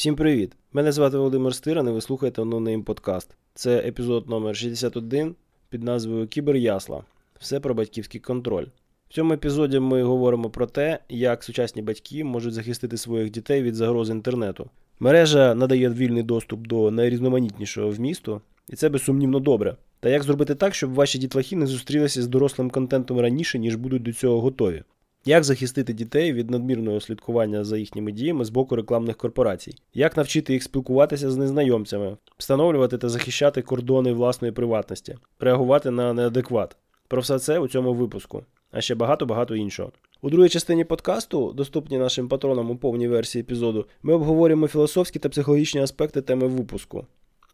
Всім 0.00 0.16
привіт! 0.16 0.52
Мене 0.72 0.92
звати 0.92 1.16
Володимир 1.16 1.54
Стиран 1.54 1.88
і 1.88 1.90
ви 1.90 2.00
слухаєте 2.00 2.42
NoName 2.42 2.82
подкаст. 2.82 3.36
Це 3.54 3.78
епізод 3.78 4.28
номер 4.28 4.56
61 4.56 5.34
під 5.68 5.82
назвою 5.82 6.28
Кіберясла. 6.28 7.04
Все 7.38 7.60
про 7.60 7.74
батьківський 7.74 8.20
контроль. 8.20 8.64
В 9.08 9.14
цьому 9.14 9.32
епізоді 9.32 9.80
ми 9.80 10.02
говоримо 10.02 10.50
про 10.50 10.66
те, 10.66 10.98
як 11.08 11.44
сучасні 11.44 11.82
батьки 11.82 12.24
можуть 12.24 12.54
захистити 12.54 12.96
своїх 12.96 13.30
дітей 13.30 13.62
від 13.62 13.74
загроз 13.74 14.10
інтернету. 14.10 14.70
Мережа 15.00 15.54
надає 15.54 15.90
вільний 15.90 16.22
доступ 16.22 16.66
до 16.66 16.90
найрізноманітнішого 16.90 17.90
вмісту, 17.90 18.40
і 18.68 18.76
це 18.76 18.88
безсумнівно 18.88 19.40
добре. 19.40 19.76
Та 20.00 20.08
як 20.08 20.22
зробити 20.22 20.54
так, 20.54 20.74
щоб 20.74 20.94
ваші 20.94 21.18
дітлахи 21.18 21.56
не 21.56 21.66
зустрілися 21.66 22.22
з 22.22 22.26
дорослим 22.26 22.70
контентом 22.70 23.20
раніше, 23.20 23.58
ніж 23.58 23.76
будуть 23.76 24.02
до 24.02 24.12
цього 24.12 24.40
готові? 24.40 24.82
Як 25.24 25.44
захистити 25.44 25.92
дітей 25.92 26.32
від 26.32 26.50
надмірного 26.50 27.00
слідкування 27.00 27.64
за 27.64 27.78
їхніми 27.78 28.12
діями 28.12 28.44
з 28.44 28.50
боку 28.50 28.76
рекламних 28.76 29.16
корпорацій? 29.16 29.74
Як 29.94 30.16
навчити 30.16 30.52
їх 30.52 30.62
спілкуватися 30.62 31.30
з 31.30 31.36
незнайомцями, 31.36 32.16
встановлювати 32.38 32.98
та 32.98 33.08
захищати 33.08 33.62
кордони 33.62 34.12
власної 34.12 34.52
приватності, 34.52 35.16
реагувати 35.40 35.90
на 35.90 36.12
неадекват? 36.12 36.76
Про 37.08 37.20
все 37.20 37.38
це 37.38 37.58
у 37.58 37.68
цьому 37.68 37.94
випуску, 37.94 38.42
а 38.70 38.80
ще 38.80 38.94
багато-багато 38.94 39.56
іншого. 39.56 39.92
У 40.22 40.30
другій 40.30 40.48
частині 40.48 40.84
подкасту, 40.84 41.52
доступні 41.52 41.98
нашим 41.98 42.28
патронам 42.28 42.70
у 42.70 42.76
повній 42.76 43.08
версії 43.08 43.42
епізоду, 43.42 43.86
ми 44.02 44.12
обговорюємо 44.12 44.68
філософські 44.68 45.18
та 45.18 45.28
психологічні 45.28 45.80
аспекти 45.80 46.22
теми 46.22 46.46
випуску. 46.46 47.06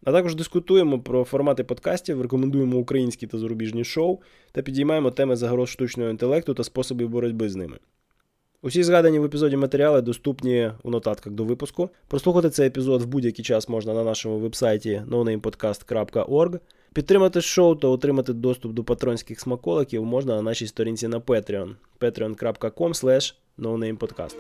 А 0.05 0.13
також 0.13 0.35
дискутуємо 0.35 0.99
про 0.99 1.25
формати 1.25 1.65
подкастів, 1.65 2.23
рекомендуємо 2.23 2.79
українські 2.79 3.27
та 3.27 3.39
зарубіжні 3.39 3.85
шоу 3.85 4.19
та 4.53 4.63
підіймаємо 4.63 5.11
теми 5.11 5.37
загроз 5.37 5.69
штучного 5.69 6.11
інтелекту 6.11 6.55
та 6.55 6.65
способів 6.65 7.09
боротьби 7.09 7.49
з 7.49 7.57
ними. 7.57 7.79
Усі 8.63 8.83
згадані 8.83 9.19
в 9.19 9.25
епізоді 9.25 9.57
матеріали 9.57 10.03
доступні 10.03 10.71
у 10.83 10.91
нотатках 10.91 11.33
до 11.33 11.45
випуску. 11.45 11.91
Прослухати 12.09 12.51
цей 12.51 12.67
епізод 12.67 13.03
в 13.03 13.07
будь-який 13.07 13.45
час 13.45 13.69
можна 13.69 13.95
на 13.95 14.05
нашому 14.05 14.39
вебсайті 14.39 15.03
nonamepodcast.org. 15.11 16.61
Підтримати 16.93 17.41
шоу 17.41 17.75
та 17.75 17.89
отримати 17.89 18.33
доступ 18.33 18.73
до 18.73 18.85
патронських 18.85 19.41
смаколиків 19.41 20.05
можна 20.05 20.37
на 20.37 20.43
нашій 20.43 20.67
сторінці 20.67 21.09
на 21.09 21.21
Patreon 21.21 21.75
patreon.com 22.01 23.33
nonamepodcast. 23.59 24.37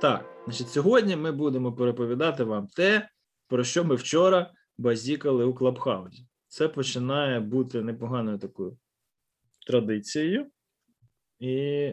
Так, 0.00 0.42
значить, 0.44 0.68
сьогодні 0.68 1.16
ми 1.16 1.32
будемо 1.32 1.72
переповідати 1.72 2.44
вам 2.44 2.66
те, 2.66 3.08
про 3.48 3.64
що 3.64 3.84
ми 3.84 3.94
вчора 3.94 4.52
базікали 4.78 5.44
у 5.44 5.54
Клабхаузі. 5.54 6.26
Це 6.48 6.68
починає 6.68 7.40
бути 7.40 7.82
непоганою 7.82 8.38
такою 8.38 8.78
традицією 9.66 10.46
і 11.38 11.92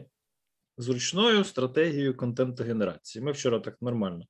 зручною 0.77 1.43
стратегією 1.43 2.17
контентогенерації. 2.17 3.25
Ми 3.25 3.31
вчора 3.31 3.59
так 3.59 3.81
нормально 3.81 4.25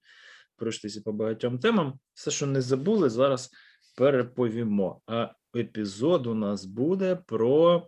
пройшлися 0.55 1.01
по 1.01 1.11
багатьом 1.13 1.59
темам. 1.59 1.99
Все, 2.13 2.31
що 2.31 2.47
не 2.47 2.61
забули, 2.61 3.09
зараз 3.09 3.51
переповімо. 3.97 5.01
А 5.07 5.29
епізод 5.55 6.27
у 6.27 6.33
нас 6.33 6.65
буде 6.65 7.15
про, 7.15 7.87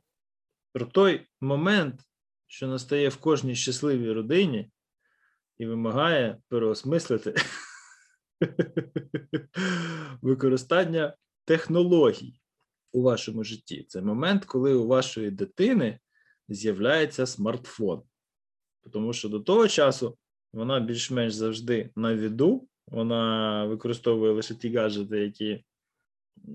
про 0.74 0.86
той 0.86 1.28
момент, 1.42 2.02
що 2.48 2.68
настає 2.68 3.09
в 3.09 3.18
кожній 3.18 3.56
щасливій 3.56 4.12
родині 4.12 4.72
і 5.60 5.66
вимагає 5.66 6.38
переосмислити 6.48 7.36
використання 10.22 11.16
технологій 11.46 12.40
у 12.92 13.02
вашому 13.02 13.44
житті. 13.44 13.86
Це 13.88 14.02
момент, 14.02 14.46
коли 14.46 14.74
у 14.74 14.88
вашої 14.88 15.32
дитини 15.32 16.00
з'являється 16.50 17.26
смартфон. 17.26 18.02
Тому 18.94 19.14
що 19.14 19.30
до 19.30 19.40
того 19.40 19.68
часу 19.68 20.18
вона 20.54 20.80
більш-менш 20.80 21.34
завжди 21.34 21.90
на 21.96 22.16
віду, 22.16 22.68
вона 22.88 23.66
використовує 23.66 24.32
лише 24.32 24.56
ті 24.56 24.75
гаджети, 24.75 25.19
які, 25.19 25.66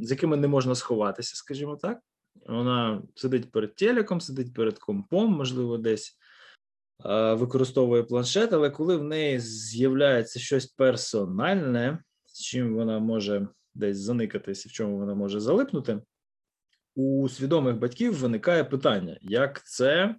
з 0.00 0.10
якими 0.10 0.37
не 0.37 0.48
можна 0.48 0.75
сховатися, 0.75 1.37
скажімо 1.37 1.76
так. 1.76 2.00
Вона 2.47 3.03
сидить 3.14 3.53
перед 3.53 3.75
телеком, 3.75 4.20
сидить 4.20 4.54
перед 4.54 4.78
компом, 4.78 5.32
можливо, 5.32 5.78
десь 5.78 6.19
використовує 7.34 8.03
планшет, 8.03 8.53
але 8.53 8.71
коли 8.71 8.97
в 8.97 9.05
неї 9.05 9.41
з'являється 9.41 10.41
щось 10.41 10.66
персональне, 10.66 11.99
з 12.27 12.41
чим 12.41 12.75
вона 12.75 12.99
може 12.99 13.49
десь 13.75 13.99
заникатись 13.99 14.66
в 14.66 14.72
чому 14.72 14.99
вона 14.99 15.15
може 15.15 15.41
залипнути, 15.41 16.00
у 16.94 17.28
свідомих 17.28 17.77
батьків 17.77 18.15
виникає 18.15 18.65
питання, 18.65 19.19
як 19.22 19.66
це 19.66 20.15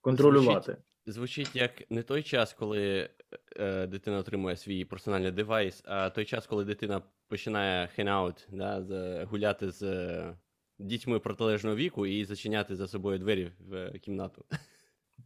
контролювати. 0.00 0.76
Звучить, 1.06 1.56
як 1.56 1.90
не 1.90 2.02
той 2.02 2.22
час, 2.22 2.52
коли 2.52 3.10
е, 3.56 3.86
дитина 3.86 4.18
отримує 4.18 4.56
свій 4.56 4.84
персональний 4.84 5.30
девайс, 5.30 5.82
а 5.84 6.10
той 6.10 6.24
час, 6.24 6.46
коли 6.46 6.64
дитина 6.64 7.02
починає 7.28 7.86
хенаут, 7.86 8.48
да, 8.52 9.24
гуляти 9.30 9.70
з 9.70 9.82
е, 9.82 10.36
дітьми 10.78 11.18
протилежного 11.18 11.76
віку 11.76 12.06
і 12.06 12.24
зачиняти 12.24 12.76
за 12.76 12.88
собою 12.88 13.18
двері 13.18 13.52
в 13.58 13.74
е, 13.74 13.98
кімнату. 13.98 14.44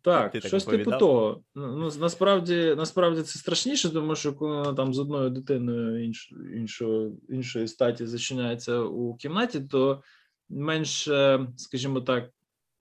Так, 0.02 0.32
Ти 0.32 0.40
щось 0.40 0.64
так 0.64 0.76
типу 0.76 0.90
того. 0.90 1.42
Ну, 1.54 1.76
ну, 1.76 1.90
Насправді 2.00 2.74
насправді 2.76 3.22
це 3.22 3.38
страшніше, 3.38 3.90
тому 3.90 4.16
що 4.16 4.32
коли 4.32 4.56
вона 4.56 4.74
там 4.74 4.94
з 4.94 4.98
одною 4.98 5.30
дитиною 5.30 6.04
інш, 6.04 6.32
іншої, 6.56 7.12
іншої 7.28 7.68
статі 7.68 8.06
зачиняється 8.06 8.78
у 8.78 9.14
кімнаті, 9.14 9.60
то 9.60 10.02
менш, 10.48 11.08
скажімо 11.56 12.00
так, 12.00 12.30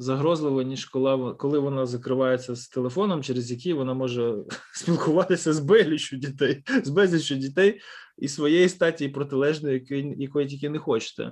загрозливо, 0.02 0.62
ніж 0.62 0.86
коли 0.86 1.34
коли 1.34 1.60
вона 1.60 1.86
закривається 1.86 2.56
з 2.56 2.68
телефоном, 2.68 3.24
через 3.24 3.52
який 3.52 3.74
вона 3.74 3.94
може 3.94 4.36
спілкуватися 4.74 5.54
з 5.54 5.60
безліччю 5.60 6.18
дітей, 6.18 6.64
з 6.84 6.90
безліччю 6.90 7.36
дітей 7.36 7.82
і 8.18 8.28
своєї 8.28 8.70
статі, 8.70 9.06
і 9.06 9.10
протилежної, 9.10 9.74
якої, 9.74 10.16
якої 10.18 10.48
тільки 10.48 10.70
не 10.70 10.80
хочете. 10.80 11.32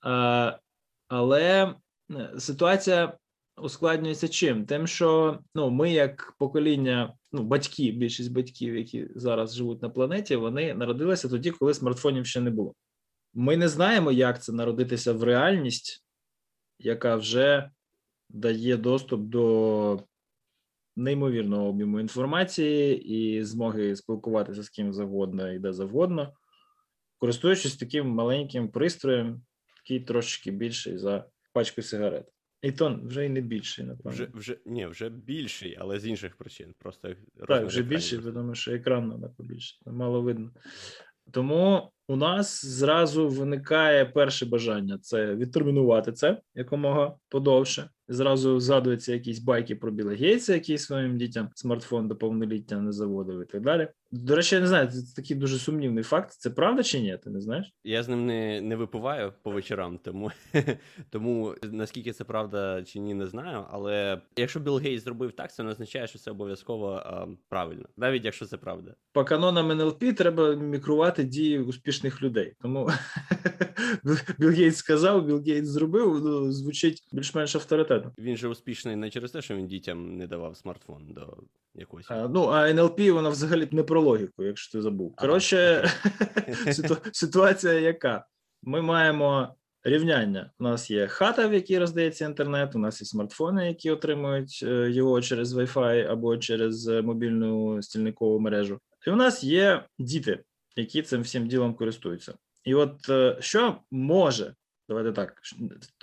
А, 0.00 0.58
Але 1.08 1.74
е, 2.10 2.34
ситуація 2.38 3.18
ускладнюється 3.62 4.28
чим? 4.28 4.66
Тим, 4.66 4.86
що 4.86 5.38
ну, 5.54 5.70
ми, 5.70 5.92
як 5.92 6.34
покоління, 6.38 7.14
ну, 7.32 7.42
батьки, 7.42 7.92
більшість 7.92 8.32
батьків, 8.32 8.76
які 8.76 9.08
зараз 9.14 9.54
живуть 9.54 9.82
на 9.82 9.90
планеті, 9.90 10.36
вони 10.36 10.74
народилися 10.74 11.28
тоді, 11.28 11.50
коли 11.50 11.74
смартфонів 11.74 12.26
ще 12.26 12.40
не 12.40 12.50
було. 12.50 12.74
Ми 13.34 13.56
не 13.56 13.68
знаємо, 13.68 14.12
як 14.12 14.42
це 14.42 14.52
народитися 14.52 15.12
в 15.12 15.22
реальність, 15.22 16.04
яка 16.78 17.16
вже 17.16 17.70
дає 18.28 18.76
доступ 18.76 19.20
до 19.20 20.02
неймовірного 20.96 21.68
об'єму 21.68 22.00
інформації 22.00 23.04
і 23.14 23.44
змоги 23.44 23.96
спілкуватися 23.96 24.62
з 24.62 24.68
ким 24.68 24.92
завгодно 24.92 25.52
і 25.52 25.58
де 25.58 25.72
завгодно, 25.72 26.32
користуючись 27.18 27.76
таким 27.76 28.08
маленьким 28.08 28.68
пристроєм, 28.68 29.42
який 29.84 30.06
трошечки 30.06 30.50
більший 30.50 30.98
за 30.98 31.24
пачку 31.52 31.82
сигарет. 31.82 32.28
І 32.62 32.72
то 32.72 33.00
вже 33.04 33.26
й 33.26 33.28
не 33.28 33.40
більший, 33.40 33.84
напевно. 33.84 34.10
Вже 34.10 34.28
вже 34.34 34.58
ні, 34.66 34.86
вже 34.86 35.08
більший, 35.08 35.76
але 35.80 36.00
з 36.00 36.06
інших 36.06 36.36
причин. 36.36 36.74
Просто 36.78 37.14
Так, 37.48 37.66
вже 37.66 37.82
більший, 37.82 38.18
тому 38.18 38.54
що 38.54 38.72
екран 38.72 39.10
треба 39.10 39.34
побільше, 39.36 39.76
мало 39.86 40.22
видно. 40.22 40.50
Тому 41.30 41.92
у 42.08 42.16
нас 42.16 42.64
зразу 42.64 43.28
виникає 43.28 44.06
перше 44.06 44.46
бажання 44.46 44.98
це 44.98 45.34
відтермінувати 45.34 46.12
це 46.12 46.40
якомога 46.54 47.16
подовше. 47.28 47.90
Зразу 48.12 48.60
згадуються 48.60 49.12
якісь 49.12 49.38
байки 49.38 49.76
про 49.76 49.90
Біла 49.90 50.14
Гейтса, 50.14 50.54
який 50.54 50.78
своїм 50.78 51.18
дітям 51.18 51.48
смартфон 51.54 52.08
до 52.08 52.16
повноліття 52.16 52.80
не 52.80 52.92
заводив 52.92 53.42
і 53.42 53.44
так 53.44 53.62
далі. 53.62 53.88
До 54.12 54.36
речі, 54.36 54.54
я 54.54 54.60
не 54.60 54.66
знаю, 54.66 54.88
це 54.88 55.14
такий 55.22 55.36
дуже 55.36 55.58
сумнівний 55.58 56.04
факт. 56.04 56.32
Це 56.32 56.50
правда 56.50 56.82
чи 56.82 57.00
ні? 57.00 57.18
Ти 57.24 57.30
не 57.30 57.40
знаєш? 57.40 57.74
Я 57.84 58.02
з 58.02 58.08
ним 58.08 58.26
не 58.26 58.60
не 58.60 58.76
випиваю 58.76 59.32
по 59.42 59.50
вечорам, 59.50 59.98
тому 59.98 60.30
тому 61.10 61.54
наскільки 61.62 62.12
це 62.12 62.24
правда 62.24 62.82
чи 62.82 62.98
ні, 62.98 63.14
не 63.14 63.26
знаю. 63.26 63.64
Але 63.70 64.20
якщо 64.36 64.60
Білл 64.60 64.78
Гейтс 64.78 65.04
зробив 65.04 65.32
так, 65.32 65.54
це 65.54 65.62
не 65.62 65.70
означає, 65.70 66.06
що 66.06 66.18
це 66.18 66.30
обов'язково 66.30 66.88
а, 66.88 67.26
правильно, 67.48 67.84
навіть 67.96 68.24
якщо 68.24 68.46
це 68.46 68.56
правда. 68.56 68.94
По 69.12 69.24
канонам 69.24 69.70
НЛП 69.70 70.16
треба 70.16 70.54
мікрувати 70.54 71.24
дії 71.24 71.58
успішних 71.58 72.22
людей. 72.22 72.54
Тому 72.62 72.90
Білл 74.38 74.50
Гейтс 74.50 74.76
сказав, 74.76 75.26
Білл 75.26 75.42
Гейтс 75.46 75.68
зробив. 75.68 76.24
Ну, 76.24 76.52
звучить 76.52 77.08
більш-менш 77.12 77.56
авторитетно. 77.56 77.99
Він 78.18 78.36
же 78.36 78.48
успішний 78.48 78.96
не 78.96 79.10
через 79.10 79.30
те, 79.30 79.42
що 79.42 79.56
він 79.56 79.66
дітям 79.66 80.16
не 80.16 80.26
давав 80.26 80.56
смартфон 80.56 81.06
до 81.08 81.36
якогось. 81.74 82.06
А, 82.10 82.28
Ну 82.28 82.44
а 82.44 82.70
НЛП 82.70 83.00
вона 83.00 83.28
взагалі 83.28 83.68
не 83.70 83.82
про 83.82 84.02
логіку, 84.02 84.44
якщо 84.44 84.78
ти 84.78 84.82
забув. 84.82 85.16
Коротше, 85.16 85.90
ситуація 87.12 87.72
яка? 87.72 88.26
Ми 88.62 88.82
маємо 88.82 89.54
рівняння. 89.84 90.50
У 90.58 90.64
нас 90.64 90.90
є 90.90 91.06
хата, 91.06 91.48
в 91.48 91.54
якій 91.54 91.78
роздається 91.78 92.24
інтернет, 92.24 92.74
у 92.74 92.78
нас 92.78 93.00
є 93.00 93.06
смартфони, 93.06 93.68
які 93.68 93.90
отримують 93.90 94.60
е, 94.62 94.90
його 94.90 95.22
через 95.22 95.54
Wi-Fi 95.54 96.10
або 96.10 96.36
через 96.36 96.88
е, 96.88 97.02
мобільну 97.02 97.82
стільникову 97.82 98.40
мережу. 98.40 98.80
І 99.06 99.10
у 99.10 99.16
нас 99.16 99.44
є 99.44 99.84
діти, 99.98 100.42
які 100.76 101.02
цим 101.02 101.22
всім 101.22 101.46
ділом 101.46 101.74
користуються. 101.74 102.34
І 102.64 102.74
от 102.74 103.08
е, 103.08 103.36
що 103.40 103.76
може, 103.90 104.54
давайте 104.88 105.12
так, 105.12 105.40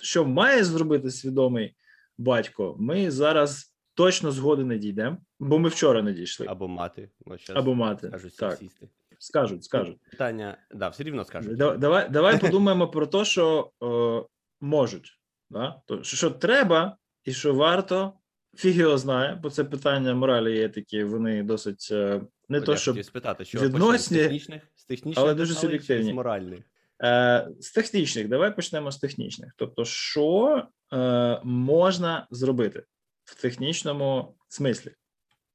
що 0.01 0.25
має 0.25 0.63
зробити 0.63 1.11
свідомий 1.11 1.75
батько, 2.17 2.75
ми 2.79 3.11
зараз 3.11 3.75
точно 3.93 4.31
згоди 4.31 4.63
не 4.63 4.77
дійдемо, 4.77 5.17
бо 5.39 5.59
ми 5.59 5.69
вчора 5.69 6.01
не 6.01 6.13
дійшли. 6.13 6.45
Або 6.49 6.67
мати. 6.67 7.09
Або 7.53 7.75
мати. 7.75 8.07
Скажуть 8.07 8.35
Так, 8.37 8.51
сексісти. 8.51 8.89
скажуть, 9.19 9.63
скажуть. 9.63 9.97
Питання, 10.11 10.57
да, 10.71 10.89
все 10.89 11.03
рівно 11.03 11.25
скажуть. 11.25 11.57
Да- 11.57 11.77
Давай, 11.77 12.09
давай 12.09 12.39
подумаємо 12.41 12.87
про 12.87 13.07
те, 13.07 13.25
що 13.25 13.71
е, 13.83 14.23
можуть. 14.61 15.19
Да? 15.49 15.81
То, 15.85 16.03
що, 16.03 16.31
треба 16.31 16.97
і 17.23 17.33
що 17.33 17.53
варто, 17.53 18.13
фіг 18.55 18.77
його 18.77 18.97
знає, 18.97 19.39
бо 19.43 19.49
це 19.49 19.63
питання 19.63 20.15
моралі 20.15 20.57
і 20.57 20.63
етики, 20.63 21.05
вони 21.05 21.43
досить 21.43 21.87
е, 21.91 22.21
не 22.49 22.57
От 22.59 22.65
то, 22.65 22.75
щоб 22.77 23.03
спитати, 23.03 23.45
що 23.45 23.59
відносні, 23.59 24.17
з 24.17 24.21
технічних, 24.21 24.61
з 24.75 24.85
технічних 24.85 25.25
але 25.25 25.35
дуже 25.35 25.53
суб'єктивні. 25.53 26.11
з 26.11 26.13
моральних. 26.13 26.59
Е, 27.03 27.49
з 27.59 27.71
технічних, 27.71 28.27
давай 28.27 28.55
почнемо 28.55 28.91
з 28.91 28.97
технічних. 28.97 29.53
Тобто, 29.57 29.85
що 29.85 30.63
е, 30.93 31.41
можна 31.43 32.27
зробити 32.31 32.83
в 33.23 33.41
технічному 33.41 34.35
смислі? 34.47 34.91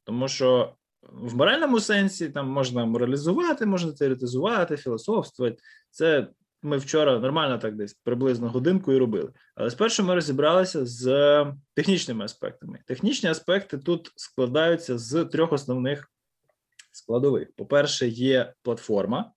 Тому 0.05 0.29
що 0.29 0.75
в 1.02 1.37
моральному 1.37 1.81
сенсі 1.81 2.29
там 2.29 2.49
можна 2.49 2.84
моралізувати, 2.84 3.67
можна 3.67 3.93
теоретизувати, 3.93 4.76
філософствувати. 4.76 5.62
Це 5.90 6.29
ми 6.62 6.76
вчора 6.76 7.19
нормально 7.19 7.58
так 7.58 7.76
десь 7.76 7.94
приблизно 7.94 8.49
годинку 8.49 8.93
і 8.93 8.99
робили. 8.99 9.32
Але 9.55 9.70
спершу 9.70 10.05
ми 10.05 10.14
розібралися 10.14 10.87
з 10.87 11.46
технічними 11.75 12.25
аспектами. 12.25 12.78
Технічні 12.87 13.28
аспекти 13.28 13.78
тут 13.78 14.12
складаються 14.17 14.99
з 14.99 15.25
трьох 15.25 15.52
основних 15.52 16.11
складових. 16.93 17.49
По-перше, 17.56 18.08
є 18.08 18.55
платформа. 18.62 19.32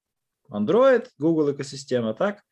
Android, 0.49 1.09
Google 1.19 1.49
екосистема, 1.49 2.13
так, 2.13 2.44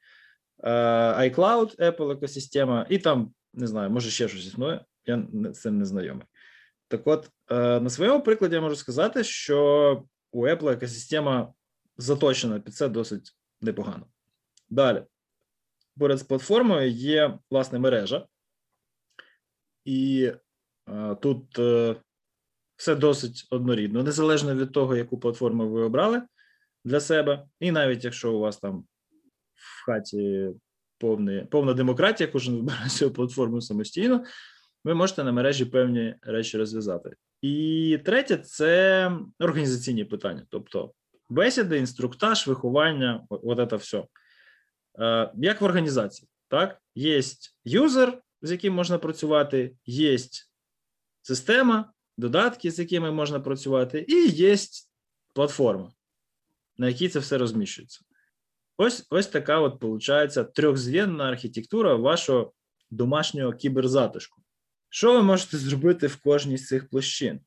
iCloud, 0.63 1.79
Apple 1.79 2.11
екосистема, 2.11 2.85
і 2.89 2.97
там 2.97 3.33
не 3.53 3.67
знаю, 3.67 3.89
може 3.89 4.09
ще 4.09 4.27
щось 4.27 4.45
існує. 4.45 4.85
Я 5.05 5.27
з 5.33 5.61
цим 5.61 5.77
не 5.77 5.85
знайомий. 5.85 6.27
Так, 6.87 7.07
от 7.07 7.29
е, 7.51 7.79
на 7.79 7.89
своєму 7.89 8.21
прикладі 8.21 8.55
я 8.55 8.61
можу 8.61 8.75
сказати, 8.75 9.23
що 9.23 10.03
у 10.31 10.47
Apple 10.47 10.71
екосистема 10.71 11.53
заточена 11.97 12.59
під 12.59 12.75
це 12.75 12.89
досить 12.89 13.35
непогано. 13.61 14.05
Далі, 14.69 15.03
поряд 15.99 16.17
з 16.17 16.23
платформою 16.23 16.89
є 16.89 17.39
власне 17.51 17.79
мережа, 17.79 18.27
і 19.85 20.31
е, 20.89 21.15
тут 21.15 21.59
е, 21.59 21.95
все 22.75 22.95
досить 22.95 23.47
однорідно, 23.49 24.03
незалежно 24.03 24.55
від 24.55 24.71
того, 24.71 24.95
яку 24.95 25.19
платформу 25.19 25.69
ви 25.69 25.81
обрали 25.81 26.21
для 26.85 26.99
себе, 26.99 27.45
і 27.59 27.71
навіть 27.71 28.03
якщо 28.03 28.33
у 28.33 28.39
вас 28.39 28.57
там 28.57 28.85
в 29.55 29.85
хаті 29.85 30.49
повне, 30.97 31.47
повна 31.51 31.73
демократія, 31.73 32.29
кожен 32.29 32.55
вибирає 32.55 32.89
свою 32.89 33.13
платформу 33.13 33.61
самостійно, 33.61 34.23
ви 34.83 34.93
можете 34.93 35.23
на 35.23 35.31
мережі 35.31 35.65
певні 35.65 36.15
речі 36.21 36.57
розв'язати. 36.57 37.15
І 37.41 37.99
третє 38.05 38.37
це 38.37 39.11
організаційні 39.39 40.05
питання, 40.05 40.45
тобто 40.49 40.93
бесіди, 41.29 41.77
інструктаж, 41.77 42.47
виховання, 42.47 43.25
от, 43.29 43.69
це 43.69 43.75
все. 43.75 44.05
Е, 44.99 45.31
як 45.35 45.61
в 45.61 45.63
організації, 45.65 46.29
так? 46.47 46.81
Є 46.95 47.21
юзер, 47.65 48.21
з 48.41 48.51
яким 48.51 48.73
можна 48.73 48.97
працювати, 48.97 49.75
є 49.85 50.17
система, 51.21 51.93
додатки, 52.17 52.71
з 52.71 52.79
якими 52.79 53.11
можна 53.11 53.39
працювати, 53.39 54.05
і 54.07 54.27
є 54.27 54.55
платформа 55.33 55.91
на 56.77 56.87
якій 56.87 57.09
це 57.09 57.19
все 57.19 57.37
розміщується. 57.37 58.01
Ось 58.77 59.07
ось 59.09 59.27
така 59.27 59.59
от 59.59 59.83
виходить 59.83 60.53
трьохзв'єнна 60.53 61.23
архітектура 61.23 61.95
вашого 61.95 62.53
домашнього 62.91 63.53
кіберзатишку. 63.53 64.41
Що 64.89 65.13
ви 65.13 65.23
можете 65.23 65.57
зробити 65.57 66.07
в 66.07 66.15
кожній 66.15 66.57
з 66.57 66.67
цих 66.67 66.89
площин? 66.89 67.39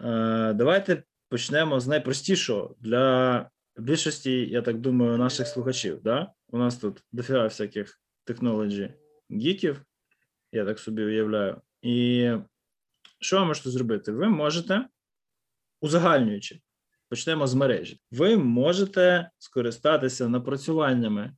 Е, 0.00 0.52
давайте 0.52 1.02
почнемо 1.28 1.80
з 1.80 1.86
найпростішого 1.86 2.76
для 2.80 3.50
більшості, 3.76 4.32
я 4.32 4.62
так 4.62 4.80
думаю, 4.80 5.18
наших 5.18 5.46
слухачів. 5.46 6.02
Да? 6.02 6.32
У 6.48 6.58
нас 6.58 6.76
тут 6.76 7.04
дофіга 7.12 7.44
всяких 7.44 8.00
технологій 8.24 8.94
гіків, 9.30 9.82
я 10.52 10.64
так 10.64 10.78
собі 10.78 11.02
уявляю. 11.02 11.60
І 11.82 12.30
що 13.20 13.38
ви 13.40 13.44
можете 13.44 13.70
зробити? 13.70 14.12
Ви 14.12 14.28
можете, 14.28 14.86
узагальнюючи, 15.80 16.60
почнемо 17.08 17.46
з 17.46 17.54
мережі. 17.54 18.00
Ви 18.10 18.36
можете 18.36 19.30
скористатися 19.38 20.28
напрацюваннями 20.28 21.32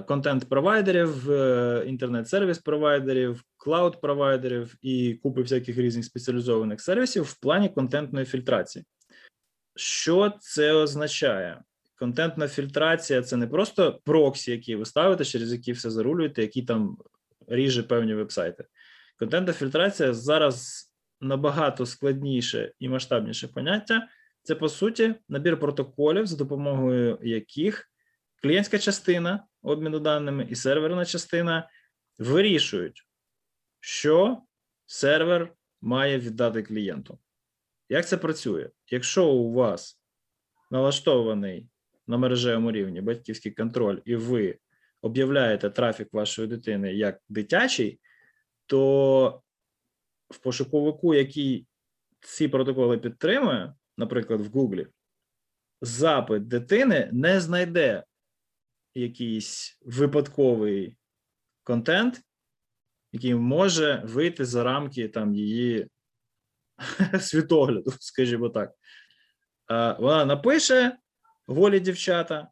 контент-провайдерів, 0.00 1.30
е, 1.30 1.84
інтернет-сервіс-провайдерів, 1.86 3.42
клауд-провайдерів 3.58 4.74
і 4.82 5.14
купи 5.14 5.42
всяких 5.42 5.78
різних 5.78 6.04
спеціалізованих 6.04 6.80
сервісів 6.80 7.22
в 7.22 7.40
плані 7.40 7.68
контентної 7.68 8.26
фільтрації. 8.26 8.84
Що 9.76 10.32
це 10.40 10.72
означає? 10.72 11.62
Контентна 11.98 12.48
фільтрація 12.48 13.22
це 13.22 13.36
не 13.36 13.46
просто 13.46 14.00
проксі, 14.04 14.50
які 14.50 14.76
ви 14.76 14.84
ставите, 14.84 15.24
через 15.24 15.52
які 15.52 15.72
все 15.72 15.90
зарулюєте, 15.90 16.42
які 16.42 16.62
там 16.62 16.96
ріже 17.46 17.82
певні 17.82 18.14
вебсайти. 18.14 18.64
Контентна 19.18 19.52
фільтрація 19.52 20.14
зараз 20.14 20.88
набагато 21.20 21.86
складніше 21.86 22.72
і 22.78 22.88
масштабніше 22.88 23.48
поняття. 23.48 24.08
Це 24.42 24.54
по 24.54 24.68
суті 24.68 25.14
набір 25.28 25.60
протоколів, 25.60 26.26
за 26.26 26.36
допомогою 26.36 27.18
яких 27.22 27.90
клієнтська 28.42 28.78
частина 28.78 29.46
обміну 29.62 30.00
даними 30.00 30.46
і 30.50 30.54
серверна 30.54 31.04
частина 31.04 31.70
вирішують, 32.18 33.06
що 33.80 34.42
сервер 34.86 35.52
має 35.80 36.18
віддати 36.18 36.62
клієнту. 36.62 37.18
Як 37.88 38.08
це 38.08 38.16
працює? 38.16 38.70
Якщо 38.90 39.26
у 39.26 39.52
вас 39.52 40.00
налаштований 40.70 41.68
на 42.06 42.18
мережевому 42.18 42.72
рівні 42.72 43.00
батьківський 43.00 43.52
контроль, 43.52 43.98
і 44.04 44.16
ви 44.16 44.58
об'являєте 45.02 45.70
трафік 45.70 46.08
вашої 46.12 46.48
дитини 46.48 46.94
як 46.94 47.20
дитячий, 47.28 48.00
то 48.66 49.42
в 50.30 50.38
пошуковику, 50.38 51.14
який 51.14 51.66
ці 52.20 52.48
протоколи 52.48 52.98
підтримує, 52.98 53.74
наприклад, 53.96 54.40
в 54.40 54.50
Гуглі, 54.50 54.86
запит 55.80 56.48
дитини 56.48 57.10
не 57.12 57.40
знайде 57.40 58.04
якийсь 58.94 59.78
випадковий 59.82 60.96
контент, 61.62 62.20
який 63.12 63.34
може 63.34 64.02
вийти 64.04 64.44
за 64.44 64.64
рамки 64.64 65.08
там 65.08 65.34
її 65.34 65.88
світогляду, 67.20 67.92
скажімо 68.00 68.48
так. 68.48 68.72
Вона 70.00 70.24
напише 70.24 70.98
голі 71.46 71.80
дівчата, 71.80 72.48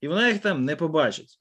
і 0.00 0.08
вона 0.08 0.28
їх 0.28 0.38
там 0.38 0.64
не 0.64 0.76
побачить, 0.76 1.40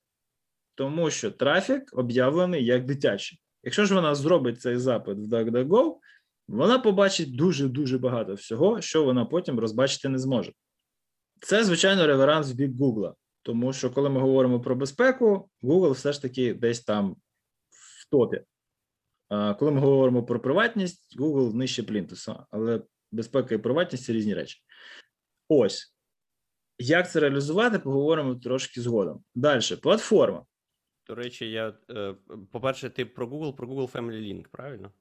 тому 0.75 1.11
що 1.11 1.31
трафік 1.31 1.89
об'явлений 1.93 2.65
як 2.65 2.85
дитячий. 2.85 3.39
Якщо 3.63 3.85
ж 3.85 3.95
вона 3.95 4.15
зробить 4.15 4.61
цей 4.61 4.77
запит 4.77 5.17
в 5.17 5.33
DuckDuckGo, 5.33 5.97
вона 6.47 6.79
побачить 6.79 7.35
дуже-дуже 7.35 7.97
багато 7.97 8.33
всього, 8.33 8.81
що 8.81 9.03
вона 9.03 9.25
потім 9.25 9.59
розбачити 9.59 10.09
не 10.09 10.19
зможе. 10.19 10.53
Це, 11.41 11.63
звичайно, 11.63 12.07
реверанс 12.07 12.51
в 12.51 12.55
бік 12.55 12.71
Google, 12.71 13.13
тому 13.41 13.73
що 13.73 13.91
коли 13.91 14.09
ми 14.09 14.19
говоримо 14.19 14.62
про 14.62 14.75
безпеку, 14.75 15.50
Google 15.62 15.91
все 15.91 16.13
ж 16.13 16.21
таки 16.21 16.53
десь 16.53 16.83
там 16.83 17.15
в 17.69 18.09
топі. 18.09 18.41
А 19.29 19.53
коли 19.53 19.71
ми 19.71 19.79
говоримо 19.79 20.23
про 20.23 20.39
приватність, 20.39 21.19
Google 21.19 21.53
нижче 21.53 21.83
плінтуса, 21.83 22.45
але 22.50 22.81
безпека 23.12 23.55
і 23.55 23.57
приватність 23.57 24.05
це 24.05 24.13
різні 24.13 24.33
речі. 24.33 24.59
Ось. 25.47 25.95
Як 26.77 27.12
це 27.12 27.19
реалізувати, 27.19 27.79
поговоримо 27.79 28.35
трошки 28.35 28.81
згодом. 28.81 29.23
Далі, 29.35 29.62
платформа. 29.81 30.45
До 31.07 31.15
речі, 31.15 31.51
я. 31.51 31.77
е, 31.89 32.15
По-перше, 32.51 32.89
ти 32.89 33.05
про 33.05 33.27
Google, 33.27 33.55
про 33.55 33.67
Google 33.67 33.91
Family 33.91 34.21
Link, 34.21 34.45
правильно? 34.51 34.91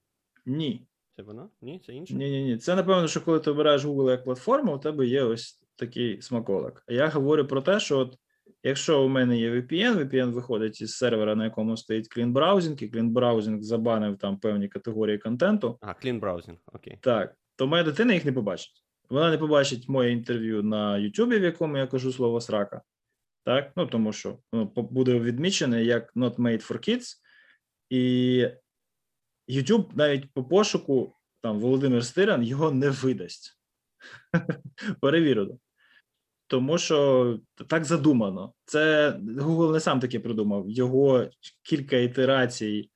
Ні. 0.47 0.87
Це 1.17 1.23
воно? 1.23 1.51
Ні, 1.63 1.81
це 1.87 1.93
інше? 1.93 2.15
Ні, 2.15 2.31
ні, 2.31 2.43
ні. 2.45 2.57
Це 2.57 2.75
напевно, 2.77 3.09
що 3.09 3.21
коли 3.21 3.41
ти 3.41 3.51
обираєш 3.51 3.85
Google 3.85 4.11
як 4.11 4.25
платформу, 4.25 4.75
у 4.75 4.79
тебе 4.79 5.07
є 5.07 5.23
ось 5.23 5.65
такий 5.77 6.23
смаколик. 6.23 6.83
А 6.87 6.93
я 6.93 7.09
говорю 7.09 7.47
про 7.47 7.63
те, 7.63 7.81
що 7.81 7.99
от 7.99 8.19
якщо 8.63 9.05
у 9.05 9.09
мене 9.09 9.39
є 9.39 9.51
VPN, 9.51 9.97
VPN 9.99 10.31
виходить 10.31 10.81
із 10.81 10.97
сервера, 10.97 11.35
на 11.35 11.45
якому 11.45 11.77
стоїть 11.77 12.17
Clean 12.17 12.33
Browsing, 12.33 12.83
і 12.83 12.91
Clean 12.91 13.13
Browsing 13.13 13.61
забанив 13.63 14.19
там 14.19 14.37
певні 14.39 14.69
категорії 14.69 15.19
контенту, 15.19 15.79
А, 15.81 15.87
Clean 15.89 16.21
Browsing, 16.21 16.57
окей. 16.73 16.99
так, 17.01 17.35
то 17.57 17.67
моя 17.67 17.83
дитина 17.83 18.15
їх 18.15 18.25
не 18.25 18.33
побачить. 18.33 18.73
Вона 19.11 19.31
не 19.31 19.39
побачить 19.39 19.89
моє 19.89 20.13
інтерв'ю 20.13 20.63
на 20.63 20.99
YouTube, 20.99 21.41
в 21.41 21.43
якому 21.43 21.77
я 21.79 21.87
кажу 21.87 22.13
слово 22.13 22.41
срака. 22.41 22.83
Так, 23.45 23.73
ну 23.77 23.87
тому 23.87 24.13
що 24.13 24.39
по- 24.75 24.83
буде 24.83 25.21
відмічене 25.21 25.85
як 25.85 26.17
not 26.17 26.37
made 26.37 26.71
for 26.71 26.89
kids, 26.89 27.17
і 27.91 28.49
YouTube 29.49 29.87
навіть 29.95 30.33
по 30.33 30.45
пошуку 30.45 31.15
там 31.43 31.61
Володимир 31.61 32.05
Стиран 32.05 32.43
його 32.43 32.71
не 32.71 32.91
видасть. 32.91 33.59
Перевірено. 35.01 35.59
Тому 36.47 36.79
що 36.79 37.39
так 37.69 37.85
задумано. 37.85 38.53
Це 38.65 39.11
Google 39.21 39.73
не 39.73 39.81
сам 39.81 40.01
таке 40.01 40.21
придумав. 40.21 40.71
Його 40.71 41.27
кілька 41.63 41.97
ітерацій 41.97 42.91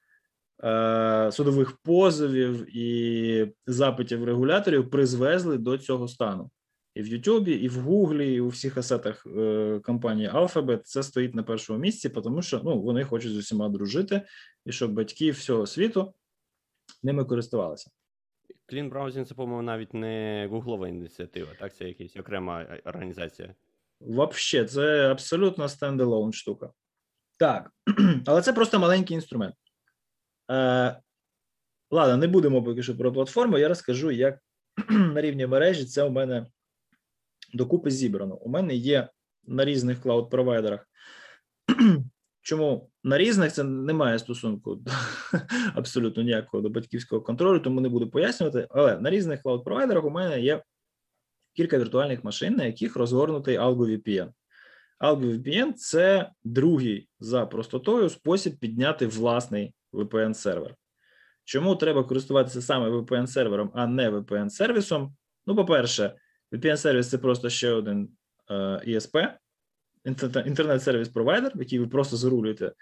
е, 0.65 1.31
судових 1.33 1.77
позовів 1.77 2.77
і 2.77 3.53
запитів 3.67 4.25
регуляторів 4.25 4.91
призвезли 4.91 5.59
до 5.59 5.79
цього 5.79 6.09
стану. 6.09 6.51
І 6.95 7.03
в 7.03 7.07
Ютубі, 7.07 7.53
і 7.53 7.69
в 7.69 7.75
Гуглі, 7.75 8.35
і 8.35 8.41
у 8.41 8.49
всіх 8.49 8.77
асетах 8.77 9.27
е, 9.27 9.81
компанії 9.85 10.29
Alphabet 10.29 10.81
це 10.85 11.03
стоїть 11.03 11.35
на 11.35 11.43
першому 11.43 11.79
місці, 11.79 12.09
тому 12.09 12.43
що 12.43 12.61
ну, 12.65 12.81
вони 12.81 13.05
хочуть 13.05 13.33
з 13.33 13.37
усіма 13.37 13.69
дружити, 13.69 14.23
і 14.65 14.73
щоб 14.73 14.93
батьки 14.93 15.31
всього 15.31 15.67
світу 15.67 16.15
ними 17.03 17.25
користувалися. 17.25 17.91
Clean 18.73 18.91
Browsing 18.91 19.25
це, 19.25 19.35
по-моєму, 19.35 19.63
навіть 19.63 19.95
не 19.95 20.47
гуглова 20.51 20.89
ініціатива, 20.89 21.49
так? 21.59 21.75
Це 21.75 21.89
якась 21.89 22.17
окрема 22.17 22.67
організація. 22.85 23.55
Вообще, 24.01 24.65
це 24.65 25.11
абсолютно 25.11 25.69
стендалон 25.69 26.33
штука. 26.33 26.71
Так, 27.39 27.71
але 28.27 28.43
це 28.43 28.53
просто 28.53 28.79
маленький 28.79 29.15
інструмент. 29.15 29.55
Е, 30.51 31.01
Ладно, 31.91 32.17
не 32.17 32.27
будемо 32.27 32.63
поки 32.63 32.83
що 32.83 32.97
про 32.97 33.13
платформу. 33.13 33.59
Я 33.59 33.69
розкажу, 33.69 34.11
як 34.11 34.39
на 34.91 35.21
рівні 35.21 35.47
мережі 35.47 35.85
це 35.85 36.03
у 36.03 36.11
мене 36.11 36.47
докупи 37.55 37.91
зібрано. 37.91 38.37
У 38.37 38.49
мене 38.49 38.75
є 38.75 39.09
на 39.45 39.65
різних 39.65 40.03
клауд-провайдерах. 40.03 40.87
Чому 42.47 42.91
на 43.05 43.19
різних 43.19 43.53
це 43.53 43.65
не 43.65 43.93
має 43.93 44.19
стосунку 44.19 44.79
абсолютно 45.75 46.23
ніякого 46.23 46.63
до 46.63 46.69
батьківського 46.69 47.23
контролю, 47.23 47.61
тому 47.61 47.81
не 47.81 47.89
буду 47.89 48.11
пояснювати. 48.11 48.67
Але 48.71 49.01
на 49.01 49.11
різних 49.11 49.43
клауд-провайдерах 49.43 50.05
у 50.05 50.11
мене 50.11 50.41
є 50.41 50.63
кілька 51.53 51.79
віртуальних 51.79 52.25
машин, 52.25 52.55
на 52.55 52.65
яких 52.65 52.97
розгорнутий 52.97 53.59
Algo 53.59 53.87
VPN. 53.87 54.33
Algo 55.01 55.43
VPN– 55.43 55.73
це 55.77 56.31
другий 56.45 57.09
за 57.21 57.47
простотою 57.47 58.09
спосіб 58.09 58.59
підняти 58.59 59.07
власний 59.07 59.75
VPN-сервер. 59.93 60.75
Чому 61.45 61.77
треба 61.77 62.05
користуватися 62.05 62.63
саме 62.63 62.91
VPN-сервером, 62.91 63.71
а 63.75 63.87
не 63.87 64.11
VPN-сервісом? 64.11 65.11
Ну, 65.47 65.57
по-перше, 65.57 66.15
VPN-сервіс 66.53 67.03
це 67.03 67.19
просто 67.19 67.51
ще 67.51 67.73
один 67.73 68.09
е, 68.51 68.55
ISP, 68.87 69.35
інтернет-сервіс-провайдер, 70.47 71.53
в 71.55 71.59
який 71.59 71.79
ви 71.79 71.87
просто 71.87 72.17
зарулюєте 72.17 72.73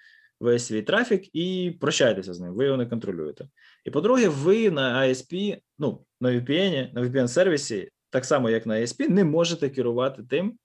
весь 0.41 0.67
свій 0.67 0.83
трафік 0.83 1.37
і 1.37 1.77
прощаєтеся 1.81 2.35
з 2.35 2.41
ним, 2.41 2.55
ви 2.55 2.65
його 2.65 2.77
не 2.77 2.87
контролюєте. 2.87 3.49
І 3.85 3.91
по-друге, 3.91 4.29
ви 4.29 4.71
на 4.71 5.01
ISP, 5.01 5.59
ну, 5.79 6.05
на 6.21 6.29
VPN, 6.29 6.95
на 6.95 7.03
VPN-сервісі, 7.03 7.89
так 8.11 8.25
само 8.25 8.51
як 8.51 8.67
на 8.67 8.75
ISP, 8.75 9.09
не 9.09 9.25
можете 9.25 9.69
керувати 9.69 10.23
тим, 10.31 10.59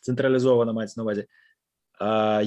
централізовано 0.00 0.72
мається 0.72 1.00
на 1.00 1.02
увазі, 1.02 1.26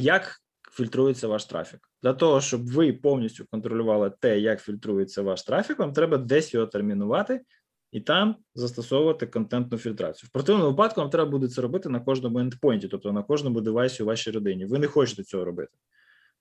як 0.03 0.41
фільтрується 0.72 1.27
ваш 1.27 1.45
трафік. 1.45 1.79
Для 2.03 2.13
того, 2.13 2.41
щоб 2.41 2.67
ви 2.67 2.93
повністю 2.93 3.45
контролювали 3.45 4.12
те, 4.19 4.39
як 4.39 4.62
фільтрується 4.62 5.22
ваш 5.22 5.43
трафік, 5.43 5.79
вам 5.79 5.93
треба 5.93 6.17
десь 6.17 6.53
його 6.53 6.65
термінувати 6.65 7.41
і 7.95 7.99
там 7.99 8.35
застосовувати 8.55 9.27
контентну 9.27 9.77
фільтрацію. 9.77 10.27
В 10.27 10.31
противному 10.31 10.69
випадку 10.69 11.01
вам 11.01 11.09
треба 11.09 11.31
буде 11.31 11.47
це 11.47 11.61
робити 11.61 11.89
на 11.89 11.99
кожному 11.99 12.39
ендпойнті, 12.39 12.87
тобто 12.87 13.13
на 13.13 13.23
кожному 13.23 13.61
девайсі 13.61 14.03
у 14.03 14.05
вашій 14.05 14.31
родині. 14.31 14.65
Ви 14.65 14.79
не 14.79 14.87
хочете 14.87 15.23
цього 15.23 15.45
робити. 15.45 15.71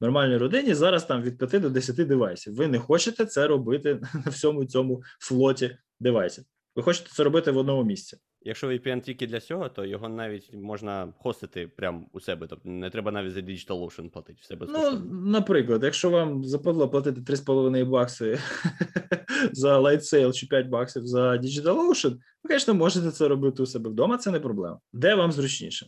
В 0.01 0.05
нормальній 0.05 0.37
родині 0.37 0.75
зараз 0.75 1.05
там 1.05 1.23
від 1.23 1.39
5 1.39 1.63
до 1.63 1.71
10 1.71 1.97
девайсів. 1.97 2.55
Ви 2.55 2.67
не 2.67 2.79
хочете 2.79 3.27
це 3.27 3.47
робити 3.47 4.01
на 4.25 4.31
всьому 4.31 4.65
цьому 4.65 5.03
флоті 5.19 5.77
девайсів. 6.01 6.45
Ви 6.77 6.83
хочете 6.83 7.11
це 7.11 7.25
робити 7.25 7.51
в 7.51 7.57
одному 7.57 7.85
місці. 7.85 8.17
Якщо 8.45 8.69
VPN 8.69 9.01
тільки 9.01 9.27
для 9.27 9.41
цього, 9.41 9.69
то 9.69 9.85
його 9.85 10.09
навіть 10.09 10.51
можна 10.55 11.13
хостити 11.19 11.69
прямо 11.77 12.07
у 12.13 12.21
себе. 12.21 12.47
Тобто 12.47 12.69
не 12.69 12.91
треба 12.91 13.13
навіть 13.13 13.33
за 13.33 13.41
DigitalOcean 13.41 14.11
платити. 14.11 14.39
Все 14.43 14.57
Ну, 14.69 15.01
наприклад, 15.11 15.83
якщо 15.85 16.11
вам 16.11 16.45
западло 16.45 16.89
платити 16.89 17.21
3,5 17.21 17.87
бакси 17.87 18.39
за 19.53 19.81
LightSail 19.81 20.33
чи 20.33 20.47
5 20.47 20.67
баксів 20.67 21.07
за 21.07 21.33
DigitalOcean, 21.33 22.11
ви, 22.11 22.51
звісно, 22.51 22.75
можете 22.75 23.11
це 23.11 23.29
робити 23.29 23.63
у 23.63 23.67
себе 23.67 23.91
вдома, 23.91 24.19
це 24.19 24.31
не 24.31 24.41
проблема. 24.41 24.79
Де 24.93 25.15
вам 25.15 25.33
зручніше? 25.33 25.87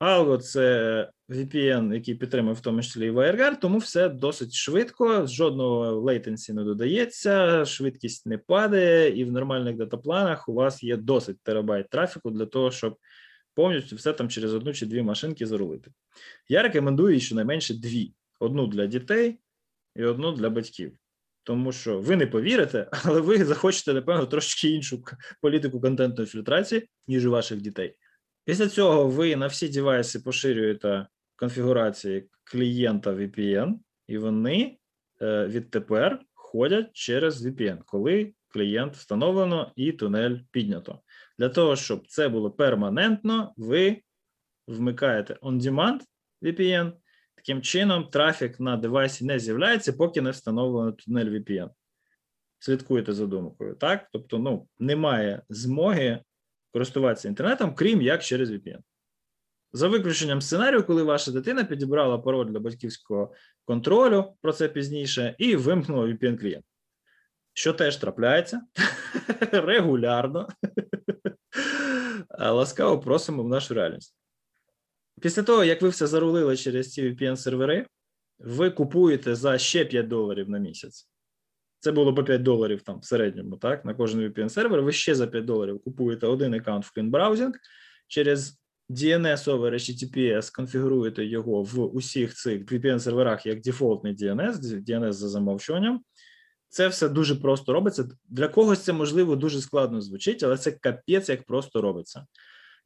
Algo– 0.00 0.38
це 0.38 1.10
VPN, 1.28 1.94
який 1.94 2.14
підтримує 2.14 2.54
в 2.54 2.60
тому 2.60 2.82
числі 2.82 3.06
і 3.06 3.10
WireGuard, 3.10 3.60
тому 3.60 3.78
все 3.78 4.08
досить 4.08 4.52
швидко, 4.52 5.26
жодного 5.26 6.02
latency 6.02 6.52
не 6.52 6.64
додається, 6.64 7.64
швидкість 7.64 8.26
не 8.26 8.38
падає, 8.38 9.20
і 9.20 9.24
в 9.24 9.32
нормальних 9.32 9.76
датапланах 9.76 10.48
у 10.48 10.52
вас 10.52 10.82
є 10.82 10.96
досить 10.96 11.36
терабайт 11.42 11.88
трафіку 11.88 12.30
для 12.30 12.46
того, 12.46 12.70
щоб 12.70 12.96
повністю 13.54 13.96
все 13.96 14.12
там 14.12 14.28
через 14.28 14.54
одну 14.54 14.72
чи 14.72 14.86
дві 14.86 15.02
машинки 15.02 15.46
зарулити. 15.46 15.90
Я 16.48 16.62
рекомендую 16.62 17.20
щонайменше 17.20 17.74
дві: 17.74 18.14
одну 18.40 18.66
для 18.66 18.86
дітей 18.86 19.38
і 19.96 20.04
одну 20.04 20.32
для 20.32 20.50
батьків. 20.50 20.92
Тому 21.42 21.72
що 21.72 22.00
ви 22.00 22.16
не 22.16 22.26
повірите, 22.26 22.88
але 23.04 23.20
ви 23.20 23.44
захочете, 23.44 23.94
напевно, 23.94 24.26
трошки 24.26 24.68
іншу 24.68 25.04
політику 25.42 25.80
контентної 25.80 26.26
фільтрації, 26.26 26.88
ніж 27.06 27.26
у 27.26 27.30
ваших 27.30 27.60
дітей. 27.60 27.96
Після 28.44 28.68
цього 28.68 29.08
ви 29.08 29.36
на 29.36 29.46
всі 29.46 29.68
девайси 29.68 30.20
поширюєте 30.20 31.06
конфігурації 31.36 32.28
клієнта 32.44 33.12
VPN, 33.12 33.74
і 34.06 34.18
вони 34.18 34.78
е, 35.22 35.46
відтепер 35.46 36.20
ходять 36.34 36.92
через 36.92 37.46
VPN, 37.46 37.78
коли 37.86 38.32
клієнт 38.48 38.96
встановлено 38.96 39.72
і 39.76 39.92
тунель 39.92 40.36
піднято. 40.50 41.00
Для 41.38 41.48
того, 41.48 41.76
щоб 41.76 42.06
це 42.06 42.28
було 42.28 42.50
перманентно, 42.50 43.54
ви 43.56 44.00
вмикаєте 44.68 45.36
on-demand 45.42 46.00
VPN. 46.42 46.92
Таким 47.36 47.62
чином, 47.62 48.08
трафік 48.08 48.60
на 48.60 48.76
девайсі 48.76 49.24
не 49.24 49.38
з'являється, 49.38 49.92
поки 49.92 50.20
не 50.20 50.30
встановлено 50.30 50.92
тунель 50.92 51.26
VPN. 51.26 51.70
Слідкуєте 52.58 53.12
за 53.12 53.26
думкою, 53.26 53.74
так? 53.74 54.08
Тобто, 54.12 54.38
ну, 54.38 54.68
немає 54.78 55.42
змоги 55.48 56.20
користуватися 56.74 57.28
інтернетом, 57.28 57.74
крім 57.74 58.02
як 58.02 58.22
через 58.22 58.50
VPN. 58.50 58.78
За 59.72 59.88
виключенням 59.88 60.40
сценарію, 60.40 60.84
коли 60.84 61.02
ваша 61.02 61.32
дитина 61.32 61.64
підібрала 61.64 62.18
пароль 62.18 62.46
для 62.46 62.58
батьківського 62.58 63.32
контролю, 63.64 64.34
про 64.40 64.52
це 64.52 64.68
пізніше, 64.68 65.34
і 65.38 65.56
вимкнула 65.56 66.06
VPN 66.06 66.38
клієнт. 66.40 66.64
Що 67.52 67.72
теж 67.72 67.96
трапляється 67.96 68.62
регулярно. 69.52 70.48
Ласкаво 72.38 73.00
просимо 73.00 73.42
в 73.42 73.48
нашу 73.48 73.74
реальність. 73.74 74.16
Після 75.20 75.42
того, 75.42 75.64
як 75.64 75.82
ви 75.82 75.88
все 75.88 76.06
зарулили 76.06 76.56
через 76.56 76.92
ці 76.92 77.02
VPN-сервери, 77.02 77.86
ви 78.38 78.70
купуєте 78.70 79.34
за 79.34 79.58
ще 79.58 79.84
5 79.84 80.08
доларів 80.08 80.50
на 80.50 80.58
місяць 80.58 81.08
це 81.84 81.92
було 81.92 82.14
по 82.14 82.24
5 82.24 82.42
доларів 82.42 82.82
там 82.82 83.00
в 83.00 83.04
середньому, 83.04 83.56
так, 83.56 83.84
на 83.84 83.94
кожен 83.94 84.20
VPN-сервер. 84.20 84.80
Ви 84.80 84.92
ще 84.92 85.14
за 85.14 85.26
5 85.26 85.44
доларів 85.44 85.80
купуєте 85.84 86.26
один 86.26 86.54
аккаунт 86.54 86.84
в 86.84 86.92
Clean 86.96 87.52
через 88.08 88.60
DNS 88.90 89.44
over 89.44 89.72
HTTPS 89.72 90.54
конфігуруєте 90.54 91.24
його 91.24 91.62
в 91.62 91.96
усіх 91.96 92.34
цих 92.34 92.64
VPN-серверах 92.64 93.46
як 93.46 93.60
дефолтний 93.60 94.16
DNS, 94.16 94.52
DNS 94.88 95.12
за 95.12 95.28
замовчуванням. 95.28 96.00
Це 96.68 96.88
все 96.88 97.08
дуже 97.08 97.34
просто 97.34 97.72
робиться. 97.72 98.08
Для 98.28 98.48
когось 98.48 98.80
це 98.80 98.92
можливо 98.92 99.36
дуже 99.36 99.60
складно 99.60 100.00
звучить, 100.00 100.42
але 100.42 100.56
це 100.56 100.72
капець 100.72 101.28
як 101.28 101.44
просто 101.46 101.82
робиться. 101.82 102.26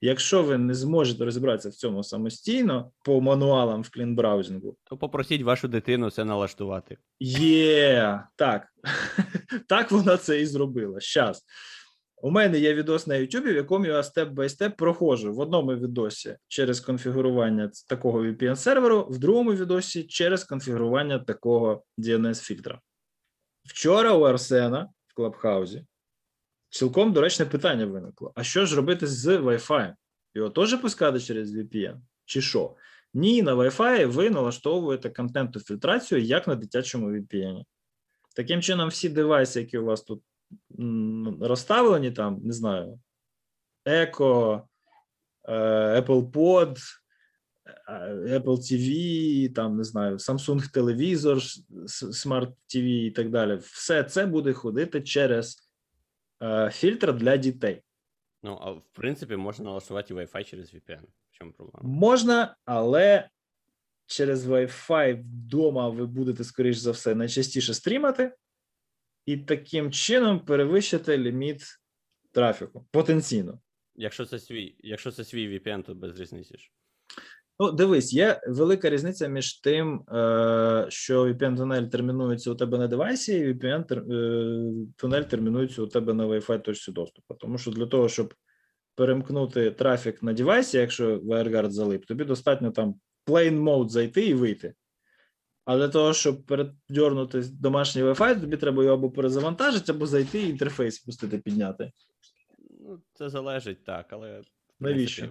Якщо 0.00 0.42
ви 0.42 0.58
не 0.58 0.74
зможете 0.74 1.24
розібратися 1.24 1.68
в 1.68 1.72
цьому 1.72 2.02
самостійно 2.02 2.90
по 3.04 3.20
мануалам 3.20 3.82
в 3.82 3.90
CleanBrowsing 3.90 4.65
у, 4.65 4.76
то 4.84 4.96
попросіть 4.96 5.42
вашу 5.42 5.68
дитину 5.68 6.10
це 6.10 6.24
налаштувати. 6.24 6.96
Є, 7.20 8.22
так. 8.36 8.66
так 9.68 9.90
вона 9.90 10.16
це 10.16 10.40
і 10.40 10.46
зробила. 10.46 11.00
Щас. 11.00 11.44
У 12.22 12.30
мене 12.30 12.58
є 12.58 12.74
відос 12.74 13.06
на 13.06 13.14
YouTube, 13.14 13.52
в 13.52 13.56
якому 13.56 13.86
я 13.86 14.02
step 14.02 14.28
by 14.28 14.48
step 14.48 14.76
проходжу 14.76 15.32
в 15.32 15.40
одному 15.40 15.74
відосі 15.74 16.36
через 16.48 16.80
конфігурування 16.80 17.70
такого 17.88 18.22
VPN-серверу, 18.24 19.06
в 19.10 19.18
другому 19.18 19.52
відосі 19.52 20.04
через 20.04 20.44
конфігурування 20.44 21.18
такого 21.18 21.84
DNS-фільтра. 21.98 22.78
Вчора 23.64 24.12
у 24.12 24.22
Арсена 24.22 24.88
в 25.06 25.14
Клабхаузі 25.14 25.84
Цілком 26.70 27.12
доречне 27.12 27.46
питання 27.46 27.86
виникло: 27.86 28.32
а 28.34 28.44
що 28.44 28.66
ж 28.66 28.76
робити 28.76 29.06
з 29.06 29.26
Wi-Fi? 29.26 29.94
Його 30.34 30.50
теж 30.50 30.80
пускати 30.80 31.20
через 31.20 31.56
VPN? 31.56 31.96
Чи 32.24 32.40
що? 32.40 32.76
Ні, 33.14 33.42
на 33.42 33.54
Wi-Fi 33.54 34.06
ви 34.06 34.30
налаштовуєте 34.30 35.10
контенту 35.10 35.60
фільтрацію 35.60 36.22
як 36.22 36.48
на 36.48 36.54
дитячому 36.54 37.10
VPN. 37.10 37.64
Таким 38.36 38.62
чином, 38.62 38.88
всі 38.88 39.08
девайси, 39.08 39.60
які 39.60 39.78
у 39.78 39.84
вас 39.84 40.02
тут 40.02 40.22
розставлені, 41.40 42.10
там, 42.10 42.40
не 42.44 42.52
знаю, 42.52 43.00
Echo, 43.86 44.62
е, 45.44 46.00
Apple 46.00 46.30
Pod, 46.30 46.78
е, 47.88 48.38
Apple 48.38 48.56
TV, 48.56 49.54
там, 49.54 49.76
не 49.76 49.84
знаю, 49.84 50.16
Samsung 50.16 50.72
телевізор, 50.72 51.38
Smart 51.88 52.52
TV 52.74 52.84
і 52.84 53.10
так 53.10 53.30
далі, 53.30 53.56
все 53.56 54.04
це 54.04 54.26
буде 54.26 54.52
ходити 54.52 55.02
через. 55.02 55.67
Е, 56.42 56.70
фільтр 56.70 57.12
для 57.14 57.36
дітей. 57.36 57.82
Ну, 58.42 58.58
а 58.62 58.70
в 58.70 58.82
принципі, 58.92 59.36
можна 59.36 59.64
налаштувати 59.64 60.14
Wi-Fi 60.14 60.44
через 60.44 60.74
VPN. 60.74 61.02
В 61.02 61.30
чому 61.30 61.52
проблема? 61.52 61.88
Можна, 61.88 62.56
але 62.64 63.28
через 64.06 64.46
Wi-Fi 64.46 65.20
вдома 65.20 65.88
ви 65.88 66.06
будете, 66.06 66.44
скоріш 66.44 66.76
за 66.76 66.90
все, 66.90 67.14
найчастіше 67.14 67.74
стрімати, 67.74 68.34
і 69.26 69.36
таким 69.36 69.92
чином 69.92 70.44
перевищити 70.44 71.18
ліміт 71.18 71.62
трафіку 72.32 72.86
потенційно. 72.90 73.60
Якщо 73.94 74.24
це 74.24 74.38
свій, 74.38 74.76
якщо 74.78 75.12
це 75.12 75.24
свій 75.24 75.58
VPN, 75.58 75.82
то 75.82 75.94
без 75.94 76.20
різниці 76.20 76.58
ж. 76.58 76.70
Ну, 77.60 77.72
дивись, 77.72 78.12
є 78.12 78.40
велика 78.46 78.90
різниця 78.90 79.28
між 79.28 79.60
тим, 79.60 80.00
е, 80.00 80.86
що 80.88 81.24
VPN-тунель 81.24 81.88
термінується 81.88 82.50
у 82.50 82.54
тебе 82.54 82.78
на 82.78 82.86
девайсі, 82.86 83.38
і 83.38 83.52
VPN-тунель 83.52 85.24
термінується 85.24 85.82
у 85.82 85.86
тебе 85.86 86.14
на 86.14 86.26
Wi-Fi 86.26 86.62
точці 86.62 86.92
доступу. 86.92 87.34
Тому 87.34 87.58
що 87.58 87.70
для 87.70 87.86
того, 87.86 88.08
щоб 88.08 88.34
перемкнути 88.94 89.70
трафік 89.70 90.22
на 90.22 90.32
девайсі, 90.32 90.78
якщо 90.78 91.18
WireGuard 91.18 91.70
залип, 91.70 92.04
тобі 92.06 92.24
достатньо 92.24 92.70
там 92.70 92.94
plain 93.26 93.62
mode 93.62 93.88
зайти 93.88 94.26
і 94.26 94.34
вийти. 94.34 94.74
А 95.64 95.76
для 95.76 95.88
того, 95.88 96.12
щоб 96.14 96.44
передернути 96.44 97.42
домашній 97.60 98.02
Wi-Fi, 98.02 98.40
тобі 98.40 98.56
треба 98.56 98.82
його 98.82 98.94
або 98.94 99.10
перезавантажити, 99.10 99.92
або 99.92 100.06
зайти 100.06 100.42
і 100.42 100.48
інтерфейс 100.48 100.98
пустити, 100.98 101.38
підняти. 101.38 101.92
Ну, 102.80 103.02
це 103.14 103.28
залежить 103.28 103.84
так, 103.84 104.06
але. 104.10 104.42
Навіщо? 104.80 105.28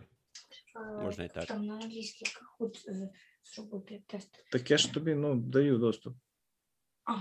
Можна 1.02 1.24
і 1.24 1.30
так. 1.30 1.46
Там 1.46 1.66
на 1.66 1.74
англійській 1.74 2.26
хоч 2.58 2.86
е, 2.88 3.10
зробити 3.44 4.04
тест. 4.08 4.46
Так 4.52 4.72
я 4.72 4.78
ж 4.78 4.94
тобі 4.94 5.16
ну, 5.16 5.36
даю 5.36 5.78
доступ. 5.78 6.16
А, 7.06 7.14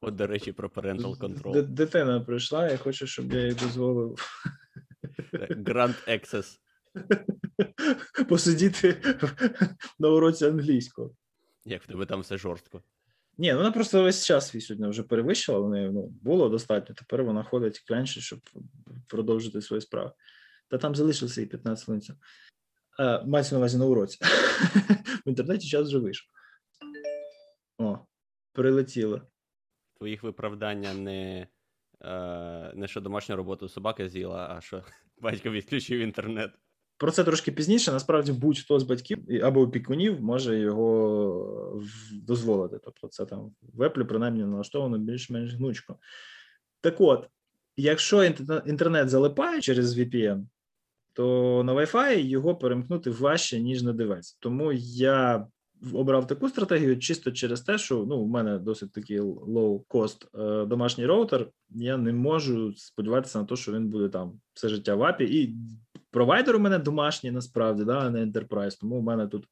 От, 0.00 0.14
до 0.14 0.26
речі, 0.26 0.52
про 0.52 0.68
parental 0.68 1.52
Д- 1.52 1.62
Дитина 1.62 2.20
прийшла, 2.20 2.70
я 2.70 2.76
хочу, 2.76 3.06
щоб 3.06 3.32
я 3.32 3.46
їй 3.46 3.54
дозволив 3.54 4.16
Grand 5.50 6.08
Access. 6.08 6.58
посидіти 8.28 9.16
на 9.98 10.08
уроці 10.08 10.46
англійського. 10.46 11.14
Як 11.64 11.82
в 11.82 11.86
тебе 11.86 12.06
там 12.06 12.20
все 12.20 12.38
жорстко. 12.38 12.82
Ні, 13.38 13.52
ну 13.52 13.58
вона 13.58 13.72
просто 13.72 14.02
весь 14.02 14.26
час 14.26 14.48
свій 14.48 14.60
сьогодні 14.60 14.88
вже 14.88 15.02
перевищила. 15.02 15.58
В 15.58 15.70
неї 15.70 15.90
ну, 15.92 16.08
було 16.22 16.48
достатньо. 16.48 16.94
Тепер 16.94 17.24
вона 17.24 17.42
ходить 17.44 17.78
клянчить, 17.78 18.22
щоб 18.22 18.40
продовжити 19.06 19.62
свої 19.62 19.82
справи. 19.82 20.12
Та 20.68 20.78
там 20.78 20.94
залишилося 20.94 21.42
і 21.42 21.46
15 21.46 21.84
хвилин. 21.84 22.02
Е, 23.00 23.22
Мається 23.26 23.54
на 23.54 23.58
увазі 23.58 23.78
на 23.78 23.84
уроці. 23.84 24.18
В 25.26 25.28
інтернеті 25.28 25.68
час 25.68 25.88
вже 25.88 25.98
вийшов. 25.98 26.28
О, 27.78 27.98
прилетіло. 28.52 29.22
Твоїх 29.98 30.22
виправдання 30.22 30.94
не, 30.94 31.46
е, 32.04 32.72
не 32.74 32.88
що 32.88 33.00
домашню 33.00 33.36
роботу 33.36 33.68
собака 33.68 34.08
з'їла, 34.08 34.54
а 34.56 34.60
що 34.60 34.82
батько 35.18 35.50
відключив 35.50 36.00
інтернет. 36.00 36.50
Про 36.98 37.10
це 37.10 37.24
трошки 37.24 37.52
пізніше. 37.52 37.92
Насправді, 37.92 38.32
будь-хто 38.32 38.80
з 38.80 38.82
батьків 38.82 39.44
або 39.44 39.60
опікунів 39.60 40.22
може 40.22 40.58
його 40.58 41.82
дозволити. 42.12 42.78
Тобто, 42.84 43.08
це 43.08 43.26
там 43.26 43.54
в 43.62 43.88
Apple 43.88 44.04
принаймні 44.04 44.44
налаштовано 44.44 44.98
більш-менш 44.98 45.54
гнучко. 45.54 45.98
Так 46.80 47.00
от, 47.00 47.28
якщо 47.76 48.24
інтернет 48.66 49.08
залипає 49.08 49.60
через 49.60 49.98
VPN, 49.98 50.46
то 51.16 51.62
на 51.64 51.74
Wi-Fi 51.74 52.18
його 52.18 52.56
перемкнути 52.56 53.10
важче, 53.10 53.60
ніж 53.60 53.82
на 53.82 53.92
девайс. 53.92 54.38
Тому 54.40 54.72
я 54.72 55.46
обрав 55.92 56.26
таку 56.26 56.48
стратегію 56.48 56.98
чисто 56.98 57.32
через 57.32 57.60
те, 57.60 57.78
що 57.78 58.04
ну, 58.08 58.16
у 58.16 58.26
мене 58.26 58.58
досить 58.58 58.92
такий 58.92 59.20
low-cost 59.20 60.26
е, 60.34 60.66
домашній 60.66 61.06
роутер. 61.06 61.48
Я 61.70 61.96
не 61.96 62.12
можу 62.12 62.74
сподіватися 62.76 63.38
на 63.38 63.44
те, 63.44 63.56
що 63.56 63.72
він 63.72 63.88
буде 63.88 64.08
там 64.08 64.40
все 64.52 64.68
життя 64.68 64.94
в 64.94 65.02
апі. 65.02 65.24
І 65.24 65.56
провайдер 66.10 66.56
у 66.56 66.58
мене 66.58 66.78
домашній 66.78 67.30
насправді, 67.30 67.84
да, 67.84 67.98
а 67.98 68.10
не 68.10 68.26
Enterprise. 68.26 68.80
Тому 68.80 68.96
у 68.96 69.02
мене 69.02 69.26
тут 69.26 69.46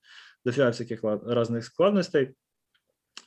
дофіга 0.45 0.69
всяких 0.69 1.01
різних 1.27 1.65
складностей. 1.65 2.31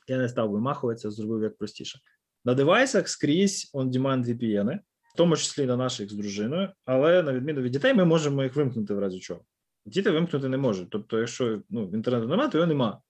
Я 0.08 0.18
не 0.18 0.28
став 0.28 0.50
вимахуватися, 0.50 1.10
зробив 1.10 1.42
як 1.42 1.58
простіше. 1.58 1.98
На 2.44 2.54
девайсах 2.54 3.08
скрізь 3.08 3.70
on-demand 3.74 4.24
VPN, 4.24 4.76
в 4.76 4.80
тому 5.18 5.36
числі 5.36 5.66
на 5.66 5.76
наших 5.76 6.10
з 6.10 6.14
дружиною, 6.14 6.68
але 6.84 7.22
на 7.22 7.32
відміну 7.32 7.60
від 7.60 7.72
дітей, 7.72 7.94
ми 7.94 8.04
можемо 8.04 8.42
їх 8.42 8.56
вимкнути 8.56 8.94
в 8.94 8.98
разі 8.98 9.20
чого. 9.20 9.40
Діти 9.86 10.10
вимкнути 10.10 10.48
не 10.48 10.56
можуть. 10.56 10.90
Тобто, 10.90 11.18
якщо 11.18 11.62
ну, 11.70 11.90
інтернету 11.94 12.28
немає, 12.28 12.50
то 12.50 12.58
його 12.58 12.68
нема. 12.68 13.00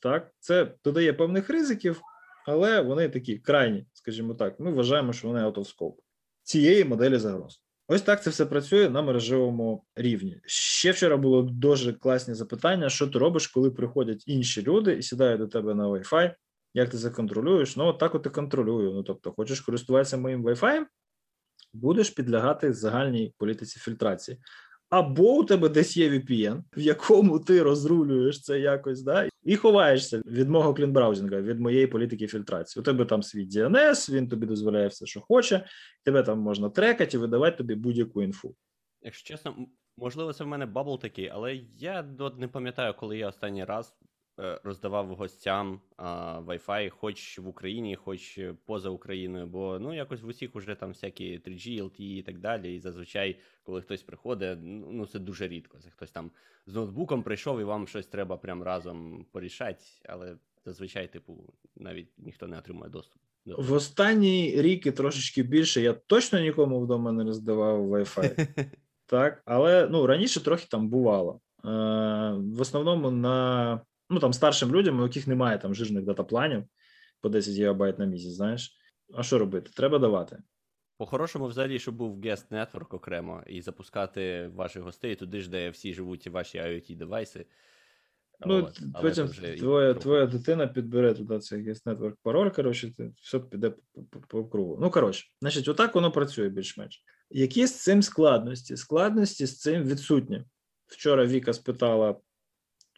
Так, 0.00 0.32
це 0.38 0.74
додає 0.84 1.12
певних 1.12 1.50
ризиків, 1.50 2.00
але 2.46 2.80
вони 2.80 3.08
такі 3.08 3.38
крайні, 3.38 3.86
скажімо 3.92 4.34
так. 4.34 4.60
Ми 4.60 4.72
вважаємо, 4.72 5.12
що 5.12 5.28
вони 5.28 5.40
out 5.40 5.94
цієї 6.42 6.84
моделі 6.84 7.18
загроз. 7.18 7.62
Ось 7.88 8.02
так 8.02 8.22
це 8.22 8.30
все 8.30 8.46
працює 8.46 8.90
на 8.90 9.02
мережевому 9.02 9.84
рівні. 9.94 10.40
Ще 10.46 10.90
вчора 10.90 11.16
було 11.16 11.42
дуже 11.42 11.92
класні 11.92 12.34
запитання: 12.34 12.88
що 12.88 13.06
ти 13.06 13.18
робиш, 13.18 13.46
коли 13.46 13.70
приходять 13.70 14.24
інші 14.26 14.62
люди 14.62 14.92
і 14.92 15.02
сідають 15.02 15.40
до 15.40 15.46
тебе 15.46 15.74
на 15.74 15.88
Wi-Fi, 15.88 16.34
Як 16.74 16.90
ти 16.90 16.98
це 16.98 17.10
контролюєш? 17.10 17.76
Ну, 17.76 17.86
от 17.86 17.98
так 17.98 18.14
от 18.14 18.26
і 18.26 18.30
контролюю. 18.30 18.92
Ну, 18.92 19.02
тобто, 19.02 19.32
хочеш 19.32 19.60
користуватися 19.60 20.16
моїм 20.16 20.44
Wi-Fi, 20.44 20.84
будеш 21.72 22.10
підлягати 22.10 22.72
загальній 22.72 23.34
політиці 23.38 23.80
фільтрації. 23.80 24.38
Або 24.92 25.38
у 25.38 25.44
тебе 25.44 25.68
десь 25.68 25.96
є 25.96 26.10
VPN, 26.10 26.62
в 26.76 26.80
якому 26.80 27.38
ти 27.38 27.62
розрулюєш 27.62 28.42
це 28.42 28.60
якось, 28.60 29.02
да, 29.02 29.28
і 29.42 29.56
ховаєшся 29.56 30.22
від 30.26 30.48
мого 30.48 30.74
CleanBrowsing, 30.74 31.40
від 31.40 31.60
моєї 31.60 31.86
політики 31.86 32.26
фільтрації. 32.26 32.80
У 32.80 32.84
тебе 32.84 33.04
там 33.04 33.22
свій 33.22 33.46
DNS, 33.46 34.12
він 34.12 34.28
тобі 34.28 34.46
дозволяє 34.46 34.88
все, 34.88 35.06
що 35.06 35.20
хоче, 35.20 35.66
тебе 36.04 36.22
там 36.22 36.38
можна 36.38 36.70
трекати 36.70 37.16
і 37.16 37.20
видавати 37.20 37.56
тобі 37.56 37.74
будь-яку 37.74 38.22
інфу. 38.22 38.54
Якщо 39.02 39.34
чесно, 39.34 39.56
можливо, 39.96 40.32
це 40.32 40.44
в 40.44 40.46
мене 40.46 40.66
bubble 40.66 41.00
такий, 41.00 41.28
але 41.28 41.54
я 41.78 42.02
не 42.38 42.48
пам'ятаю, 42.48 42.94
коли 42.98 43.18
я 43.18 43.28
останній 43.28 43.64
раз 43.64 43.94
роздавав 44.36 45.14
гостям 45.14 45.80
а, 45.96 46.40
Wi-Fi, 46.40 46.90
хоч 46.90 47.38
в 47.38 47.48
Україні, 47.48 47.96
хоч 47.96 48.38
е, 48.38 48.54
поза 48.64 48.88
Україною, 48.88 49.46
бо 49.46 49.78
ну 49.78 49.94
якось 49.94 50.22
в 50.22 50.26
усіх 50.26 50.56
уже 50.56 50.74
там 50.74 50.88
всякі 50.88 51.38
3G, 51.38 51.82
LTE 51.82 52.18
і 52.18 52.22
так 52.22 52.38
далі. 52.38 52.74
І 52.74 52.78
зазвичай, 52.78 53.38
коли 53.62 53.82
хтось 53.82 54.02
приходить, 54.02 54.58
ну 54.62 54.88
ну, 54.92 55.06
це 55.06 55.18
дуже 55.18 55.48
рідко. 55.48 55.78
Це 55.78 55.90
хтось 55.90 56.10
там 56.10 56.30
з 56.66 56.74
ноутбуком 56.74 57.22
прийшов 57.22 57.60
і 57.60 57.64
вам 57.64 57.88
щось 57.88 58.06
треба 58.06 58.36
прям 58.36 58.62
разом 58.62 59.26
порішати, 59.32 59.84
але 60.04 60.36
зазвичай, 60.64 61.12
типу, 61.12 61.54
навіть 61.76 62.08
ніхто 62.18 62.46
не 62.46 62.58
отримує 62.58 62.90
доступ. 62.90 63.22
В 63.46 63.72
останні 63.72 64.62
рік 64.62 64.86
і 64.86 64.92
трошечки 64.92 65.42
більше 65.42 65.80
я 65.80 65.92
точно 65.92 66.40
нікому 66.40 66.80
вдома 66.80 67.12
не 67.12 67.24
роздавав 67.24 67.88
Wi-Fi. 67.88 68.48
Так, 69.06 69.42
але 69.44 69.88
ну 69.90 70.06
раніше 70.06 70.44
трохи 70.44 70.66
там 70.70 70.88
бувало. 70.88 71.40
Е, 71.64 71.68
в 72.32 72.60
основному 72.60 73.10
на 73.10 73.80
ну 74.12 74.20
там 74.20 74.32
старшим 74.32 74.74
людям, 74.74 75.00
у 75.00 75.02
яких 75.02 75.26
немає 75.26 75.58
там 75.58 75.74
жирних 75.74 76.04
датапланів 76.04 76.64
по 77.20 77.28
10 77.28 77.54
гігабайт 77.54 77.98
на 77.98 78.04
місяць, 78.04 78.32
знаєш. 78.32 78.76
А 79.14 79.22
що 79.22 79.38
робити? 79.38 79.70
Треба 79.76 79.98
давати. 79.98 80.42
По-хорошому, 80.98 81.46
взагалі, 81.46 81.78
щоб 81.78 81.94
був 81.94 82.20
guest 82.20 82.48
network 82.50 82.94
окремо 82.94 83.42
і 83.46 83.62
запускати 83.62 84.50
ваших 84.54 84.82
гостей 84.82 85.14
туди 85.14 85.40
ж, 85.40 85.50
де 85.50 85.70
всі 85.70 85.94
живуть 85.94 86.26
ваші 86.26 86.58
IoT 86.58 86.96
девайси. 86.96 87.46
Ну, 88.46 88.54
От, 88.54 88.80
потім 89.02 89.28
твоя, 89.58 89.94
твоя 89.94 90.26
дитина 90.26 90.66
підбере 90.66 91.14
туди 91.14 91.38
цей 91.38 91.58
якийсь 91.58 91.86
нетворк 91.86 92.18
пароль, 92.22 92.50
коротше, 92.50 92.96
ти- 92.96 93.12
все 93.22 93.38
піде 93.38 93.70
по, 93.70 94.02
по, 94.02 94.20
по 94.20 94.44
кругу. 94.44 94.78
Ну, 94.80 94.90
коротше, 94.90 95.26
значить, 95.40 95.68
отак 95.68 95.94
воно 95.94 96.12
працює 96.12 96.48
більш-менш. 96.48 97.04
Які 97.30 97.66
з 97.66 97.82
цим 97.82 98.02
складності? 98.02 98.76
Складності 98.76 99.46
з 99.46 99.58
цим 99.58 99.82
відсутні. 99.82 100.44
Вчора 100.86 101.26
Віка 101.26 101.52
спитала 101.52 102.16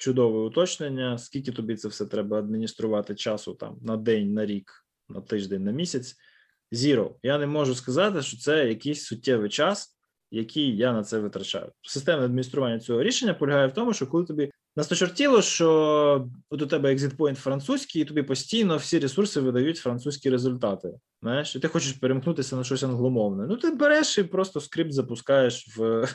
чудове 0.05 0.39
уточнення, 0.39 1.19
скільки 1.19 1.53
тобі 1.53 1.77
це 1.77 1.89
все 1.89 2.07
треба 2.07 2.39
адмініструвати 2.39 3.15
часу 3.15 3.55
там 3.55 3.79
на 3.83 3.97
день, 3.97 4.33
на 4.33 4.47
рік, 4.47 4.87
на 5.09 5.21
тиждень, 5.21 5.65
на 5.65 5.73
місяць. 5.73 6.17
Zero. 6.73 7.15
Я 7.23 7.39
не 7.39 7.47
можу 7.47 7.75
сказати, 7.75 8.23
що 8.23 8.37
це 8.37 8.69
якийсь 8.69 9.05
суттєвий 9.05 9.49
час, 9.49 9.99
який 10.31 10.77
я 10.77 10.93
на 10.93 11.05
це 11.05 11.19
витрачаю. 11.19 11.73
Системне 11.83 12.25
адміністрування 12.25 12.81
цього 12.81 13.03
рішення 13.03 13.35
полягає 13.35 13.67
в 13.67 13.73
тому, 13.73 13.93
що 13.93 14.07
коли 14.07 14.25
тобі 14.25 14.51
Насточертіло, 14.77 15.43
що 15.43 16.29
от 16.51 16.63
у 16.63 16.67
тебе 16.67 16.95
point 16.95 17.35
французький, 17.35 18.03
і 18.03 18.05
тобі 18.05 18.23
постійно 18.23 18.77
всі 18.77 18.99
ресурси 18.99 19.41
видають 19.41 19.77
французькі 19.77 20.31
результати. 20.31 20.95
Знаєш, 21.23 21.57
і 21.57 21.61
ти 21.61 21.69
хочеш 21.69 21.93
перемкнутися 21.93 22.57
на 22.57 22.65
щось 22.65 22.83
англомовне. 22.83 23.47
Ну, 23.47 23.57
ти 23.57 23.71
береш 23.71 24.19
і 24.19 24.23
просто 24.23 24.61
скрипт 24.61 24.93
запускаєш 24.93 25.77
в 25.77 26.09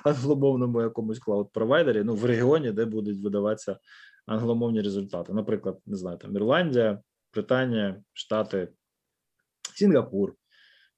англомовному 0.04 0.82
якомусь 0.82 1.20
клауд-провайдері, 1.20 2.04
ну 2.04 2.14
в 2.14 2.24
регіоні, 2.24 2.72
де 2.72 2.84
будуть 2.84 3.22
видаватися 3.22 3.78
англомовні 4.26 4.82
результати. 4.82 5.32
Наприклад, 5.32 5.78
не 5.86 5.96
знаю, 5.96 6.18
там 6.18 6.36
Ірландія, 6.36 7.00
Британія, 7.34 8.02
Штати, 8.12 8.68
Сінгапур 9.74 10.34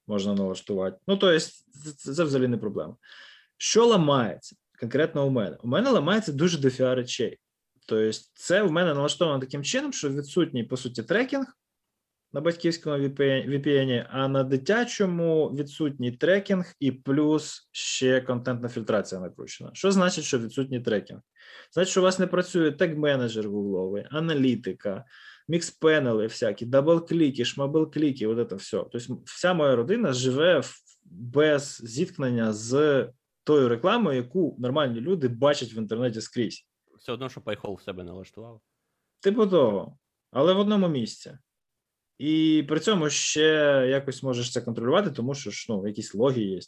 можна 0.06 0.34
налаштувати. 0.34 0.96
Ну, 1.06 1.16
тобто, 1.16 1.46
це 1.96 2.24
взагалі 2.24 2.48
не 2.48 2.56
проблема. 2.56 2.96
Що 3.56 3.86
ламається? 3.86 4.56
Конкретно 4.80 5.26
у 5.26 5.30
мене. 5.30 5.56
У 5.62 5.68
мене 5.68 5.90
ламається 5.90 6.32
дуже 6.32 6.58
дофіга 6.58 6.94
речей. 6.94 7.38
Тобто, 7.86 8.18
це 8.34 8.62
в 8.62 8.72
мене 8.72 8.94
налаштовано 8.94 9.38
таким 9.38 9.64
чином, 9.64 9.92
що 9.92 10.10
відсутній, 10.10 10.64
по 10.64 10.76
суті, 10.76 11.02
трекінг. 11.02 11.46
на 12.32 12.40
батьківському 12.40 12.96
VPN, 12.96 14.06
а 14.10 14.28
на 14.28 14.44
дитячому 14.44 15.48
відсутній 15.48 16.12
трекінг 16.12 16.74
і 16.80 16.92
плюс 16.92 17.68
ще 17.72 18.20
контентна 18.20 18.68
фільтрація 18.68 19.20
накручена. 19.20 19.70
Що 19.72 19.92
значить, 19.92 20.24
що 20.24 20.38
відсутній 20.38 20.80
трекінг? 20.80 21.20
Значить, 21.72 21.90
що 21.90 22.00
у 22.00 22.04
вас 22.04 22.18
не 22.18 22.26
працює 22.26 22.70
tag 22.70 22.93
manager 22.93 23.48
гугловий, 23.48 24.06
аналітика, 24.10 25.04
Mixpanel-и 25.48 26.22
всякі, 26.22 26.66
DoubleClick-и, 26.66 27.44
шмабл-кліки, 27.44 28.26
от 28.26 28.50
це 28.50 28.56
все. 28.56 28.84
Тобто 28.92 29.22
вся 29.24 29.54
моя 29.54 29.76
родина 29.76 30.12
живе 30.12 30.62
без 31.04 31.80
зіткнення 31.84 32.52
з 32.52 33.06
тою 33.46 33.68
рекламою, 33.68 34.16
яку 34.16 34.56
нормальні 34.58 35.00
люди 35.00 35.28
бачать 35.28 35.74
в 35.74 35.78
інтернеті 35.78 36.20
скрізь. 36.20 36.66
Все 36.98 37.12
одно, 37.12 37.28
що 37.28 37.40
Pi-hole 37.40 37.74
в 37.74 37.82
себе 37.82 38.04
налаштував. 38.04 38.60
Типу 39.20 39.46
того, 39.46 39.98
але 40.30 40.52
в 40.52 40.58
одному 40.58 40.88
місці. 40.88 41.38
І 42.18 42.64
при 42.68 42.80
цьому 42.80 43.10
ще 43.10 43.42
якось 43.90 44.22
можеш 44.22 44.52
це 44.52 44.60
контролювати, 44.60 45.10
тому 45.10 45.34
що 45.34 45.50
ж, 45.50 45.66
ну, 45.68 45.86
якісь 45.86 46.14
логи 46.14 46.42
є. 46.42 46.60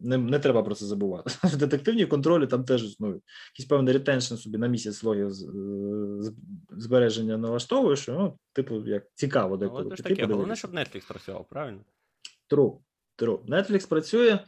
Не, 0.00 0.18
не 0.18 0.38
треба 0.38 0.62
про 0.62 0.74
це 0.74 0.86
забувати. 0.86 1.30
В 1.48 1.56
детективній 1.56 2.06
контролі 2.06 2.46
там 2.46 2.64
теж 2.64 2.84
існують. 2.84 3.22
Якийсь 3.54 3.68
певний 3.68 3.92
ретеншн 3.94 4.34
собі 4.34 4.58
на 4.58 4.66
місяць 4.66 5.02
логів 5.02 5.30
з- 5.30 6.32
збереження 6.70 7.36
налаштовуєш, 7.38 8.08
ну, 8.08 8.38
типу, 8.52 8.86
як 8.86 9.04
цікаво 9.14 9.48
Але 9.54 9.58
деколи. 9.58 9.90
це 9.90 9.96
ж 9.96 10.02
таке, 10.02 10.26
головне, 10.26 10.56
щоб 10.56 10.74
Netflix 10.74 11.08
працював, 11.08 11.48
правильно? 11.48 11.80
True, 12.50 12.78
true. 13.18 13.44
Netflix 13.44 13.88
працює 13.88 14.38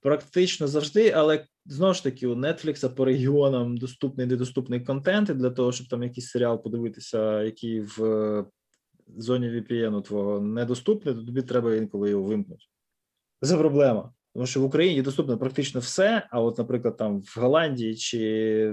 практично 0.00 0.66
завжди, 0.68 1.10
але 1.10 1.46
знову 1.66 1.94
ж 1.94 2.02
таки, 2.02 2.26
у 2.26 2.34
Netflix 2.34 2.94
по 2.94 3.04
регіонам 3.04 3.76
доступний 3.76 4.26
недоступний 4.26 4.80
контент, 4.80 5.30
і 5.30 5.34
для 5.34 5.50
того, 5.50 5.72
щоб 5.72 5.88
там 5.88 6.02
якийсь 6.02 6.28
серіал 6.28 6.62
подивитися, 6.62 7.42
який 7.42 7.80
в 7.80 8.04
е, 8.04 8.44
зоні 9.16 9.46
VPN 9.46 10.02
твого 10.02 10.40
недоступний, 10.40 11.14
то 11.14 11.22
тобі 11.22 11.42
треба 11.42 11.74
інколи 11.74 12.10
його 12.10 12.22
вимкнути. 12.22 12.64
Це 13.42 13.58
проблема. 13.58 14.12
Тому 14.34 14.46
що 14.46 14.60
в 14.60 14.64
Україні 14.64 15.02
доступно 15.02 15.38
практично 15.38 15.80
все, 15.80 16.26
а 16.30 16.40
от, 16.40 16.58
наприклад, 16.58 16.96
там 16.96 17.20
в 17.20 17.34
Голландії 17.36 17.96
чи 17.96 18.18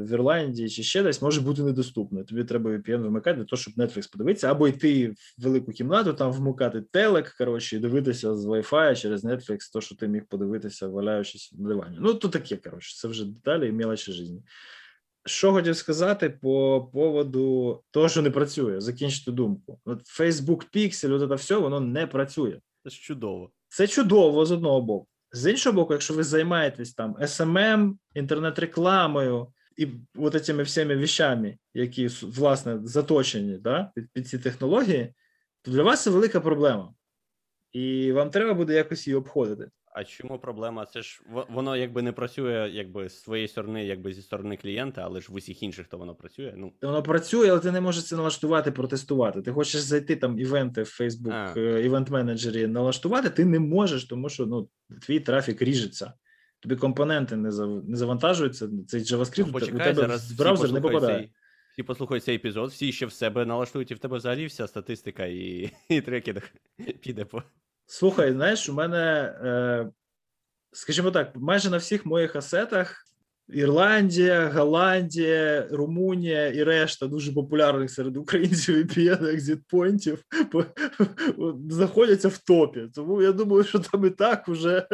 в 0.01 0.11
Ірландії, 0.11 0.69
чи 0.69 0.83
ще 0.83 1.03
десь 1.03 1.21
може 1.21 1.41
бути 1.41 1.63
недоступно. 1.63 2.23
Тобі 2.23 2.43
треба 2.43 2.71
VPN 2.71 2.97
вимикати 2.97 3.37
для 3.37 3.45
того, 3.45 3.59
щоб 3.59 3.73
Netflix 3.73 4.11
подивитися, 4.11 4.51
або 4.51 4.67
йти 4.67 5.07
в 5.07 5.15
велику 5.37 5.71
кімнату, 5.71 6.13
там 6.13 6.31
вмикати 6.31 6.81
телек, 6.91 7.35
коротше, 7.37 7.75
і 7.75 7.79
дивитися 7.79 8.35
з 8.35 8.45
Wi-Fi 8.45 8.95
через 8.95 9.25
Netflix, 9.25 9.57
то, 9.73 9.81
що 9.81 9.95
ти 9.95 10.07
міг 10.07 10.25
подивитися, 10.29 10.87
валяючись 10.87 11.53
на 11.57 11.69
дивані. 11.69 11.97
Ну, 12.01 12.13
то 12.13 12.29
таке, 12.29 12.57
коротше, 12.57 12.95
це 12.95 13.07
вже 13.07 13.25
деталі 13.25 13.69
і 13.69 13.71
мелочі 13.71 14.11
житті. 14.11 14.41
Що 15.25 15.53
хотів 15.53 15.75
сказати 15.75 16.29
по 16.29 16.89
поводу 16.93 17.83
того, 17.91 18.09
що 18.09 18.21
не 18.21 18.31
працює, 18.31 18.81
закінчити 18.81 19.31
думку. 19.31 19.79
От 19.85 19.99
Facebook 20.19 20.65
Pixel, 20.75 21.13
от 21.13 21.29
це 21.29 21.35
все, 21.35 21.55
воно 21.55 21.79
не 21.79 22.07
працює. 22.07 22.59
Це 22.83 22.89
ж 22.89 23.01
чудово. 23.01 23.51
Це 23.67 23.87
чудово 23.87 24.45
з 24.45 24.51
одного 24.51 24.81
боку. 24.81 25.07
З 25.31 25.51
іншого 25.51 25.75
боку, 25.75 25.93
якщо 25.93 26.13
ви 26.13 26.23
займаєтесь 26.23 26.93
там 26.93 27.15
SMM, 27.15 27.97
інтернет-рекламою 28.13 29.53
і 29.77 29.87
от 30.15 30.45
цими 30.45 30.63
всіми 30.63 30.95
віщами, 30.95 31.57
які 31.73 32.07
власне 32.07 32.79
заточені 32.83 33.57
да, 33.57 33.91
під, 33.95 34.11
під 34.13 34.27
ці 34.27 34.39
технології, 34.39 35.13
то 35.61 35.71
для 35.71 35.83
вас 35.83 36.03
це 36.03 36.09
велика 36.09 36.39
проблема. 36.39 36.93
І 37.71 38.11
вам 38.11 38.29
треба 38.29 38.53
буде 38.53 38.73
якось 38.73 39.07
її 39.07 39.15
обходити. 39.15 39.69
А 39.97 40.03
чому 40.03 40.39
проблема? 40.39 40.85
Це 40.85 41.01
ж 41.01 41.21
воно 41.49 41.75
якби 41.75 42.01
не 42.01 42.11
працює 42.11 42.69
якби 42.73 43.09
з 43.09 43.21
своєї 43.21 43.47
сторони, 43.47 43.85
якби 43.85 44.13
зі 44.13 44.21
сторони 44.21 44.57
клієнта, 44.57 45.01
але 45.05 45.21
ж 45.21 45.31
в 45.31 45.35
усіх 45.35 45.63
інших 45.63 45.87
то 45.87 45.97
воно 45.97 46.15
працює. 46.15 46.53
Ну, 46.57 46.73
Воно 46.81 47.03
працює, 47.03 47.49
але 47.49 47.59
ти 47.59 47.71
не 47.71 47.81
можеш 47.81 48.05
це 48.05 48.15
налаштувати, 48.15 48.71
протестувати. 48.71 49.41
Ти 49.41 49.51
хочеш 49.51 49.81
зайти 49.81 50.15
там 50.15 50.39
івенти 50.39 50.83
в 50.83 50.97
Facebook, 51.01 51.59
е, 51.59 51.85
івент 51.85 52.09
менеджері 52.09 52.67
налаштувати, 52.67 53.29
ти 53.29 53.45
не 53.45 53.59
можеш, 53.59 54.05
тому 54.05 54.29
що 54.29 54.45
ну, 54.45 54.69
твій 55.01 55.19
трафік 55.19 55.61
ріжеться. 55.61 56.13
Тобі 56.59 56.75
компоненти 56.75 57.35
не 57.35 57.49
не 57.87 57.97
завантажуються. 57.97 58.69
Цей 58.87 59.01
JavaScript 59.01 59.49
ну 59.51 59.57
у 59.57 59.77
тебе 59.77 59.93
зараз 59.93 60.31
браузер 60.31 60.71
не 60.71 60.81
попадає. 60.81 61.17
Цей, 61.17 61.31
всі 61.71 61.83
послухають 61.83 62.23
цей 62.23 62.35
епізод, 62.35 62.69
всі 62.69 62.91
ще 62.91 63.05
в 63.05 63.11
себе 63.11 63.45
налаштують, 63.45 63.91
і 63.91 63.93
в 63.93 63.99
тебе 63.99 64.17
взагалі 64.17 64.45
вся 64.45 64.67
статистика 64.67 65.25
і, 65.25 65.71
і 65.89 66.01
трекінг 66.01 66.51
піде 67.01 67.25
по. 67.25 67.43
Слухай, 67.89 68.31
знаєш, 68.31 68.69
у 68.69 68.73
мене, 68.73 68.97
е, 69.43 69.89
скажімо 70.71 71.11
так, 71.11 71.31
майже 71.35 71.69
на 71.69 71.77
всіх 71.77 72.05
моїх 72.05 72.35
асетах 72.35 73.03
Ірландія, 73.49 74.49
Голландія, 74.49 75.67
Румунія 75.71 76.47
і 76.47 76.63
решта 76.63 77.07
дуже 77.07 77.33
популярних 77.33 77.91
серед 77.91 78.17
українців 78.17 78.77
і 78.77 78.85
п'єних 78.85 79.39
зітпойнтів 79.39 80.23
знаходяться 81.69 82.27
в 82.27 82.37
топі. 82.37 82.87
Тому 82.95 83.21
я 83.21 83.31
думаю, 83.31 83.63
що 83.63 83.79
там 83.79 84.05
і 84.05 84.09
так 84.09 84.47
вже, 84.47 84.87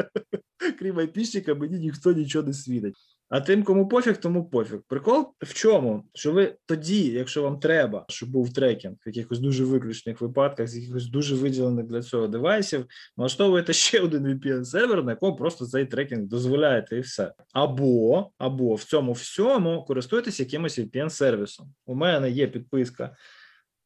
крім 0.72 1.00
айпішника, 1.00 1.56
мені 1.56 1.80
ніхто 1.80 2.12
нічого 2.12 2.48
не 2.48 2.54
світить. 2.54 2.96
А 3.34 3.42
тим, 3.42 3.64
кому 3.64 3.88
пофіг, 3.88 4.18
тому 4.18 4.50
пофіг. 4.50 4.82
Прикол 4.88 5.34
в 5.42 5.54
чому? 5.54 6.04
Що 6.14 6.32
ви 6.32 6.56
тоді, 6.66 7.06
якщо 7.06 7.44
вам 7.44 7.60
треба, 7.60 8.06
щоб 8.10 8.30
був 8.30 8.54
трекінг 8.54 8.96
в 9.06 9.08
якихось 9.08 9.40
дуже 9.40 9.66
виключних 9.66 10.22
випадках, 10.22 10.68
з 10.68 10.78
якихось 10.78 11.06
дуже 11.06 11.36
виділених 11.36 11.86
для 11.86 12.02
цього 12.02 12.28
девайсів, 12.28 12.86
налаштовуєте 13.18 13.74
ще 13.74 14.00
один 14.00 14.28
VPN-сервер, 14.28 15.04
на 15.04 15.12
якому 15.12 15.36
просто 15.36 15.66
цей 15.66 15.86
трекінг 15.86 16.28
дозволяєте, 16.28 16.98
і 16.98 17.00
все. 17.00 17.34
Або, 17.54 18.32
або 18.38 18.76
в 18.76 18.84
цьому 18.84 19.12
всьому 19.12 19.86
користуєтесь 19.86 20.40
якимось 20.40 20.80
VPN-сервісом. 20.80 21.66
У 21.86 21.96
мене 21.96 22.30
є 22.32 22.48
підписка 22.48 23.16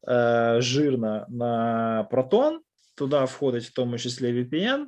е, 0.10 0.58
жирна 0.60 1.26
на 1.30 2.08
Proton, 2.12 2.58
туди 2.96 3.24
входить 3.24 3.64
в 3.64 3.74
тому 3.74 3.98
числі 3.98 4.34
VPN. 4.34 4.86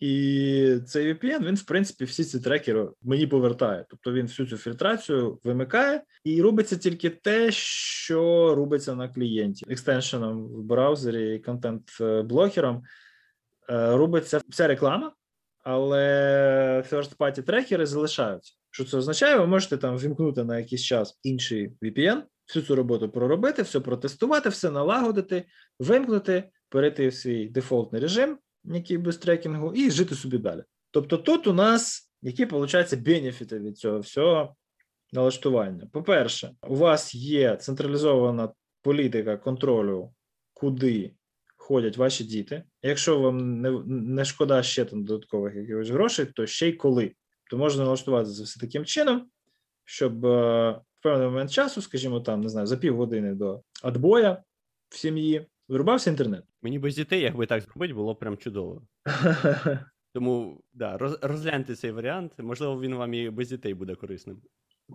І 0.00 0.78
цей 0.86 1.12
VPN, 1.12 1.46
він, 1.46 1.54
в 1.54 1.62
принципі, 1.62 2.04
всі 2.04 2.24
ці 2.24 2.40
трекери 2.40 2.88
мені 3.02 3.26
повертає. 3.26 3.84
Тобто 3.90 4.12
він 4.12 4.26
всю 4.26 4.48
цю 4.48 4.56
фільтрацію 4.56 5.38
вимикає, 5.44 6.02
і 6.24 6.42
робиться 6.42 6.76
тільки 6.76 7.10
те, 7.10 7.50
що 7.50 8.54
робиться 8.54 8.94
на 8.94 9.08
клієнті. 9.08 9.66
Екстеншеном 9.68 10.46
в 10.46 10.62
браузері 10.62 11.34
і 11.34 11.38
контент-блокером 11.38 12.82
е, 13.70 13.96
робиться 13.96 14.40
вся 14.48 14.66
реклама, 14.66 15.12
але 15.64 16.84
first-party 16.90 17.42
трекери 17.42 17.86
залишаються. 17.86 18.52
Що 18.70 18.84
це 18.84 18.96
означає? 18.96 19.36
Ви 19.36 19.46
можете 19.46 19.76
там 19.76 19.98
вімкнути 19.98 20.44
на 20.44 20.58
якийсь 20.58 20.82
час 20.82 21.20
інший 21.22 21.72
VPN, 21.82 22.22
всю 22.48 22.66
цю 22.66 22.74
роботу 22.74 23.10
проробити, 23.10 23.62
все 23.62 23.80
протестувати, 23.80 24.48
все 24.48 24.70
налагодити, 24.70 25.44
вимкнути, 25.78 26.44
перейти 26.68 27.08
в 27.08 27.14
свій 27.14 27.48
дефолтний 27.48 28.02
режим, 28.02 28.38
який 28.66 28.98
без 28.98 29.16
трекінгу, 29.16 29.72
і 29.74 29.90
жити 29.90 30.14
собі 30.14 30.38
далі. 30.38 30.62
Тобто, 30.90 31.18
тут 31.18 31.46
у 31.46 31.52
нас 31.52 32.06
які 32.22 32.44
виходять 32.44 33.00
бенефіти 33.00 33.58
від 33.58 33.78
цього 33.78 33.98
всього 33.98 34.56
налаштування. 35.12 35.88
По-перше, 35.92 36.50
у 36.68 36.76
вас 36.76 37.14
є 37.14 37.56
централізована 37.56 38.52
політика 38.82 39.36
контролю, 39.36 40.12
куди 40.52 41.14
ходять 41.56 41.96
ваші 41.96 42.24
діти. 42.24 42.62
Якщо 42.82 43.20
вам 43.20 43.60
не, 43.60 43.70
не 43.86 44.24
шкода 44.24 44.62
ще 44.62 44.84
там 44.84 45.04
додаткових 45.04 45.54
якихось 45.56 45.90
грошей, 45.90 46.26
то 46.26 46.46
ще 46.46 46.68
й 46.68 46.72
коли. 46.72 47.12
То 47.50 47.58
можна 47.58 47.84
налаштувати 47.84 48.30
це 48.30 48.42
все 48.42 48.60
таким 48.60 48.84
чином, 48.84 49.28
щоб 49.84 50.26
е, 50.26 50.70
в 50.94 51.02
певний 51.02 51.28
момент 51.28 51.50
часу, 51.50 51.82
скажімо, 51.82 52.20
там 52.20 52.40
не 52.40 52.48
знаю, 52.48 52.66
за 52.66 52.76
півгодини 52.76 53.34
до 53.34 53.62
адбоя 53.82 54.42
в 54.88 54.96
сім'ї 54.96 55.46
вирубався 55.68 56.10
інтернет. 56.10 56.44
Мені 56.62 56.78
без 56.78 56.94
дітей, 56.94 57.20
якби 57.20 57.46
так 57.46 57.62
зробити, 57.62 57.94
було 57.94 58.14
б 58.14 58.18
прям 58.18 58.36
чудово. 58.36 58.82
Тому 60.14 60.60
да, 60.72 60.98
роз, 60.98 61.18
розгляньте 61.22 61.74
цей 61.74 61.90
варіант. 61.90 62.32
Можливо, 62.38 62.80
він 62.80 62.94
вам 62.94 63.14
і 63.14 63.30
без 63.30 63.48
дітей 63.48 63.74
буде 63.74 63.94
корисним. 63.94 64.42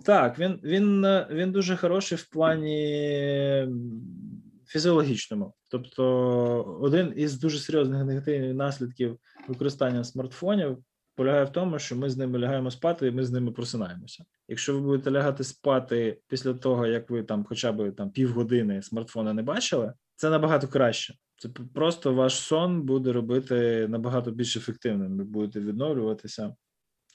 Так, 0.05 0.39
він, 0.39 0.59
він, 0.63 1.05
е, 1.05 1.27
він 1.31 1.51
дуже 1.51 1.77
хороший 1.77 2.17
в 2.17 2.29
плані 2.29 3.67
фізіологічному. 4.67 5.53
Тобто, 5.69 6.05
один 6.81 7.13
із 7.15 7.39
дуже 7.39 7.59
серйозних 7.59 8.05
негативних 8.05 8.55
наслідків 8.55 9.19
використання 9.47 10.03
смартфонів 10.03 10.77
полягає 11.15 11.43
в 11.43 11.49
тому, 11.49 11.79
що 11.79 11.95
ми 11.95 12.09
з 12.09 12.17
ними 12.17 12.39
лягаємо 12.39 12.71
спати, 12.71 13.07
і 13.07 13.11
ми 13.11 13.25
з 13.25 13.31
ними 13.31 13.51
просинаємося. 13.51 14.25
Якщо 14.47 14.73
ви 14.73 14.79
будете 14.79 15.11
лягати 15.11 15.43
спати 15.43 16.19
після 16.27 16.53
того, 16.53 16.87
як 16.87 17.09
ви 17.09 17.23
там 17.23 17.43
хоча 17.43 17.71
б 17.71 17.91
там 17.91 18.09
півгодини 18.09 18.81
смартфона 18.81 19.33
не 19.33 19.43
бачили, 19.43 19.93
це 20.21 20.29
набагато 20.29 20.67
краще. 20.67 21.13
Це 21.37 21.49
просто 21.49 22.13
ваш 22.13 22.35
сон 22.35 22.81
буде 22.81 23.11
робити 23.11 23.87
набагато 23.87 24.31
більш 24.31 24.57
ефективним. 24.57 25.17
Ви 25.17 25.23
будете 25.23 25.59
відновлюватися 25.59 26.55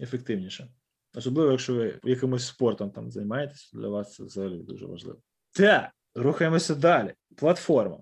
ефективніше. 0.01 0.69
Особливо, 1.14 1.51
якщо 1.51 1.75
ви 1.75 2.01
якимось 2.05 2.47
спортом 2.47 2.90
там 2.90 3.11
займаєтесь, 3.11 3.71
для 3.75 3.88
вас 3.88 4.14
це 4.14 4.25
взагалі 4.25 4.59
дуже 4.59 4.87
важливо. 4.87 5.19
Так, 5.53 5.90
рухаємося 6.14 6.75
далі. 6.75 7.14
Платформа. 7.37 7.99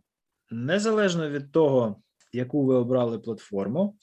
Незалежно 0.51 1.31
від 1.31 1.53
того, 1.53 2.03
яку 2.33 2.65
ви 2.65 2.75
обрали 2.75 3.19
платформу, 3.19 3.97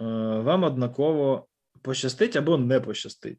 е, 0.00 0.04
вам 0.40 0.62
однаково 0.62 1.46
пощастить 1.82 2.36
або 2.36 2.58
не 2.58 2.80
пощастить. 2.80 3.38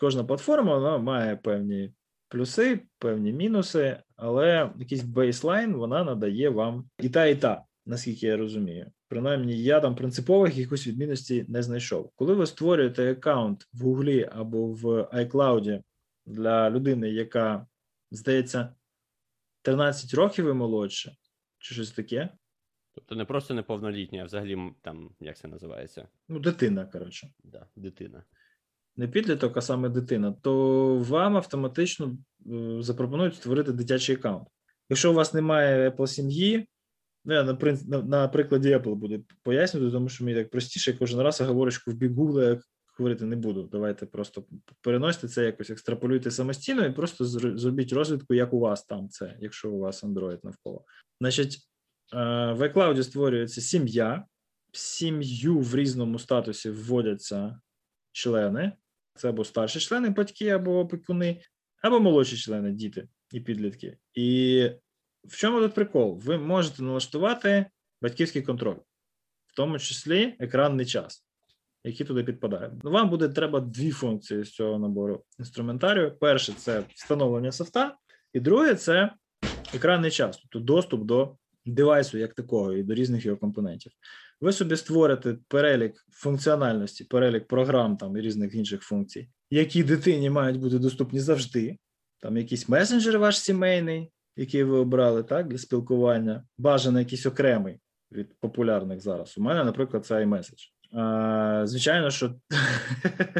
Кожна 0.00 0.24
платформа 0.24 0.78
вона 0.78 0.98
має 0.98 1.36
певні 1.36 1.92
плюси, 2.28 2.80
певні 2.98 3.32
мінуси, 3.32 4.02
але 4.16 4.70
якийсь 4.78 5.02
бейслайн 5.02 5.72
вона 5.72 6.04
надає 6.04 6.50
вам 6.50 6.90
і 6.98 7.08
та, 7.08 7.26
і 7.26 7.36
та. 7.36 7.64
наскільки 7.86 8.26
я 8.26 8.36
розумію. 8.36 8.90
Принаймні, 9.08 9.62
я 9.62 9.80
там 9.80 9.94
принципових 9.94 10.56
якоїсь 10.56 10.86
відмінності 10.86 11.44
не 11.48 11.62
знайшов. 11.62 12.12
Коли 12.14 12.34
ви 12.34 12.46
створюєте 12.46 13.12
аккаунт 13.12 13.68
в 13.72 13.82
Гуглі 13.82 14.28
або 14.32 14.66
в 14.66 14.84
iCloud 15.02 15.82
для 16.26 16.70
людини, 16.70 17.10
яка, 17.10 17.66
здається, 18.10 18.74
13 19.62 20.14
років 20.14 20.48
і 20.48 20.52
молодше, 20.52 21.16
чи 21.58 21.74
щось 21.74 21.90
таке, 21.90 22.28
Тобто 22.94 23.14
не 23.14 23.24
просто 23.24 23.54
неповнолітня, 23.54 24.22
а 24.22 24.24
взагалі 24.24 24.58
там, 24.82 25.10
як 25.20 25.36
це 25.36 25.48
називається? 25.48 26.08
ну, 26.28 26.38
дитина, 26.38 26.86
коротше. 26.86 27.32
Да, 27.44 27.66
дитина. 27.76 28.24
Не 28.96 29.08
підліток, 29.08 29.56
а 29.56 29.60
саме 29.60 29.88
дитина, 29.88 30.34
то 30.42 30.98
вам 30.98 31.36
автоматично 31.36 32.16
е, 32.52 32.82
запропонують 32.82 33.36
створити 33.36 33.72
дитячий 33.72 34.16
аккаунт. 34.16 34.48
Якщо 34.90 35.10
у 35.10 35.14
вас 35.14 35.34
немає 35.34 35.90
Apple 35.90 36.06
сім'ї, 36.06 36.68
ну, 37.24 37.34
я 37.34 37.42
на, 37.42 37.58
на, 37.86 38.02
на 38.02 38.28
прикладі 38.28 38.76
Apple 38.76 38.94
буду 38.94 39.24
пояснювати, 39.42 39.92
тому 39.92 40.08
що 40.08 40.24
мені 40.24 40.36
так 40.36 40.50
простіше, 40.50 40.90
я 40.90 40.96
кожен 40.96 41.20
раз 41.20 41.40
оговорочку 41.40 41.90
в 41.90 41.94
Google 41.94 42.50
я 42.50 42.60
говорити 42.98 43.24
не 43.24 43.36
буду. 43.36 43.68
Давайте 43.72 44.06
просто 44.06 44.44
переносьте 44.80 45.28
це 45.28 45.44
якось, 45.44 45.70
екстраполюйте 45.70 46.30
самостійно 46.30 46.86
і 46.86 46.92
просто 46.92 47.24
зробіть 47.58 47.92
розвідку, 47.92 48.34
як 48.34 48.52
у 48.52 48.58
вас 48.58 48.84
там 48.84 49.08
це, 49.08 49.36
якщо 49.40 49.70
у 49.70 49.78
вас 49.78 50.04
Android 50.04 50.38
навколо. 50.42 50.84
Значить, 51.20 51.56
е, 52.12 52.16
в 52.52 52.62
iCloud 52.62 53.02
створюється 53.02 53.60
сім'я, 53.60 54.24
сім'ю 54.72 55.58
в 55.58 55.76
різному 55.76 56.18
статусі 56.18 56.70
вводяться 56.70 57.60
члени, 58.12 58.72
це 59.16 59.28
або 59.28 59.44
старші 59.44 59.80
члени, 59.80 60.08
батьки 60.08 60.48
або 60.48 60.78
опікуни, 60.78 61.40
або 61.82 62.00
молодші 62.00 62.36
члени, 62.36 62.72
діти 62.72 63.08
і 63.32 63.40
підлітки. 63.40 63.98
І 64.14 64.70
в 65.24 65.36
чому 65.36 65.60
тут 65.60 65.74
прикол? 65.74 66.20
Ви 66.24 66.38
можете 66.38 66.82
налаштувати 66.82 67.66
батьківський 68.02 68.42
контроль, 68.42 68.76
в 69.46 69.56
тому 69.56 69.78
числі 69.78 70.36
екранний 70.38 70.86
час, 70.86 71.24
який 71.84 72.06
туди 72.06 72.24
підпадає. 72.24 72.72
Ну, 72.84 72.90
вам 72.90 73.10
буде 73.10 73.28
треба 73.28 73.60
дві 73.60 73.90
функції 73.90 74.44
з 74.44 74.50
цього 74.50 74.78
набору 74.78 75.24
інструментарію. 75.38 76.18
Перше 76.18 76.52
це 76.52 76.82
встановлення 76.94 77.52
софта, 77.52 77.96
і 78.32 78.40
друге 78.40 78.74
це 78.74 79.12
екранний 79.74 80.10
час, 80.10 80.38
тобто 80.38 80.58
доступ 80.58 81.04
до 81.04 81.36
девайсу 81.66 82.18
як 82.18 82.34
такого 82.34 82.72
і 82.72 82.82
до 82.82 82.94
різних 82.94 83.26
його 83.26 83.36
компонентів. 83.36 83.92
Ви 84.40 84.52
собі 84.52 84.76
створите 84.76 85.36
перелік 85.48 85.94
функціональності, 86.10 87.04
перелік 87.04 87.46
програм 87.46 87.96
там 87.96 88.16
і 88.16 88.20
різних 88.20 88.54
інших 88.54 88.82
функцій, 88.82 89.28
які 89.50 89.84
дитині 89.84 90.30
мають 90.30 90.60
бути 90.60 90.78
доступні 90.78 91.20
завжди. 91.20 91.78
Там 92.20 92.36
якийсь 92.36 92.68
месенджер 92.68 93.18
ваш 93.18 93.40
сімейний, 93.40 94.10
який 94.36 94.62
ви 94.62 94.78
обрали 94.78 95.22
так, 95.22 95.48
для 95.48 95.58
спілкування, 95.58 96.44
бажано 96.58 96.98
якийсь 96.98 97.26
окремий 97.26 97.80
від 98.12 98.40
популярних 98.40 99.00
зараз. 99.00 99.38
У 99.38 99.42
мене, 99.42 99.64
наприклад, 99.64 100.06
це 100.06 100.24
iMessage. 100.24 100.72
А, 100.92 101.62
звичайно, 101.66 102.10
що 102.10 102.34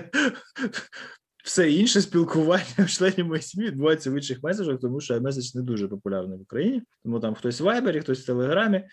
все 1.44 1.72
інше 1.72 2.00
спілкування 2.00 2.64
в 2.78 2.90
членів 2.90 3.26
моєї 3.26 3.42
сім'ї 3.42 3.68
відбувається 3.68 4.10
в 4.10 4.14
інших 4.14 4.42
меседжах, 4.42 4.80
тому 4.80 5.00
що 5.00 5.14
iMessage 5.14 5.56
не 5.56 5.62
дуже 5.62 5.88
популярний 5.88 6.38
в 6.38 6.42
Україні. 6.42 6.82
Тому 7.02 7.20
там 7.20 7.34
хтось 7.34 7.60
в 7.60 7.66
Viber, 7.66 8.00
хтось 8.00 8.22
в 8.22 8.26
Телеграмі, 8.26 8.84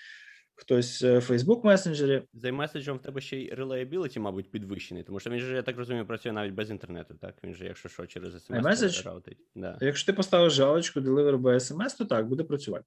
хтось 0.55 1.01
е, 1.01 1.17
в 1.17 1.31
Facebook 1.31 1.65
месенджері. 1.65 2.23
За 2.33 2.51
меседжем 2.51 2.97
в 2.97 3.01
тебе 3.01 3.21
ще 3.21 3.37
й 3.37 3.53
reliability, 3.53 4.19
мабуть, 4.19 4.51
підвищений, 4.51 5.03
тому 5.03 5.19
що 5.19 5.29
він 5.29 5.39
же, 5.39 5.55
я 5.55 5.61
так 5.61 5.77
розумію, 5.77 6.05
працює 6.05 6.31
навіть 6.31 6.53
без 6.53 6.71
інтернету, 6.71 7.13
так? 7.21 7.35
Він 7.43 7.53
же, 7.53 7.65
якщо 7.65 7.89
що, 7.89 8.05
через 8.05 8.35
SMS 8.35 9.03
раутить. 9.03 9.37
Да. 9.55 9.77
Якщо 9.81 10.05
ти 10.05 10.13
поставиш 10.13 10.53
жалочку, 10.53 10.99
Deliver 10.99 11.37
by 11.37 11.55
SMS, 11.55 11.97
то 11.97 12.05
так, 12.05 12.27
буде 12.27 12.43
працювати. 12.43 12.85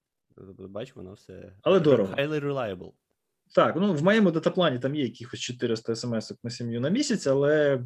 Бач, 0.59 0.97
воно 0.97 1.13
все. 1.13 1.53
Але 1.63 1.81
дорого. 1.81 2.15
Highly 2.15 2.41
reliable. 2.41 2.93
Так, 3.57 3.77
ну 3.77 3.95
в 3.95 4.03
моєму 4.03 4.31
датаплані 4.31 4.79
там 4.79 4.95
є 4.95 5.03
якихось 5.03 5.41
400 5.41 5.97
смс 5.97 6.33
на 6.45 6.51
сім'ю 6.51 6.81
на 6.81 6.89
місяць, 6.89 7.27
але 7.27 7.83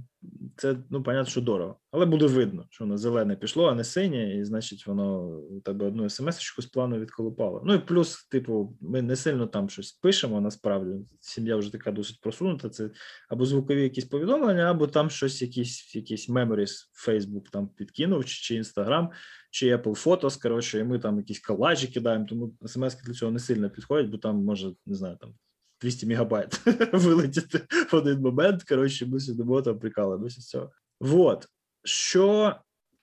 це 0.57 0.77
ну 0.91 1.03
понятно, 1.03 1.31
що 1.31 1.41
дорого. 1.41 1.77
Але 1.91 2.07
буде 2.07 2.27
видно, 2.27 2.67
що 2.71 2.85
воно 2.85 2.99
зелене 2.99 3.37
пішло, 3.37 3.67
а 3.69 3.75
не 3.75 3.85
синє, 3.85 4.39
і 4.39 4.45
значить 4.45 4.87
воно 4.87 5.29
у 5.29 5.61
тебе 5.61 5.87
одну 5.87 6.05
смс-очку 6.05 6.63
з 6.63 6.67
плану 6.67 6.99
відколупало. 6.99 7.63
Ну 7.65 7.75
і 7.75 7.79
плюс, 7.79 8.25
типу, 8.25 8.77
ми 8.81 9.03
не 9.03 9.17
сильно 9.17 9.47
там 9.47 9.71
щось 9.71 9.93
пишемо. 9.93 10.41
Насправді 10.41 10.91
сім'я 11.21 11.57
вже 11.57 11.73
така 11.73 11.93
досить 11.93 12.21
просунута. 12.21 12.69
Це 12.69 12.91
або 13.29 13.47
звукові 13.47 13.83
якісь 13.83 14.05
повідомлення, 14.05 14.71
або 14.71 14.87
там 14.87 15.11
щось, 15.11 15.43
якісь 15.43 15.95
якісь 15.95 16.31
memories 16.31 16.73
Facebook 17.07 17.51
там 17.53 17.69
підкинув, 17.69 18.25
чи 18.25 18.63
Instagram, 18.63 19.09
чи 19.51 19.77
Apple 19.77 20.05
Photos, 20.05 20.43
коротше, 20.43 20.79
і 20.79 20.85
ми 20.85 20.99
там 20.99 21.17
якісь 21.17 21.41
колажі 21.41 21.87
кидаємо, 21.87 22.27
тому 22.29 22.55
смс 22.67 23.03
для 23.03 23.13
цього 23.13 23.33
не 23.33 23.39
сильно 23.39 23.71
підходять, 23.71 24.11
бо 24.11 24.19
там 24.19 24.45
може 24.45 24.73
не 24.87 24.95
знаю 24.95 25.17
там. 25.21 25.35
200 25.81 26.07
мегабайт 26.07 26.61
вилетіти 26.93 27.67
в 27.93 27.95
один 27.95 28.21
момент. 28.21 28.63
Коротше, 28.63 29.07
ми 29.07 29.21
сидимо 29.21 29.63
там 29.63 29.79
прикалуємося 29.79 30.41
цього. 30.41 30.71
Вот. 31.01 31.49
Що 31.85 32.57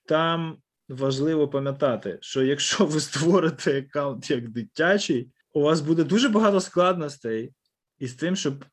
там 0.05 0.57
важливо 0.89 1.47
пам'ятати, 1.47 2.17
що 2.21 2.43
якщо 2.43 2.85
ви 2.85 2.99
створите 2.99 3.79
аккаунт 3.79 4.29
як 4.31 4.49
дитячий, 4.49 5.31
у 5.53 5.61
вас 5.61 5.81
буде 5.81 6.03
дуже 6.03 6.29
багато 6.29 6.61
складностей 6.61 7.53
із 7.99 8.13
тим, 8.13 8.35
щоб 8.35 8.65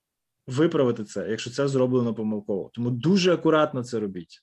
виправити 0.46 1.04
це, 1.04 1.30
якщо 1.30 1.50
це 1.50 1.68
зроблено 1.68 2.14
помилково. 2.14 2.70
Тому 2.74 2.90
дуже 2.90 3.34
акуратно 3.34 3.84
це 3.84 4.00
робіть. 4.00 4.42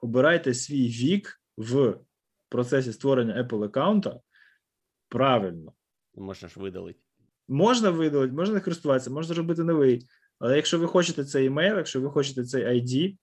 Обирайте 0.00 0.54
свій 0.54 0.88
вік 0.88 1.40
в 1.56 1.98
процесі 2.48 2.92
створення 2.92 3.42
Apple 3.42 3.64
аккаунта 3.64 4.20
правильно. 5.08 5.72
Можна 6.14 6.48
ж 6.48 6.60
видалити. 6.60 7.05
Можна 7.48 7.90
видалити, 7.90 8.32
можна 8.32 8.60
користуватися, 8.60 9.10
можна 9.10 9.34
зробити 9.34 9.64
новий. 9.64 10.06
Але 10.38 10.56
якщо 10.56 10.78
ви 10.78 10.86
хочете 10.86 11.24
цей 11.24 11.46
емейл, 11.46 11.76
якщо 11.76 12.00
ви 12.00 12.10
хочете 12.10 12.44
цей 12.44 12.64
ID, 12.64 13.16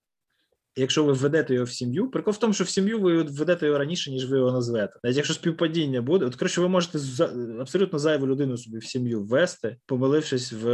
якщо 0.76 1.04
ви 1.04 1.14
введете 1.14 1.54
його 1.54 1.66
в 1.66 1.72
сім'ю, 1.72 2.12
прикол 2.12 2.34
в 2.34 2.38
тому, 2.38 2.54
що 2.54 2.64
в 2.64 2.70
сім'ю 2.70 3.00
ви 3.00 3.24
введете 3.24 3.66
його 3.66 3.78
раніше, 3.78 4.12
ніж 4.12 4.30
ви 4.30 4.38
його 4.38 4.52
назвете. 4.52 4.94
Навіть 5.04 5.18
якщо 5.18 5.34
співпадіння 5.34 6.02
буде, 6.02 6.26
от 6.26 6.36
коротше, 6.36 6.62
ви 6.62 6.68
можете 6.68 7.00
за- 7.00 7.34
абсолютно 7.60 8.00
зайву 8.00 8.28
людину 8.28 8.58
собі 8.58 8.78
в 8.78 8.86
сім'ю 8.86 9.24
ввести, 9.24 9.78
помилившись 9.86 10.54
в, 10.54 10.66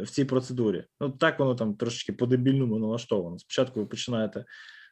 в 0.00 0.10
цій 0.10 0.24
процедурі. 0.24 0.84
Ну 1.00 1.10
так 1.10 1.38
воно 1.38 1.54
там 1.54 1.74
трошечки 1.74 2.12
по-дебільному 2.12 2.78
налаштовано. 2.78 3.38
Спочатку 3.38 3.80
ви 3.80 3.86
починаєте 3.86 4.44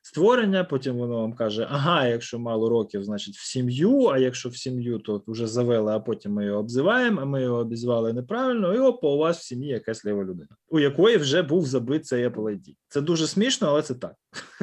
створення, 0.07 0.64
потім 0.64 0.97
воно 0.97 1.21
вам 1.21 1.33
каже: 1.33 1.66
ага, 1.71 2.07
якщо 2.07 2.38
мало 2.38 2.69
років, 2.69 3.05
значить 3.05 3.37
в 3.37 3.47
сім'ю. 3.47 4.07
А 4.07 4.19
якщо 4.19 4.49
в 4.49 4.57
сім'ю, 4.57 4.99
то 4.99 5.23
вже 5.27 5.47
завели, 5.47 5.92
а 5.92 6.01
потім 6.01 6.33
ми 6.33 6.45
його 6.45 6.61
обзиваємо, 6.61 7.21
а 7.21 7.25
ми 7.25 7.42
його 7.42 7.59
обізвали 7.59 8.12
неправильно, 8.12 8.75
і 8.75 8.79
опа, 8.79 9.09
у 9.09 9.19
вас 9.19 9.38
в 9.38 9.42
сім'ї 9.42 9.69
якась 9.69 10.05
ліва 10.05 10.25
людина, 10.25 10.49
у 10.69 10.81
якої 10.81 11.16
вже 11.16 11.42
був 11.42 11.66
забит 11.66 12.07
цей 12.07 12.29
Apple 12.29 12.42
ID. 12.42 12.77
Це 12.88 13.01
дуже 13.01 13.27
смішно, 13.27 13.69
але 13.69 13.83
це 13.83 13.95
так. 13.95 14.14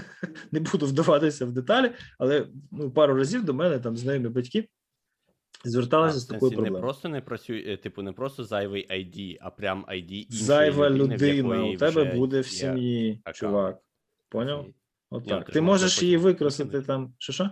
Не 0.52 0.60
буду 0.60 0.86
вдаватися 0.86 1.46
в 1.46 1.52
деталі, 1.52 1.92
але 2.20 2.48
ну, 2.72 2.92
пару 2.92 3.16
разів 3.16 3.46
до 3.46 3.54
мене 3.54 3.80
там 3.80 3.98
знайомі 3.98 4.30
батьки 4.30 4.70
зверталися 5.66 6.20
з 6.20 6.26
такою 6.26 6.40
сенсі, 6.40 6.56
не 6.56 6.56
проблемою. 6.56 6.82
просто 6.82 7.10
не 7.10 7.22
працює, 7.22 7.64
е, 7.68 7.78
типу, 7.78 8.02
не 8.02 8.12
просто 8.12 8.44
зайвий 8.44 8.88
ID, 8.92 9.38
а 9.42 9.50
прям 9.50 9.86
ID 9.90 10.12
іншої 10.12 10.44
Зайва 10.44 10.90
людина 10.90 11.26
якої 11.26 11.76
у 11.76 11.78
тебе 11.78 12.16
буде 12.16 12.40
в 12.40 12.48
сім'ї, 12.48 13.22
чувак. 13.34 13.80
Поняв? 14.30 14.66
Ну, 15.14 15.20
Отак. 15.20 15.46
ти 15.46 15.52
Ти 15.52 15.62
можеш 15.62 16.02
її 16.04 16.18
викинути. 16.18 16.82
там. 16.82 17.14
Що 17.18 17.34
що? 17.34 17.50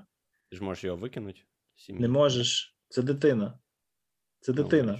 Ти 0.50 0.58
ж 0.58 0.64
можеш 0.64 0.84
його 0.84 0.98
викинути. 0.98 1.40
сім'ї. 1.76 2.02
Не 2.02 2.08
можеш. 2.08 2.76
Це 2.90 3.02
дитина. 3.02 3.60
Це 4.40 4.54
Ну, 4.56 4.64
дитина. 4.64 5.00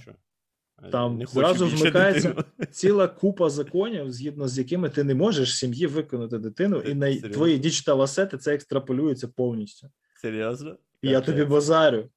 А, 0.76 0.88
Там 0.90 1.18
не 1.18 1.26
зразу 1.26 1.66
вмикається- 1.66 2.28
дитину. 2.28 2.44
Ціла 2.70 3.08
купа 3.08 3.50
законів, 3.50 4.12
згідно 4.12 4.48
з 4.48 4.58
якими 4.58 4.90
ти 4.90 5.04
не 5.04 5.14
можеш 5.14 5.56
сім'ї 5.58 5.86
виконати 5.86 6.38
дитину, 6.38 6.76
і 6.80 6.94
на 6.94 7.06
Серйозно? 7.06 7.28
твої 7.28 7.58
digital 7.58 8.02
assets 8.02 8.38
це 8.38 8.54
екстраполюється 8.54 9.28
повністю. 9.28 9.90
Серйозно? 10.20 10.76
І 11.02 11.08
я 11.08 11.20
тобі 11.20 11.44
базарю. 11.44 12.08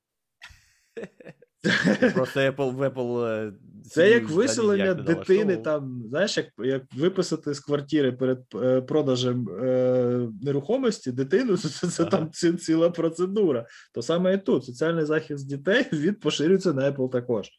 Просто 2.14 2.40
Apple 2.40 2.72
в 2.76 2.82
Apple. 2.90 3.54
Це 3.90 4.10
як 4.10 4.30
виселення 4.30 4.94
не 4.96 5.04
дитини, 5.04 5.58
там, 5.58 6.04
знаєш, 6.10 6.38
як, 6.38 6.48
як 6.58 6.84
виписати 6.96 7.54
з 7.54 7.60
квартири 7.60 8.12
перед 8.12 8.44
е, 8.56 8.82
продажем 8.82 9.50
е, 9.50 10.30
нерухомості 10.42 11.12
дитину, 11.12 11.58
це, 11.58 11.70
це, 11.70 11.88
це 11.88 12.04
Ага. 12.04 12.12
там 12.12 12.32
ці, 12.32 12.54
ціла 12.54 12.90
процедура. 12.90 13.66
То 13.94 14.02
саме 14.02 14.34
і 14.34 14.38
тут 14.38 14.66
соціальний 14.66 15.06
захист 15.06 15.48
дітей 15.48 15.86
він 15.94 16.16
поширюється 16.16 16.74
на 16.74 16.92
Apple 16.92 17.12
також. 17.12 17.50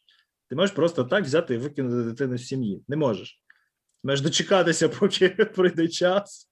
Ти 0.49 0.55
можеш 0.55 0.75
просто 0.75 1.03
так 1.03 1.23
взяти 1.23 1.55
і 1.55 1.57
викинути 1.57 2.09
дитину 2.09 2.37
з 2.37 2.45
сім'ї. 2.45 2.83
Не 2.87 2.95
можеш. 2.95 3.41
Маєш 4.03 4.21
дочекатися, 4.21 4.89
поки 4.99 5.29
прийде 5.29 5.87
час. 5.87 6.51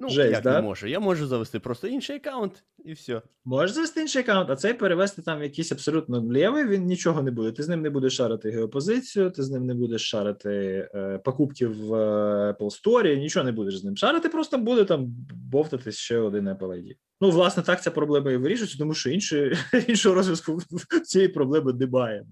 Ну, 0.00 0.08
Жесть, 0.08 0.32
як 0.32 0.42
да? 0.42 0.52
не 0.52 0.62
можу? 0.62 0.86
Я 0.86 1.00
можу 1.00 1.26
завести 1.26 1.60
просто 1.60 1.88
інший 1.88 2.16
аккаунт 2.16 2.64
і 2.84 2.92
все. 2.92 3.22
Можеш 3.44 3.74
завести 3.74 4.00
інший 4.00 4.22
аккаунт, 4.22 4.50
а 4.50 4.56
цей 4.56 4.74
перевести 4.74 5.22
там 5.22 5.38
в 5.38 5.42
якийсь 5.42 5.72
абсолютно 5.72 6.32
лівий, 6.32 6.68
він 6.68 6.84
нічого 6.84 7.22
не 7.22 7.30
буде. 7.30 7.52
Ти 7.52 7.62
з 7.62 7.68
ним 7.68 7.82
не 7.82 7.90
будеш 7.90 8.16
шарити 8.16 8.50
геопозицію, 8.50 9.30
ти 9.30 9.42
з 9.42 9.50
ним 9.50 9.66
не 9.66 9.74
будеш 9.74 10.10
шарити 10.10 10.50
е, 10.94 11.20
покупки 11.24 11.66
в 11.66 11.94
е, 11.94 12.52
Apple 12.52 12.82
Store, 12.82 13.16
нічого 13.16 13.44
не 13.44 13.52
будеш 13.52 13.78
з 13.78 13.84
ним 13.84 13.96
шарити, 13.96 14.28
просто 14.28 14.58
буде 14.58 14.84
там 14.84 15.06
бовтатись 15.34 15.96
ще 15.96 16.18
один 16.18 16.48
Apple 16.48 16.68
ID. 16.68 16.96
Ну, 17.20 17.30
власне, 17.30 17.62
так 17.62 17.82
ця 17.82 17.90
проблема 17.90 18.30
і 18.30 18.36
вирішується, 18.36 18.78
тому 18.78 18.94
що 18.94 19.10
іншої, 19.10 19.56
іншого 19.88 20.14
розв'язку 20.14 20.58
цієї 21.04 21.28
проблеми 21.28 21.72
немає. 21.72 22.24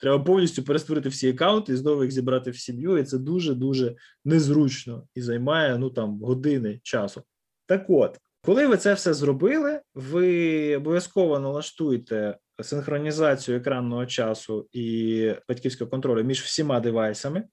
Треба 0.00 0.24
повністю 0.24 0.62
перестворити 0.62 1.08
всі 1.08 1.28
аккаунти 1.28 1.72
і 1.72 1.76
знову 1.76 2.02
їх 2.02 2.12
зібрати 2.12 2.50
в 2.50 2.56
сім'ю, 2.56 2.98
і 2.98 3.04
це 3.04 3.18
дуже-дуже 3.18 3.94
незручно 4.24 5.06
і 5.14 5.20
займає 5.20 5.78
ну 5.78 5.90
там 5.90 6.20
години 6.20 6.80
часу. 6.82 7.13
Так 7.66 7.84
от, 7.88 8.18
коли 8.42 8.66
ви 8.66 8.76
це 8.76 8.94
все 8.94 9.14
зробили, 9.14 9.80
ви 9.94 10.76
обов'язково 10.76 11.38
налаштуєте 11.38 12.38
синхронізацію 12.62 13.56
екранного 13.56 14.06
часу 14.06 14.68
і 14.72 15.32
батьківського 15.48 15.90
контролю 15.90 16.24
між 16.24 16.42
всіма 16.42 16.80
девайсами 16.80 17.44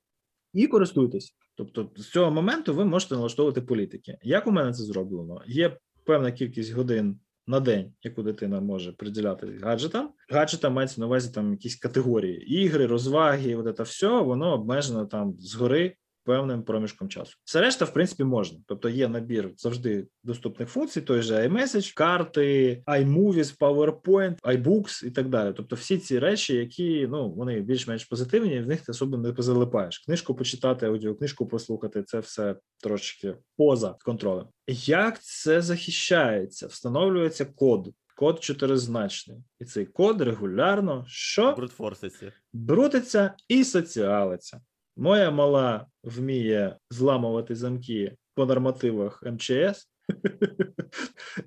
і 0.54 0.68
користуйтесь. 0.68 1.36
Тобто, 1.56 1.92
з 1.96 2.10
цього 2.10 2.32
моменту 2.32 2.74
ви 2.74 2.86
можете 2.86 3.16
налаштовувати 3.16 3.62
політики. 3.62 4.18
Як 4.24 4.48
у 4.48 4.52
мене 4.52 4.74
це 4.74 4.84
зроблено? 4.84 5.42
Є 5.48 5.78
певна 6.06 6.32
кількість 6.32 6.74
годин 6.74 7.20
на 7.48 7.60
день, 7.60 7.94
яку 8.04 8.24
дитина 8.24 8.62
може 8.62 8.92
приділяти 8.92 9.60
гаджетам. 9.64 10.10
Гаджетам 10.30 10.74
мається 10.74 11.02
на 11.02 11.08
увазі 11.08 11.32
там 11.34 11.52
якісь 11.52 11.76
категорії 11.76 12.64
ігри, 12.64 12.86
розваги, 12.86 13.56
от 13.56 13.78
це 13.78 13.84
все, 13.84 14.22
воно 14.22 14.54
обмежено 14.54 15.06
там 15.06 15.36
згори 15.40 15.96
певним 16.24 16.64
проміжком 16.64 17.10
часу. 17.10 17.34
Все 17.44 17.62
решта, 17.62 17.86
в 17.86 17.94
принципі, 17.94 18.24
можна. 18.24 18.60
Тобто 18.68 18.90
є 18.90 19.08
набір 19.08 19.52
завжди 19.58 20.08
доступних 20.24 20.70
функцій, 20.70 21.02
той 21.02 21.22
же 21.22 21.48
iMessage, 21.48 21.94
карти, 21.96 22.84
iMovies, 22.88 23.58
PowerPoint, 23.58 24.42
iBooks 24.42 25.06
і 25.06 25.12
так 25.12 25.30
далі. 25.30 25.54
Тобто, 25.58 25.76
всі 25.76 25.98
ці 25.98 26.20
речі, 26.20 26.56
які 26.56 27.08
ну 27.12 27.32
вони 27.32 27.60
більш-менш 27.60 28.06
позитивні, 28.06 28.60
в 28.60 28.68
них 28.68 28.82
ти 28.82 28.92
особо 28.92 29.18
не 29.18 29.34
позалипаєш. 29.34 30.00
Книжку 30.00 30.36
почитати, 30.36 30.86
аудіокнижку 30.86 31.48
послухати 31.48 32.04
це 32.04 32.20
все 32.20 32.56
трошечки 32.84 33.36
поза 33.58 33.96
контролем. 34.06 34.46
Як 34.86 35.24
це 35.24 35.62
захищається? 35.62 36.68
Встановлюється 36.68 37.46
код. 37.46 37.90
Код 38.16 38.44
чотиризначний, 38.44 39.38
і 39.60 39.66
цей 39.66 39.86
код 39.86 40.22
регулярно 40.22 41.06
що 41.08 41.52
Брутфорситься. 41.52 42.32
брутиться 42.54 43.34
і 43.48 43.64
соціалиться. 43.64 44.62
Моя 45.02 45.32
мала 45.32 45.86
вміє 46.04 46.78
зламувати 46.90 47.56
замки 47.56 48.16
по 48.36 48.46
нормативах 48.46 49.24
МЧС, 49.24 49.90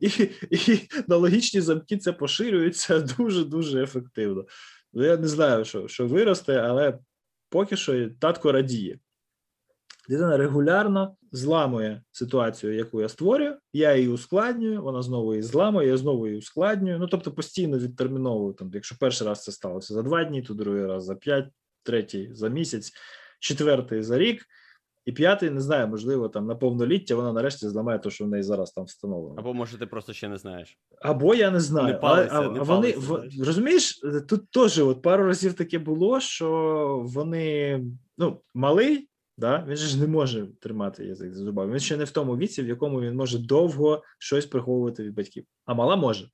і, 0.00 0.08
і 0.50 0.88
на 1.08 1.40
замки 1.62 1.96
це 1.96 2.12
поширюється 2.12 3.00
дуже 3.00 3.44
дуже 3.44 3.82
ефективно. 3.82 4.44
Ну, 4.92 5.04
я 5.04 5.16
не 5.16 5.28
знаю, 5.28 5.64
що, 5.64 5.88
що 5.88 6.06
виросте, 6.06 6.56
але 6.56 6.98
поки 7.48 7.76
що 7.76 8.10
татко 8.10 8.52
радіє. 8.52 8.98
Дитина 10.08 10.36
регулярно 10.36 11.16
зламує 11.32 12.02
ситуацію, 12.12 12.74
яку 12.74 13.00
я 13.00 13.08
створюю. 13.08 13.56
Я 13.72 13.96
її 13.96 14.08
ускладнюю, 14.08 14.82
вона 14.82 15.02
знову 15.02 15.34
її 15.34 15.42
зламує, 15.42 15.88
я 15.88 15.96
знову 15.96 16.26
її 16.26 16.38
ускладнюю. 16.38 16.98
Ну 16.98 17.06
тобто 17.06 17.32
постійно 17.32 17.78
відтерміновую. 17.78 18.54
Там, 18.54 18.70
якщо 18.74 18.96
перший 19.00 19.26
раз 19.26 19.42
це 19.42 19.52
сталося 19.52 19.94
за 19.94 20.02
два 20.02 20.24
дні, 20.24 20.42
то 20.42 20.54
другий 20.54 20.86
раз 20.86 21.04
за 21.04 21.14
п'ять, 21.14 21.48
третій 21.82 22.30
за 22.32 22.48
місяць, 22.48 22.92
четвертий 23.40 24.02
за 24.02 24.18
рік, 24.18 24.46
і 25.04 25.12
п'ятий, 25.12 25.50
не 25.50 25.60
знаю, 25.60 25.88
можливо, 25.88 26.28
там 26.28 26.46
на 26.46 26.54
повноліття 26.54 27.14
вона 27.14 27.32
нарешті 27.32 27.68
зламає 27.68 27.98
те, 27.98 28.10
що 28.10 28.24
в 28.24 28.28
неї 28.28 28.42
зараз 28.42 28.72
там 28.72 28.84
встановлено. 28.84 29.34
Або 29.38 29.54
може 29.54 29.78
ти 29.78 29.86
просто 29.86 30.12
ще 30.12 30.28
не 30.28 30.38
знаєш. 30.38 30.78
Або 31.00 31.34
я 31.34 31.50
не 31.50 31.60
знаю, 31.60 31.86
Не 31.86 31.94
палиться, 31.94 32.36
але, 32.36 32.46
а, 32.46 32.50
не 32.50 32.60
а 32.60 32.62
вони 32.62 32.92
палиться, 32.92 33.40
в, 33.42 33.46
розумієш, 33.46 34.00
тут 34.28 34.50
теж 34.50 34.78
от 34.78 35.02
пару 35.02 35.24
разів 35.24 35.54
таке 35.54 35.78
було, 35.78 36.20
що 36.20 37.02
вони 37.04 37.80
ну 38.18 38.40
малий, 38.54 39.08
да, 39.36 39.64
він 39.68 39.76
же 39.76 39.86
ж 39.86 40.00
не 40.00 40.06
може 40.06 40.46
тримати 40.60 41.04
язик 41.04 41.34
за 41.34 41.44
зубами. 41.44 41.72
Він 41.72 41.80
ще 41.80 41.96
не 41.96 42.04
в 42.04 42.10
тому 42.10 42.36
віці, 42.36 42.62
в 42.62 42.68
якому 42.68 43.00
він 43.00 43.16
може 43.16 43.38
довго 43.38 44.02
щось 44.18 44.46
приховувати 44.46 45.02
від 45.02 45.14
батьків, 45.14 45.44
а 45.64 45.74
мала 45.74 45.96
може. 45.96 46.28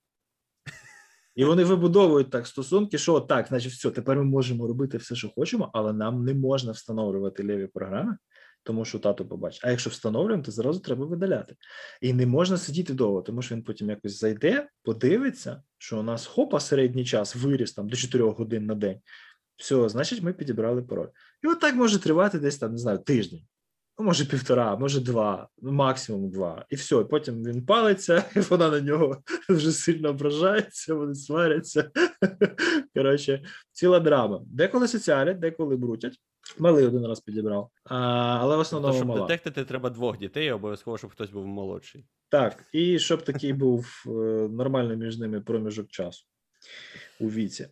І 1.35 1.45
вони 1.45 1.65
вибудовують 1.65 2.31
так 2.31 2.47
стосунки, 2.47 2.99
що 2.99 3.21
так, 3.21 3.47
значить, 3.47 3.73
все, 3.73 3.91
тепер 3.91 4.17
ми 4.17 4.25
можемо 4.25 4.67
робити 4.67 4.99
все, 4.99 5.15
що 5.15 5.29
хочемо, 5.29 5.71
але 5.73 5.93
нам 5.93 6.25
не 6.25 6.35
можна 6.35 6.73
встановлювати 6.73 7.43
ліві 7.43 7.67
програми, 7.67 8.17
тому 8.63 8.85
що 8.85 8.99
тато 8.99 9.27
побачить. 9.27 9.61
А 9.65 9.71
якщо 9.71 9.91
встановлюємо, 9.91 10.43
то 10.43 10.53
зразу 10.53 10.81
треба 10.81 11.07
видаляти. 11.07 11.57
І 12.01 12.13
не 12.13 12.27
можна 12.27 12.57
сидіти 12.57 12.95
довго, 12.95 13.23
тому 13.23 13.43
що 13.43 13.55
він 13.55 13.65
потім 13.65 13.91
якось 13.91 14.19
зайде, 14.19 14.69
подивиться, 14.83 15.63
що 15.79 16.01
у 16.01 16.03
нас 16.03 16.27
хопа 16.27 16.61
середній 16.61 17.05
час 17.05 17.37
виріс 17.37 17.73
там 17.73 17.89
до 17.89 17.97
4 17.97 18.25
годин 18.25 18.67
на 18.67 18.75
день. 18.75 19.01
Все, 19.57 19.89
значить, 19.89 20.23
ми 20.23 20.33
підібрали 20.33 20.83
пароль. 20.83 21.09
І 21.43 21.47
от 21.47 21.61
так 21.61 21.75
може 21.75 21.99
тривати 21.99 22.39
десь 22.39 22.59
там, 22.59 22.73
не 22.73 22.79
знаю, 22.79 22.99
тиждень. 22.99 23.43
Ну, 24.01 24.07
може, 24.07 24.25
півтора, 24.25 24.77
може, 24.77 25.01
два, 25.01 25.49
ну, 25.63 25.73
максимум 25.73 26.31
два. 26.31 26.65
І 26.71 26.77
все. 26.77 27.05
Потім 27.05 27.45
він 27.45 27.67
палиться, 27.67 28.25
і 28.37 28.41
вона 28.41 28.71
на 28.71 28.81
нього 28.81 29.17
вже 29.49 29.73
сильно 29.73 30.09
ображається, 30.09 30.95
вони 30.95 31.15
сваряться. 31.15 31.91
Коротше, 32.95 33.43
ціла 33.73 34.01
драма. 34.01 34.41
Деколи 34.47 34.89
соціалять, 34.89 35.39
деколи 35.39 35.77
брутять. 35.77 36.17
Малий 36.59 36.87
один 36.87 37.07
раз 37.07 37.21
підібрав. 37.21 37.71
А, 37.85 37.97
але 38.41 38.57
в 38.57 38.59
Тобто, 38.59 38.61
основному 38.61 38.95
щоб 38.95 39.09
мала. 39.09 39.21
детектити, 39.21 39.65
треба 39.65 39.91
двох 39.91 40.19
дітей, 40.19 40.53
обов'язково, 40.53 40.99
щоб 40.99 41.11
хтось 41.11 41.31
був 41.31 41.47
молодший. 41.47 42.07
Так, 42.29 42.65
і 42.73 42.99
щоб 42.99 43.23
такий 43.23 43.53
був 43.53 44.05
е, 44.07 44.11
нормальний 44.51 44.97
між 44.97 45.19
ними 45.19 45.41
проміжок 45.41 45.89
часу 45.89 46.27
у 47.21 47.29
віці. 47.29 47.69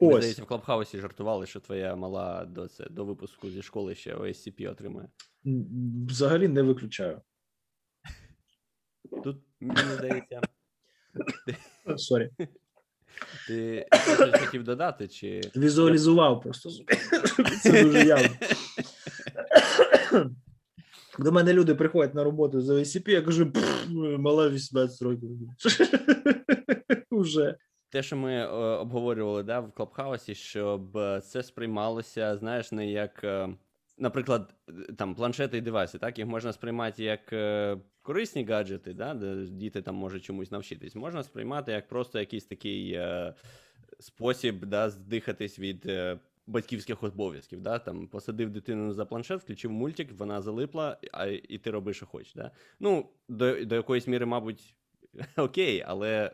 Ось. 0.00 0.16
здається, 0.16 0.42
в 0.42 0.46
Клабхаусі 0.46 0.98
жартували, 0.98 1.46
що 1.46 1.60
твоя 1.60 1.96
мала 1.96 2.44
до, 2.44 2.68
це, 2.68 2.86
до 2.90 3.04
випуску 3.04 3.50
зі 3.50 3.62
школи 3.62 3.94
ще 3.94 4.14
OSCP 4.14 4.70
отримає. 4.70 5.08
Взагалі 5.44 6.48
не 6.48 6.62
виключаю. 6.62 7.20
Тут, 9.24 9.36
мені 9.60 9.80
здається, 9.80 10.40
Сорі. 11.96 12.30
ти 13.48 13.86
щось 13.92 14.40
хотів 14.40 14.64
додати, 14.64 15.08
чи. 15.08 15.40
Візуалізував 15.56 16.40
просто. 16.40 16.70
Це 17.62 17.82
дуже 17.84 18.06
явно. 18.06 18.28
До 21.18 21.32
мене 21.32 21.52
люди 21.52 21.74
приходять 21.74 22.14
на 22.14 22.24
роботу 22.24 22.60
з 22.60 22.70
ОСП, 22.70 23.08
я 23.08 23.22
кажу, 23.22 23.52
мала 24.18 24.48
18 24.48 25.02
років. 25.02 25.30
Уже. 27.10 27.56
Те, 27.90 28.02
що 28.02 28.16
ми 28.16 28.32
е, 28.32 28.46
обговорювали 28.56 29.42
да, 29.42 29.60
в 29.60 29.72
Клабхаусі, 29.72 30.34
щоб 30.34 30.96
е, 30.96 31.20
це 31.20 31.42
сприймалося, 31.42 32.36
знаєш, 32.36 32.72
не 32.72 32.90
як, 32.90 33.24
е, 33.24 33.48
наприклад, 34.02 34.54
е, 34.68 34.72
там 34.92 35.14
планшети 35.14 35.58
і 35.58 35.60
девайси, 35.60 35.98
так, 35.98 36.18
їх 36.18 36.26
можна 36.26 36.52
сприймати 36.52 37.04
як 37.04 37.32
е, 37.32 37.76
корисні 38.02 38.44
гаджети, 38.44 38.94
да, 38.94 39.14
де 39.14 39.46
діти 39.46 39.82
там 39.82 39.94
можуть 39.94 40.24
чомусь 40.24 40.50
навчитись. 40.50 40.94
Можна 40.94 41.22
сприймати 41.22 41.72
як 41.72 41.88
просто 41.88 42.18
якийсь 42.18 42.44
такий 42.44 42.92
е, 42.92 43.34
спосіб 44.00 44.64
да, 44.66 44.90
здихатись 44.90 45.58
від. 45.58 45.86
е, 45.86 46.18
Батьківських 46.46 47.02
обов'язків, 47.02 47.60
да, 47.60 47.78
там 47.78 48.06
посадив 48.06 48.50
дитину 48.50 48.92
за 48.92 49.04
планшет, 49.04 49.40
включив 49.40 49.70
мультик, 49.70 50.12
вона 50.12 50.42
залипла, 50.42 50.98
а 51.12 51.26
і 51.26 51.58
ти 51.58 51.70
робиш, 51.70 51.96
що 51.96 52.06
хочеш. 52.06 52.34
Да? 52.34 52.50
Ну, 52.80 53.08
до, 53.28 53.64
до 53.64 53.74
якоїсь 53.74 54.06
міри, 54.06 54.26
мабуть, 54.26 54.74
окей, 55.36 55.84
але 55.86 56.30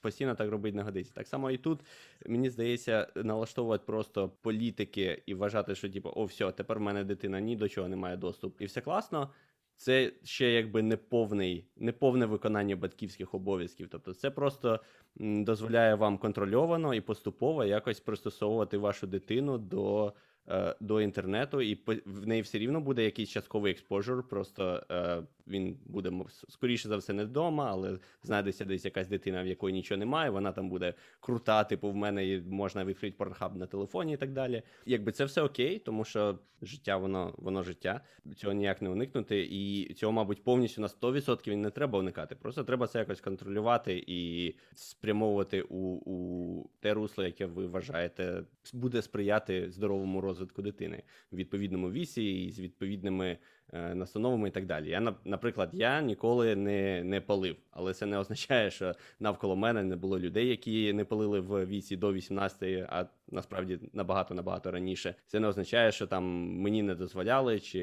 постійно 0.00 0.34
так 0.34 0.50
робити 0.50 0.76
не 0.76 0.82
годиться. 0.82 1.14
Так 1.14 1.28
само 1.28 1.50
і 1.50 1.58
тут, 1.58 1.80
мені 2.26 2.50
здається, 2.50 3.08
налаштовувати 3.14 3.84
просто 3.86 4.28
політики 4.28 5.22
і 5.26 5.34
вважати, 5.34 5.74
що 5.74 5.90
типу, 5.90 6.12
о, 6.14 6.24
все, 6.24 6.52
тепер 6.52 6.78
в 6.78 6.82
мене 6.82 7.04
дитина 7.04 7.40
ні 7.40 7.56
до 7.56 7.68
чого 7.68 7.88
не 7.88 7.96
має 7.96 8.16
доступу. 8.16 8.56
І 8.58 8.66
все 8.66 8.80
класно. 8.80 9.30
Це 9.76 10.12
ще 10.24 10.50
якби 10.50 10.82
не 10.82 10.96
повний, 10.96 11.66
не 11.76 11.92
повне 11.92 12.26
виконання 12.26 12.76
батьківських 12.76 13.34
обов'язків. 13.34 13.88
Тобто, 13.90 14.14
це 14.14 14.30
просто 14.30 14.80
дозволяє 15.16 15.94
вам 15.94 16.18
контрольовано 16.18 16.94
і 16.94 17.00
поступово 17.00 17.64
якось 17.64 18.00
пристосовувати 18.00 18.78
вашу 18.78 19.06
дитину 19.06 19.58
до, 19.58 20.12
е, 20.50 20.74
до 20.80 21.00
інтернету, 21.00 21.60
і 21.60 21.76
по- 21.76 21.94
в 22.06 22.26
неї 22.26 22.42
все 22.42 22.58
рівно 22.58 22.80
буде 22.80 23.04
якийсь 23.04 23.28
частковий 23.28 23.72
експожур. 23.72 24.28
Просто 24.28 24.82
е, 24.90 25.22
він 25.46 25.76
буде 25.86 26.12
скоріше 26.48 26.88
за 26.88 26.96
все 26.96 27.12
не 27.12 27.24
вдома, 27.24 27.68
але 27.70 27.98
знайдеться 28.22 28.64
десь 28.64 28.84
якась 28.84 29.08
дитина, 29.08 29.42
в 29.42 29.46
якої 29.46 29.74
нічого 29.74 29.98
немає. 29.98 30.30
Вона 30.30 30.52
там 30.52 30.68
буде 30.68 30.94
крута, 31.20 31.64
типу, 31.64 31.90
в 31.90 31.96
мене 31.96 32.42
можна 32.46 32.84
відкрити 32.84 33.16
порнхаб 33.18 33.56
на 33.56 33.66
телефоні 33.66 34.12
і 34.12 34.16
так 34.16 34.32
далі. 34.32 34.62
Якби 34.86 35.12
це 35.12 35.24
все 35.24 35.42
окей, 35.42 35.78
тому 35.78 36.04
що 36.04 36.38
життя, 36.62 36.96
воно 36.96 37.34
воно 37.38 37.62
життя. 37.62 38.00
Цього 38.36 38.52
ніяк 38.52 38.82
не 38.82 38.88
уникнути, 38.90 39.48
і 39.50 39.94
цього, 39.94 40.12
мабуть, 40.12 40.44
повністю 40.44 40.80
на 40.80 40.86
100% 40.86 41.56
не 41.56 41.70
треба 41.70 41.98
уникати. 41.98 42.34
Просто 42.34 42.64
треба 42.64 42.86
це 42.86 42.98
якось 42.98 43.20
контролювати 43.20 44.04
і 44.06 44.54
спрямовувати 44.74 45.62
у, 45.62 45.78
у 45.78 46.70
те 46.80 46.94
русло, 46.94 47.24
яке 47.24 47.46
ви 47.46 47.66
вважаєте 47.66 48.44
буде 48.72 49.02
сприяти 49.02 49.70
здоровому 49.70 50.20
розвитку 50.20 50.39
розвитку 50.40 50.62
дитини 50.62 51.02
в 51.32 51.36
відповідному 51.36 51.90
вісі 51.90 52.44
і 52.44 52.50
з 52.50 52.60
відповідними 52.60 53.38
е, 53.72 53.94
настановами 53.94 54.48
і 54.48 54.50
так 54.50 54.66
далі. 54.66 54.88
Я, 54.88 55.14
наприклад, 55.24 55.70
я 55.72 56.02
ніколи 56.02 56.56
не, 56.56 57.04
не 57.04 57.20
палив, 57.20 57.56
але 57.70 57.94
це 57.94 58.06
не 58.06 58.18
означає, 58.18 58.70
що 58.70 58.94
навколо 59.20 59.56
мене 59.56 59.82
не 59.82 59.96
було 59.96 60.18
людей, 60.18 60.48
які 60.48 60.92
не 60.92 61.04
палили 61.04 61.40
в 61.40 61.66
віці 61.66 61.96
до 61.96 62.12
18, 62.12 62.86
а 62.88 63.06
насправді 63.28 63.78
набагато 63.92 64.34
набагато 64.34 64.70
раніше. 64.70 65.14
Це 65.26 65.40
не 65.40 65.48
означає, 65.48 65.92
що 65.92 66.06
там 66.06 66.24
мені 66.60 66.82
не 66.82 66.94
дозволяли, 66.94 67.60
чи 67.60 67.80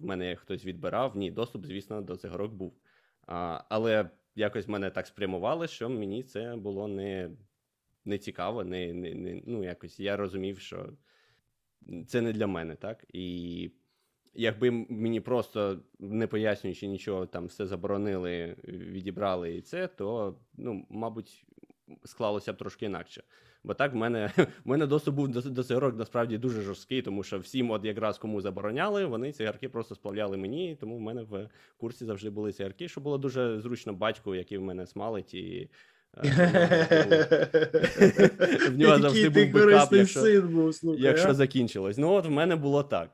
в 0.00 0.04
мене 0.04 0.36
хтось 0.36 0.64
відбирав. 0.64 1.16
Ні, 1.16 1.30
доступ, 1.30 1.66
звісно, 1.66 2.02
до 2.02 2.16
цигарок 2.16 2.52
був. 2.52 2.74
А, 3.26 3.60
але 3.68 4.10
якось 4.34 4.68
мене 4.68 4.90
так 4.90 5.06
спрямували, 5.06 5.68
що 5.68 5.88
мені 5.88 6.22
це 6.22 6.56
було 6.56 6.88
не, 6.88 7.30
не 8.04 8.18
цікаво, 8.18 8.64
не, 8.64 8.92
не, 8.92 9.14
не, 9.14 9.42
ну 9.46 9.64
якось 9.64 10.00
я 10.00 10.16
розумів, 10.16 10.58
що 10.58 10.92
це 12.06 12.20
не 12.20 12.32
для 12.32 12.46
мене, 12.46 12.74
так? 12.74 13.04
І 13.12 13.70
якби 14.34 14.70
мені 14.70 15.20
просто 15.20 15.80
не 15.98 16.26
пояснюючи 16.26 16.86
нічого, 16.86 17.26
там 17.26 17.46
все 17.46 17.66
заборонили, 17.66 18.56
відібрали 18.64 19.56
і 19.56 19.62
це, 19.62 19.88
то 19.88 20.38
ну, 20.56 20.86
мабуть, 20.90 21.46
склалося 22.04 22.52
б 22.52 22.56
трошки 22.56 22.86
інакше. 22.86 23.22
Бо 23.64 23.74
так 23.74 23.92
в 23.92 23.96
мене, 23.96 24.32
в 24.36 24.68
мене 24.68 24.86
доступ 24.86 25.14
був 25.14 25.28
до, 25.28 25.40
до 25.40 25.64
цигарок 25.64 25.96
насправді 25.96 26.38
дуже 26.38 26.62
жорсткий, 26.62 27.02
тому 27.02 27.22
що 27.22 27.38
всім, 27.38 27.70
от 27.70 27.84
якраз 27.84 28.18
кому 28.18 28.40
забороняли, 28.40 29.04
вони 29.04 29.32
цигарки 29.32 29.68
просто 29.68 29.94
сплавляли 29.94 30.36
мені, 30.36 30.76
тому 30.80 30.96
в 30.96 31.00
мене 31.00 31.22
в 31.22 31.48
курсі 31.76 32.04
завжди 32.04 32.30
були 32.30 32.52
цигарки, 32.52 32.88
що 32.88 33.00
було 33.00 33.18
дуже 33.18 33.60
зручно 33.60 33.92
батьку, 33.92 34.34
який 34.34 34.58
в 34.58 34.62
мене 34.62 34.86
смалить, 34.86 35.34
і 35.34 35.70
в 38.68 38.78
нього 38.78 38.98
завжди 38.98 39.28
був 39.28 39.52
бекап, 39.52 39.92
якщо 40.98 41.34
закінчилось. 41.34 41.98
Ну, 41.98 42.12
от 42.12 42.26
в 42.26 42.30
мене 42.30 42.56
було 42.56 42.82
так. 42.82 43.10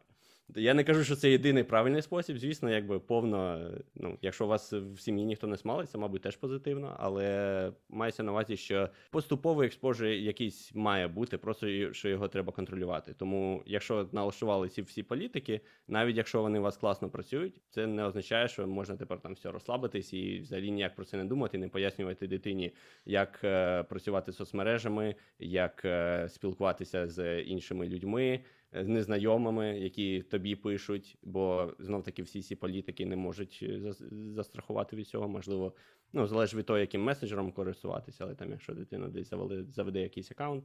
Я 0.56 0.74
не 0.74 0.84
кажу, 0.84 1.04
що 1.04 1.16
це 1.16 1.30
єдиний 1.30 1.64
правильний 1.64 2.02
спосіб. 2.02 2.38
Звісно, 2.38 2.70
якби 2.70 2.98
повно. 2.98 3.70
Ну, 3.94 4.18
якщо 4.22 4.44
у 4.44 4.48
вас 4.48 4.72
в 4.72 4.98
сім'ї 4.98 5.24
ніхто 5.24 5.46
не 5.46 5.56
смалить, 5.56 5.90
це, 5.90 5.98
мабуть, 5.98 6.22
теж 6.22 6.36
позитивно, 6.36 6.96
але 6.98 7.72
мається 7.88 8.22
на 8.22 8.32
увазі, 8.32 8.56
що 8.56 8.88
поступовий 9.10 9.66
експожир 9.66 10.08
якийсь 10.08 10.74
має 10.74 11.08
бути, 11.08 11.38
просто 11.38 11.92
що 11.92 12.08
його 12.08 12.28
треба 12.28 12.52
контролювати. 12.52 13.14
Тому, 13.14 13.62
якщо 13.66 14.08
налаштували 14.12 14.68
ці 14.68 14.82
всі 14.82 15.02
політики, 15.02 15.60
навіть 15.88 16.16
якщо 16.16 16.42
вони 16.42 16.58
у 16.58 16.62
вас 16.62 16.76
класно 16.76 17.08
працюють, 17.08 17.60
це 17.68 17.86
не 17.86 18.04
означає, 18.04 18.48
що 18.48 18.66
можна 18.66 18.96
тепер 18.96 19.20
там 19.20 19.32
все 19.32 19.50
розслабитись 19.50 20.12
і 20.12 20.38
взагалі 20.38 20.70
ніяк 20.70 20.94
про 20.94 21.04
це 21.04 21.16
не 21.16 21.24
думати, 21.24 21.58
не 21.58 21.68
пояснювати 21.68 22.26
дитині, 22.26 22.72
як 23.06 23.40
е, 23.44 23.82
працювати 23.82 24.32
з 24.32 24.36
соцмережами, 24.36 25.14
як 25.38 25.84
е, 25.84 26.28
спілкуватися 26.28 27.08
з 27.08 27.40
іншими 27.42 27.88
людьми 27.88 28.40
незнайомими, 28.72 29.78
які 29.78 30.22
тобі 30.22 30.56
пишуть, 30.56 31.18
бо 31.22 31.72
знов 31.78 32.02
таки 32.02 32.22
всі 32.22 32.42
ці 32.42 32.56
політики 32.56 33.06
не 33.06 33.16
можуть 33.16 33.58
е, 33.62 33.92
застрахувати 34.34 34.96
від 34.96 35.08
цього. 35.08 35.28
Можливо, 35.28 35.74
ну 36.12 36.26
залежить 36.26 36.54
від 36.54 36.66
того, 36.66 36.78
яким 36.78 37.02
месенджером 37.02 37.52
користуватися, 37.52 38.24
але 38.24 38.34
там, 38.34 38.50
якщо 38.50 38.74
дитина 38.74 39.08
десь 39.08 39.30
завели, 39.30 39.64
заведе 39.64 40.00
якийсь 40.00 40.30
аккаунт. 40.30 40.64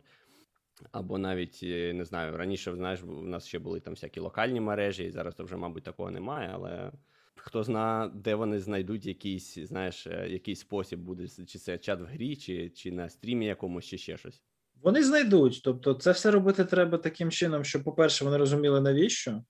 Або 0.91 1.17
навіть 1.17 1.59
е, 1.63 1.93
не 1.93 2.05
знаю, 2.05 2.37
раніше 2.37 2.75
знаєш, 2.75 3.03
у 3.03 3.21
нас 3.21 3.47
ще 3.47 3.59
були 3.59 3.79
там 3.79 3.93
всякі 3.93 4.19
локальні 4.19 4.59
мережі, 4.59 5.03
і 5.03 5.11
зараз 5.11 5.35
то 5.35 5.43
вже, 5.43 5.55
мабуть, 5.55 5.83
такого 5.83 6.11
немає. 6.11 6.49
Але 6.53 6.91
хто 7.35 7.63
зна, 7.63 8.11
де 8.15 8.35
вони 8.35 8.59
знайдуть 8.59 9.05
якийсь, 9.05 9.57
знаєш, 9.57 10.07
е, 10.07 10.29
якийсь 10.29 10.59
спосіб 10.59 10.99
буде, 10.99 11.27
чи 11.27 11.59
це 11.59 11.77
чат 11.77 12.01
в 12.01 12.03
грі, 12.03 12.35
чи, 12.35 12.69
чи 12.69 12.91
на 12.91 13.09
стрімі 13.09 13.45
якомусь, 13.45 13.85
чи 13.85 13.97
ще 13.97 14.17
щось. 14.17 14.43
Вони 14.83 15.03
знайдуть. 15.03 15.61
Тобто, 15.63 15.93
це 15.93 16.11
все 16.11 16.31
робити 16.31 16.65
треба 16.65 16.97
таким 16.97 17.31
чином, 17.31 17.63
щоб, 17.63 17.83
по-перше, 17.83 18.25
вони 18.25 18.37
розуміли 18.37 18.81
навіщо, 18.81 19.43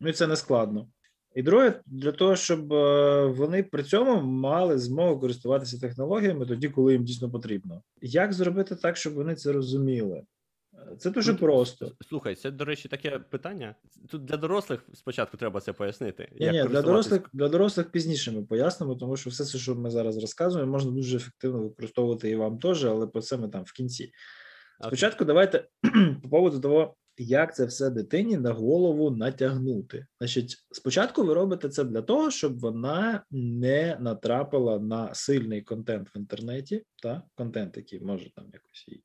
ну 0.00 0.08
і 0.08 0.12
це 0.12 0.26
не 0.26 0.36
складно. 0.36 0.88
І 1.34 1.42
друге, 1.42 1.80
для 1.86 2.12
того, 2.12 2.36
щоб 2.36 2.72
е, 2.72 3.26
вони 3.26 3.62
при 3.62 3.82
цьому 3.82 4.22
мали 4.22 4.78
змогу 4.78 5.20
користуватися 5.20 5.80
технологіями 5.80 6.46
тоді, 6.46 6.68
коли 6.68 6.92
їм 6.92 7.04
дійсно 7.04 7.30
потрібно. 7.30 7.82
Як 8.02 8.32
зробити 8.32 8.76
так, 8.76 8.96
щоб 8.96 9.14
вони 9.14 9.34
це 9.34 9.52
розуміли? 9.52 10.22
Е, 10.74 10.96
Це 10.98 11.10
дуже 11.10 11.32
Ну, 11.32 11.38
просто. 11.38 11.92
Слухай, 12.08 12.34
це, 12.34 12.50
до 12.50 12.64
речі, 12.64 12.88
таке 12.88 13.18
питання. 13.18 13.74
Тут 14.08 14.24
для 14.24 14.36
дорослих 14.36 14.80
спочатку 14.94 15.36
треба 15.36 15.60
це 15.60 15.72
пояснити. 15.72 16.28
Ні, 16.40 16.50
ні, 16.50 16.64
для 16.64 16.82
дорослих 16.82 17.22
для 17.32 17.48
дорослих 17.48 17.90
пізніше 17.90 18.32
ми 18.32 18.42
пояснимо, 18.42 18.94
тому 18.94 19.16
що 19.16 19.30
все 19.30 19.58
що 19.58 19.74
ми 19.74 19.90
зараз 19.90 20.18
розказуємо, 20.18 20.72
можна 20.72 20.90
дуже 20.90 21.16
ефективно 21.16 21.62
використовувати 21.62 22.30
і 22.30 22.36
вам 22.36 22.58
теж, 22.58 22.84
але 22.84 23.06
про 23.06 23.22
це 23.22 23.36
ми 23.36 23.48
там 23.48 23.64
в 23.64 23.72
кінці. 23.72 24.12
Спочатку 24.86 25.24
давайте 25.24 25.68
по 26.22 26.28
поводу 26.28 26.60
того, 26.60 26.96
як 27.18 27.54
це 27.54 27.64
все 27.64 27.90
дитині 27.90 28.36
на 28.36 28.52
голову 28.52 29.10
натягнути. 29.10 30.06
Значить, 30.20 30.56
спочатку 30.70 31.24
ви 31.24 31.34
робите 31.34 31.68
це 31.68 31.84
для 31.84 32.02
того, 32.02 32.30
щоб 32.30 32.58
вона 32.60 33.24
не 33.30 33.96
натрапила 34.00 34.78
на 34.78 35.14
сильний 35.14 35.62
контент 35.62 36.08
в 36.14 36.18
інтернеті, 36.18 36.84
та 37.02 37.22
контент, 37.34 37.76
який 37.76 38.00
може 38.00 38.34
там 38.34 38.44
якось 38.52 38.88
їй 38.88 39.04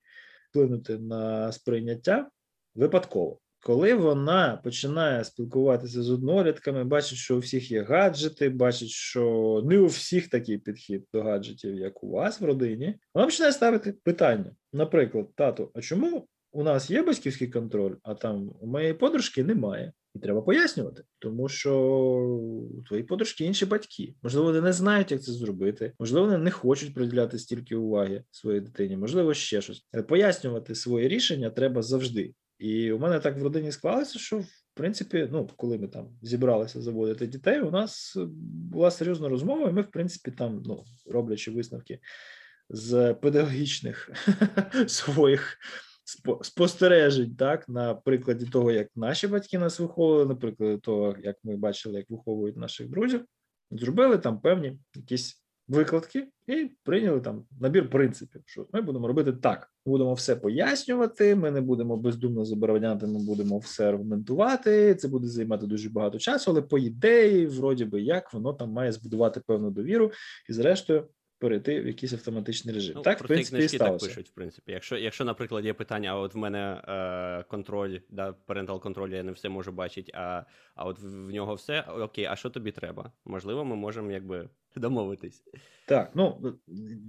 вплинути 0.50 0.98
на 0.98 1.52
сприйняття 1.52 2.30
випадково. 2.76 3.40
Коли 3.66 3.94
вона 3.94 4.60
починає 4.64 5.24
спілкуватися 5.24 6.04
з 6.04 6.10
однолітками, 6.10 6.84
бачить, 6.84 7.18
що 7.18 7.36
у 7.36 7.40
всіх 7.40 7.72
є 7.72 7.84
гаджети, 7.84 8.50
бачить, 8.50 8.90
що 8.90 9.62
не 9.66 9.80
у 9.80 9.86
всіх 9.86 10.28
такий 10.30 10.58
підхід 10.58 11.04
до 11.14 11.22
гаджетів, 11.22 11.76
як 11.76 12.04
у 12.04 12.10
вас 12.10 12.42
в 12.42 12.46
родині, 12.46 12.96
вона 13.14 13.28
починає 13.28 13.54
ставити 13.54 13.92
питання. 13.92 14.56
Наприклад, 14.74 15.28
тату, 15.36 15.72
а 15.74 15.82
чому 15.82 16.28
у 16.52 16.64
нас 16.64 16.90
є 16.90 17.04
батьківський 17.04 17.48
контроль, 17.48 17.96
а 18.04 18.14
там 18.14 18.52
у 18.62 18.68
моєї 18.68 18.94
подружки 18.94 19.44
немає? 19.44 19.94
І 20.16 20.20
треба 20.20 20.42
пояснювати, 20.42 21.04
тому 21.20 21.50
що 21.50 21.80
у 22.80 22.84
твої 22.84 23.04
подружки 23.04 23.46
інші 23.46 23.66
батьки. 23.66 24.16
Можливо, 24.24 24.48
вони 24.48 24.62
не 24.62 24.74
знають, 24.74 25.12
як 25.12 25.22
це 25.22 25.32
зробити. 25.32 25.94
Можливо, 26.00 26.26
вони 26.26 26.38
не 26.38 26.52
хочуть 26.52 26.94
приділяти 26.94 27.40
стільки 27.40 27.76
уваги 27.76 28.24
своїй 28.32 28.62
дитині. 28.62 28.98
Можливо, 28.98 29.34
ще 29.34 29.62
щось. 29.62 29.88
Але 29.94 30.04
пояснювати 30.04 30.76
свої 30.76 31.08
рішення 31.08 31.50
треба 31.50 31.82
завжди. 31.82 32.34
І 32.60 32.92
у 32.92 33.00
мене 33.00 33.20
так 33.20 33.38
в 33.38 33.44
родині 33.44 33.72
склалося, 33.72 34.20
що 34.20 34.40
в 34.40 34.76
принципі, 34.76 35.30
ну 35.32 35.50
коли 35.56 35.78
ми 35.78 35.88
там 35.88 36.10
зібралися 36.22 36.82
заводити 36.82 37.28
дітей, 37.28 37.62
у 37.62 37.72
нас 37.72 38.16
е, 38.18 38.26
була 38.72 38.92
серйозна 38.92 39.30
розмова, 39.30 39.70
і 39.70 39.74
ми, 39.74 39.82
в 39.82 39.92
принципі, 39.92 40.32
там, 40.32 40.64
ну 40.66 40.84
роблячи 41.06 41.52
висновки 41.52 42.00
з 42.70 43.14
педагогічних 43.14 44.12
своїх 44.88 45.58
спо- 46.06 46.44
спостережень, 46.44 47.36
так 47.36 47.70
на 47.70 47.96
прикладі 47.96 48.46
того, 48.46 48.72
як 48.72 48.88
наші 48.96 49.28
батьки 49.28 49.60
нас 49.60 49.80
виховували, 49.80 50.26
на 50.26 50.36
прикладі 50.36 50.78
того, 50.78 51.16
як 51.20 51.38
ми 51.44 51.58
бачили, 51.58 51.98
як 51.98 52.10
виховують 52.10 52.58
наших 52.58 52.90
друзів, 52.90 53.26
зробили 53.72 54.18
там 54.18 54.42
певні 54.42 54.80
якісь 54.96 55.43
викладки 55.74 56.28
і 56.48 56.72
прийняли 56.84 57.22
там 57.22 57.46
набір 57.60 57.90
принципів, 57.90 58.42
що 58.46 58.68
ми 58.74 58.82
будемо 58.82 59.08
робити 59.08 59.34
так. 59.34 59.72
Будемо 59.86 60.14
все 60.14 60.36
пояснювати, 60.36 61.36
ми 61.36 61.52
не 61.52 61.62
будемо 61.62 61.98
бездумно 61.98 62.46
забороняти, 62.46 63.08
ми 63.08 63.26
будемо 63.26 63.58
все 63.58 63.90
аргументувати. 63.90 64.96
Це 64.96 65.08
буде 65.08 65.28
займати 65.28 65.68
дуже 65.68 65.90
багато 65.90 66.20
часу, 66.20 66.52
але 66.52 66.62
по 66.62 66.78
ідеї, 66.78 67.48
вроді 67.48 67.86
би, 67.86 68.02
як 68.02 68.34
воно 68.34 68.54
там 68.54 68.72
має 68.72 68.92
збудувати 68.92 69.42
певну 69.48 69.72
довіру 69.72 70.12
і, 70.50 70.54
зрештою, 70.54 71.08
перейти 71.44 71.82
в 71.82 71.88
якийсь 71.88 72.14
автоматичний 72.14 72.76
режим. 72.76 72.94
Ну, 72.96 73.02
так, 73.02 73.18
про 73.18 73.28
ці 73.28 73.34
принципі, 73.34 73.56
і 73.56 73.60
книжки 73.60 73.78
так 73.78 73.98
пишуть, 73.98 74.30
в 74.30 74.32
принципі. 74.32 74.72
Якщо, 74.72 74.98
якщо, 74.98 75.26
наприклад, 75.26 75.66
є 75.66 75.74
питання, 75.74 76.10
а 76.12 76.16
от 76.16 76.36
в 76.36 76.38
мене 76.38 76.82
е, 76.88 77.44
контроль, 77.44 78.00
да, 78.10 78.36
parental 78.48 78.80
контроль, 78.80 79.10
я 79.10 79.24
не 79.24 79.32
все 79.32 79.50
можу 79.50 79.72
бачити, 79.72 80.12
а, 80.16 80.44
а 80.76 80.86
от 80.86 81.00
в, 81.00 81.26
в 81.26 81.32
нього 81.32 81.56
все, 81.56 81.82
окей, 81.82 82.26
а 82.26 82.36
що 82.36 82.50
тобі 82.50 82.72
треба? 82.72 83.12
Можливо, 83.26 83.66
ми 83.66 83.76
можемо 83.76 84.12
якби 84.12 84.50
домовитись. 84.76 85.44
Так, 85.86 86.12
ну 86.16 86.56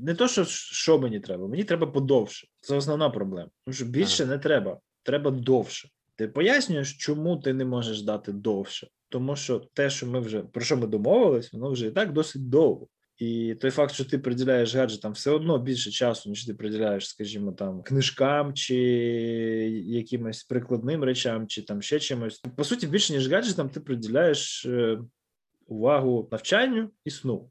не 0.03 0.14
то, 0.14 0.28
що 0.28 0.45
що 0.45 0.99
мені 0.99 1.20
треба, 1.20 1.49
мені 1.49 1.64
треба 1.64 1.87
подовше. 1.87 2.49
Це 2.61 2.76
основна 2.76 3.11
проблема. 3.11 3.51
Тому 3.64 3.74
що 3.74 3.85
більше 3.85 4.26
не 4.26 4.39
треба, 4.39 4.78
треба 5.03 5.30
довше. 5.30 5.89
Ти 6.16 6.28
пояснюєш, 6.28 6.97
чому 6.97 7.37
ти 7.37 7.53
не 7.53 7.64
можеш 7.64 8.03
дати 8.03 8.32
довше, 8.32 8.89
тому 9.09 9.37
що 9.37 9.59
те, 9.59 9.91
що 9.91 10.07
ми 10.07 10.20
вже 10.20 10.43
про 10.43 10.62
що 10.62 10.76
ми 10.76 10.87
домовились, 10.87 11.53
воно 11.53 11.70
вже 11.70 11.87
і 11.87 11.91
так 11.91 12.12
досить 12.12 12.49
довго. 12.49 12.89
І 13.18 13.54
той 13.60 13.70
факт, 13.70 13.94
що 13.94 14.04
ти 14.04 14.18
приділяєш 14.18 14.74
гаджетам 14.74 15.12
все 15.12 15.30
одно 15.30 15.58
більше 15.58 15.90
часу, 15.90 16.30
ніж 16.30 16.46
ти 16.46 16.54
приділяєш, 16.54 17.08
скажімо, 17.08 17.52
там 17.52 17.82
книжкам 17.82 18.54
чи 18.54 18.76
якимось 19.86 20.44
прикладним 20.44 21.04
речам, 21.04 21.46
чи 21.46 21.62
там 21.62 21.82
ще 21.82 22.00
чимось. 22.00 22.42
По 22.56 22.64
суті, 22.64 22.86
більше 22.86 23.12
ніж 23.12 23.32
гаджетам, 23.32 23.68
ти 23.68 23.80
приділяєш 23.80 24.66
е, 24.66 24.98
увагу 25.66 26.28
навчанню 26.32 26.90
і 27.04 27.10
сну. 27.10 27.50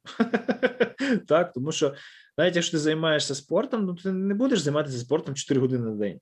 так, 1.28 1.54
тому 1.54 1.72
що 1.72 1.96
навіть 2.38 2.56
якщо 2.56 2.72
ти 2.72 2.78
займаєшся 2.78 3.36
спортом, 3.36 3.86
ну 3.86 3.96
ти 3.96 4.12
не 4.12 4.34
будеш 4.34 4.60
займатися 4.60 4.98
спортом 4.98 5.36
4 5.36 5.62
години 5.62 5.86
на 5.86 5.96
день. 5.96 6.20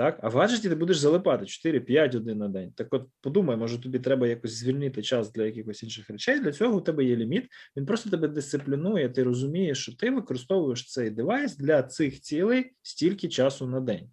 Так, 0.00 0.18
а 0.22 0.28
в 0.28 0.34
гаджеті 0.34 0.68
ти 0.68 0.74
будеш 0.74 0.98
залипати 0.98 1.44
4-5 1.44 2.12
годин 2.14 2.38
на 2.38 2.48
день. 2.48 2.72
Так 2.76 2.94
от 2.94 3.08
подумай, 3.20 3.56
може 3.56 3.80
тобі 3.80 3.98
треба 3.98 4.26
якось 4.26 4.52
звільнити 4.52 5.02
час 5.02 5.32
для 5.32 5.44
якихось 5.44 5.82
інших 5.82 6.10
речей. 6.10 6.40
Для 6.40 6.52
цього 6.52 6.76
у 6.76 6.80
тебе 6.80 7.04
є 7.04 7.16
ліміт. 7.16 7.48
Він 7.76 7.86
просто 7.86 8.10
тебе 8.10 8.28
дисциплінує. 8.28 9.08
Ти 9.08 9.22
розумієш, 9.22 9.82
що 9.82 9.96
ти 9.96 10.10
використовуєш 10.10 10.92
цей 10.92 11.10
девайс 11.10 11.56
для 11.56 11.82
цих 11.82 12.20
цілей 12.20 12.72
стільки 12.82 13.28
часу 13.28 13.66
на 13.66 13.80
день. 13.80 14.10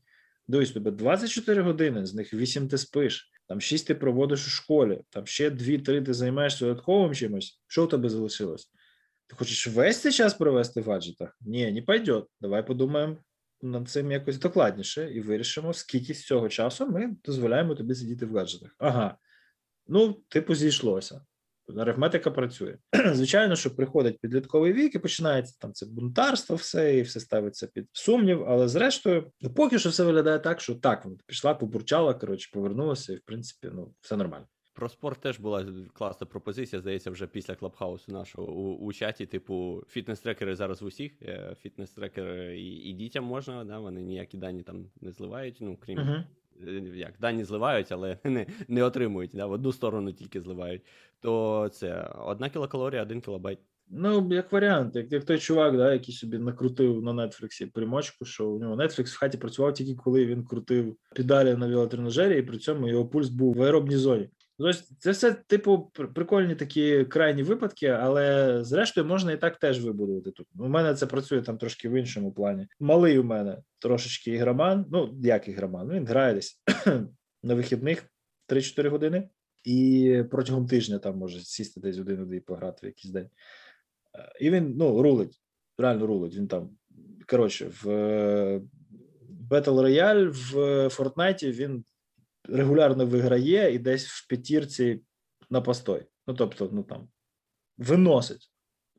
Дивись, 0.47 0.71
тебе 0.71 0.91
24 0.91 1.61
години, 1.61 2.05
з 2.05 2.13
них 2.13 2.33
8 2.33 2.67
ти 2.67 2.77
спиш, 2.77 3.31
там 3.47 3.61
6 3.61 3.88
ти 3.88 3.95
проводиш 3.95 4.47
у 4.47 4.49
школі, 4.49 5.01
там 5.09 5.25
ще 5.25 5.49
2-3 5.49 6.03
ти 6.03 6.13
займаєшся 6.13 6.65
додатковим 6.65 7.13
чимось. 7.13 7.61
Що 7.67 7.83
у 7.83 7.88
тебе 7.88 8.09
залишилось? 8.09 8.71
Ти 9.27 9.35
хочеш 9.35 9.67
весь 9.67 10.01
цей 10.01 10.11
час 10.11 10.33
провести 10.33 10.81
в 10.81 10.89
гаджетах? 10.89 11.38
Ні, 11.41 11.71
не 11.71 11.81
пойдет. 11.81 12.25
Давай 12.41 12.67
подумаємо 12.67 13.17
над 13.62 13.89
цим 13.89 14.12
якось 14.12 14.39
докладніше 14.39 15.12
і 15.12 15.22
вирішимо, 15.22 15.74
скільки 15.74 16.14
з 16.14 16.26
цього 16.26 16.49
часу 16.49 16.88
ми 16.88 17.16
дозволяємо 17.24 17.76
тобі 17.76 17.95
сидіти 17.95 18.26
в 18.26 18.36
гаджетах. 18.36 18.76
Ага. 18.78 19.18
Ну, 19.88 20.14
типу, 20.30 20.55
зійшлося. 20.55 21.22
Арифметика 21.78 22.32
працює. 22.32 22.78
Звичайно, 23.14 23.55
що 23.55 23.76
приходить 23.76 24.20
підлітковий 24.22 24.74
вік 24.74 24.95
і 24.95 24.99
починається 24.99 25.55
там 25.60 25.74
це 25.74 25.86
бунтарство, 25.86 26.55
все, 26.55 26.97
і 26.97 27.01
все 27.01 27.20
ставиться 27.20 27.68
під 27.68 27.88
сумнів. 27.91 28.43
Але 28.47 28.68
зрештою, 28.68 29.32
ну, 29.41 29.53
поки 29.53 29.80
що 29.80 29.89
все 29.89 30.03
виглядає 30.03 30.39
так, 30.39 30.62
що 30.62 30.76
так, 30.76 31.05
вона 31.05 31.18
пішла, 31.26 31.53
побурчала, 31.53 32.14
коротше, 32.14 32.49
повернулася, 32.53 33.14
і 33.14 33.16
в 33.16 33.22
принципі, 33.26 33.70
ну, 33.74 33.93
все 34.01 34.18
нормально. 34.18 34.45
Про 34.78 34.89
спорт 34.89 35.19
теж 35.19 35.39
була 35.39 35.65
класна 35.93 36.28
пропозиція, 36.28 36.80
здається, 36.80 37.11
вже 37.11 37.28
після 37.28 37.55
клабхаусу 37.55 38.11
нашого 38.11 38.51
у, 38.51 38.75
у 38.75 38.93
чаті. 38.93 39.25
Типу, 39.25 39.84
фітнес-трекери 39.95 40.55
зараз 40.55 40.82
в 40.82 40.86
усіх. 40.86 41.11
е, 41.21 41.55
Фітнес-трекери 41.65 42.53
і, 42.57 42.75
і 42.75 42.93
дітям 42.93 43.23
можна, 43.23 43.65
да, 43.65 43.80
вони 43.80 44.01
ніякі 44.01 44.38
дані 44.38 44.63
там 44.63 44.86
не 45.01 45.11
зливають, 45.11 45.57
ну 45.59 45.78
крім 45.80 45.99
е, 45.99 46.25
як 46.95 47.13
дані 47.19 47.43
зливають, 47.43 47.91
але 47.91 48.17
не, 48.23 48.45
не 48.67 48.84
отримують. 48.84 49.32
Да, 49.34 49.45
в 49.45 49.51
одну 49.51 49.71
сторону 49.71 50.13
тільки 50.13 50.41
зливають. 50.41 50.82
То 51.19 51.69
це 51.73 52.01
одна 52.25 52.49
кілокалорія, 52.49 53.03
один 53.03 53.21
кілобайт. 53.21 53.59
Ну, 53.89 54.28
як 54.32 54.51
варіант, 54.51 54.95
як, 54.95 55.11
як 55.11 55.23
той 55.23 55.39
чувак, 55.39 55.78
да, 55.78 55.93
який 55.93 56.15
собі 56.15 56.38
накрутив 56.38 57.01
на 57.03 57.13
Нетфліксі 57.13 57.65
примочку, 57.65 58.25
що 58.25 58.49
у 58.49 58.59
нього 58.59 58.75
Netflix 58.75 59.15
в 59.15 59.17
хаті 59.17 59.38
працював 59.38 59.73
тільки 59.73 59.95
коли 59.95 60.25
він 60.25 60.45
крутив 60.45 60.97
педалі 61.15 61.55
на 61.55 61.67
велотренажері, 61.67 62.39
і 62.39 62.41
при 62.41 62.57
цьому 62.57 62.88
його 62.88 63.07
пульс 63.07 63.30
був 63.30 63.55
в 63.55 63.61
аеробній 63.61 63.95
зоні. 63.95 64.30
Тобто 64.58 64.80
це 64.99 65.12
все, 65.12 65.34
типу, 65.34 65.91
прикольні 66.16 66.55
такі 66.55 67.05
крайні 67.05 67.43
випадки, 67.43 67.88
але 67.88 68.58
зрештою 68.64 69.08
можна 69.08 69.32
і 69.32 69.38
так 69.38 69.58
теж 69.58 69.86
вибудувати 69.86 70.32
тут. 70.32 70.47
У 70.60 70.68
мене 70.68 70.93
це 70.93 71.05
працює 71.05 71.41
там 71.41 71.58
трошки 71.58 71.89
в 71.89 71.93
іншому 71.93 72.32
плані. 72.32 72.68
Малий 72.80 73.20
у 73.20 73.24
мене 73.24 73.58
трошечки 73.80 74.32
ігроман. 74.32 74.86
Ну, 74.91 75.16
як 75.22 75.47
ігроман? 75.47 75.88
Ну, 75.88 75.93
він 75.93 76.08
грає 76.08 76.34
десь 76.34 76.62
на 77.43 77.55
вихідних 77.55 78.05
3-4 78.49 78.89
години, 78.89 79.30
і 79.64 80.24
протягом 80.32 80.68
тижня 80.68 80.99
там 80.99 81.18
може 81.18 81.39
сісти 81.39 81.80
десь 81.80 81.99
один-дві 81.99 82.39
пограти 82.39 82.80
в 82.84 82.86
якийсь 82.86 83.14
день. 83.14 83.30
Е, 84.16 84.34
І 84.39 84.49
він 84.49 84.74
ну, 84.78 85.01
рулить, 85.01 85.41
реально 85.78 86.08
рулить. 86.08 86.36
Він 86.36 86.47
там, 86.47 86.70
коротше, 87.28 87.72
в 87.84 87.89
е, 87.89 88.62
Battle 89.49 89.82
Royale 89.82 90.28
в 90.28 90.55
Fortnite 90.88 91.51
він 91.51 91.84
регулярно 92.50 93.06
виграє 93.06 93.74
і 93.74 93.80
десь 93.80 94.08
в 94.08 94.28
п'ятірці 94.28 95.02
на 95.50 95.62
постой. 95.62 96.06
Ну, 96.28 96.34
тобто, 96.34 96.70
ну 96.72 96.84
там 96.84 97.10
виносить. 97.78 98.52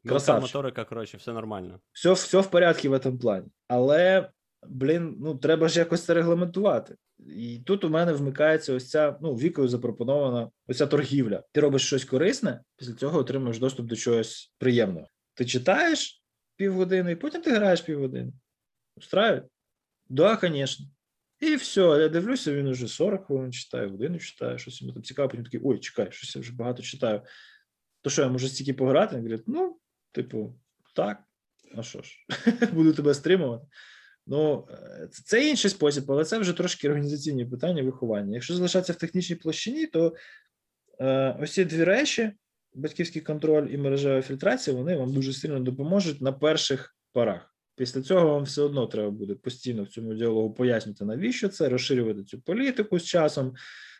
Красавчик. 0.06 0.42
Моторика, 0.42 0.84
коротше, 0.84 1.16
все 1.16 1.32
нормально. 1.32 1.80
Все, 1.92 2.12
все 2.12 2.40
в 2.40 2.50
порядку 2.50 2.88
в 2.88 2.94
этом 2.94 3.18
плані. 3.18 3.46
Але, 3.68 4.30
блін, 4.66 5.16
ну 5.20 5.34
треба 5.34 5.68
ж 5.68 5.78
якось 5.78 6.04
це 6.04 6.14
регламентувати. 6.14 6.96
І 7.18 7.62
тут 7.66 7.84
у 7.84 7.88
мене 7.90 8.12
вмикається 8.12 8.74
ось 8.74 8.90
ця 8.90 9.18
ну, 9.20 9.34
вікою 9.34 9.68
запропонована 9.68 10.50
ось 10.66 10.76
ця 10.76 10.86
торгівля. 10.86 11.42
Ти 11.52 11.60
робиш 11.60 11.86
щось 11.86 12.04
корисне, 12.04 12.62
після 12.76 12.92
цього 12.92 13.18
отримуєш 13.18 13.58
доступ 13.58 13.86
до 13.86 13.96
чогось 13.96 14.54
приємного. 14.58 15.06
Ти 15.34 15.44
читаєш 15.44 16.22
півгодини, 16.56 17.12
і 17.12 17.16
потім 17.16 17.42
ти 17.42 17.50
граєш 17.50 17.80
півгодини. 17.80 18.32
Устраює? 18.96 19.42
Да, 20.08 20.38
звісно. 20.42 20.86
І 21.40 21.56
все, 21.56 21.80
я 21.80 22.08
дивлюся, 22.08 22.54
він 22.54 22.66
уже 22.66 22.88
40 22.88 23.26
хвилин 23.26 23.52
читає, 23.52 23.86
годину 23.86 24.18
читає, 24.18 24.58
щось 24.58 24.82
йому 24.82 24.92
там 24.92 25.02
цікаво, 25.02 25.28
потім 25.28 25.44
такий, 25.44 25.60
ой, 25.64 25.78
чекай, 25.78 26.08
щось 26.10 26.36
я 26.36 26.42
вже 26.42 26.52
багато 26.52 26.82
читаю. 26.82 27.22
То 28.02 28.10
що, 28.10 28.22
я 28.22 28.28
можу 28.28 28.48
стільки 28.48 28.74
пограти? 28.74 29.16
Він 29.16 29.22
говорить, 29.22 29.44
ну, 29.46 29.78
типу, 30.12 30.54
так, 30.94 31.22
а 31.76 31.82
що 31.82 32.02
ж, 32.02 32.26
буду 32.72 32.92
тебе 32.92 33.14
стримувати. 33.14 33.66
Ну, 34.26 34.68
е, 34.70 35.08
це- 35.10 35.48
інший 35.48 35.70
спосіб, 35.70 36.12
але 36.12 36.24
це 36.24 36.38
вже 36.38 36.52
трошки 36.52 36.88
організаційні 36.88 37.46
питання 37.46 37.82
виховання. 37.82 38.34
Якщо 38.34 38.54
залишатися 38.54 38.92
в 38.92 38.96
технічній 38.96 39.36
площині, 39.36 39.86
то 39.86 40.14
е, 41.00 41.36
ось 41.40 41.52
ці 41.52 41.64
дві 41.64 41.84
речі: 41.84 42.32
батьківський 42.74 43.22
контроль 43.22 43.68
і 43.70 43.76
мережева 43.76 44.22
фільтрація, 44.22 44.76
вони 44.76 44.96
вам 44.96 45.12
дуже 45.12 45.32
сильно 45.32 45.60
допоможуть 45.60 46.20
на 46.20 46.32
перших 46.32 46.96
порах. 47.12 47.54
Після 47.78 48.02
цього 48.02 48.28
вам 48.28 48.42
все 48.42 48.62
одно 48.62 48.86
треба 48.86 49.10
буде 49.10 49.34
постійно 49.34 49.82
в 49.82 49.88
цьому 49.88 50.14
діалогу 50.14 50.54
пояснювати, 50.54 51.04
навіщо 51.04 51.48
це, 51.48 51.68
розширювати 51.68 52.24
цю 52.24 52.40
політику 52.40 52.98
з 52.98 53.04
часом. 53.04 53.54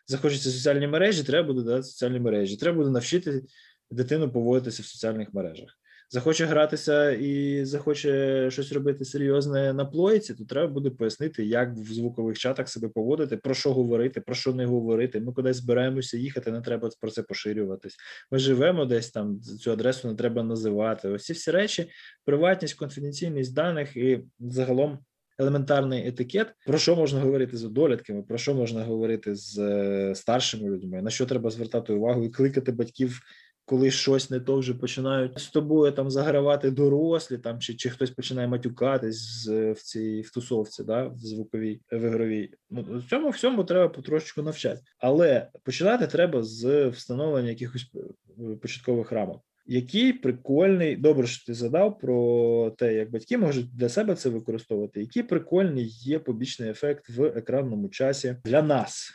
Захочеться 0.07 0.51
соціальні 0.51 0.87
мережі, 0.87 1.23
треба 1.23 1.47
буде 1.47 1.63
дати 1.63 1.83
соціальні 1.83 2.21
мережі. 2.21 2.57
Треба 2.57 2.79
буде 2.79 2.91
навчити 2.91 3.43
дитину 3.91 4.33
поводитися 4.33 4.83
в 4.83 4.87
соціальних 4.87 5.35
мережах. 5.35 5.79
Захоче 6.11 6.45
гратися 6.45 7.11
і 7.11 7.65
захоче 7.65 8.51
щось 8.51 8.73
робити 8.73 9.05
серйозне 9.05 9.73
на 9.73 9.85
плойці, 9.85 10.35
то 10.35 10.45
треба 10.45 10.73
буде 10.73 10.91
пояснити, 10.91 11.45
як 11.45 11.73
в 11.73 11.93
звукових 11.93 12.39
чатах 12.39 12.69
себе 12.69 12.89
поводити, 12.89 13.37
про 13.37 13.55
що 13.55 13.73
говорити, 13.73 14.21
про 14.21 14.35
що 14.35 14.55
не 14.55 14.67
говорити. 14.67 15.21
Ми 15.21 15.33
кудись 15.33 15.57
збираємося 15.57 16.17
їхати, 16.17 16.53
не 16.53 16.61
треба 16.61 16.91
про 17.01 17.11
це 17.11 17.23
поширюватись. 17.23 17.97
Ми 18.31 18.39
живемо 18.39 18.85
десь 18.85 19.11
там, 19.11 19.41
цю 19.41 19.73
адресу 19.73 20.09
не 20.09 20.15
треба 20.15 20.43
називати. 20.43 21.09
Ось 21.09 21.25
ці 21.25 21.33
всі 21.33 21.51
речі, 21.51 21.91
приватність, 22.25 22.75
конфіденційність 22.75 23.55
даних 23.55 23.97
і 23.97 24.25
загалом. 24.41 24.99
Елементарний 25.41 26.09
етикет, 26.09 26.55
про 26.67 26.79
що 26.79 26.97
можна 26.97 27.21
говорити 27.21 27.57
з 27.57 27.65
одолітками, 27.65 28.23
про 28.23 28.39
що 28.39 28.55
можна 28.55 28.85
говорити 28.85 29.35
з 29.35 29.59
е, 29.59 30.15
старшими 30.15 30.71
людьми, 30.71 31.03
на 31.03 31.11
що 31.11 31.27
треба 31.27 31.51
звертати 31.51 31.93
увагу 31.93 32.25
і 32.25 32.29
кликати 32.29 32.73
батьків, 32.73 33.21
коли 33.69 33.91
щось 33.91 34.31
не 34.31 34.41
то 34.41 34.59
вже 34.59 34.75
починають 34.75 35.39
з 35.39 35.51
тобою 35.51 35.93
там 35.93 36.11
загравати 36.11 36.71
дорослі, 36.71 37.39
там 37.39 37.61
чи, 37.61 37.75
чи 37.75 37.91
хтось 37.91 38.11
починає 38.11 38.49
матюкатись 38.49 39.49
в 39.49 39.83
цій 39.83 40.21
в 40.21 40.31
тусовці, 40.31 40.85
да, 40.85 41.07
в 41.07 41.19
звуковій 41.19 41.81
в 41.93 42.07
ігровій. 42.07 42.51
Ну 42.71 42.85
в 42.91 43.11
цьому 43.11 43.31
всьому 43.31 43.65
треба 43.65 43.89
потрошечку 43.89 44.43
навчати, 44.43 44.81
але 44.99 45.49
починати 45.63 46.07
треба 46.07 46.43
з 46.43 46.89
встановлення 46.89 47.49
якихось 47.49 47.91
е, 47.97 48.57
початкових 48.63 49.13
рамок. 49.13 49.43
Який 49.67 50.13
прикольний, 50.13 50.97
добре, 50.97 51.27
що 51.27 51.47
ти 51.47 51.55
задав 51.55 51.99
про 51.99 52.71
те, 52.79 52.95
як 52.95 53.11
батьки 53.11 53.39
можуть 53.39 53.77
для 53.77 53.89
себе 53.89 54.15
це 54.15 54.29
використовувати. 54.29 55.01
Який 55.01 55.23
прикольний 55.23 55.87
є 55.89 56.19
побічний 56.19 56.71
ефект 56.71 57.09
в 57.09 57.25
екранному 57.25 57.89
часі 57.89 58.37
для 58.45 58.63
нас? 58.63 59.11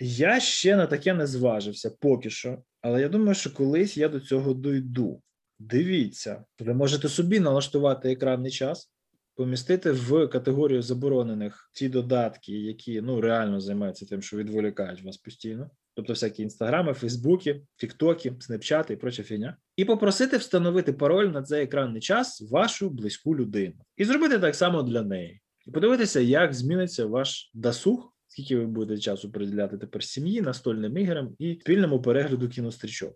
Я 0.00 0.40
ще 0.40 0.76
на 0.76 0.86
таке 0.86 1.14
не 1.14 1.26
зважився 1.26 1.90
поки 2.00 2.30
що, 2.30 2.58
але 2.82 3.00
я 3.00 3.08
думаю, 3.08 3.34
що 3.34 3.54
колись 3.54 3.96
я 3.96 4.08
до 4.08 4.20
цього 4.20 4.54
дойду. 4.54 5.22
Дивіться, 5.58 6.44
ви 6.58 6.74
можете 6.74 7.08
собі 7.08 7.40
налаштувати 7.40 8.12
екранний 8.12 8.50
час, 8.50 8.92
помістити 9.34 9.92
в 9.92 10.26
категорію 10.26 10.82
заборонених 10.82 11.70
ті 11.74 11.88
додатки, 11.88 12.52
які 12.52 13.00
ну 13.00 13.20
реально 13.20 13.60
займаються 13.60 14.06
тим, 14.06 14.22
що 14.22 14.36
відволікають 14.36 15.02
вас 15.02 15.16
постійно. 15.16 15.70
Тобто 15.94 16.12
всякі 16.12 16.42
інстаграми, 16.42 16.94
фейсбуки, 16.94 17.62
тіктоки, 17.76 18.34
снепчати 18.40 18.94
і 18.94 18.96
проча 18.96 19.22
фігня, 19.22 19.56
і 19.76 19.84
попросити 19.84 20.36
встановити 20.36 20.92
пароль 20.92 21.26
на 21.26 21.42
цей 21.42 21.62
екранний 21.62 22.00
час 22.00 22.50
вашу 22.50 22.90
близьку 22.90 23.36
людину, 23.36 23.74
і 23.96 24.04
зробити 24.04 24.38
так 24.38 24.54
само 24.54 24.82
для 24.82 25.02
неї, 25.02 25.40
і 25.66 25.70
подивитися, 25.70 26.20
як 26.20 26.54
зміниться 26.54 27.06
ваш 27.06 27.50
досуг, 27.54 28.12
скільки 28.32 28.56
ви 28.56 28.66
будете 28.66 29.00
часу 29.00 29.30
приділяти 29.30 29.78
тепер 29.78 30.04
сім'ї, 30.04 30.40
настольним 30.40 30.98
іграм 30.98 31.36
і 31.38 31.58
спільному 31.60 32.02
перегляду 32.02 32.48
кінострічок. 32.48 33.14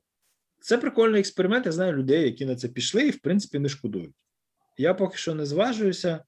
Це 0.61 0.79
прикольний 0.79 1.21
експеримент. 1.21 1.67
Я 1.67 1.73
знаю 1.73 1.93
людей, 1.93 2.25
які 2.25 2.47
на 2.47 2.57
це 2.57 2.69
пішли 2.69 3.07
і 3.07 3.11
в 3.11 3.21
принципі 3.21 3.59
не 3.59 3.69
шкодують. 3.69 4.15
Я 4.79 4.95
поки 4.95 5.17
що 5.17 5.35
не 5.35 5.47
зважуюся, 5.47 6.25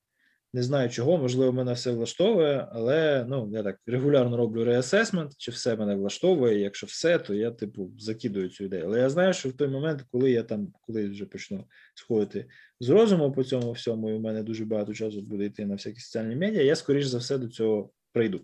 не 0.53 0.63
знаю 0.63 0.91
чого, 0.91 1.19
можливо, 1.19 1.53
мене 1.53 1.73
все 1.73 1.93
влаштовує, 1.93 2.69
але 2.73 3.27
ну 3.29 3.51
я 3.53 3.63
так 3.63 3.77
регулярно 3.87 4.37
роблю 4.37 4.65
реасесмент, 4.65 5.33
чи 5.39 5.51
все 5.51 5.77
мене 5.77 5.95
влаштовує. 5.95 6.59
Якщо 6.59 6.87
все, 6.87 7.19
то 7.19 7.35
я 7.35 7.51
типу 7.51 7.93
закидую 7.99 8.49
цю 8.49 8.65
ідею. 8.65 8.85
Але 8.87 9.01
я 9.01 9.11
знаю, 9.11 9.33
що 9.33 9.49
в 9.49 9.53
той 9.53 9.69
момент, 9.69 10.05
коли 10.11 10.31
я 10.31 10.43
там, 10.43 10.73
коли 10.81 11.09
вже 11.09 11.27
почну 11.27 11.65
сходити 11.95 12.47
з 12.81 12.89
розуму 12.89 13.33
по 13.33 13.45
цьому 13.45 13.73
всьому, 13.73 14.11
і 14.11 14.15
в 14.15 14.21
мене 14.21 14.43
дуже 14.43 14.65
багато 14.65 14.95
часу 14.95 15.23
буде 15.23 15.45
йти 15.45 15.67
на 15.67 15.75
всякі 15.75 16.01
соціальні 16.01 16.37
медіа, 16.37 16.63
я 16.63 16.77
скоріш 16.77 17.07
за 17.07 17.19
все 17.19 17.39
до 17.39 17.49
цього 17.49 17.91
прийду. 18.13 18.41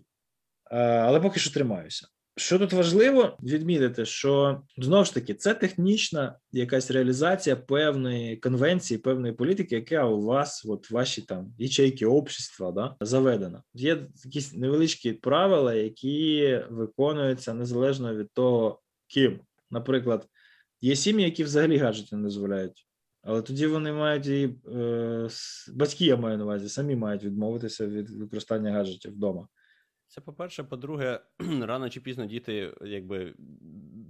А, 0.71 0.77
але 0.77 1.19
поки 1.19 1.39
що 1.39 1.53
тримаюся. 1.53 2.07
Що 2.37 2.59
тут 2.59 2.73
важливо 2.73 3.37
відмітити, 3.43 4.05
що 4.05 4.61
знову 4.77 5.05
ж 5.05 5.13
таки 5.13 5.33
це 5.33 5.53
технічна 5.53 6.39
якась 6.51 6.91
реалізація 6.91 7.55
певної 7.55 8.37
конвенції, 8.37 8.97
певної 8.97 9.33
політики, 9.33 9.75
яка 9.75 10.05
у 10.05 10.21
вас, 10.21 10.65
от 10.65 10.91
ваші 10.91 11.21
там 11.21 11.53
ячейки 11.57 12.05
общества, 12.05 12.71
да, 12.71 12.95
заведена. 12.99 13.63
Є 13.73 14.07
якісь 14.25 14.53
невеличкі 14.53 15.13
правила, 15.13 15.73
які 15.73 16.59
виконуються 16.69 17.53
незалежно 17.53 18.15
від 18.15 18.31
того, 18.33 18.81
ким. 19.07 19.39
Наприклад, 19.71 20.27
є 20.81 20.95
сім'ї, 20.95 21.25
які 21.25 21.43
взагалі 21.43 21.77
гаджети 21.77 22.15
не 22.15 22.23
дозволяють 22.23 22.85
Але 23.25 23.41
тоді 23.41 23.67
вони 23.67 23.93
мають 23.93 24.27
і 24.27 24.55
е, 24.75 25.29
батьки, 25.73 26.05
я 26.05 26.17
маю 26.17 26.37
на 26.37 26.43
увазі, 26.43 26.69
самі 26.69 26.95
мають 26.95 27.23
відмовитися 27.23 27.87
від 27.87 28.09
використання 28.09 28.71
гаджетів 28.71 29.11
вдома. 29.11 29.47
Це 30.07 30.21
по-перше, 30.21 30.63
по-друге, 30.63 31.19
рано 31.61 31.89
чи 31.89 32.01
пізно 32.01 32.25
діти 32.25 32.73
якби 32.81 33.33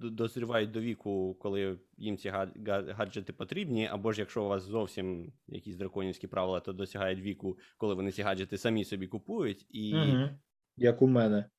дозрівають 0.01 0.71
до 0.71 0.79
віку, 0.79 1.37
коли 1.41 1.79
їм 1.97 2.17
ці 2.17 2.29
га- 2.29 2.51
га- 2.67 2.93
гаджети 2.93 3.33
потрібні, 3.33 3.87
або 3.87 4.11
ж 4.11 4.19
якщо 4.19 4.43
у 4.43 4.47
вас 4.47 4.63
зовсім 4.63 5.33
якісь 5.47 5.75
драконівські 5.75 6.27
правила, 6.27 6.59
то 6.59 6.73
досягають 6.73 7.19
віку, 7.19 7.57
коли 7.77 7.93
вони 7.93 8.11
ці 8.11 8.21
гаджети 8.21 8.57
самі 8.57 8.85
собі 8.85 9.07
купують, 9.07 9.65
і 9.69 9.95
Угу. 9.95 10.29
Як 10.77 11.01
у 11.01 11.07
мене. 11.07 11.49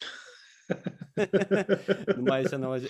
Ну, 2.16 2.22
мається 2.22 2.59
на 2.59 2.66
увазі 2.66 2.89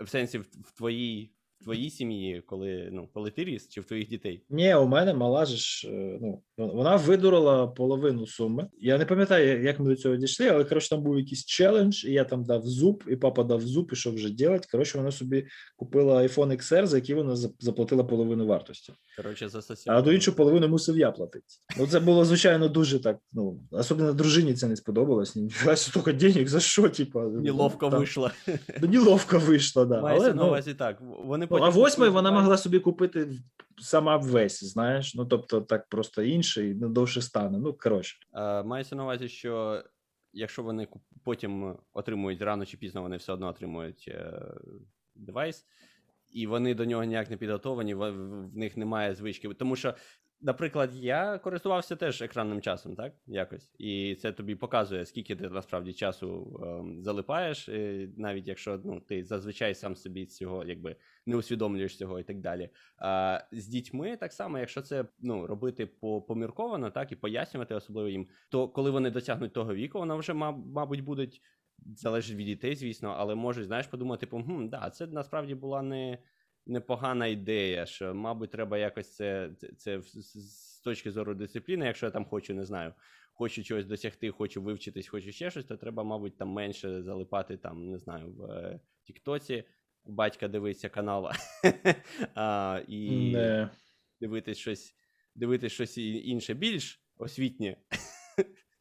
в- 0.00 0.08
сенсі 0.08 0.38
в 0.38 0.72
твоїй 0.76 1.34
в 1.62 1.64
твоїй 1.64 1.90
сім'ї, 1.90 2.42
коли 2.46 2.88
ну 2.92 3.08
коли 3.14 3.30
ти 3.30 3.44
ріс, 3.44 3.68
чи 3.68 3.80
в 3.80 3.84
твоїх 3.84 4.08
дітей? 4.08 4.44
Ні, 4.50 4.74
у 4.74 4.86
мене 4.86 5.14
мала 5.14 5.44
ж, 5.44 5.88
е, 5.88 6.18
ну, 6.20 6.42
вона 6.56 6.96
видурила 6.96 7.66
половину 7.66 8.26
суми. 8.26 8.68
Я 8.78 8.98
не 8.98 9.06
пам'ятаю, 9.06 9.62
як 9.62 9.80
ми 9.80 9.86
до 9.86 9.96
цього 9.96 10.16
дійшли, 10.16 10.48
але 10.48 10.64
коротше, 10.64 10.90
там 10.90 11.02
був 11.02 11.18
якийсь 11.18 11.44
челендж, 11.44 12.04
і 12.04 12.12
я 12.12 12.24
там 12.24 12.44
дав 12.44 12.66
зуб, 12.66 13.04
і 13.08 13.16
папа 13.16 13.44
дав 13.44 13.60
зуб, 13.60 13.90
і 13.92 13.96
що 13.96 14.12
вже 14.12 14.28
робити. 14.28 14.68
Коротше, 14.72 14.98
вона 14.98 15.10
собі 15.10 15.46
купила 15.76 16.22
iPhone 16.22 16.56
XR, 16.56 16.86
за 16.86 16.96
який 16.96 17.14
вона 17.14 17.36
заплатила 17.36 18.04
половину 18.04 18.46
вартості. 18.46 18.92
Коротше, 19.16 19.48
за 19.48 19.60
А 19.86 20.02
до 20.02 20.12
іншу 20.12 20.32
половину 20.32 20.68
мусив 20.68 20.98
я 20.98 21.10
платити. 21.10 21.46
Ну, 21.78 21.86
це 21.86 22.00
було, 22.00 22.24
звичайно, 22.24 22.68
дуже 22.68 22.98
так. 22.98 23.18
Ну, 23.32 23.60
особливо 23.70 24.12
дружині 24.12 24.54
це 24.54 24.68
не 24.68 24.76
сподобалось. 24.76 25.36
Ні, 25.36 25.50
стільки 25.76 26.12
денег, 26.12 26.48
за 26.48 26.60
що, 26.60 26.88
типа? 26.88 27.24
Неловко 27.24 27.90
там, 27.90 27.98
вийшло. 27.98 28.30
Ну, 28.82 28.88
неловко 28.88 29.38
вийшло, 29.38 29.84
да. 29.84 30.00
Мається 30.00 30.26
Але, 30.26 30.34
на 30.34 30.42
ну, 30.42 30.48
увазі 30.48 30.74
так. 30.74 30.98
Вони 31.00 31.48
Ну, 31.50 31.56
а 31.56 31.68
восьмий 31.68 32.10
вона 32.10 32.30
могла 32.30 32.56
собі 32.56 32.78
купити 32.78 33.28
сама 33.78 34.16
весь, 34.16 34.64
знаєш. 34.64 35.14
Ну 35.14 35.26
тобто, 35.26 35.60
так 35.60 35.88
просто 35.88 36.22
інший, 36.22 36.74
ну 36.74 36.88
довше 36.88 37.22
стане. 37.22 37.58
Ну 37.58 37.72
коротше, 37.72 38.16
Е, 38.34 38.62
Мається 38.62 38.96
на 38.96 39.02
увазі, 39.02 39.28
що 39.28 39.82
якщо 40.32 40.62
вони 40.62 40.88
потім 41.24 41.76
отримують 41.92 42.42
рано 42.42 42.66
чи 42.66 42.76
пізно, 42.76 43.02
вони 43.02 43.16
все 43.16 43.32
одно 43.32 43.48
отримують 43.48 44.04
е, 44.08 44.42
девайс, 45.14 45.64
і 46.32 46.46
вони 46.46 46.74
до 46.74 46.84
нього 46.84 47.04
ніяк 47.04 47.30
не 47.30 47.36
підготовані, 47.36 47.94
в, 47.94 48.10
в- 48.10 48.56
них 48.56 48.76
немає 48.76 49.14
звички. 49.14 49.48
Тому 49.48 49.76
що, 49.76 49.94
наприклад, 50.40 50.94
я 50.94 51.38
користувався 51.38 51.96
теж 51.96 52.22
екранним 52.22 52.60
часом, 52.60 52.96
так? 52.96 53.14
Якось. 53.26 53.70
І 53.78 54.14
це 54.14 54.32
тобі 54.32 54.54
показує, 54.54 55.06
скільки 55.06 55.36
ти 55.36 55.48
насправді 55.48 55.92
часу 55.92 56.60
ем, 56.62 57.02
залипаєш, 57.02 57.68
е, 57.68 58.08
навіть 58.16 58.48
якщо 58.48 58.80
ну, 58.84 59.00
ти 59.00 59.24
зазвичай 59.24 59.74
сам 59.74 59.96
собі 59.96 60.26
цього 60.26 60.64
якби 60.64 60.96
не 61.26 61.36
усвідомлюєш 61.36 61.96
цього 61.98 62.20
і 62.20 62.24
так 62.24 62.40
далі. 62.40 62.70
А, 62.98 63.40
з 63.52 63.66
дітьми 63.66 64.16
так 64.16 64.32
само, 64.32 64.58
якщо 64.58 64.82
це 64.82 65.04
ну, 65.20 65.46
робити 65.46 65.86
помірковано, 66.28 66.90
так 66.90 67.12
і 67.12 67.16
пояснювати 67.16 67.74
особливо 67.74 68.08
їм, 68.08 68.28
то 68.48 68.68
коли 68.68 68.90
вони 68.90 69.10
досягнуть 69.10 69.52
того 69.52 69.74
віку, 69.74 69.98
вони 69.98 70.14
вже, 70.14 70.32
мабуть, 70.32 71.00
будуть 71.00 71.42
залежить 71.96 72.36
від 72.36 72.46
дітей, 72.46 72.74
звісно, 72.74 73.14
але 73.18 73.34
можуть, 73.34 73.66
знаєш, 73.66 73.86
подумати, 73.86 74.20
типу, 74.20 74.42
хм, 74.42 74.68
да, 74.68 74.90
це 74.90 75.06
насправді 75.06 75.54
була 75.54 75.82
не. 75.82 76.18
Непогана 76.66 77.26
ідея, 77.26 77.86
що, 77.86 78.14
мабуть, 78.14 78.50
треба 78.50 78.78
якось 78.78 79.16
це, 79.16 79.50
це, 79.58 79.68
це 79.72 80.00
з- 80.02 80.80
точки 80.84 81.10
зору 81.10 81.34
дисципліни, 81.34 81.86
якщо 81.86 82.06
я 82.06 82.10
там 82.12 82.24
хочу, 82.24 82.54
не 82.54 82.64
знаю, 82.64 82.94
хочу 83.32 83.64
чогось 83.64 83.86
досягти, 83.86 84.30
хочу 84.30 84.62
вивчитись, 84.62 85.08
хочу 85.08 85.32
ще 85.32 85.50
щось, 85.50 85.64
то 85.64 85.76
треба, 85.76 86.04
мабуть, 86.04 86.36
там 86.36 86.48
менше 86.48 87.02
залипати, 87.02 87.56
там, 87.56 87.90
не 87.90 87.98
знаю, 87.98 88.32
в 88.32 88.44
е, 88.44 88.80
Тіктоці. 89.02 89.64
Батька 90.04 90.48
дивиться 90.48 90.88
канал 90.88 91.30
а, 92.34 92.80
і 92.88 93.32
не. 93.32 93.70
дивитись 94.20 94.58
щось, 94.58 94.94
дивитись 95.34 95.72
щось 95.72 95.98
інше 95.98 96.54
більш 96.54 97.04
освітнє. 97.16 97.76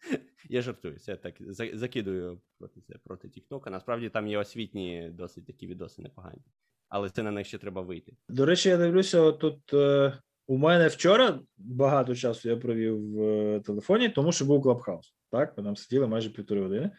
Я 0.49 0.61
жартую, 0.61 0.99
це 0.99 1.15
так 1.15 1.35
закидую 1.73 2.41
проти 2.57 2.81
це 2.81 2.95
проти 3.03 3.29
Тіктока. 3.29 3.69
Насправді 3.69 4.09
там 4.09 4.27
є 4.27 4.37
освітні 4.37 5.09
досить 5.13 5.45
такі 5.45 5.67
відоси 5.67 6.01
непогані. 6.01 6.41
Але 6.89 7.09
це 7.09 7.23
на 7.23 7.31
них 7.31 7.47
ще 7.47 7.57
треба 7.57 7.81
вийти. 7.81 8.13
До 8.29 8.45
речі, 8.45 8.69
я 8.69 8.77
дивлюся, 8.77 9.31
тут 9.31 9.73
е, 9.73 10.19
у 10.47 10.57
мене 10.57 10.87
вчора 10.87 11.39
багато 11.57 12.15
часу 12.15 12.49
я 12.49 12.57
провів 12.57 13.11
в 13.11 13.21
е, 13.21 13.59
телефоні, 13.59 14.09
тому 14.09 14.31
що 14.31 14.45
був 14.45 14.61
Клабхаус. 14.61 15.15
Так, 15.31 15.57
ми 15.57 15.63
там 15.63 15.75
сиділи 15.75 16.07
майже 16.07 16.29
півтори 16.29 16.61
години. 16.61 16.91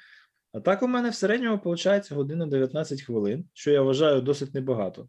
А 0.52 0.60
так 0.60 0.82
у 0.82 0.88
мене 0.88 1.10
в 1.10 1.14
середньому 1.14 1.60
виходить 1.64 2.12
година 2.12 2.46
19 2.46 3.02
хвилин, 3.02 3.44
що 3.52 3.70
я 3.70 3.82
вважаю 3.82 4.20
досить 4.20 4.54
небагато. 4.54 5.08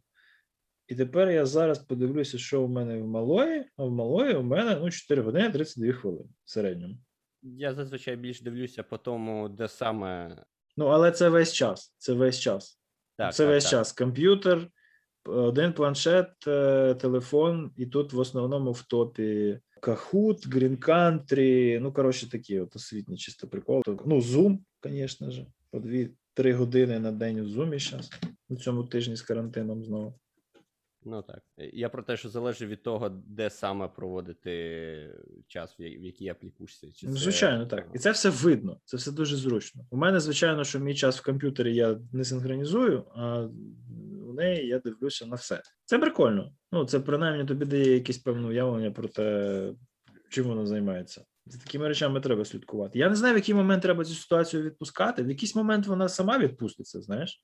І 0.88 0.96
тепер 0.96 1.30
я 1.30 1.46
зараз 1.46 1.80
подивлюся, 1.80 2.38
що 2.38 2.64
у 2.64 2.68
мене 2.68 3.02
в 3.02 3.08
малої, 3.08 3.66
а 3.78 3.84
в 3.84 3.92
малої 3.92 4.36
у 4.36 4.44
мене 4.44 4.78
ну, 4.82 4.92
4 4.92 5.22
години 5.22 5.50
32 5.50 5.94
хвилини 5.94 6.30
в 6.46 6.52
середньому. 6.52 6.96
Я 7.44 7.74
зазвичай 7.74 8.16
більш 8.16 8.42
дивлюся 8.42 8.84
по 8.84 8.98
тому, 8.98 9.50
де 9.50 9.68
саме. 9.68 10.38
Ну, 10.78 10.86
але 10.86 11.12
це 11.12 11.30
весь 11.30 11.54
час. 11.54 11.96
Це 11.98 12.14
весь 12.14 12.40
час. 12.40 12.80
Так, 13.18 13.36
це 13.36 13.44
так, 13.44 13.54
весь 13.54 13.64
так. 13.64 13.72
час. 13.72 13.92
Комп'ютер, 13.92 14.68
один 15.26 15.74
планшет, 15.74 16.48
е, 16.48 16.96
телефон, 16.96 17.72
і 17.78 17.86
тут 17.86 18.14
в 18.14 18.20
основному 18.20 18.72
в 18.72 18.82
топі 18.82 19.60
Kahoot, 19.82 20.48
Green 20.50 20.78
Country, 20.78 21.80
ну, 21.80 21.94
коротше, 21.94 22.30
такі 22.30 22.60
от 22.60 22.76
освітні 22.76 23.18
чисто 23.18 23.48
приколи. 23.48 23.84
Ну, 23.88 24.20
Zoom, 24.20 24.60
звісно 24.84 25.32
ж, 25.32 25.46
по 25.72 25.80
2-3 25.80 26.54
години 26.54 27.00
на 27.00 27.12
день 27.12 27.40
у 27.40 27.44
Zoom 27.44 27.90
зараз, 27.90 28.10
на 28.50 28.56
цьому 28.56 28.84
тижні 28.84 29.16
з 29.16 29.22
карантином 29.22 29.84
знову. 29.84 30.20
Ну 31.06 31.22
так. 31.22 31.44
Я 31.58 31.90
про 31.90 32.04
те, 32.04 32.18
що 32.18 32.30
залежить 32.30 32.70
від 32.70 32.84
того, 32.84 33.10
де 33.10 33.50
саме 33.50 33.88
проводити 33.88 35.16
час, 35.48 35.80
в 35.80 35.82
якій 35.82 36.30
аплікушці. 36.30 36.92
Чи 36.92 37.08
Ну, 37.08 37.14
це, 37.14 37.20
звичайно, 37.20 37.66
так. 37.66 37.88
І 37.94 38.00
це 38.00 38.12
все 38.12 38.30
видно, 38.30 38.80
це 38.86 38.98
все 38.98 39.12
дуже 39.12 39.36
зручно. 39.36 39.86
У 39.92 39.98
мене, 39.98 40.20
звичайно, 40.20 40.64
що 40.64 40.80
мій 40.80 40.96
час 40.96 41.20
в 41.20 41.24
комп'ютері 41.24 41.76
я 41.76 42.00
не 42.14 42.24
синхронізую, 42.24 43.06
а 43.16 43.48
у 44.28 44.34
неї 44.34 44.68
я 44.68 44.80
дивлюся 44.80 45.26
на 45.26 45.36
все. 45.36 45.62
Це 45.86 46.00
прикольно. 46.00 46.54
Ну, 46.72 46.86
це 46.86 47.00
принаймні 47.00 47.46
тобі 47.46 47.66
дає 47.66 47.94
якесь 47.94 48.18
певне 48.18 48.48
уявлення 48.48 48.92
про 48.92 49.08
те, 49.08 49.74
чим 50.30 50.46
вона 50.46 50.66
займається. 50.66 51.26
За 51.46 51.58
такими 51.58 51.88
речами 51.88 52.22
треба 52.22 52.46
слідкувати. 52.46 53.00
Я 53.00 53.10
не 53.10 53.16
знаю, 53.16 53.34
в 53.34 53.38
який 53.38 53.56
момент 53.56 53.82
треба 53.82 54.06
цю 54.06 54.14
ситуацію 54.14 54.64
відпускати. 54.64 55.24
В 55.24 55.30
якийсь 55.30 55.56
момент 55.56 55.88
вона 55.88 56.10
сама 56.10 56.38
відпуститься, 56.38 57.02
знаєш. 57.02 57.44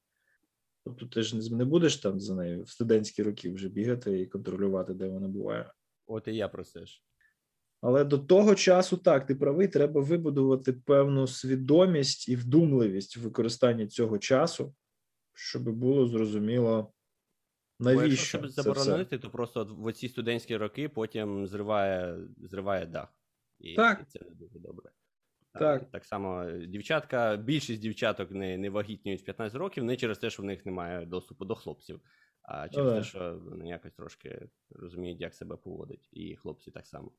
Тобто 0.85 1.05
ти 1.05 1.23
ж 1.23 1.55
не- 1.55 1.65
будеш 1.65 1.97
там 1.97 2.19
за 2.19 2.35
нею 2.35 2.63
в 2.63 2.69
студентські 2.69 3.23
роки 3.23 3.51
вже 3.51 3.69
бігати 3.69 4.19
і 4.19 4.25
контролювати, 4.27 4.93
де 4.93 5.07
вона 5.07 5.27
буває. 5.27 5.71
От 6.07 6.27
і 6.27 6.35
я 6.35 6.47
про 6.47 6.63
це 6.63 6.85
ж. 6.85 7.03
Але 7.81 8.03
до 8.03 8.17
того 8.17 8.55
часу 8.55 8.97
так, 8.97 9.25
ти 9.25 9.35
правий, 9.35 9.67
треба 9.67 10.01
вибудувати 10.01 10.73
певну 10.73 11.27
свідомість 11.27 12.29
і 12.29 12.35
вдумливість 12.35 13.17
в 13.17 13.21
використанні 13.21 13.87
цього 13.87 14.17
часу, 14.17 14.75
щоб 15.33 15.63
було 15.63 16.07
зрозуміло, 16.07 16.93
Бо 17.79 17.89
якщо 17.89 18.01
навіщо 18.05 18.25
щоб 18.25 18.41
це 18.41 18.47
все. 18.47 18.61
заборонити, 18.61 19.17
то 19.19 19.29
просто 19.29 19.59
от 19.59 19.71
в 19.71 19.85
оці 19.85 20.09
студентські 20.09 20.57
роки 20.57 20.89
потім 20.89 21.47
зриває, 21.47 22.19
зриває 22.37 22.85
дах. 22.85 23.13
І, 23.59 23.75
Так. 23.75 24.01
і 24.01 24.05
це 24.05 24.25
не 24.29 24.35
дуже 24.35 24.59
добре. 24.59 24.91
Так. 25.53 25.91
Так 25.91 26.05
само 26.05 26.43
е, 26.43 26.65
дівчатка, 26.65 27.37
більшість 27.37 27.81
дівчаток 27.81 28.31
не, 28.31 28.57
не 28.57 28.69
вагітніють 28.69 29.21
в 29.21 29.25
15 29.25 29.57
років, 29.57 29.83
не 29.83 29.97
через 29.97 30.17
те, 30.17 30.29
що 30.29 30.43
в 30.43 30.45
них 30.45 30.65
немає 30.65 31.05
доступу 31.05 31.45
до 31.45 31.55
хлопців, 31.55 32.01
а 32.41 32.69
через 32.69 32.91
да. 32.91 32.97
те, 32.97 33.03
що 33.03 33.41
вони 33.49 33.67
якось 33.67 33.93
трошки 33.93 34.47
розуміють, 34.69 35.21
як 35.21 35.35
себе 35.35 35.55
поводить. 35.55 36.09
І 36.11 36.35
хлопці 36.35 36.71
так 36.71 36.87
само. 36.87 37.11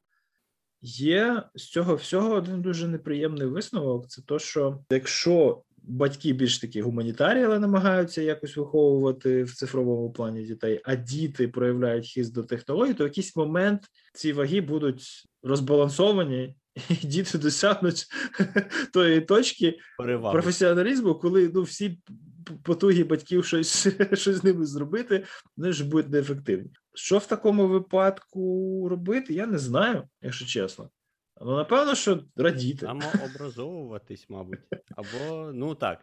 Є 0.82 1.42
з 1.54 1.68
цього 1.68 1.94
всього 1.94 2.34
один 2.34 2.62
дуже 2.62 2.88
неприємний 2.88 3.46
висновок: 3.46 4.08
це 4.08 4.22
то, 4.22 4.38
що 4.38 4.84
якщо 4.90 5.62
батьки 5.82 6.32
більш 6.32 6.58
такі 6.58 6.82
гуманітарії, 6.82 7.44
але 7.44 7.58
намагаються 7.58 8.22
якось 8.22 8.56
виховувати 8.56 9.42
в 9.42 9.54
цифровому 9.54 10.12
плані 10.12 10.42
дітей, 10.42 10.80
а 10.84 10.96
діти 10.96 11.48
проявляють 11.48 12.08
хист 12.08 12.34
до 12.34 12.42
технологій, 12.42 12.94
то 12.94 13.04
в 13.04 13.06
якийсь 13.06 13.36
момент 13.36 13.82
ці 14.14 14.32
ваги 14.32 14.60
будуть 14.60 15.02
розбалансовані, 15.42 16.54
і 16.74 16.94
діти 17.06 17.38
досягнуть 17.38 18.06
тої 18.92 19.20
точки 19.20 19.78
Перевага. 19.98 20.32
професіоналізму, 20.32 21.14
коли 21.14 21.50
ну 21.54 21.62
всі 21.62 22.00
потуги 22.62 23.04
батьків 23.04 23.44
щось, 23.44 23.88
щось 24.12 24.36
з 24.36 24.44
ними 24.44 24.66
зробити, 24.66 25.24
вони 25.56 25.72
ж 25.72 25.84
будуть 25.84 26.10
неефективні. 26.10 26.70
Що 26.94 27.18
в 27.18 27.26
такому 27.26 27.68
випадку 27.68 28.88
робити, 28.88 29.34
я 29.34 29.46
не 29.46 29.58
знаю, 29.58 30.08
якщо 30.22 30.46
чесно. 30.46 30.90
Ну, 31.42 31.56
напевно, 31.56 31.94
що 31.94 32.24
радіти. 32.36 32.86
Самообразовуватись, 32.86 34.26
мабуть. 34.28 34.60
Або, 34.96 35.52
ну 35.52 35.74
так. 35.74 35.98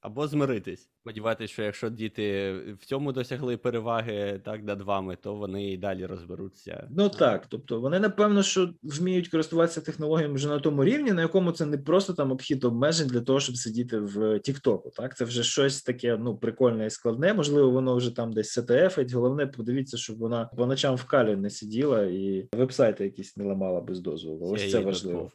Або 0.00 0.28
змиритись. 0.28 0.88
Сподіватися, 1.00 1.52
що 1.52 1.62
якщо 1.62 1.90
діти 1.90 2.52
в 2.80 2.84
цьому 2.84 3.12
досягли 3.12 3.56
переваги 3.56 4.40
так 4.44 4.64
над 4.64 4.82
вами, 4.82 5.16
то 5.20 5.34
вони 5.34 5.72
і 5.72 5.76
далі 5.76 6.06
розберуться. 6.06 6.88
Ну 6.90 7.08
так, 7.08 7.46
тобто 7.46 7.80
вони 7.80 8.00
напевно, 8.00 8.42
що 8.42 8.70
вміють 8.82 9.28
користуватися 9.28 9.80
технологіями 9.80 10.34
вже 10.34 10.48
на 10.48 10.58
тому 10.60 10.84
рівні, 10.84 11.12
на 11.12 11.22
якому 11.22 11.52
це 11.52 11.66
не 11.66 11.78
просто 11.78 12.12
там 12.12 12.32
обхід 12.32 12.64
обмежень 12.64 13.08
для 13.08 13.20
того, 13.20 13.40
щоб 13.40 13.56
сидіти 13.56 13.98
в 13.98 14.38
Тіктоку. 14.38 14.90
Так, 14.96 15.16
це 15.16 15.24
вже 15.24 15.42
щось 15.42 15.82
таке 15.82 16.16
ну 16.16 16.36
прикольне 16.36 16.86
і 16.86 16.90
складне. 16.90 17.34
Можливо, 17.34 17.70
воно 17.70 17.96
вже 17.96 18.16
там 18.16 18.32
десь 18.32 18.50
СТФ. 18.50 18.98
Головне, 19.12 19.46
подивіться, 19.46 19.96
щоб 19.96 20.18
вона 20.18 20.50
по 20.56 20.66
ночам 20.66 20.96
в 20.96 21.04
калі 21.04 21.36
не 21.36 21.50
сиділа 21.50 22.04
і 22.04 22.48
вебсайти 22.52 23.04
якісь 23.04 23.36
не 23.36 23.44
ламала 23.44 23.80
без 23.80 24.00
дозволу. 24.00 24.52
Ось 24.52 24.62
CIA 24.62 24.70
це 24.70 24.80
важливо. 24.80 25.30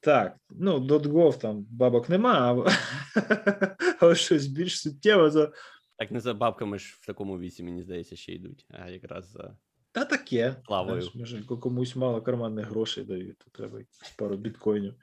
Так, 0.00 0.36
ну 0.50 0.78
.gov 0.78 1.38
там 1.38 1.66
бабок 1.70 2.08
нема, 2.08 2.64
а, 2.66 3.76
а 4.06 4.14
щось 4.14 4.46
більш 4.46 4.80
суттєво, 4.80 5.30
то 5.30 5.52
Так 5.96 6.10
не 6.10 6.20
за 6.20 6.34
бабками 6.34 6.78
ж 6.78 6.98
в 7.00 7.06
такому 7.06 7.38
віці, 7.38 7.62
мені 7.62 7.82
здається, 7.82 8.16
ще 8.16 8.32
йдуть, 8.32 8.66
а 8.70 8.90
якраз 8.90 9.30
за. 9.30 9.56
Та 9.92 10.04
таке. 10.04 10.56
Славою. 10.66 11.08
Може, 11.14 11.42
комусь 11.42 11.96
мало 11.96 12.22
карманних 12.22 12.66
грошей 12.68 13.04
дають, 13.04 13.38
то 13.38 13.44
треба 13.52 13.78
пару 14.18 14.36
біткоїнів. 14.36 14.94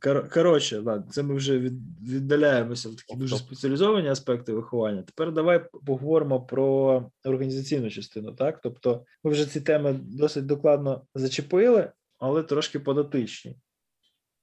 Кор- 0.00 0.28
Коротше, 0.34 0.78
ладно, 0.78 1.12
це 1.12 1.22
ми 1.22 1.34
вже 1.34 1.58
від, 1.58 1.72
віддаляємося 2.08 2.88
в 2.88 2.96
такі 2.96 3.16
дуже 3.16 3.36
спеціалізовані 3.36 4.08
аспекти 4.08 4.52
виховання. 4.52 5.02
Тепер 5.02 5.32
давай 5.32 5.66
поговоримо 5.86 6.40
про 6.40 7.10
організаційну 7.24 7.90
частину. 7.90 8.32
Так, 8.34 8.60
тобто, 8.62 9.04
ми 9.24 9.30
вже 9.30 9.46
ці 9.46 9.60
теми 9.60 10.00
досить 10.02 10.46
докладно 10.46 11.06
зачепили, 11.14 11.92
але 12.18 12.42
трошки 12.42 12.80
податичні. 12.80 13.56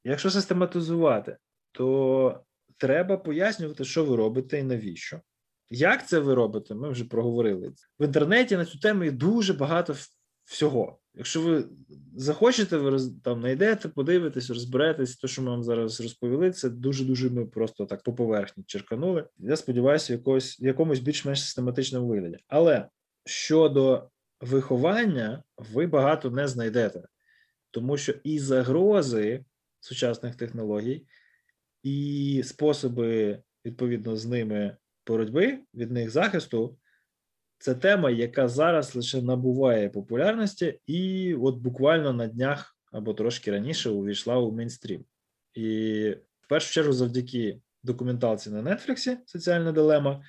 Якщо 0.10 0.30
систематизувати, 0.30 1.38
то 1.72 2.43
треба 2.78 3.18
пояснювати, 3.18 3.86
що 3.86 4.05
ви 4.05 4.16
робите 4.16 4.60
і 4.60 4.64
навіщо. 4.64 5.22
Як 5.70 6.07
це 6.07 6.20
ви 6.20 6.34
робите? 6.34 6.76
Ми 6.76 6.89
вже 6.89 7.05
проговорили. 7.05 7.74
В 7.99 8.05
інтернеті 8.05 8.57
на 8.57 8.66
цю 8.66 8.80
тему 8.80 9.03
є 9.03 9.12
дуже 9.12 9.53
багато 9.53 9.95
всього. 10.45 10.99
Якщо 11.14 11.41
ви 11.41 11.66
захочете, 12.16 12.78
ви 12.78 12.99
там 13.24 13.39
знайдете, 13.39 13.89
подивитесь, 13.89 14.49
розберетесь. 14.49 15.18
Те, 15.18 15.28
що 15.28 15.41
ми 15.41 15.51
вам 15.51 15.64
зараз 15.64 16.01
розповіли, 16.01 16.51
це 16.51 16.70
дуже 16.70 17.05
дуже 17.05 17.30
ми 17.30 17.45
просто 17.45 17.86
так 17.86 18.03
по 18.03 18.14
поверхні 18.14 18.64
черканули. 18.68 19.26
Я 19.38 19.55
сподіваюся, 19.55 20.14
якогось 20.14 20.60
якомусь 20.60 20.99
більш-менш 20.99 21.41
систематичному 21.41 22.07
вигляді. 22.07 22.38
Але 22.47 22.88
щодо 23.26 24.10
виховання, 24.41 25.43
ви 25.57 25.88
багато 25.88 26.32
не 26.32 26.47
знайдете, 26.47 27.03
тому 27.72 27.97
що 27.97 28.14
і 28.24 28.39
загрози 28.39 29.45
сучасних 29.80 30.36
технологій, 30.36 31.05
і 31.84 32.41
способи 32.45 33.39
відповідно 33.65 34.15
з 34.15 34.25
ними 34.25 34.77
боротьби 35.07 35.59
від 35.73 35.91
них 35.91 36.09
захисту. 36.09 36.77
Це 37.57 37.75
тема, 37.75 38.09
яка 38.09 38.47
зараз 38.47 38.95
лише 38.95 39.21
набуває 39.21 39.89
популярності, 39.89 40.80
і 40.88 41.34
от 41.36 41.55
буквально 41.55 42.13
на 42.13 42.27
днях 42.27 42.77
або 42.91 43.13
трошки 43.13 43.51
раніше 43.51 43.89
увійшла 43.89 44.38
у 44.38 44.51
мейнстрім. 44.51 45.05
І 45.53 46.09
в 46.41 46.47
першу 46.47 46.73
чергу, 46.73 46.93
завдяки 46.93 47.61
документалці 47.84 48.49
на 48.49 48.61
Нетфліксі 48.61 49.17
Соціальна 49.25 49.71
дилема. 49.71 50.23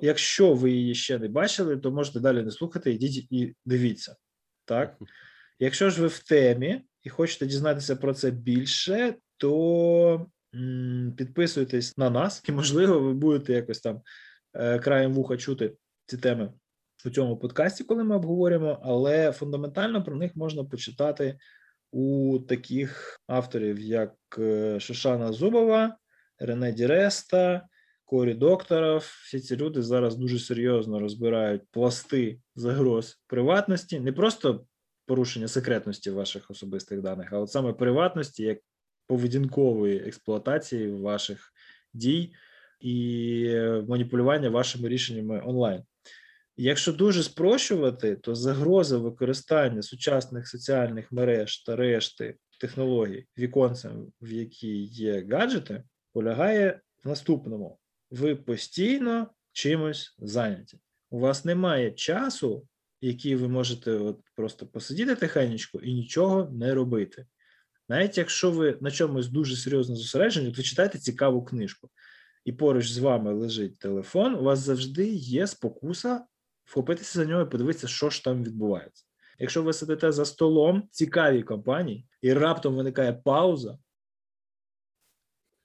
Якщо 0.00 0.54
ви 0.54 0.70
її 0.70 0.94
ще 0.94 1.18
не 1.18 1.28
бачили, 1.28 1.76
то 1.76 1.90
можете 1.90 2.20
далі 2.20 2.42
не 2.42 2.50
слухати, 2.50 2.92
ідіть 2.92 3.32
і 3.32 3.54
дивіться. 3.64 4.16
Так? 4.64 4.98
Якщо 5.58 5.90
ж 5.90 6.02
ви 6.02 6.06
в 6.06 6.18
темі 6.18 6.82
і 7.08 7.10
хочете 7.10 7.46
дізнатися 7.46 7.96
про 7.96 8.14
це 8.14 8.30
більше, 8.30 9.14
то 9.36 10.26
підписуйтесь 11.16 11.98
на 11.98 12.10
нас, 12.10 12.42
і 12.48 12.52
можливо, 12.52 13.00
ви 13.00 13.14
будете 13.14 13.52
якось 13.52 13.80
там 13.80 14.00
е, 14.54 14.78
краєм 14.78 15.12
вуха 15.12 15.36
чути 15.36 15.74
ці 16.06 16.16
теми 16.16 16.52
у 17.06 17.10
цьому 17.10 17.36
подкасті, 17.36 17.84
коли 17.84 18.04
ми 18.04 18.16
обговорюємо, 18.16 18.80
але 18.82 19.32
фундаментально 19.32 20.04
про 20.04 20.16
них 20.16 20.36
можна 20.36 20.64
почитати 20.64 21.38
у 21.90 22.38
таких 22.48 23.20
авторів, 23.26 23.80
як 23.80 24.14
е, 24.38 24.80
Шишана 24.80 25.32
Зубова, 25.32 25.96
Рене 26.38 26.72
Діреста, 26.72 27.68
Корі 28.04 28.34
Докторов. 28.34 29.00
Всі 29.24 29.40
ці 29.40 29.56
люди 29.56 29.82
зараз 29.82 30.16
дуже 30.16 30.38
серйозно 30.38 31.00
розбирають 31.00 31.62
пласти 31.70 32.40
загроз 32.54 33.20
приватності, 33.26 34.00
не 34.00 34.12
просто 34.12 34.64
порушення 35.08 35.48
секретності 35.48 36.10
ваших 36.10 36.50
особистих 36.50 37.00
даних, 37.00 37.32
а 37.32 37.38
от 37.38 37.50
саме 37.50 37.72
приватності 37.72 38.42
як 38.42 38.58
поведінкової 39.06 39.98
експлуатації 39.98 40.90
ваших 40.90 41.52
дій 41.92 42.32
і 42.80 43.44
е, 43.48 43.84
маніпулювання 43.88 44.50
вашими 44.50 44.88
рішеннями 44.88 45.42
онлайн. 45.46 45.82
Якщо 46.56 46.92
дуже 46.92 47.22
спрощувати, 47.22 48.16
то 48.16 48.34
загроза 48.34 48.98
використання 48.98 49.82
сучасних 49.82 50.48
соціальних 50.48 51.12
мереж 51.12 51.64
та 51.64 51.76
решти 51.76 52.36
технологій 52.60 53.26
віконцем, 53.38 54.12
в 54.20 54.32
які 54.32 54.82
є 54.84 55.26
гаджети, 55.30 55.82
полягає 56.12 56.80
в 57.04 57.08
наступному: 57.08 57.78
ви 58.10 58.36
постійно 58.36 59.28
чимось 59.52 60.16
зайняті. 60.18 60.78
У 61.10 61.18
вас 61.18 61.44
немає 61.44 61.90
часу, 61.90 62.66
який 63.00 63.36
ви 63.36 63.48
можете 63.48 63.90
от 63.90 64.20
просто 64.34 64.66
посидіти 64.66 65.14
тихенечко 65.14 65.78
і 65.78 65.94
нічого 65.94 66.50
не 66.52 66.74
робити. 66.74 67.26
Навіть 67.88 68.18
якщо 68.18 68.50
ви 68.50 68.78
на 68.80 68.90
чомусь 68.90 69.28
дуже 69.28 69.56
серйозно 69.56 69.96
зосереджені, 69.96 70.52
то 70.52 70.62
читаєте 70.62 70.98
цікаву 70.98 71.44
книжку, 71.44 71.90
і 72.44 72.52
поруч 72.52 72.90
з 72.90 72.98
вами 72.98 73.32
лежить 73.32 73.78
телефон, 73.78 74.34
у 74.34 74.42
вас 74.42 74.58
завжди 74.58 75.06
є 75.14 75.46
спокуса 75.46 76.24
вхопитися 76.64 77.18
за 77.18 77.24
нього 77.24 77.42
і 77.42 77.50
подивитися, 77.50 77.88
що 77.88 78.10
ж 78.10 78.24
там 78.24 78.44
відбувається. 78.44 79.04
Якщо 79.38 79.62
ви 79.62 79.72
сидите 79.72 80.12
за 80.12 80.24
столом 80.24 80.88
цікавій 80.90 81.42
компанії, 81.42 82.06
і 82.22 82.32
раптом 82.32 82.76
виникає 82.76 83.12
пауза, 83.12 83.78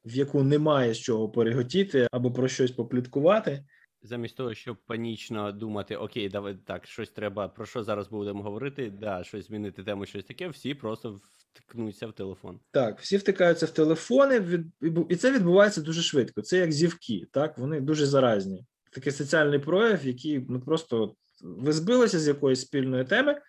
в 0.06 0.16
яку 0.16 0.44
немає 0.44 0.94
з 0.94 1.00
чого 1.00 1.30
переготіти 1.30 2.08
або 2.12 2.32
про 2.32 2.48
щось 2.48 2.72
попліткувати, 2.72 3.66
Замість 4.04 4.38
того, 4.38 4.54
щоб 4.54 4.78
панічно 4.86 5.52
думати, 5.52 5.96
окей, 5.96 6.30
давай 6.30 6.56
так, 6.66 6.88
щось 6.88 7.10
треба, 7.10 7.48
про 7.48 7.66
що 7.66 7.84
зараз 7.84 8.08
будемо 8.08 8.44
говорити, 8.44 8.94
да, 9.00 9.24
щось 9.24 9.48
змінити 9.48 9.84
тему, 9.84 10.06
щось 10.06 10.26
таке, 10.26 10.48
всі 10.48 10.74
просто 10.74 11.22
вткнуться 11.54 12.08
в 12.08 12.14
телефон. 12.14 12.60
Так, 12.72 13.00
всі 13.00 13.18
втикаються 13.18 13.66
в 13.66 13.70
телефони, 13.70 14.64
і 15.10 15.16
це 15.16 15.32
відбувається 15.32 15.82
дуже 15.82 16.02
швидко. 16.02 16.42
Це 16.42 16.58
як 16.58 16.72
зівки, 16.72 17.28
так 17.32 17.58
вони 17.58 17.82
дуже 17.82 18.06
заразні. 18.06 18.66
Такий 18.92 19.12
соціальний 19.12 19.60
прояв, 19.60 20.06
який 20.06 20.46
ну 20.50 20.62
просто 20.62 21.16
ви 21.42 21.74
збилися 21.74 22.20
з 22.20 22.28
якоїсь 22.28 22.62
спільної 22.62 23.04
теми, 23.04 23.42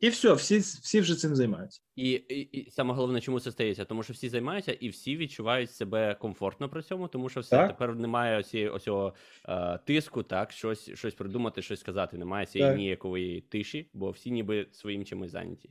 і 0.00 0.08
все, 0.08 0.32
всі, 0.32 0.58
всі 0.58 1.00
вже 1.00 1.14
цим 1.14 1.36
займаються. 1.36 1.80
І, 1.96 2.10
і, 2.10 2.40
і 2.40 2.70
саме 2.70 2.94
головне, 2.94 3.20
чому 3.20 3.40
це 3.40 3.52
стається? 3.52 3.84
Тому 3.84 4.02
що 4.02 4.12
всі 4.12 4.28
займаються 4.28 4.72
і 4.72 4.88
всі 4.88 5.16
відчувають 5.16 5.72
себе 5.72 6.14
комфортно 6.14 6.68
при 6.68 6.82
цьому, 6.82 7.08
тому 7.08 7.28
що 7.28 7.40
все 7.40 7.56
Так. 7.56 7.68
тепер 7.70 7.96
немає 7.96 8.38
оці, 8.38 8.68
оцього 8.68 9.14
е, 9.48 9.78
тиску, 9.84 10.22
так, 10.22 10.52
щось, 10.52 10.90
щось 10.94 11.14
придумати, 11.14 11.62
щось 11.62 11.80
сказати. 11.80 12.18
Немає 12.18 12.46
цієї 12.46 12.70
Так. 12.70 12.78
ніякової 12.78 13.40
тиші, 13.40 13.90
бо 13.92 14.10
всі 14.10 14.30
ніби 14.30 14.66
своїм 14.72 15.04
чимось 15.04 15.30
зайняті. 15.30 15.70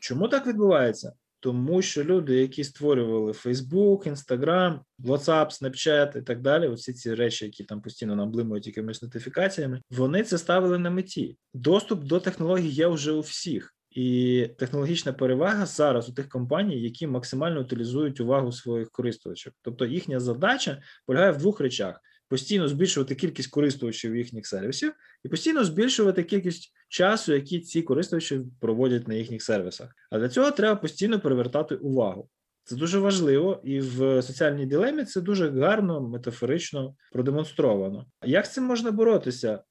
Чому 0.00 0.28
так 0.28 0.46
відбувається? 0.46 1.12
Тому 1.40 1.82
що 1.82 2.04
люди, 2.04 2.36
які 2.36 2.64
створювали 2.64 3.32
Facebook, 3.32 4.14
Instagram, 4.14 4.78
WhatsApp, 4.98 5.62
Snapchat 5.62 6.18
і 6.18 6.22
так 6.22 6.40
далі, 6.40 6.68
всі 6.68 6.92
ці 6.92 7.14
речі, 7.14 7.44
які 7.44 7.64
там 7.64 7.82
постійно 7.82 8.16
нам 8.16 8.30
блимають 8.30 8.66
якимись 8.66 9.02
нотифікаціями, 9.02 9.80
вони 9.90 10.22
це 10.22 10.38
ставили 10.38 10.78
на 10.78 10.90
меті. 10.90 11.36
Доступ 11.54 12.04
до 12.04 12.20
технологій 12.20 12.68
є 12.68 12.86
вже 12.86 13.12
у 13.12 13.20
всіх. 13.20 13.74
І 13.90 14.48
технологічна 14.58 15.12
перевага 15.12 15.66
зараз 15.66 16.08
у 16.08 16.12
тих 16.12 16.28
компаній, 16.28 16.82
які 16.82 17.06
максимально 17.06 17.60
утилізують 17.60 18.20
увагу 18.20 18.52
своїх 18.52 18.90
користувачів. 18.90 19.52
Тобто 19.62 19.86
їхня 19.86 20.20
задача 20.20 20.82
полягає 21.06 21.30
в 21.32 21.36
двох 21.36 21.60
речах: 21.60 22.00
постійно 22.30 22.68
збільшувати 22.68 23.14
кількість 23.14 23.50
користувачів 23.50 24.16
їхніх 24.16 24.46
сервісів 24.46 24.92
і 25.24 25.28
постійно 25.28 25.64
збільшувати 25.64 26.24
кількість 26.24 26.72
часу, 26.88 27.32
який 27.32 27.60
ці 27.60 27.82
користувачі 27.82 28.40
проводять 28.60 29.08
на 29.08 29.14
їхніх 29.14 29.42
сервісах. 29.42 29.90
А 30.10 30.18
для 30.18 30.28
цього 30.28 30.50
треба 30.50 30.76
постійно 30.76 31.20
привертати 31.20 31.74
увагу. 31.74 32.28
Це 32.64 32.76
дуже 32.76 32.98
важливо, 32.98 33.60
і 33.64 33.80
в 33.80 34.22
соціальній 34.22 34.66
дилемі 34.66 35.04
це 35.04 35.20
дуже 35.20 35.50
гарно, 35.50 36.00
метафорично 36.00 36.94
продемонстровано. 37.12 38.06
Як 38.24 38.46
з 38.46 38.52
цим 38.52 38.64
можна 38.64 38.90
боротися? 38.90 39.62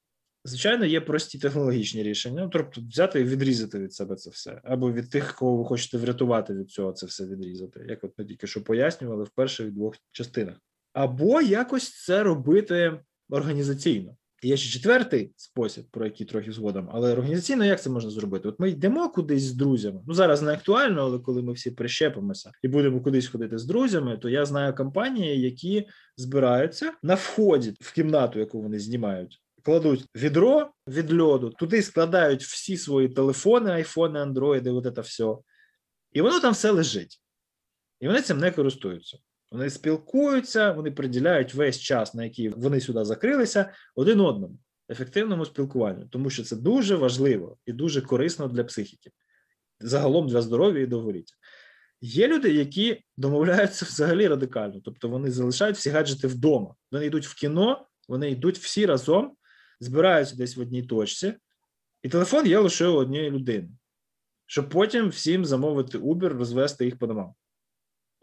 Звичайно, 0.43 0.85
є 0.85 1.01
прості 1.01 1.39
технологічні 1.39 2.03
рішення, 2.03 2.43
ну, 2.43 2.49
тобто 2.49 2.81
взяти 2.81 3.21
і 3.21 3.23
відрізати 3.23 3.79
від 3.79 3.93
себе 3.93 4.15
це 4.15 4.29
все, 4.29 4.61
або 4.63 4.91
від 4.91 5.09
тих, 5.09 5.35
кого 5.35 5.57
ви 5.57 5.65
хочете 5.65 5.97
врятувати 5.97 6.53
від 6.53 6.71
цього, 6.71 6.91
це 6.91 7.05
все 7.05 7.25
відрізати, 7.25 7.85
як 7.89 8.03
от 8.03 8.13
ми 8.17 8.25
тільки 8.25 8.47
що 8.47 8.63
пояснювали 8.63 9.23
в 9.23 9.29
перших 9.29 9.71
двох 9.71 9.95
частинах, 10.11 10.55
або 10.99 11.41
якось 11.41 12.03
це 12.05 12.23
робити 12.23 12.99
організаційно. 13.29 14.15
Є 14.43 14.57
ще 14.57 14.73
четвертий 14.73 15.33
спосіб, 15.35 15.85
про 15.91 16.05
який 16.05 16.27
трохи 16.27 16.51
згодом, 16.51 16.89
але 16.93 17.11
організаційно 17.11 17.65
як 17.65 17.81
це 17.81 17.89
можна 17.89 18.11
зробити? 18.11 18.47
От 18.49 18.59
ми 18.59 18.69
йдемо 18.69 19.09
кудись 19.09 19.43
з 19.43 19.53
друзями. 19.53 20.01
Ну 20.07 20.13
зараз 20.13 20.41
не 20.41 20.53
актуально, 20.53 21.01
але 21.01 21.19
коли 21.19 21.41
ми 21.41 21.53
всі 21.53 21.71
прищепимося 21.71 22.51
і 22.63 22.67
будемо 22.67 23.01
кудись 23.01 23.27
ходити 23.27 23.57
з 23.57 23.65
друзями, 23.65 24.17
то 24.17 24.29
я 24.29 24.45
знаю 24.45 24.75
компанії, 24.75 25.41
які 25.41 25.87
збираються 26.17 26.93
на 27.03 27.15
вході 27.15 27.73
в 27.81 27.93
кімнату, 27.93 28.39
яку 28.39 28.61
вони 28.61 28.79
знімають. 28.79 29.41
Кладуть 29.63 30.05
відро 30.15 30.71
від 30.87 31.19
льоду, 31.19 31.49
туди 31.49 31.81
складають 31.81 32.43
всі 32.43 32.77
свої 32.77 33.09
телефони, 33.09 33.71
айфони, 33.71 34.19
андроїди, 34.19 34.69
от 34.69 34.95
це 34.95 35.01
все. 35.01 35.35
І 36.11 36.21
воно 36.21 36.39
там 36.39 36.53
все 36.53 36.71
лежить. 36.71 37.21
І 37.99 38.07
вони 38.07 38.21
цим 38.21 38.37
не 38.37 38.51
користуються. 38.51 39.17
Вони 39.51 39.69
спілкуються, 39.69 40.71
вони 40.71 40.91
приділяють 40.91 41.53
весь 41.53 41.79
час, 41.79 42.13
на 42.13 42.23
який 42.23 42.49
вони 42.49 42.81
сюди 42.81 43.05
закрилися, 43.05 43.73
один 43.95 44.19
одному, 44.19 44.57
ефективному 44.89 45.45
спілкуванню, 45.45 46.05
тому 46.05 46.29
що 46.29 46.43
це 46.43 46.55
дуже 46.55 46.95
важливо 46.95 47.57
і 47.65 47.73
дуже 47.73 48.01
корисно 48.01 48.47
для 48.47 48.63
психіки, 48.63 49.11
загалом 49.79 50.27
для 50.27 50.41
здоров'я 50.41 50.81
і 50.81 50.87
довголіття. 50.87 51.35
Є 52.01 52.27
люди, 52.27 52.53
які 52.53 53.03
домовляються 53.17 53.85
взагалі 53.85 54.27
радикально, 54.27 54.81
тобто 54.85 55.09
вони 55.09 55.31
залишають 55.31 55.77
всі 55.77 55.89
гаджети 55.89 56.27
вдома. 56.27 56.75
Вони 56.91 57.05
йдуть 57.05 57.27
в 57.27 57.35
кіно, 57.35 57.85
вони 58.07 58.31
йдуть 58.31 58.57
всі 58.57 58.85
разом, 58.85 59.35
збираються 59.79 60.35
десь 60.35 60.57
в 60.57 60.61
одній 60.61 60.83
точці, 60.83 61.33
і 62.03 62.09
телефон 62.09 62.47
є 62.47 62.59
лише 62.59 62.87
у 62.87 62.95
однієї 62.95 63.31
людини, 63.31 63.69
щоб 64.45 64.69
потім 64.69 65.09
всім 65.09 65.45
замовити 65.45 65.97
Uber, 65.97 66.27
розвести 66.27 66.85
їх 66.85 66.99
по 66.99 67.07
домам. 67.07 67.33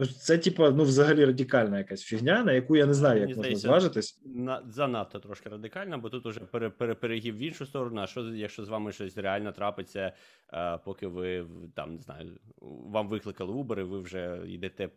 Це, 0.05 0.39
типа, 0.39 0.71
ну, 0.71 0.85
взагалі 0.85 1.25
радикальна 1.25 1.79
якась 1.79 2.03
фігня, 2.03 2.45
на 2.45 2.53
яку 2.53 2.77
я 2.77 2.87
не 2.87 2.95
знаю, 2.95 3.21
як 3.21 3.29
Мені 3.29 3.37
можна 3.37 3.43
здається, 3.43 3.69
зважитись. 3.69 4.21
На, 4.25 4.63
занадто 4.69 5.19
трошки 5.19 5.49
радикально, 5.49 5.99
бо 5.99 6.11
тут 6.11 6.27
уже 6.27 6.41
пере, 6.41 6.71
пере, 6.71 6.95
перегиб 6.95 7.37
в 7.37 7.39
іншу 7.39 7.67
сторону. 7.67 8.01
А 8.01 8.07
що 8.07 8.21
якщо 8.21 8.65
з 8.65 8.69
вами 8.69 8.93
щось 8.93 9.17
реально 9.17 9.53
трапиться, 9.53 10.13
е, 10.53 10.79
поки 10.85 11.07
ви 11.07 11.47
там 11.75 11.95
не 11.95 12.01
знаю, 12.03 12.39
вам 12.87 13.09
викликали 13.09 13.53
Uber, 13.53 13.81
і 13.81 13.83
ви 13.83 14.01
вже 14.01 14.41
йдете 14.47 14.89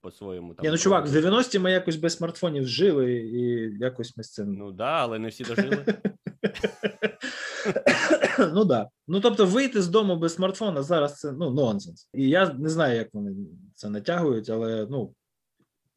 по-своєму 0.00 0.54
там. 0.54 0.64
Ні, 0.64 0.70
ну 0.70 0.78
чувак, 0.78 1.06
в 1.06 1.08
проводите- 1.08 1.30
90-ті 1.30 1.58
ми 1.58 1.72
якось 1.72 1.96
без 1.96 2.16
смартфонів 2.16 2.66
жили, 2.66 3.12
і 3.12 3.42
якось 3.78 4.16
ми 4.16 4.24
з 4.24 4.32
цим. 4.32 4.54
Ну 4.54 4.72
да, 4.72 4.90
але 4.90 5.18
не 5.18 5.28
всі 5.28 5.44
дожили. 5.44 5.84
ну 8.54 8.64
да. 8.64 8.88
Ну 9.08 9.20
тобто, 9.20 9.46
вийти 9.46 9.82
з 9.82 9.88
дому 9.88 10.16
без 10.16 10.34
смартфона 10.34 10.82
зараз 10.82 11.20
це 11.20 11.32
ну 11.32 11.50
нонсенс. 11.50 12.08
І 12.14 12.28
я 12.28 12.52
не 12.52 12.68
знаю, 12.68 12.96
як 12.96 13.14
вони 13.14 13.36
це 13.74 13.90
натягують, 13.90 14.50
але 14.50 14.86
ну 14.90 15.14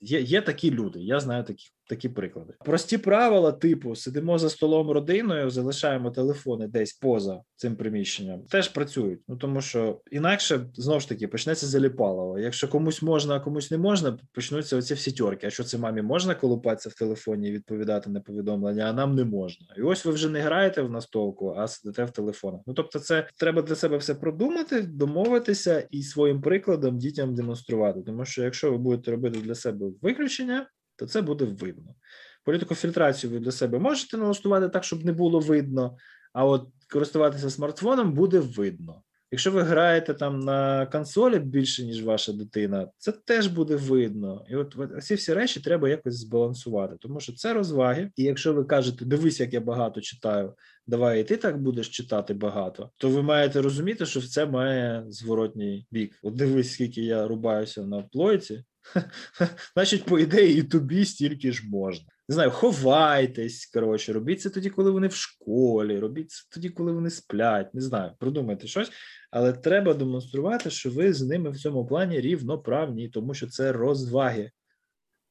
є, 0.01 0.21
є 0.21 0.41
такі 0.41 0.71
люди. 0.71 0.99
Я 0.99 1.19
знаю 1.19 1.43
такі, 1.43 1.65
такі 1.91 2.09
приклади. 2.09 2.53
Прості 2.65 2.97
правила, 2.97 3.51
типу, 3.51 3.95
сидимо 3.95 4.37
за 4.37 4.49
столом 4.49 4.91
родиною, 4.91 5.49
залишаємо 5.49 6.11
телефони 6.11 6.67
десь 6.67 6.93
поза 6.93 7.41
цим 7.55 7.75
приміщенням, 7.75 8.41
теж 8.41 8.67
працюють. 8.67 9.19
Ну 9.27 9.35
тому 9.35 9.61
що 9.61 10.01
інакше 10.11 10.59
знову 10.73 10.99
ж 10.99 11.09
таки 11.09 11.27
почнеться 11.27 11.67
заліпалово. 11.67 12.39
Якщо 12.39 12.67
комусь 12.67 13.01
можна, 13.01 13.35
а 13.35 13.39
комусь 13.39 13.71
не 13.71 13.77
можна, 13.77 14.17
почнуться 14.33 14.77
оці 14.77 14.93
всі 14.93 15.11
тьорки. 15.11 15.47
А 15.47 15.49
що 15.49 15.63
це 15.63 15.77
мамі 15.77 16.01
можна 16.01 16.35
колупатися 16.35 16.89
в 16.89 16.93
телефоні 16.93 17.49
і 17.49 17.51
відповідати 17.51 18.09
на 18.09 18.21
повідомлення, 18.21 18.83
а 18.83 18.93
нам 18.93 19.15
не 19.15 19.23
можна. 19.23 19.67
І 19.77 19.81
ось 19.81 20.05
ви 20.05 20.11
вже 20.11 20.29
не 20.29 20.39
граєте 20.39 20.81
в 20.81 20.91
настолку, 20.91 21.55
а 21.57 21.67
сидите 21.67 22.03
в 22.03 22.11
телефонах. 22.11 22.61
Ну 22.67 22.73
тобто, 22.73 22.99
це 22.99 23.27
треба 23.37 23.61
для 23.61 23.75
себе 23.75 23.97
все 23.97 24.15
продумати, 24.15 24.81
домовитися 24.81 25.87
і 25.91 26.03
своїм 26.03 26.41
прикладом 26.41 26.97
дітям 26.97 27.35
демонструвати. 27.35 28.01
Тому 28.01 28.25
що 28.25 28.43
якщо 28.43 28.71
ви 28.71 28.77
будете 28.77 29.11
робити 29.11 29.39
для 29.39 29.55
себе 29.55 29.85
виключення, 30.01 30.67
то 31.01 31.07
це 31.07 31.21
буде 31.21 31.45
видно. 31.45 31.95
Політику 32.43 32.75
фільтрацію 32.75 33.33
ви 33.33 33.39
для 33.39 33.51
себе 33.51 33.79
можете 33.79 34.17
налаштувати 34.17 34.69
так, 34.69 34.83
щоб 34.83 35.05
не 35.05 35.11
було 35.11 35.39
видно. 35.39 35.97
А 36.33 36.45
от 36.45 36.67
користуватися 36.89 37.49
смартфоном 37.49 38.13
буде 38.13 38.39
видно. 38.39 39.01
Якщо 39.31 39.51
ви 39.51 39.61
граєте 39.61 40.13
там 40.13 40.39
на 40.39 40.85
консолі 40.85 41.39
більше, 41.39 41.83
ніж 41.83 42.03
ваша 42.03 42.33
дитина, 42.33 42.87
це 42.97 43.11
теж 43.11 43.47
буде 43.47 43.75
видно. 43.75 44.45
І 44.49 44.55
от 44.55 44.75
ці 45.03 45.15
всі 45.15 45.33
речі 45.33 45.59
треба 45.59 45.89
якось 45.89 46.15
збалансувати, 46.15 46.95
тому 46.99 47.19
що 47.19 47.33
це 47.33 47.53
розваги. 47.53 48.11
І 48.15 48.23
якщо 48.23 48.53
ви 48.53 48.63
кажете, 48.63 49.05
дивись, 49.05 49.39
як 49.39 49.53
я 49.53 49.59
багато 49.59 50.01
читаю, 50.01 50.53
давай 50.87 51.21
і 51.21 51.23
ти 51.23 51.37
так 51.37 51.61
будеш 51.61 51.89
читати 51.89 52.33
багато, 52.33 52.91
то 52.97 53.09
ви 53.09 53.21
маєте 53.21 53.61
розуміти, 53.61 54.05
що 54.05 54.21
це 54.21 54.45
має 54.45 55.05
зворотній 55.09 55.87
бік. 55.91 56.19
От 56.23 56.35
дивись, 56.35 56.73
скільки 56.73 57.01
я 57.01 57.27
рубаюся 57.27 57.81
на 57.81 58.01
плойці, 58.01 58.63
значить, 59.73 60.05
по 60.05 60.19
ідеї, 60.19 60.59
і 60.59 60.63
тобі 60.63 61.05
стільки 61.05 61.51
ж 61.51 61.63
можна. 61.69 62.05
Не 62.29 62.35
знаю, 62.35 62.51
ховайтесь. 62.51 63.65
Коротше, 63.65 64.13
робіть 64.13 64.41
це 64.41 64.49
тоді, 64.49 64.69
коли 64.69 64.91
вони 64.91 65.07
в 65.07 65.15
школі, 65.15 65.99
робіть 65.99 66.31
це 66.31 66.47
тоді, 66.51 66.69
коли 66.69 66.91
вони 66.91 67.09
сплять. 67.09 67.73
Не 67.73 67.81
знаю, 67.81 68.11
придумайте 68.19 68.67
щось, 68.67 68.91
але 69.31 69.53
треба 69.53 69.93
демонструвати, 69.93 70.69
що 70.69 70.89
ви 70.89 71.13
з 71.13 71.21
ними 71.21 71.49
в 71.49 71.57
цьому 71.57 71.85
плані 71.85 72.21
рівноправні, 72.21 73.09
тому 73.09 73.33
що 73.33 73.47
це 73.47 73.71
розваги. 73.71 74.51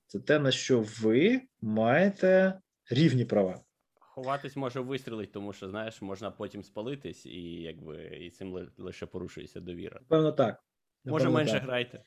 Це 0.07 0.21
те, 0.21 0.39
на 0.39 0.51
що 0.51 0.85
ви 1.01 1.41
маєте 1.61 2.61
рівні 2.91 3.25
права. 3.25 3.61
Ховатись 4.01 4.57
може 4.57 4.81
вистрілить, 4.81 5.33
тому 5.33 5.53
що 5.53 5.69
знаєш, 5.69 6.03
можна 6.03 6.31
потім 6.31 6.63
спалитись, 6.63 7.27
і 7.27 7.43
якби 7.43 8.05
і 8.05 8.31
цим 8.31 8.69
лише 8.79 9.07
порушується 9.07 9.61
довіра. 9.61 10.01
Певно, 10.09 10.33
так. 10.33 10.65
Може, 11.05 11.31
менше 11.31 11.53
так. 11.53 11.63
грайте. 11.63 12.03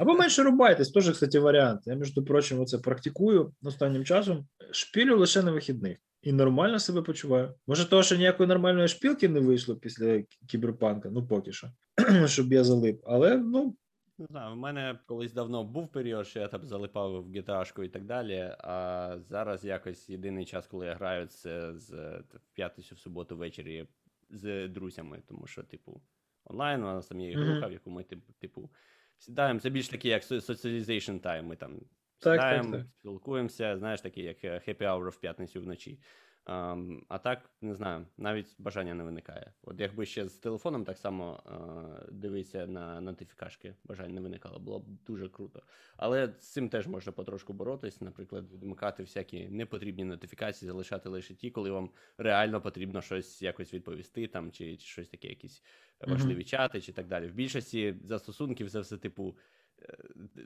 Або 0.00 0.14
менше 0.14 0.42
рубайтесь, 0.42 0.90
теж, 0.90 1.10
кстати, 1.10 1.38
варіант. 1.38 1.80
Я, 1.84 1.94
між 1.94 2.10
прочим, 2.10 2.66
це 2.66 2.78
практикую 2.78 3.54
останнім 3.62 4.04
часом. 4.04 4.46
Шпілю 4.70 5.18
лише 5.18 5.42
на 5.42 5.52
вихідних. 5.52 5.98
І 6.22 6.32
нормально 6.32 6.78
себе 6.78 7.02
почуваю. 7.02 7.54
Може, 7.66 7.88
того, 7.88 8.02
що 8.02 8.16
ніякої 8.16 8.48
нормальної 8.48 8.88
шпілки 8.88 9.28
не 9.28 9.40
вийшло 9.40 9.76
після 9.76 10.22
кіберпанка, 10.48 11.10
ну 11.10 11.26
поки 11.26 11.52
що, 11.52 11.70
щоб 12.26 12.52
я 12.52 12.64
залип. 12.64 13.02
Але 13.04 13.36
ну, 13.36 13.76
Не 14.18 14.26
знаю, 14.26 14.54
в 14.54 14.56
мене 14.56 14.98
колись 15.06 15.32
давно 15.32 15.64
був 15.64 15.92
період, 15.92 16.26
що 16.26 16.40
я 16.40 16.48
там 16.48 16.64
залипав 16.64 17.22
в 17.22 17.30
GTA 17.30 17.84
і 17.84 17.88
так 17.88 18.04
далі. 18.04 18.54
А 18.58 19.16
зараз 19.28 19.64
якось 19.64 20.08
єдиний 20.08 20.44
час, 20.44 20.66
коли 20.66 20.86
я 20.86 20.94
граю, 20.94 21.26
це 21.26 21.78
з 21.78 21.90
в 22.34 22.54
п'ятницю, 22.54 22.94
в 22.94 22.98
суботу 22.98 23.36
ввечері 23.36 23.86
з 24.30 24.68
друзями, 24.68 25.22
тому 25.28 25.46
що, 25.46 25.62
типу, 25.62 26.00
онлайн 26.44 26.80
у 26.80 26.86
нас 26.86 27.06
там 27.06 27.20
є 27.20 27.30
ігруха, 27.30 27.66
в 27.66 27.72
яку 27.72 27.90
ми 27.90 28.04
типу 28.38 28.70
сідаємо. 29.22 29.60
Це 29.60 29.70
більш 29.70 29.88
такі, 29.88 30.08
як 30.08 30.22
socialization 30.22 31.20
time. 31.20 31.42
Ми 31.42 31.56
там 31.56 31.80
Так, 32.18 32.40
сідаємо, 32.40 32.70
так, 32.70 32.80
так. 32.80 32.90
спілкуємося, 32.98 33.78
знаєш, 33.78 34.00
такі, 34.00 34.22
як 34.22 34.44
е, 34.44 34.62
happy 34.68 34.82
hour 34.82 35.08
в 35.08 35.20
п'ятницю 35.20 35.60
вночі. 35.60 36.00
А 36.44 37.18
так, 37.22 37.50
не 37.60 37.74
знаю, 37.74 38.06
навіть 38.16 38.54
бажання 38.58 38.94
не 38.94 39.04
виникає. 39.04 39.52
От 39.62 39.80
якби 39.80 40.06
ще 40.06 40.28
з 40.28 40.34
телефоном 40.34 40.84
так 40.84 40.98
само 40.98 41.42
е, 41.46 42.12
дивитися 42.12 42.66
на 42.66 43.00
нотифікашки, 43.00 43.74
бажань 43.84 44.14
не 44.14 44.20
виникало, 44.20 44.58
було 44.58 44.78
б 44.78 44.84
дуже 45.06 45.28
круто. 45.28 45.62
Але 45.96 46.28
з 46.38 46.52
цим 46.52 46.68
теж 46.68 46.86
можна 46.86 47.12
потрошку 47.12 47.52
боротись, 47.52 48.00
наприклад, 48.00 48.52
відмикати 48.52 49.02
всякі 49.02 49.48
непотрібні 49.48 50.04
нотифікації, 50.04 50.66
залишати 50.66 51.08
лише 51.08 51.34
ті, 51.34 51.50
коли 51.50 51.70
вам 51.70 51.90
реально 52.18 52.60
потрібно 52.60 53.02
щось 53.02 53.42
якось 53.42 53.74
відповісти, 53.74 54.26
там, 54.26 54.52
чи, 54.52 54.76
чи 54.76 54.86
щось 54.86 55.08
таке, 55.08 55.28
якісь 55.28 55.62
важливі 56.00 56.44
чати, 56.44 56.80
чи 56.80 56.92
так 56.92 57.06
далі. 57.06 57.26
В 57.26 57.34
більшості 57.34 57.96
застосунків 58.04 58.70
це 58.70 58.80
все 58.80 58.98
типу. 58.98 59.36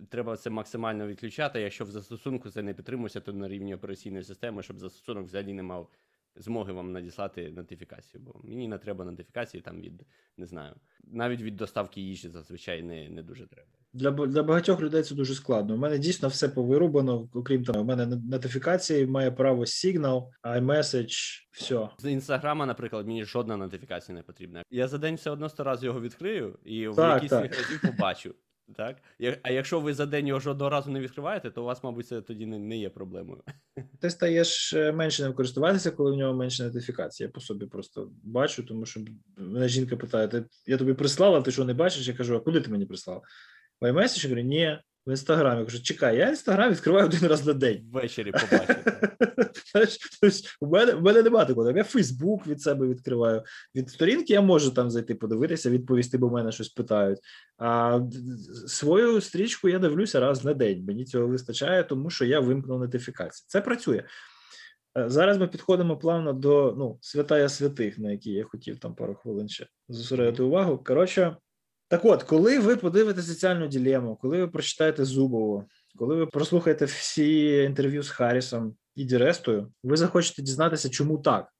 Треба 0.09 0.37
це 0.37 0.51
максимально 0.51 1.07
відключати. 1.07 1.61
Якщо 1.61 1.85
в 1.85 1.91
застосунку 1.91 2.51
це 2.51 2.63
не 2.63 2.75
підтримується, 2.75 3.21
то 3.21 3.33
на 3.33 3.49
рівні 3.49 3.75
операційної 3.75 4.25
системи, 4.25 4.63
щоб 4.63 4.79
застосунок 4.79 5.27
взагалі 5.27 5.53
не 5.53 5.63
мав 5.63 5.91
змоги 6.37 6.73
вам 6.73 6.93
надіслати 6.93 7.51
нотифікацію. 7.51 8.23
Бо 8.25 8.41
мені 8.45 8.69
не 8.69 8.79
треба 8.79 9.05
нотифікації 9.05 9.61
там 9.61 9.81
від 9.81 10.07
не 10.37 10.47
знаю, 10.47 10.75
навіть 11.05 11.43
від 11.43 11.57
доставки 11.57 12.01
їжі 12.01 12.29
зазвичай 12.29 12.83
не, 12.83 13.09
не 13.09 13.23
дуже 13.23 13.47
треба. 13.47 13.69
для, 13.93 14.11
для 14.11 14.43
багатьох 14.43 14.81
людей 14.81 15.03
це 15.03 15.15
дуже 15.15 15.35
складно. 15.35 15.75
У 15.75 15.79
мене 15.79 15.99
дійсно 15.99 16.29
все 16.29 16.49
повирубано, 16.49 17.29
окрім 17.35 17.65
того, 17.65 17.81
у 17.81 17.85
мене 17.85 18.07
нотифікації, 18.07 19.07
має 19.07 19.31
право 19.31 19.65
Signal, 19.65 20.29
iMessage, 20.45 21.47
все. 21.51 21.89
З 21.99 22.13
інстаграма, 22.13 22.67
наприклад, 22.67 23.07
мені 23.07 23.25
жодна 23.25 23.57
нотифікація 23.57 24.17
не 24.17 24.23
потрібна. 24.23 24.63
Я 24.71 24.89
за 24.89 24.99
день 24.99 25.15
все 25.15 25.31
одно 25.31 25.49
сто 25.49 25.65
разів 25.65 25.85
його 25.85 26.01
відкрию 26.01 26.59
і 26.65 26.89
в 26.89 26.97
Так, 26.97 27.15
якійсь 27.15 27.31
так. 27.31 27.55
разів 27.55 27.81
побачу. 27.81 28.35
Так? 28.75 28.97
А 29.43 29.51
якщо 29.51 29.81
ви 29.81 29.95
за 29.95 30.07
день 30.07 30.27
його 30.27 30.41
жодного 30.41 30.71
разу 30.71 30.91
не 30.91 31.01
відкриваєте, 31.01 31.51
то 31.51 31.63
у 31.63 31.65
вас, 31.65 31.85
мабуть, 31.85 32.07
це 32.07 32.23
тоді 32.23 32.47
не, 32.47 32.59
не 32.59 32.79
є 32.79 32.91
проблемою. 32.91 33.43
Ти 34.01 34.11
стаєш 34.11 34.73
е, 34.73 34.93
менше 34.93 35.23
ним 35.23 35.35
користуватися, 35.35 35.91
коли 35.91 36.13
в 36.13 36.17
нього 36.17 36.35
менше 36.35 36.65
нотифікацій. 36.65 37.23
Я 37.23 37.29
по 37.29 37.41
собі 37.41 37.67
просто 37.67 38.11
бачу, 38.23 38.63
тому 38.63 38.87
що 38.87 39.01
мене 39.37 39.69
жінка 39.69 39.97
питає: 39.97 40.45
я 40.67 40.77
тобі 40.77 40.95
прислала, 40.95 41.43
ти 41.43 41.51
що 41.51 41.65
не 41.65 41.75
бачиш? 41.75 42.09
Я 42.09 42.15
кажу, 42.15 42.37
а 42.37 42.41
куди 42.41 42.61
ти 42.61 42.71
мені 42.71 42.87
прислав? 42.87 43.23
В 43.81 43.85
iMessage? 43.85 44.25
Я 44.25 44.29
говорю, 44.29 44.49
ні, 44.49 44.79
в 45.07 45.11
інстаграмі. 45.11 45.59
Я 45.59 45.65
кажу, 45.65 45.83
чекай, 45.83 46.17
я 46.17 46.29
інстаграм 46.29 46.71
відкриваю 46.71 47.07
один 47.07 47.27
раз 47.27 47.47
на 47.47 47.53
день. 47.53 47.91
Ввечері 47.93 48.33
побачите. 48.33 49.01
Тобто 49.73 50.37
у 50.61 50.67
мене, 50.67 50.93
у 50.93 51.01
мене 51.01 51.23
немає 51.23 51.47
такого. 51.47 51.71
Я 51.71 51.85
Фейсбук 51.85 52.47
від 52.47 52.63
себе 52.63 52.87
відкриваю. 52.87 53.43
Від 53.75 53.91
сторінки 53.91 54.33
я 54.33 54.41
можу 54.41 54.71
там 54.71 54.91
зайти, 54.91 55.15
подивитися, 55.15 55.71
відповісти, 55.71 56.19
бо 56.19 56.31
мене 56.31 56.53
щось 56.53 56.69
питають. 56.69 57.19
А 57.59 58.01
свою 58.67 59.21
стрічку 59.21 59.69
я 59.69 59.79
дивлюся 59.79 60.21
раз 60.21 60.45
на 60.45 60.55
день. 60.55 60.85
Мені 60.85 61.05
цього 61.05 61.27
вистачає, 61.27 61.85
тому 61.85 62.11
що 62.11 62.25
я 62.25 62.41
вимкнув 62.41 62.81
нотифікації. 62.81 63.45
Це 63.49 63.61
працює. 63.61 64.05
Е, 64.99 65.09
Зараз 65.09 65.39
ми 65.39 65.49
підходимо 65.49 65.97
плавно 65.97 66.33
до 66.33 66.75
ну, 66.79 66.99
святая 67.01 67.49
святих, 67.49 67.99
на 67.99 68.13
які 68.13 68.31
я 68.31 68.45
хотів 68.45 68.79
там 68.79 68.95
пару 68.95 69.15
хвилин 69.15 69.49
ще 69.49 69.67
зосередити 69.89 70.43
увагу. 70.43 70.79
Коротше, 70.79 71.37
так 71.89 72.05
от, 72.05 72.23
коли 72.23 72.59
ви 72.59 72.77
подивитесь 72.77 73.27
соціальну 73.27 73.67
ділему, 73.67 74.19
коли 74.23 74.39
ви 74.39 74.49
прочитаєте 74.49 75.05
Зубову, 75.05 75.65
коли 75.97 76.17
ви 76.17 76.27
прослухаєте 76.27 76.85
всі 76.85 77.63
інтерв'ю 77.63 78.03
з 78.03 78.11
Харрісом 78.11 78.77
і 78.95 79.05
Дірестою, 79.05 79.73
ви 79.83 79.97
захочете 79.97 80.43
дізнатися, 80.43 80.89
чому 80.89 81.19
так. 81.19 81.53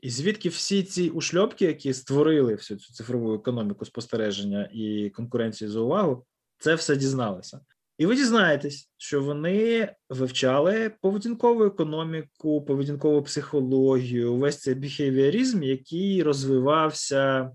І 0.00 0.10
звідки 0.10 0.48
всі 0.48 0.82
ці 0.82 1.08
ушльопки, 1.08 1.64
які 1.64 1.94
створили 1.94 2.54
всю 2.54 2.78
цю 2.78 2.92
цифрову 2.92 3.34
економіку 3.34 3.84
спостереження 3.84 4.68
і 4.72 5.10
конкуренції 5.10 5.70
за 5.70 5.80
увагу, 5.80 6.24
це 6.58 6.74
все 6.74 6.96
дізналися. 6.96 7.60
І 7.98 8.06
ви 8.06 8.16
дізнаєтесь, 8.16 8.90
що 8.96 9.22
вони 9.22 9.88
вивчали 10.08 10.90
поведінкову 11.00 11.64
економіку, 11.64 12.64
поведінкову 12.64 13.22
психологію, 13.22 14.36
весь 14.36 14.60
цей 14.60 14.74
біхевіоризм, 14.74 15.62
який 15.62 16.22
розвивався 16.22 17.50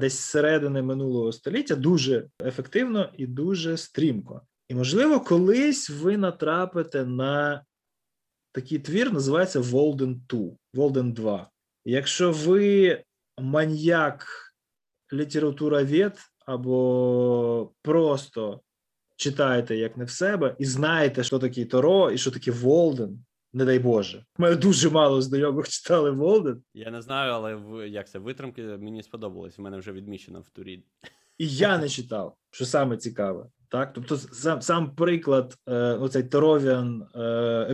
десь 0.00 0.14
з 0.14 0.24
середини 0.24 0.82
минулого 0.82 1.32
століття 1.32 1.76
дуже 1.76 2.28
ефективно 2.42 3.08
і 3.16 3.26
дуже 3.26 3.76
стрімко. 3.76 4.42
І, 4.68 4.74
можливо, 4.74 5.20
колись 5.20 5.90
ви 5.90 6.16
натрапите 6.16 7.04
на 7.04 7.64
такий 8.52 8.78
твір, 8.78 9.12
називається 9.12 9.60
Волден 9.60 10.22
2, 10.28 10.50
Волден 10.74 11.12
2. 11.12 11.50
Якщо 11.84 12.32
ви 12.32 13.02
маньяк 13.40 14.26
літературовед 15.12 16.18
або 16.46 17.72
просто 17.82 18.60
читаєте 19.16 19.76
як 19.76 19.96
не 19.96 20.04
в 20.04 20.10
себе, 20.10 20.56
і 20.58 20.64
знаєте, 20.64 21.24
що 21.24 21.38
таке 21.38 21.64
Торо 21.64 22.10
і 22.10 22.18
що 22.18 22.30
таке 22.30 22.50
Волден, 22.50 23.24
не 23.52 23.64
дай 23.64 23.78
Боже. 23.78 24.24
У 24.38 24.42
мене 24.42 24.56
дуже 24.56 24.90
мало 24.90 25.22
знайомих 25.22 25.68
читали 25.68 26.10
Волден, 26.10 26.62
Я 26.74 26.90
не 26.90 27.02
знаю, 27.02 27.32
але 27.32 27.54
в 27.54 27.88
як 27.88 28.08
це 28.08 28.18
витримки 28.18 28.62
мені 28.62 29.02
сподобалось. 29.02 29.58
У 29.58 29.62
мене 29.62 29.78
вже 29.78 29.92
відмічено 29.92 30.40
в 30.40 30.48
турі. 30.50 30.84
і 31.38 31.48
я 31.48 31.78
не 31.78 31.88
читав, 31.88 32.36
що 32.50 32.66
саме 32.66 32.96
цікаве. 32.96 33.46
Так, 33.68 33.92
тобто, 33.92 34.16
сам 34.16 34.62
сам 34.62 34.94
приклад, 34.94 35.56
е, 35.66 35.74
оцей 35.74 36.22
Thoreauvian 36.22 37.08
е, 37.14 37.18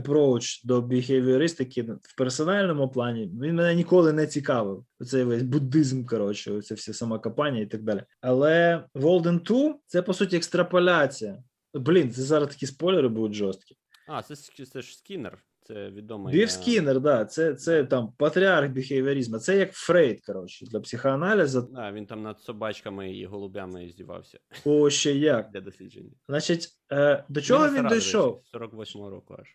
approach 0.01 0.67
до 0.67 0.81
біхевіористики 0.81 1.83
в 1.83 2.17
персональному 2.17 2.89
плані 2.89 3.31
він 3.43 3.55
мене 3.55 3.75
ніколи 3.75 4.13
не 4.13 4.27
цікавив. 4.27 4.85
Оцей 5.01 5.25
весь 5.25 5.43
буддизм, 5.43 6.05
коротше, 6.05 6.53
оце 6.53 6.75
все 6.75 6.95
самокопання 6.95 7.61
і 7.61 7.67
так 7.67 7.83
далі. 7.83 8.03
Але 8.21 8.85
Волден 8.95 9.39
2– 9.39 9.75
це 9.87 10.03
по 10.03 10.15
суті 10.15 10.37
екстраполяція. 10.37 11.43
Блін, 11.75 12.11
це 12.11 12.23
зараз 12.23 12.49
такі 12.49 12.67
спойлери 12.67 13.09
будуть 13.09 13.37
жорсткі. 13.37 13.77
А, 14.09 14.23
це, 14.23 14.37
це 14.67 14.83
ж 14.83 14.97
Скіннер. 14.97 15.39
Це 15.69 15.91
відомий. 15.91 16.35
Біф 16.35 16.49
е, 16.49 16.53
Скіннер, 16.53 17.01
да, 17.01 17.25
це, 17.25 17.55
це 17.55 17.85
там 17.85 18.13
патріарх 18.17 18.71
біхевіоризму. 18.71 19.39
Це 19.39 19.57
як 19.57 19.73
Фрейд, 19.73 20.21
коротше, 20.21 20.67
для 20.67 20.81
психоаналізу. 20.81 21.69
Да, 21.73 21.93
він 21.93 22.07
там 22.07 22.23
над 22.23 22.41
собачками 22.41 23.13
і 23.13 23.27
голубями 23.27 23.89
здівався 23.89 24.39
О, 24.65 24.91
ще 24.91 25.13
як. 25.13 25.51
для 25.51 25.61
дослідження. 25.61 26.11
Значить, 26.29 26.69
е, 26.93 27.25
до 27.29 27.41
чого 27.41 27.69
він 27.69 27.83
до 27.83 27.95
дійшов? 27.95 28.43
речі, 28.53 28.65
48-го 28.65 29.11
року 29.11 29.37
аж. 29.41 29.49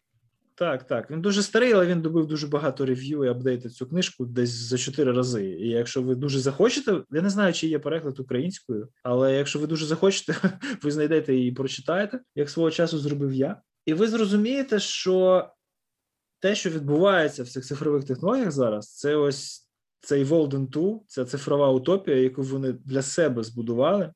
Так, 0.56 0.84
так. 0.84 1.12
Він 1.12 1.22
дуже 1.22 1.44
старий, 1.44 1.74
але 1.74 1.86
він 1.86 2.02
добив 2.02 2.28
дуже 2.28 2.48
багато 2.48 2.86
рев'ю 2.86 3.26
і 3.26 3.28
апдейти 3.28 3.70
цю 3.70 3.86
книжку 3.86 4.26
десь 4.26 4.50
за 4.50 4.78
чотири 4.78 5.12
рази. 5.12 5.46
І 5.46 5.70
якщо 5.70 6.02
ви 6.02 6.16
дуже 6.16 6.40
захочете, 6.40 7.02
я 7.12 7.22
не 7.22 7.30
знаю, 7.30 7.54
чи 7.54 7.68
є 7.68 7.80
переклад 7.80 8.20
українською, 8.20 8.90
але 9.04 9.38
якщо 9.38 9.60
ви 9.60 9.68
дуже 9.68 9.86
захочете, 9.86 10.36
ви 10.84 10.92
знайдете 10.92 11.36
і 11.36 11.52
прочитаєте, 11.52 12.20
як 12.36 12.50
свого 12.50 12.72
часу 12.72 12.98
зробив 12.98 13.34
я. 13.34 13.62
І 13.86 13.94
ви 13.94 14.08
зрозумієте, 14.08 14.80
що 14.80 15.46
те, 16.44 16.56
що 16.56 16.70
відбувається 16.70 17.44
в 17.44 17.48
цих 17.50 17.66
цифрових 17.66 18.04
технологіях 18.04 18.52
зараз, 18.52 18.96
це 18.96 19.16
ось 19.16 19.70
цей 20.00 20.24
Волден 20.24 20.66
2, 20.66 21.00
ця 21.08 21.26
цифрова 21.26 21.70
утопія, 21.70 22.18
яку 22.18 22.42
вони 22.42 22.72
для 22.72 23.02
себе 23.02 23.44
збудували, 23.44 24.14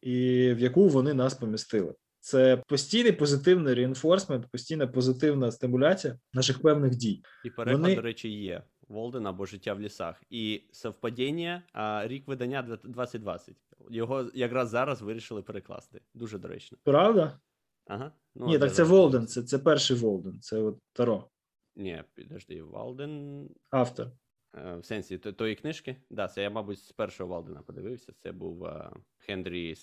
і 0.00 0.16
в 0.54 0.58
яку 0.58 0.88
вони 0.88 1.14
нас 1.14 1.34
помістили. 1.34 1.94
Це 2.20 2.56
постійний 2.56 3.12
позитивний 3.12 3.74
reinforcement, 3.74 4.46
постійна 4.50 4.86
позитивна 4.86 5.50
стимуляція 5.50 6.18
наших 6.32 6.62
певних 6.62 6.96
дій. 6.96 7.22
І 7.44 7.50
переклад, 7.50 7.80
Вони- 7.80 7.94
до 7.96 8.02
речі, 8.02 8.28
є. 8.28 8.62
Волден 8.88 9.26
або 9.26 9.46
життя 9.46 9.74
в 9.74 9.80
лісах. 9.80 10.22
І 10.30 10.62
совпадєніє, 10.72 11.62
а 11.72 12.06
рік 12.06 12.28
видання 12.28 12.62
две- 12.62 12.78
2020. 12.84 13.56
Його 13.90 14.30
якраз 14.34 14.68
зараз 14.68 15.02
вирішили 15.02 15.42
перекласти. 15.42 16.00
Дуже 16.14 16.38
доречно. 16.38 16.78
Правда? 16.84 17.38
Ага. 17.86 18.12
Ну, 18.34 18.46
Ні, 18.46 18.58
так 18.58 18.74
це 18.74 18.82
Волден, 18.82 19.26
це, 19.26 19.42
це 19.42 19.58
перший 19.58 19.96
Волден, 19.96 20.40
це 20.40 20.58
от 20.58 20.78
Торо, 20.92 21.28
Ні, 21.76 22.04
підожди, 22.14 22.62
Волден. 22.62 23.48
автор. 23.70 24.06
е, 24.54 24.76
В 24.76 24.84
сенсі 24.84 25.18
тої 25.18 25.54
книжки. 25.54 25.96
Да, 26.10 26.28
це 26.28 26.42
я, 26.42 26.50
мабуть, 26.50 26.78
з 26.78 26.92
першого 26.92 27.30
Волдена 27.34 27.62
подивився. 27.62 28.12
Це 28.12 28.32
був 28.32 28.64
е, 28.64 28.90
Хенрі 29.18 29.74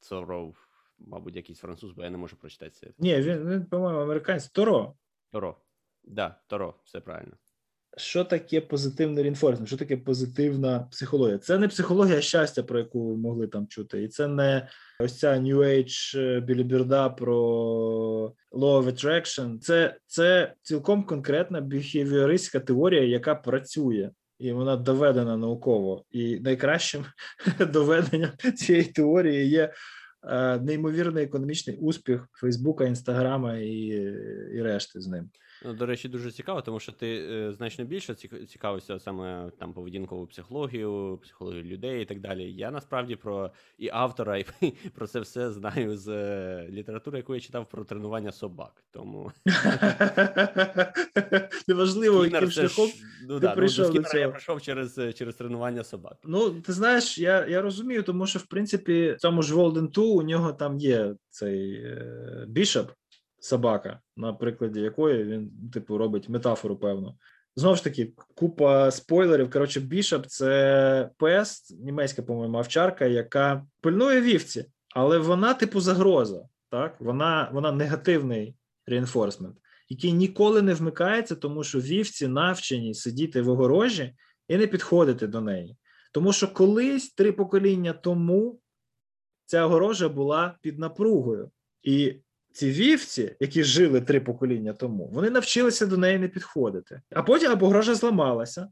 Торо, 0.00 0.68
мабуть, 0.98 1.36
якийсь 1.36 1.58
француз, 1.58 1.92
бо 1.92 2.02
я 2.02 2.10
не 2.10 2.18
можу 2.18 2.36
прочитати 2.36 2.70
це. 2.70 2.92
Ні, 2.98 3.20
він, 3.20 3.48
він 3.50 3.66
по-моєму, 3.66 4.00
американець. 4.00 4.48
Торо. 4.50 4.96
Торо. 5.30 5.56
Да, 6.02 6.40
Торо, 6.46 6.74
все 6.84 7.00
правильно. 7.00 7.36
Що 7.96 8.24
таке 8.24 8.60
позитивний 8.60 9.22
reinforcement? 9.22 9.68
Що 9.68 9.76
таке 9.76 9.96
позитивна 9.96 10.80
психологія? 10.90 11.38
Це 11.38 11.58
не 11.58 11.68
психологія 11.68 12.20
щастя, 12.20 12.62
про 12.62 12.78
яку 12.78 13.08
ви 13.08 13.16
могли 13.16 13.46
там 13.46 13.66
чути, 13.66 14.02
і 14.02 14.08
це 14.08 14.28
не 14.28 14.68
ось 15.00 15.18
ця 15.18 15.32
New 15.32 15.56
Age 15.56 16.18
е, 16.20 16.40
біліберда 16.40 17.08
про 17.08 17.36
law 18.52 18.82
of 18.82 18.84
attraction. 18.84 19.58
Це, 19.58 19.96
це 20.06 20.54
цілком 20.62 21.04
конкретна 21.04 21.60
біхевіористська 21.60 22.60
теорія, 22.60 23.02
яка 23.02 23.34
працює. 23.34 24.10
І 24.38 24.52
вона 24.52 24.76
доведена 24.76 25.36
науково. 25.36 26.04
І 26.10 26.40
найкращим 26.40 27.04
доведенням 27.72 28.30
цієї 28.56 28.84
теорії 28.84 29.48
є 29.48 29.72
е, 30.28 30.58
неймовірний 30.58 31.24
економічний 31.24 31.76
успіх 31.76 32.28
Фейсбука, 32.32 32.84
Інстаграма 32.84 33.56
і, 33.56 33.86
і 34.54 34.62
решти 34.62 35.00
з 35.00 35.06
ним. 35.06 35.30
Ну, 35.64 35.72
до 35.72 35.86
речі, 35.86 36.08
дуже 36.08 36.30
цікаво, 36.30 36.62
тому 36.62 36.80
що 36.80 36.92
ти 36.92 37.06
е, 37.30 37.52
значно 37.52 37.84
більше 37.84 38.14
ці- 38.14 38.46
цікавився 38.46 38.98
саме 38.98 39.50
там 39.58 39.72
поведінковою 39.72 40.26
психологією, 40.26 41.18
психологією 41.22 41.68
людей 41.70 42.02
і 42.02 42.04
так 42.04 42.20
далі. 42.20 42.52
Я 42.52 42.70
насправді 42.70 43.16
про 43.16 43.50
і 43.78 43.88
автора, 43.92 44.38
і 44.38 44.44
про 44.94 45.06
це 45.06 45.20
все 45.20 45.50
знаю 45.52 45.96
з 45.96 46.08
е, 46.08 46.66
літератури, 46.70 47.18
яку 47.18 47.34
я 47.34 47.40
читав 47.40 47.68
про 47.68 47.84
тренування 47.84 48.32
собак. 48.32 48.84
Тому 48.90 49.32
Неважливо, 51.68 52.24
яким 52.24 52.50
шляхом. 52.50 52.90
ну, 53.28 53.34
ти 53.34 53.40
да, 53.40 53.48
ну, 53.50 53.56
прийшов 53.56 53.86
до 53.86 53.92
до 53.92 54.08
Скіннера 54.08 54.18
я 54.18 54.24
цього. 54.24 54.32
прийшов 54.32 54.62
через, 54.62 54.98
е, 54.98 55.12
через 55.12 55.34
тренування 55.34 55.84
собак. 55.84 56.16
Ну, 56.24 56.50
ти 56.50 56.72
знаєш, 56.72 57.18
я, 57.18 57.46
я 57.46 57.60
розумію, 57.62 58.02
тому 58.02 58.26
що 58.26 58.38
в 58.38 58.46
принципі 58.46 59.12
в 59.12 59.16
цьому 59.20 59.42
ж 59.42 59.54
Волден 59.54 59.86
2 59.88 60.04
у 60.04 60.22
нього 60.22 60.52
там 60.52 60.78
є 60.78 61.14
цей 61.30 61.74
е, 61.74 62.44
бішоп, 62.48 62.90
собака, 63.40 64.00
на 64.16 64.32
прикладі 64.32 64.80
якої 64.80 65.24
він, 65.24 65.50
типу, 65.72 65.98
робить 65.98 66.28
метафору 66.28 66.76
певну. 66.76 67.18
Знову 67.56 67.76
ж 67.76 67.84
таки, 67.84 68.12
купа 68.34 68.90
спойлерів. 68.90 69.50
Коротше, 69.50 69.80
бішоп 69.80 70.26
це 70.26 71.10
пес, 71.16 71.70
німецька, 71.70 72.22
по-моєму, 72.22 72.58
овчарка, 72.58 73.06
яка 73.06 73.66
пильнує 73.80 74.20
вівці, 74.20 74.64
але 74.94 75.18
вона, 75.18 75.54
типу, 75.54 75.80
загроза. 75.80 76.48
Так, 76.70 77.00
вона, 77.00 77.50
вона 77.52 77.72
негативний 77.72 78.54
реінфорсмент, 78.86 79.56
який 79.88 80.12
ніколи 80.12 80.62
не 80.62 80.74
вмикається, 80.74 81.36
тому 81.36 81.64
що 81.64 81.80
вівці 81.80 82.28
навчені 82.28 82.94
сидіти 82.94 83.42
в 83.42 83.48
огорожі 83.48 84.14
і 84.48 84.56
не 84.56 84.66
підходити 84.66 85.26
до 85.26 85.40
неї. 85.40 85.76
Тому 86.12 86.32
що 86.32 86.48
колись 86.48 87.14
три 87.14 87.32
покоління 87.32 87.92
тому 87.92 88.60
ця 89.46 89.66
огорожа 89.66 90.08
була 90.08 90.58
під 90.60 90.78
напругою, 90.78 91.50
і 91.82 92.14
ці 92.52 92.70
вівці, 92.70 93.36
які 93.40 93.64
жили 93.64 94.00
три 94.00 94.20
покоління 94.20 94.72
тому, 94.72 95.10
вони 95.12 95.30
навчилися 95.30 95.86
до 95.86 95.96
неї 95.96 96.18
не 96.18 96.28
підходити. 96.28 97.02
А 97.10 97.22
потім 97.22 97.50
або 97.50 97.66
огорожа 97.66 97.94
зламалася. 97.94 98.68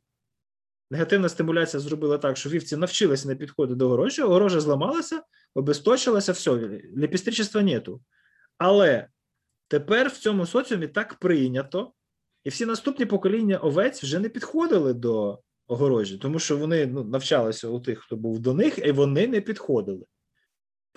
Негативна 0.91 1.29
стимуляція 1.29 1.81
зробила 1.81 2.18
так, 2.18 2.37
що 2.37 2.51
вівці 2.51 2.76
навчилися 2.76 3.29
не 3.29 3.35
підходити 3.35 3.74
до 3.74 3.87
огорожі, 3.87 4.22
огорожа 4.22 4.61
зламалася, 4.61 5.22
обесточилася, 5.55 6.33
все, 6.33 6.51
лепістричества 6.97 7.62
нету. 7.62 8.01
Але 8.59 9.09
тепер 9.68 10.09
в 10.09 10.16
цьому 10.16 10.47
соціумі 10.47 10.89
так 10.89 11.14
прийнято, 11.14 11.93
і 12.45 12.49
всі 12.49 12.66
наступні 12.66 13.07
покоління 13.07 13.59
овець 13.59 14.03
вже 14.03 14.18
не 14.18 14.29
підходили 14.29 14.95
до 14.95 15.43
огорожі, 15.66 16.18
тому 16.18 16.39
що 16.39 16.57
вони 16.57 16.87
ну, 16.87 17.05
навчалися 17.05 17.68
у 17.68 17.81
тих, 17.81 17.99
хто 17.99 18.16
був 18.16 18.39
до 18.39 18.55
них, 18.55 18.79
і 18.79 18.93
вони 18.93 19.26
не 19.26 19.41
підходили. 19.41 20.05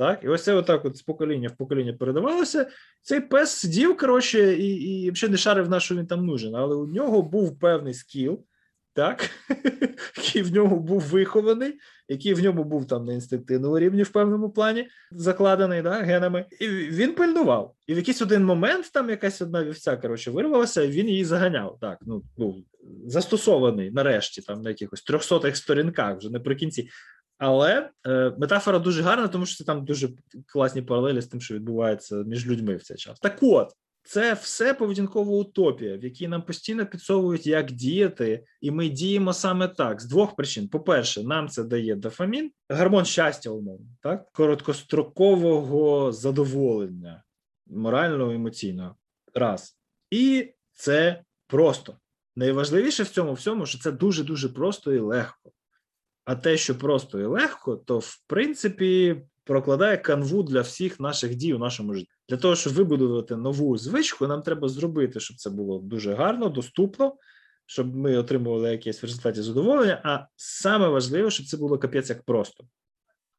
Так, 0.02 0.24
і 0.24 0.28
ось 0.28 0.44
це 0.44 0.54
отак 0.54 0.86
от 0.86 0.98
з 0.98 1.02
покоління 1.02 1.48
в 1.48 1.58
покоління 1.58 1.94
передавалося. 1.94 2.68
Цей 3.02 3.22
пес 3.22 3.50
сидів, 3.50 3.98
коротше, 3.98 4.54
і, 4.54 5.02
і 5.04 5.12
взагалі 5.12 5.32
не 5.32 5.38
шарив 5.38 5.70
на 5.70 5.80
що 5.80 5.96
він 5.96 6.08
там 6.08 6.26
нужен, 6.26 6.56
але 6.56 6.76
у 6.76 6.88
нього 6.88 7.22
був 7.22 7.60
певний 7.60 7.94
скіл, 7.94 8.44
так, 8.94 9.30
який 10.18 10.42
в 10.42 10.54
ньому 10.54 10.80
був 10.80 11.02
вихований, 11.02 11.74
який 12.08 12.34
в 12.34 12.44
ньому 12.44 12.64
був 12.64 12.88
там 12.88 13.06
на 13.06 13.14
інстинктивному 13.14 13.80
рівні 13.80 14.04
в 14.04 14.10
певному 14.10 14.50
плані 14.50 14.88
закладений 15.12 15.82
да, 15.82 15.92
генами, 15.92 16.46
і 16.60 16.68
він 16.68 17.16
пильнував. 17.16 17.76
І 17.88 17.94
в 17.94 17.98
якийсь 17.98 18.22
один 18.22 18.46
момент 18.46 18.92
там 18.94 19.10
якась 19.10 19.42
одна 19.42 19.64
вівця 19.64 19.98
коротше, 19.98 20.32
вирвалася, 20.32 20.82
і 20.82 20.92
він 20.92 21.10
її 21.10 21.26
заганяв. 21.26 21.78
Так, 21.82 21.98
ну 22.02 22.24
був 22.38 22.56
застосований 23.06 23.92
нарешті, 23.92 24.42
там 24.42 24.62
на 24.62 24.70
якихось 24.70 25.02
трьохсотих 25.02 25.58
сторінках, 25.58 26.18
вже 26.18 26.30
наприкінці. 26.30 26.90
Але 27.42 27.90
е, 28.08 28.34
метафора 28.38 28.80
дуже 28.80 29.02
гарна, 29.02 29.28
тому 29.28 29.46
що 29.46 29.58
це 29.58 29.64
там 29.64 29.86
дуже 29.86 30.10
класні 30.46 30.82
паралелі 30.82 31.22
з 31.22 31.28
тим, 31.28 31.42
що 31.42 31.56
відбувається 31.56 32.16
між 32.16 32.48
людьми 32.48 32.76
в 32.76 32.84
цей 32.84 32.98
час. 32.98 33.20
Так 33.20 33.38
от, 33.42 33.72
це 34.04 34.34
все 34.34 34.74
поведінкова 34.74 35.32
утопія, 35.32 35.98
в 35.98 36.04
якій 36.04 36.28
нам 36.28 36.42
постійно 36.42 36.86
підсовують, 36.86 37.48
як 37.48 37.72
діяти, 37.72 38.46
і 38.62 38.72
ми 38.72 38.90
діємо 38.90 39.34
саме 39.34 39.68
так 39.68 40.02
з 40.02 40.06
двох 40.06 40.36
причин: 40.36 40.68
по-перше, 40.68 41.24
нам 41.24 41.48
це 41.48 41.64
дає 41.64 41.96
дофамін, 41.96 42.52
гормон 42.70 43.06
щастя, 43.06 43.50
умовно, 43.50 43.88
так 44.02 44.32
короткострокового 44.32 46.12
задоволення, 46.12 47.24
морального 47.68 48.32
емоційного. 48.32 48.96
Раз. 49.34 49.78
І 50.12 50.54
це 50.72 51.24
просто. 51.48 51.98
Найважливіше 52.36 53.04
в 53.04 53.10
цьому 53.10 53.34
всьому, 53.34 53.66
що 53.66 53.80
це 53.80 53.92
дуже 53.92 54.24
дуже 54.24 54.50
просто 54.50 54.94
і 54.94 55.00
легко. 55.00 55.52
А 56.32 56.36
те, 56.36 56.58
що 56.58 56.78
просто 56.78 57.20
і 57.20 57.26
легко, 57.26 57.76
то 57.76 58.00
в 58.00 58.18
принципі 58.28 59.22
прокладає 59.44 59.98
канву 59.98 60.44
для 60.44 60.62
всіх 60.62 61.00
наших 61.00 61.36
дій 61.36 61.54
у 61.54 61.58
нашому 61.58 61.94
житті. 61.94 62.12
Для 62.30 62.38
того, 62.38 62.56
щоб 62.56 62.74
вибудувати 62.74 63.36
нову 63.36 63.78
звичку, 63.78 64.28
нам 64.28 64.42
треба 64.42 64.70
зробити, 64.70 65.20
щоб 65.20 65.38
це 65.38 65.50
було 65.50 65.80
дуже 65.80 66.14
гарно, 66.14 66.50
доступно, 66.50 67.16
щоб 67.66 67.96
ми 67.96 68.18
отримували 68.18 68.72
якесь 68.72 69.04
в 69.04 69.06
результаті 69.06 69.42
задоволення. 69.42 70.02
А 70.04 70.26
саме 70.36 70.88
важливе, 70.88 71.32
щоб 71.32 71.46
це 71.46 71.58
було 71.58 71.78
капець 71.78 72.10
як 72.10 72.24
просто 72.24 72.64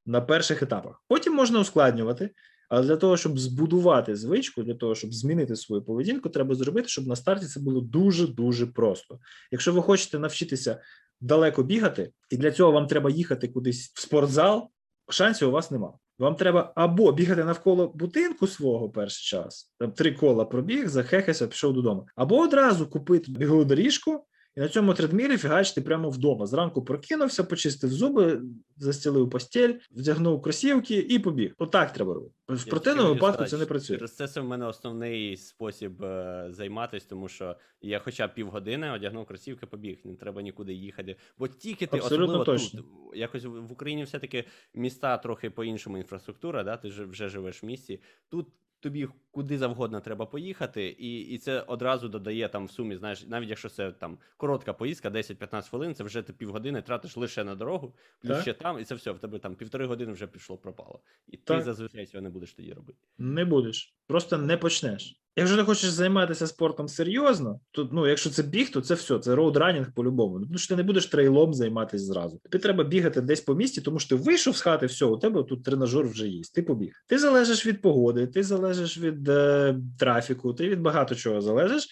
на 0.07 0.21
перших 0.21 0.63
етапах. 0.63 1.03
Потім 1.09 1.35
можна 1.35 1.61
ускладнювати. 1.61 2.31
Але 2.73 2.87
для 2.87 2.97
того, 2.97 3.17
щоб 3.17 3.39
збудувати 3.39 4.17
звичку, 4.17 4.63
для 4.63 4.75
того, 4.75 4.95
щоб 4.95 5.15
змінити 5.15 5.57
свою 5.57 5.83
поведінку, 5.83 6.29
треба 6.29 6.55
зробити, 6.55 6.89
щоб 6.89 7.07
на 7.07 7.17
старті 7.17 7.47
це 7.47 7.61
було 7.61 7.81
дуже 7.81 8.27
дуже 8.27 8.67
просто. 8.67 9.19
Якщо 9.51 9.73
ви 9.73 9.83
хочете 9.83 10.19
навчитися 10.19 10.81
далеко 11.21 11.63
бігати, 11.63 12.13
і 12.31 12.37
для 12.37 12.51
цього 12.51 12.73
вам 12.73 12.87
треба 12.87 13.11
їхати 13.11 13.49
кудись 13.49 13.93
в 13.95 14.01
спортзал, 14.01 14.69
шансів 15.11 15.49
у 15.49 15.51
вас 15.51 15.71
нема. 15.71 15.93
Вам 16.19 16.35
треба 16.35 16.73
або 16.77 17.13
бігати 17.13 17.45
навколо 17.45 17.93
будинку 17.95 18.47
свого 18.47 18.91
перший 18.91 19.25
час, 19.25 19.73
там 19.79 19.93
три 19.93 20.13
кола 20.13 20.45
пробіг, 20.45 20.89
захехався, 20.89 21.47
пішов 21.47 21.73
додому, 21.73 22.07
або 22.17 22.39
одразу 22.39 22.87
купити 22.87 23.33
бігову 23.33 23.65
доріжку 23.65 24.27
і 24.57 24.61
на 24.61 24.69
цьому 24.69 24.95
тредмілі 24.95 25.37
фігачити 25.37 25.81
прямо 25.81 26.11
вдома. 26.11 26.47
Зранку 26.47 26.83
прокинувся, 26.83 27.45
почистив 27.45 27.91
зуби, 27.91 28.43
застілив 28.77 29.31
постіль, 29.31 29.75
вдягнув 29.91 30.43
кросівки 30.43 30.99
і 30.99 31.19
побіг. 31.19 31.55
Отак 31.59 31.93
треба 31.93 32.15
робити. 32.15 32.35
В 32.49 32.65
противному 32.65 33.09
випадку 33.15 33.45
це 33.45 33.59
не 33.59 33.67
працює. 33.67 33.97
Через 33.97 34.17
це 34.17 34.29
це 34.29 34.41
в 34.41 34.45
мене 34.45 34.67
основний 34.67 35.37
спосіб 35.37 36.03
е, 36.03 36.47
займатися, 36.51 37.07
тому 37.09 37.29
що 37.29 37.57
я 37.81 37.99
хоча 37.99 38.27
б 38.27 38.35
півгодини 38.35 38.91
одягнув 38.91 39.27
кросівки, 39.27 39.67
побіг, 39.67 39.99
не 40.05 40.17
треба 40.17 40.43
нікуди 40.43 40.73
їхати. 40.75 41.17
Бо 41.39 41.49
тільки 41.49 41.87
ти 41.87 41.97
Абсолютно 41.97 42.25
особливо 42.25 42.45
точно. 42.45 42.81
тут, 42.81 43.19
якось 43.19 43.45
в 43.45 43.49
в 43.49 43.73
Україні 43.73 44.05
все-таки 44.05 44.45
міста 44.75 45.19
трохи 45.19 45.51
по-іншому 45.51 45.99
інфраструктура, 45.99 46.65
да? 46.65 46.77
ти 46.77 46.89
вже 46.89 47.29
живеш 47.29 47.63
в 47.63 47.67
місті. 47.67 48.01
Тут 48.29 48.47
тобі 48.81 49.09
куди 49.33 49.59
завгодно 49.59 50.01
треба 50.01 50.27
поїхати, 50.27 50.89
і, 50.99 51.21
і 51.21 51.39
це 51.39 51.61
одразу 51.61 52.09
додає 52.09 52.49
там 52.49 52.67
в 52.67 52.71
сумі, 52.71 52.97
знаєш, 52.97 53.27
навіть 53.27 53.49
якщо 53.49 53.69
це 53.69 53.93
там 53.93 54.19
коротка 54.37 54.73
поїздка, 54.73 55.11
10-15 55.11 55.71
хвилин, 55.71 55.95
це 55.95 56.05
вже 56.05 56.23
ти 56.23 56.33
півгодини 56.33 56.83
тратиш 56.83 57.17
лише 57.17 57.45
на 57.45 57.55
дорогу, 57.55 57.95
плюс 58.21 58.33
Так. 58.33 58.43
ще 58.43 58.53
там, 58.53 58.79
і 58.79 58.85
це 58.85 58.95
все, 58.95 59.11
в 59.11 59.19
тебе 59.19 59.39
там 59.39 59.55
півтори 59.55 59.87
години 59.87 60.13
вже 60.13 60.27
пішло 60.27 60.57
пропало. 60.57 61.01
І 61.29 61.37
Так. 61.37 61.59
ти 61.59 61.65
зазвичай 61.65 62.07
цього 62.07 62.23
не 62.23 62.31
будеш 62.31 62.55
тоді 62.55 62.73
робити. 62.73 62.99
Не 63.19 63.45
будеш, 63.45 63.95
просто 64.07 64.39
не 64.39 64.57
почнеш. 64.57 65.23
Якщо 65.37 65.57
ти 65.57 65.63
хочеш 65.63 65.91
займатися 65.91 66.47
спортом 66.47 66.89
серйозно, 66.89 67.61
то 67.71 67.89
ну, 67.93 68.07
якщо 68.07 68.31
це 68.31 68.43
біг, 68.43 68.71
то 68.71 68.81
це 68.81 68.95
все, 68.95 69.19
це 69.19 69.35
роудранінг 69.35 69.95
по-любому. 69.95 70.39
Ну, 70.39 70.47
Тому 70.47 70.59
що 70.59 70.69
ти 70.69 70.77
не 70.77 70.83
будеш 70.83 71.07
трейлом 71.07 71.55
займатися 71.55 72.05
зразу. 72.05 72.41
Тобі 72.51 72.63
треба 72.63 72.85
бігати 72.85 73.21
десь 73.21 73.41
по 73.41 73.55
місті, 73.55 73.81
тому 73.81 73.99
що 73.99 74.17
ти 74.17 74.23
вийшов 74.23 74.57
з 74.57 74.61
хати, 74.61 74.87
все, 74.87 75.05
у 75.05 75.17
тебе 75.17 75.43
тут 75.43 75.65
тренажер 75.65 76.07
вже 76.07 76.29
є. 76.29 76.43
Ти 76.55 76.63
побіг. 76.63 77.05
Ти 77.07 77.19
залежиш 77.19 77.67
від 77.67 77.83
погоди, 77.83 78.27
ти 78.27 78.43
залежиш 78.43 78.99
від 78.99 79.22
е, 79.29 79.77
трафіку, 79.99 80.55
ти 80.55 80.69
від 80.69 80.81
багато 80.81 81.15
чого 81.15 81.41
залежиш. 81.41 81.89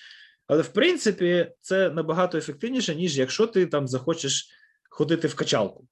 Але 0.46 0.62
в 0.62 0.68
принципі 0.68 1.52
це 1.60 1.90
набагато 1.90 2.38
ефективніше, 2.38 2.94
ніж 2.94 3.18
якщо 3.18 3.46
ти 3.46 3.66
там 3.66 3.88
захочеш 3.88 4.48
ходити 4.90 5.28
в 5.28 5.34
качалку. 5.34 5.86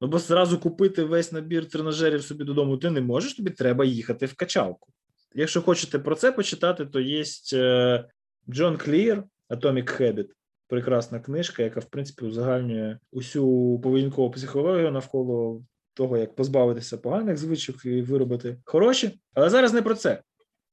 Ну, 0.00 0.08
бо 0.08 0.18
зразу 0.18 0.58
купити 0.58 1.04
весь 1.04 1.32
набір 1.32 1.68
тренажерів 1.68 2.22
собі 2.22 2.44
додому 2.44 2.76
ти 2.76 2.90
не 2.90 3.00
можеш, 3.00 3.34
тобі 3.34 3.50
треба 3.50 3.84
їхати 3.84 4.26
в 4.26 4.34
качалку. 4.34 4.92
Якщо 5.34 5.62
хочете 5.62 5.98
про 5.98 6.14
це 6.14 6.32
почитати, 6.32 6.86
то 6.86 7.00
є 7.00 7.24
е, 7.52 8.04
Джон 8.50 8.76
Клір, 8.76 9.24
Atomic 9.50 10.00
Habit. 10.00 10.26
Прекрасна 10.68 11.20
книжка, 11.20 11.62
яка, 11.62 11.80
в 11.80 11.84
принципі, 11.84 12.24
узагальнює 12.24 12.98
усю 13.12 13.80
поведінкову 13.82 14.30
психологію 14.30 14.90
навколо 14.90 15.62
того, 15.94 16.16
як 16.16 16.34
позбавитися 16.34 16.98
поганих 16.98 17.36
звичок 17.36 17.84
і 17.84 18.02
виробити 18.02 18.58
хороші. 18.64 19.20
Але 19.34 19.50
зараз 19.50 19.72
не 19.72 19.82
про 19.82 19.94
це. 19.94 20.22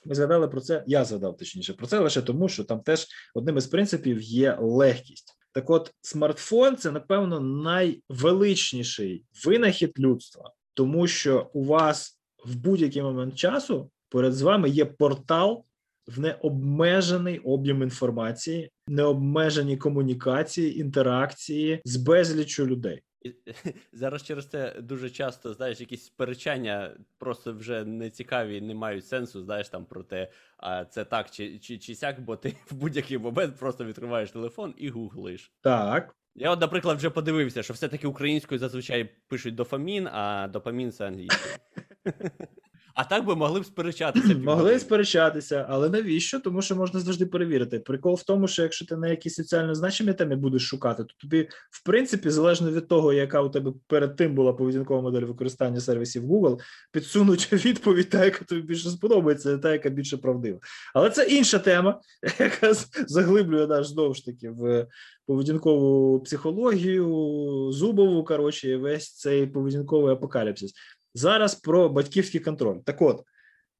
Ми 0.06 0.16
згадали 0.16 0.47
про 0.47 0.62
це, 0.62 0.84
я 0.88 1.06
згадав 1.06 1.38
точніше 1.38 1.74
про 1.74 1.88
це 1.88 1.99
лише 1.99 2.22
тому, 2.22 2.49
що 2.49 2.64
там 2.64 2.80
теж 2.80 3.08
одним 3.36 3.58
із 3.58 3.68
принципів 3.68 4.22
є 4.22 4.58
легкість. 4.62 5.38
Так 5.54 5.70
от, 5.70 5.93
смартфон 6.02 6.78
це, 6.78 6.91
напевно, 6.91 7.39
найвеличніший 7.39 9.26
винахід 9.45 9.99
людства, 9.99 10.52
тому 10.74 11.08
що 11.08 11.49
у 11.54 11.64
вас 11.64 12.20
в 12.45 12.56
будь-який 12.56 13.02
момент 13.02 13.36
часу 13.36 13.91
перед 14.10 14.34
з 14.34 14.41
вами 14.41 14.70
є 14.70 14.86
портал 14.86 15.66
в 16.08 16.20
необмежений 16.20 17.39
об'єм 17.39 17.82
інформації, 17.82 18.72
необмежені 18.88 19.78
комунікації, 19.78 20.80
інтеракції 20.80 21.82
з 21.86 21.95
безліччю 21.95 22.68
людей. 22.68 23.02
Зараз 23.94 24.24
через 24.24 24.48
це 24.48 24.76
дуже 24.82 25.10
часто, 25.10 25.54
знаєш, 25.54 25.80
якісь 25.80 26.06
сперечання 26.06 26.98
просто 27.18 27.54
вже 27.54 27.86
не 27.86 28.10
цікаві, 28.10 28.62
не 28.62 28.76
мають 28.76 29.08
сенсу, 29.08 29.44
знаєш, 29.44 29.70
там 29.70 29.86
про 29.86 30.04
те, 30.04 30.32
а 30.58 30.86
це 30.86 31.06
так 31.06 31.32
чи, 31.32 31.60
чи, 31.60 31.78
чи 31.78 31.96
сяк, 31.96 32.22
бо 32.22 32.36
ти 32.36 32.56
в 32.66 32.74
будь-який 32.74 33.18
момент 33.18 33.58
просто 33.60 33.86
відкриваєш 33.86 34.32
телефон 34.32 34.74
і 34.78 34.90
гуглиш. 34.90 35.52
Так, 35.62 36.16
Я, 36.36 36.52
от, 36.52 36.62
наприклад, 36.62 36.98
вже 36.98 37.10
подивився, 37.10 37.64
що 37.64 37.74
все-таки 37.74 38.08
українською 38.08 38.60
зазвичай 38.60 39.10
пишуть 39.28 39.56
дофамін, 39.56 40.08
а 40.08 40.48
допамін 40.48 40.92
це 40.92 41.08
англійською. 41.08 41.56
А 42.96 43.04
так 43.04 43.26
би 43.26 43.36
могли 43.36 43.60
б 43.60 43.66
сперечатися. 43.66 44.36
могли 44.44 44.80
сперечатися, 44.80 45.66
але 45.70 45.89
навіщо? 45.89 46.39
Тому 46.39 46.62
що 46.62 46.76
можна 46.76 47.00
завжди 47.00 47.26
перевірити. 47.26 47.80
Прикол 47.80 48.16
в 48.16 48.24
тому, 48.24 48.48
що 48.48 48.64
якщо 48.64 48.86
ти 48.86 48.96
на 48.96 49.08
якійсь 49.08 49.36
соціально 49.36 49.76
значимій 49.76 50.14
темі 50.14 50.36
будеш 50.36 50.62
шукати, 50.62 51.04
то 51.04 51.14
тобі, 51.18 51.50
в 51.72 51.84
принципі, 51.84 52.30
залежно 52.30 52.72
від 52.72 52.88
того, 52.88 53.14
яка 53.14 53.42
у 53.42 53.50
тебе 53.50 53.74
перед 53.88 54.16
тим 54.16 54.36
була 54.36 54.54
поведінкова 54.54 55.02
модель 55.02 55.22
використання 55.22 55.80
сервісів 55.80 56.24
Google, 56.24 56.60
підсунуть 56.92 57.54
відповідь, 57.66 58.10
та 58.10 58.26
яка 58.26 58.46
тобі 58.46 58.62
більше 58.62 58.89
сподобається, 58.89 59.58
та 59.58 59.72
яка 59.72 59.89
більше 59.89 60.18
правдива. 60.18 60.60
Але 60.94 61.10
це 61.10 61.24
інша 61.24 61.60
тема, 61.60 62.00
яка 62.39 62.74
заглиблює 63.08 63.68
наш 63.68 63.88
знову 63.88 64.14
ж 64.14 64.26
таки 64.26 64.50
в 64.50 64.88
поведінкову 65.26 66.20
психологію, 66.20 67.72
зубову, 67.72 68.24
коротше, 68.24 68.78
весь 68.78 69.16
цей 69.16 69.48
поведінковий 69.48 70.14
апокаліпсис. 70.14 70.74
Зараз 71.14 71.55
про 71.55 71.89
батьківський 71.89 72.39
контроль. 72.39 72.78
Так 72.86 73.01
от, 73.01 73.24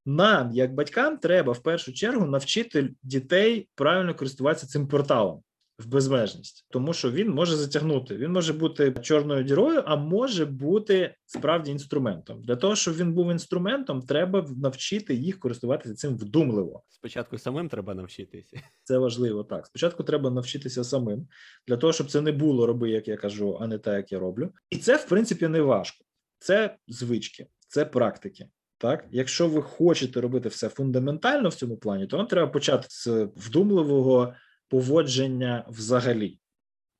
нам, 0.06 0.52
як 0.52 0.74
батькам, 0.74 1.18
треба 1.18 1.54
в 1.54 1.64
першу 1.64 1.94
чергу 1.94 2.26
навчити 2.26 2.90
дітей 3.04 3.70
правильно 3.76 4.16
користуватися 4.16 4.68
цим 4.68 4.88
порталом 4.88 5.44
в 5.82 5.88
безмежність, 5.88 6.66
тому 6.70 6.94
що 6.94 7.12
він 7.12 7.30
може 7.30 7.56
затягнути. 7.56 8.18
Він 8.18 8.32
може 8.32 8.54
бути 8.54 8.92
чорною 9.02 9.44
дірою, 9.44 9.84
а 9.86 9.96
може 9.96 10.46
бути 10.46 11.16
справді 11.26 11.72
інструментом. 11.72 12.42
Для 12.42 12.56
того, 12.56 12.76
щоб 12.76 12.96
він 12.96 13.14
був 13.14 13.32
інструментом, 13.32 14.02
треба 14.02 14.48
навчити 14.58 15.16
їх 15.16 15.40
користуватися 15.40 15.96
цим 15.96 16.18
вдумливо. 16.18 16.84
Спочатку 16.90 17.38
самим 17.38 17.70
треба 17.70 17.94
навчитися. 17.94 18.62
Це 18.84 18.98
важливо 18.98 19.44
так. 19.44 19.66
Спочатку 19.66 20.04
треба 20.04 20.30
навчитися 20.30 20.84
самим 20.84 21.28
для 21.68 21.78
того, 21.78 21.94
щоб 21.94 22.12
це 22.12 22.22
не 22.22 22.32
було 22.32 22.66
роби, 22.66 22.90
як 22.90 23.08
я 23.08 23.18
кажу, 23.18 23.58
а 23.62 23.68
не 23.68 23.78
так, 23.78 23.96
як 23.96 24.12
я 24.12 24.20
роблю. 24.20 24.52
І 24.70 24.78
це, 24.78 24.96
в 24.96 25.08
принципі, 25.08 25.48
не 25.48 25.62
важко. 25.62 26.06
Це 26.42 26.78
звички, 26.88 27.48
це 27.68 27.86
практики. 27.86 28.50
Так, 28.78 29.06
якщо 29.12 29.48
ви 29.48 29.62
хочете 29.62 30.22
робити 30.22 30.50
все 30.50 30.70
фундаментально 30.70 31.50
в 31.50 31.54
цьому 31.54 31.78
плані, 31.78 32.08
то 32.08 32.18
вам 32.18 32.28
треба 32.28 32.52
почати 32.52 32.88
з 32.90 33.08
вдумливого 33.36 34.34
поводження 34.68 35.66
взагалі. 35.70 36.40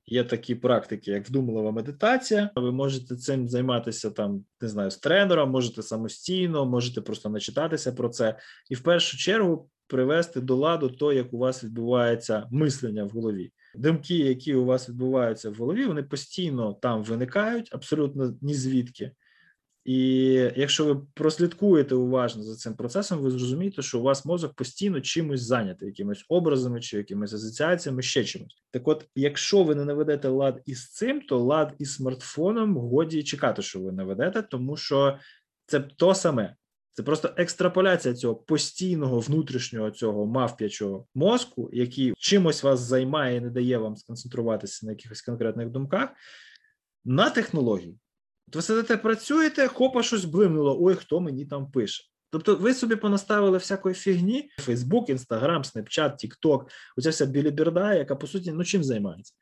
Є 0.06 0.24
такі 0.24 0.54
практики, 0.54 1.10
як 1.10 1.28
вдумлива 1.28 1.72
медитація. 1.72 2.50
Ви 2.56 2.72
можете 2.72 3.16
цим 3.16 3.48
займатися 3.48 4.10
там, 4.10 4.44
не 4.60 4.68
знаю, 4.68 4.90
з 4.90 4.96
тренером, 4.96 5.50
можете 5.50 5.82
самостійно, 5.82 6.66
можете 6.66 7.00
просто 7.00 7.28
начитатися 7.28 7.92
про 7.92 8.08
це, 8.08 8.38
і 8.70 8.74
в 8.74 8.80
першу 8.80 9.16
чергу 9.16 9.70
привести 9.86 10.40
до 10.40 10.56
ладу 10.56 10.88
то, 10.88 11.12
як 11.12 11.32
у 11.32 11.38
вас 11.38 11.64
відбувається 11.64 12.48
мислення 12.50 13.04
в 13.04 13.08
голові. 13.08 13.52
думки, 13.74 14.14
які 14.14 14.54
у 14.54 14.64
вас 14.64 14.88
відбуваються 14.88 15.50
в 15.50 15.54
голові, 15.54 15.86
вони 15.86 16.02
постійно 16.02 16.72
там 16.72 17.04
виникають, 17.04 17.68
абсолютно 17.72 18.34
ні 18.40 18.54
звідки. 18.54 19.12
І 19.84 20.32
якщо 20.56 20.84
ви 20.84 21.00
прослідкуєте 21.14 21.94
уважно 21.94 22.42
за 22.42 22.56
цим 22.56 22.74
процесом, 22.74 23.18
ви 23.18 23.30
зрозумієте, 23.30 23.82
що 23.82 23.98
у 24.00 24.02
вас 24.02 24.24
мозок 24.24 24.54
постійно 24.54 25.00
чимось 25.00 25.42
зайнятий, 25.42 25.88
якимись 25.88 26.24
образами 26.28 26.80
чи 26.80 26.96
якимись 26.96 27.32
асоціаціями, 27.32 28.02
ще 28.02 28.24
чимось. 28.24 28.62
Так, 28.70 28.88
от, 28.88 29.06
якщо 29.14 29.62
ви 29.62 29.74
не 29.74 29.84
наведете 29.84 30.28
лад 30.28 30.62
із 30.66 30.88
цим, 30.88 31.20
то 31.20 31.38
лад 31.38 31.74
із 31.78 31.94
смартфоном 31.94 32.76
годі 32.76 33.22
чекати, 33.22 33.62
що 33.62 33.80
ви 33.80 33.92
наведете, 33.92 34.42
тому 34.42 34.76
що 34.76 35.18
це 35.66 35.80
то 35.80 36.14
саме. 36.14 36.56
Це 36.94 37.02
просто 37.02 37.30
екстраполяція 37.36 38.14
цього 38.14 38.34
постійного 38.34 39.20
внутрішнього 39.20 39.90
цього 39.90 40.26
мавп'ячого 40.26 41.06
мозку, 41.14 41.70
який 41.72 42.14
чимось 42.18 42.62
вас 42.62 42.80
займає 42.80 43.36
і 43.36 43.40
не 43.40 43.50
дає 43.50 43.78
вам 43.78 43.96
сконцентруватися 43.96 44.86
на 44.86 44.92
якихось 44.92 45.22
конкретних 45.22 45.70
думках, 45.70 46.08
на 47.04 47.30
технологію. 47.30 47.98
От 48.52 48.56
ви 48.56 48.62
сидите, 48.62 48.96
працюєте, 48.96 49.68
хопа, 49.68 50.02
щось 50.02 50.24
блимнуло. 50.24 50.78
Ой, 50.80 50.94
хто 50.94 51.20
мені 51.20 51.46
там 51.46 51.70
пише. 51.70 52.04
Тобто, 52.30 52.56
ви 52.56 52.74
собі 52.74 52.96
понаставили 52.96 53.58
всякої 53.58 53.94
фігні: 53.94 54.50
Фейсбук, 54.58 55.10
Інстаграм, 55.10 55.64
Снепчат, 55.64 56.18
Тікток, 56.18 56.70
оця 56.96 57.10
вся 57.10 57.26
біліберда, 57.26 57.94
яка 57.94 58.16
по 58.16 58.26
суті 58.26 58.52
ну 58.52 58.64
чим 58.64 58.84
займається? 58.84 59.34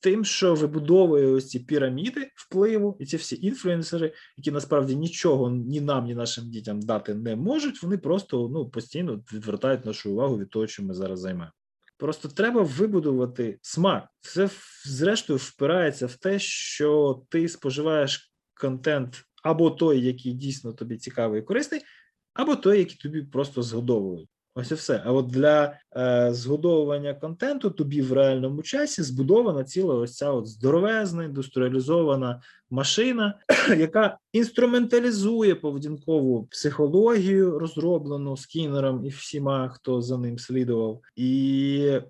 Тим, 0.00 0.24
що 0.24 0.54
вибудовує 0.54 1.26
ось 1.26 1.48
ці 1.48 1.58
піраміди 1.58 2.30
впливу, 2.36 2.96
і 3.00 3.06
ці 3.06 3.16
всі 3.16 3.46
інфлюенсери, 3.46 4.12
які 4.36 4.50
насправді 4.50 4.96
нічого 4.96 5.50
ні 5.50 5.80
нам, 5.80 6.04
ні 6.04 6.14
нашим 6.14 6.50
дітям 6.50 6.80
дати 6.80 7.14
не 7.14 7.36
можуть, 7.36 7.82
вони 7.82 7.98
просто 7.98 8.48
ну 8.52 8.68
постійно 8.68 9.24
відвертають 9.32 9.86
нашу 9.86 10.12
увагу 10.12 10.38
від 10.38 10.50
того, 10.50 10.66
що 10.66 10.82
ми 10.82 10.94
зараз 10.94 11.20
займаємо. 11.20 11.52
Просто 11.98 12.28
треба 12.28 12.62
вибудувати 12.62 13.58
смак. 13.62 14.08
Все 14.20 14.50
зрештою 14.84 15.38
впирається 15.38 16.06
в 16.06 16.14
те, 16.14 16.38
що 16.38 17.22
ти 17.28 17.48
споживаєш 17.48 18.25
контент 18.60 19.24
або 19.42 19.70
той, 19.70 20.00
який 20.00 20.32
дійсно 20.32 20.72
тобі 20.72 20.96
цікавий 20.96 21.40
і 21.40 21.44
корисний, 21.44 21.80
або 22.34 22.56
той, 22.56 22.78
який 22.78 22.96
тобі 22.96 23.22
просто 23.22 23.62
згодовують. 23.62 24.28
Ось 24.58 24.70
і 24.70 24.74
все. 24.74 25.02
А 25.04 25.12
от 25.12 25.26
для 25.26 25.78
е, 25.96 26.28
згодовування 26.32 27.14
контенту 27.14 27.70
тобі 27.70 28.02
в 28.02 28.12
реальному 28.12 28.62
часі 28.62 29.02
збудована 29.02 29.64
ціла 29.64 29.94
ось 29.94 30.16
ця 30.16 30.30
от 30.30 30.46
здоровезна 30.46 31.24
індустріалізована 31.24 32.40
машина, 32.70 33.38
яка 33.78 34.18
інструменталізує 34.32 35.54
поведінкову 35.54 36.46
психологію, 36.46 37.58
розроблену 37.58 38.36
скінером 38.36 39.04
і 39.04 39.08
всіма, 39.08 39.68
хто 39.68 40.02
за 40.02 40.18
ним 40.18 40.38
слідував, 40.38 41.00
і 41.16 42.00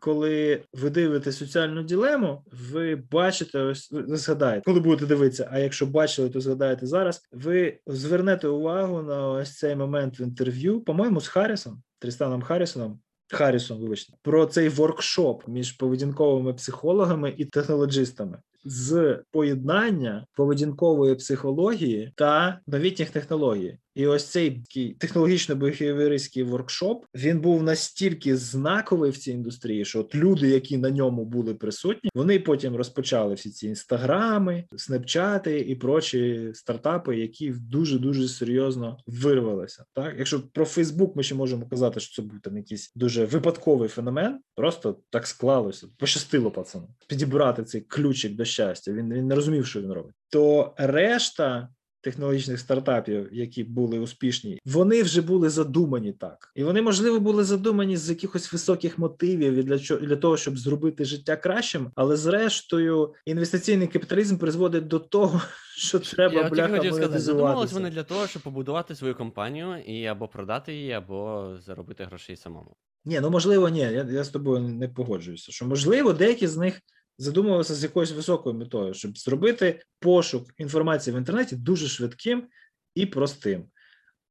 коли 0.00 0.62
ви 0.72 0.90
дивитесь 0.90 1.38
соціальну 1.38 1.82
дилему, 1.82 2.44
ви 2.70 2.96
бачите, 2.96 3.58
ось 3.58 3.92
ви 3.92 4.16
згадаєте, 4.16 4.62
коли 4.64 4.80
будете 4.80 5.06
дивитися. 5.06 5.48
А 5.52 5.58
якщо 5.58 5.86
бачили, 5.86 6.30
то 6.30 6.40
згадаєте 6.40 6.86
зараз. 6.86 7.20
Ви 7.32 7.78
звернете 7.86 8.48
увагу 8.48 9.02
на 9.02 9.28
ось 9.28 9.58
цей 9.58 9.76
момент 9.76 10.20
в 10.20 10.22
інтерв'ю, 10.22 10.80
по-моєму, 10.80 11.20
з 11.20 11.28
Харрісом, 11.28 11.82
Трістаном 11.98 12.42
Харрісоном. 12.42 13.00
Харрісон, 13.28 13.80
вибачте, 13.80 14.12
про 14.22 14.46
цей 14.46 14.68
воркшоп 14.68 15.48
між 15.48 15.72
поведінковими 15.72 16.54
психологами 16.54 17.34
і 17.36 17.44
технологістами 17.44 18.38
з 18.64 19.18
поєднання 19.30 20.26
поведінкової 20.34 21.14
психології 21.14 22.12
та 22.16 22.60
новітніх 22.66 23.10
технологій. 23.10 23.78
І 23.96 24.06
ось 24.06 24.26
цей 24.26 24.62
технологічно-біхевіористський 24.98 26.44
воркшоп 26.44 27.04
він 27.14 27.40
був 27.40 27.62
настільки 27.62 28.36
знаковий 28.36 29.10
в 29.10 29.16
цій 29.16 29.30
індустрії, 29.30 29.84
що 29.84 30.00
от 30.00 30.14
люди, 30.14 30.48
які 30.48 30.78
на 30.78 30.90
ньому 30.90 31.24
були 31.24 31.54
присутні, 31.54 32.10
вони 32.14 32.38
потім 32.38 32.76
розпочали 32.76 33.34
всі 33.34 33.50
ці 33.50 33.66
інстаграми, 33.66 34.64
снепчати 34.76 35.60
і 35.60 35.74
прочі 35.74 36.50
стартапи, 36.54 37.16
які 37.16 37.50
дуже 37.50 37.98
дуже 37.98 38.28
серйозно 38.28 38.98
вирвалися. 39.06 39.84
Так, 39.94 40.14
якщо 40.18 40.40
про 40.40 40.64
Фейсбук 40.64 41.16
ми 41.16 41.22
ще 41.22 41.34
можемо 41.34 41.68
казати, 41.68 42.00
що 42.00 42.22
це 42.22 42.28
був 42.28 42.40
там 42.40 42.56
якийсь 42.56 42.92
дуже 42.94 43.24
випадковий 43.24 43.88
феномен, 43.88 44.40
просто 44.54 44.98
так 45.10 45.26
склалося, 45.26 45.86
пощастило 45.98 46.50
пацану 46.50 46.88
підібрати 47.08 47.64
цей 47.64 47.80
ключик 47.80 48.34
до 48.34 48.44
щастя. 48.44 48.92
Він 48.92 49.14
він 49.14 49.26
не 49.26 49.34
розумів, 49.34 49.66
що 49.66 49.80
він 49.80 49.92
робить. 49.92 50.14
То 50.30 50.74
решта 50.78 51.68
технологічних 52.06 52.60
стартапів, 52.60 53.28
які 53.32 53.64
були 53.64 53.98
успішні, 53.98 54.60
вони 54.64 55.02
вже 55.02 55.22
були 55.22 55.50
задумані 55.50 56.12
так, 56.12 56.52
і 56.54 56.64
вони 56.64 56.82
можливо 56.82 57.20
були 57.20 57.44
задумані 57.44 57.96
з 57.96 58.10
якихось 58.10 58.52
високих 58.52 58.98
мотивів 58.98 59.54
і 59.54 59.62
для 59.62 59.78
чого 59.78 60.00
для 60.00 60.16
того, 60.16 60.36
щоб 60.36 60.58
зробити 60.58 61.04
життя 61.04 61.36
кращим. 61.36 61.90
Але 61.94 62.16
зрештою, 62.16 63.14
інвестиційний 63.24 63.88
капіталізм 63.88 64.36
призводить 64.36 64.86
до 64.86 64.98
того, 64.98 65.40
що 65.76 65.98
треба 65.98 66.34
Я 66.34 66.48
бляха 66.48 66.76
хотів 66.76 66.94
сказати, 66.94 67.18
задумались 67.18 67.72
вони 67.72 67.90
для 67.90 68.02
того, 68.02 68.26
щоб 68.26 68.42
побудувати 68.42 68.94
свою 68.94 69.14
компанію 69.14 69.78
і 69.86 70.06
або 70.06 70.28
продати 70.28 70.74
її, 70.74 70.92
або 70.92 71.50
заробити 71.60 72.04
грошей 72.04 72.36
самому. 72.36 72.76
Ні, 73.04 73.20
ну 73.20 73.30
можливо, 73.30 73.68
ні. 73.68 73.80
Я, 73.80 74.06
я 74.10 74.24
з 74.24 74.28
тобою 74.28 74.60
не 74.60 74.88
погоджуюся. 74.88 75.52
Що 75.52 75.66
можливо, 75.66 76.12
деякі 76.12 76.46
з 76.46 76.56
них 76.56 76.80
задумувалися 77.18 77.74
з 77.74 77.82
якоюсь 77.82 78.12
високою 78.12 78.54
метою, 78.54 78.94
щоб 78.94 79.18
зробити 79.18 79.80
пошук 80.00 80.50
інформації 80.58 81.16
в 81.16 81.18
інтернеті 81.18 81.56
дуже 81.56 81.88
швидким 81.88 82.48
і 82.94 83.06
простим. 83.06 83.64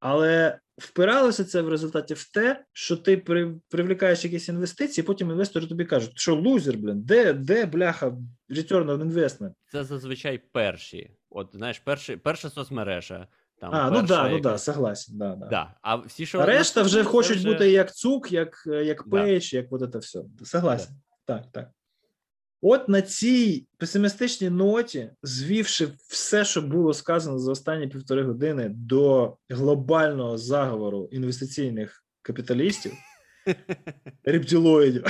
Але 0.00 0.58
впиралося 0.78 1.44
це 1.44 1.62
в 1.62 1.68
результаті 1.68 2.14
в 2.14 2.30
те, 2.30 2.64
що 2.72 2.96
ти 2.96 3.16
при, 3.16 3.54
привлікаєш 3.68 4.24
якісь 4.24 4.48
інвестиції, 4.48 5.04
потім 5.04 5.30
інвестори 5.30 5.66
тобі 5.66 5.84
кажуть, 5.84 6.12
що 6.18 6.34
лузер, 6.34 6.76
блін, 6.76 7.02
де, 7.02 7.32
де 7.32 7.66
бляха 7.66 8.06
return 8.50 8.84
on 8.86 9.12
investment? 9.12 9.52
Це 9.72 9.84
зазвичай 9.84 10.38
перші. 10.52 11.10
От 11.30 11.48
знаєш, 11.54 11.78
перші, 11.78 12.16
перша 12.16 12.50
соцмережа. 12.50 13.28
Там, 13.60 13.74
А, 13.74 13.90
ну 13.90 14.02
да, 14.02 14.22
ну 14.28 14.36
яка- 14.36 14.50
да, 14.50 14.58
согласен. 14.58 15.18
Да, 15.18 15.36
да. 15.36 15.46
Да. 15.46 15.74
А 15.82 15.96
всі, 15.96 16.26
що 16.26 16.38
А 16.38 16.46
решта 16.46 16.82
вже 16.82 17.04
хочуть 17.04 17.36
вже- 17.36 17.48
бути 17.48 17.70
як 17.70 17.94
цук, 17.94 18.32
як, 18.32 18.62
як 18.66 19.04
Да. 19.06 19.26
як 19.26 19.72
от 19.72 19.92
це 19.92 19.98
все. 19.98 20.22
Согласен. 20.44 20.92
Так, 21.24 21.44
так. 21.52 21.70
От 22.68 22.88
на 22.88 23.02
цій 23.02 23.66
песимістичній 23.78 24.50
ноті, 24.50 25.10
звівши 25.22 25.88
все, 26.08 26.44
що 26.44 26.62
було 26.62 26.94
сказано 26.94 27.38
за 27.38 27.52
останні 27.52 27.88
півтори 27.88 28.22
години 28.22 28.68
до 28.68 29.36
глобального 29.50 30.38
заговору 30.38 31.08
інвестиційних 31.12 32.04
капіталістів, 32.22 32.92
рептилоїдів, 34.24 35.04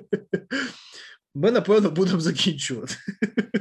ми 1.34 1.50
напевно 1.50 1.90
будемо 1.90 2.20
закінчувати. 2.20 2.94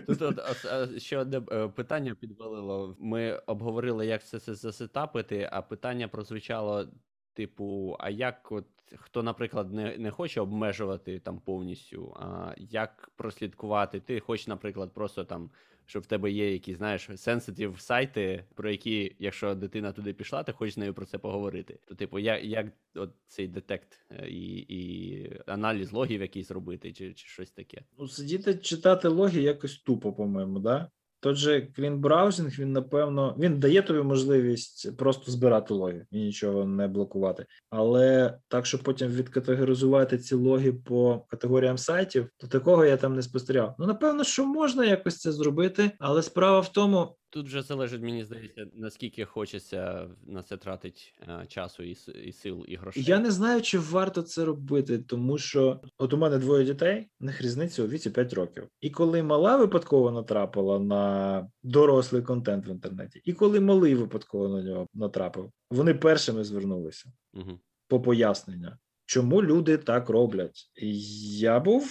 Тут 0.08 0.22
от, 0.22 0.40
от, 0.40 0.66
е, 0.66 0.99
ще 0.99 1.18
одне 1.18 1.41
е, 1.52 1.68
питання 1.68 2.16
підвалило. 2.16 2.98
Ми 2.99 3.36
обговорили, 3.48 4.08
як 4.08 4.22
все 4.22 4.40
це 4.40 4.56
засетапити, 4.56 5.49
а 5.52 5.62
питання 5.62 6.08
прозвучало: 6.08 6.88
типу, 7.34 7.95
а 7.99 8.10
як 8.10 8.52
от 8.52 8.66
хто, 8.95 9.24
наприклад, 9.24 9.74
не, 9.74 9.98
не 9.98 10.12
хоче 10.12 10.41
обмежувати 10.41 11.20
там 11.20 11.40
повністю, 11.40 12.18
а 12.20 12.53
як 12.58 13.12
прослідкувати? 13.16 13.99
Ти 13.99 14.20
хочеш, 14.20 14.48
наприклад, 14.48 14.94
просто 14.94 15.24
там, 15.24 15.49
щоб 15.86 16.03
в 16.03 16.06
тебе 16.06 16.32
є 16.32 16.53
якісь, 16.53 16.78
знаєш, 16.78 17.10
сенситив 17.16 17.80
сайти, 17.80 18.45
про 18.56 18.72
які, 18.72 19.16
якщо 19.20 19.56
дитина 19.56 19.91
туди 19.91 20.14
пішла, 20.14 20.44
ти 20.44 20.52
хочеш 20.52 20.76
з 20.76 20.78
нею 20.78 20.94
про 20.94 21.06
це 21.06 21.18
поговорити. 21.18 21.80
То, 21.86 21.95
типу, 21.95 22.20
як, 22.20 22.44
як 22.44 22.68
от 22.95 23.14
цей 23.28 23.48
детект 23.48 24.06
е, 24.12 24.30
і, 24.30 24.66
і 24.70 25.41
аналіз 25.45 25.91
логів 25.91 26.22
якийсь 26.22 26.52
робити, 26.52 26.94
чи, 26.94 27.14
чи 27.14 27.28
щось 27.28 27.52
таке? 27.52 27.82
Ну, 27.98 28.08
сидіти 28.08 28.56
читати 28.56 29.08
логи 29.08 29.41
якось 29.41 29.78
тупо, 29.78 30.14
по-моєму, 30.14 30.60
да? 30.60 30.91
Тот 31.22 31.35
же 31.35 31.68
Browsing, 31.77 32.60
він 32.60 32.72
напевно 32.72 33.35
він 33.39 33.60
дає 33.60 33.81
тобі 33.81 34.02
можливість 34.02 34.98
просто 34.98 35.31
збирати 35.31 35.73
логи 35.73 36.06
і 36.11 36.19
нічого 36.19 36.65
не 36.65 36.88
блокувати. 36.88 37.45
Але 37.69 38.38
так, 38.48 38.65
щоб 38.65 38.84
потім 38.84 39.07
відкатегоризувати 39.07 40.18
ці 40.18 40.35
логи 40.35 40.73
по 40.73 41.26
категоріям 41.27 41.77
сайтів, 41.77 42.30
то 42.38 42.48
такого 42.48 42.85
я 42.85 42.98
там 42.98 43.15
не 43.15 43.22
спостерігав. 43.22 43.76
Ну, 43.80 43.85
напевно, 43.85 44.23
що 44.23 44.45
можна 44.45 44.85
якось 44.85 45.18
це 45.18 45.31
зробити, 45.31 45.91
але 45.99 46.22
справа 46.22 46.60
в 46.60 46.72
тому, 46.72 47.15
Тут 47.34 47.48
вже 47.48 47.62
залежить, 47.62 48.02
мені 48.02 48.24
здається, 48.24 48.68
наскільки 48.74 49.26
хочеться 49.26 50.10
на 50.28 50.44
це 50.44 50.58
тратить 50.58 51.14
е, 51.22 51.45
часу 51.48 51.84
і, 51.84 51.98
і 52.24 52.32
сил, 52.32 52.66
і 52.68 52.76
грошей. 52.76 53.03
Я 53.03 53.20
не 53.20 53.32
знаю, 53.32 53.62
чи 53.62 53.80
варто 53.80 54.22
це 54.22 54.45
робити, 54.45 54.98
тому 54.99 55.38
що 55.38 55.82
от 55.98 56.14
у 56.14 56.18
мене 56.18 56.38
двоє 56.38 56.66
дітей, 56.66 57.10
в 57.20 57.24
них 57.24 57.41
різниця 57.41 57.84
у 57.84 57.88
віці 57.88 58.10
5 58.10 58.34
років. 58.34 58.68
І 58.82 58.90
коли 58.90 59.24
мала 59.24 59.58
випадково 59.58 60.12
натрапила 60.12 60.80
на 60.80 61.48
дорослий 61.64 62.22
контент 62.22 62.68
в 62.68 62.70
інтернеті, 62.70 63.22
і 63.26 63.34
коли 63.34 63.60
малий 63.60 63.95
випадково 63.95 64.49
на 64.49 64.64
нього 64.64 64.88
натрапив, 64.94 65.52
вони 65.70 65.94
першими 65.94 66.44
звернулися 66.44 67.12
Угу. 67.34 67.60
по 67.88 68.02
пояснення, 68.02 68.78
чому 69.06 69.44
люди 69.44 69.78
так 69.78 70.10
роблять. 70.10 70.72
І 70.76 70.99
я 71.38 71.60
був 71.60 71.84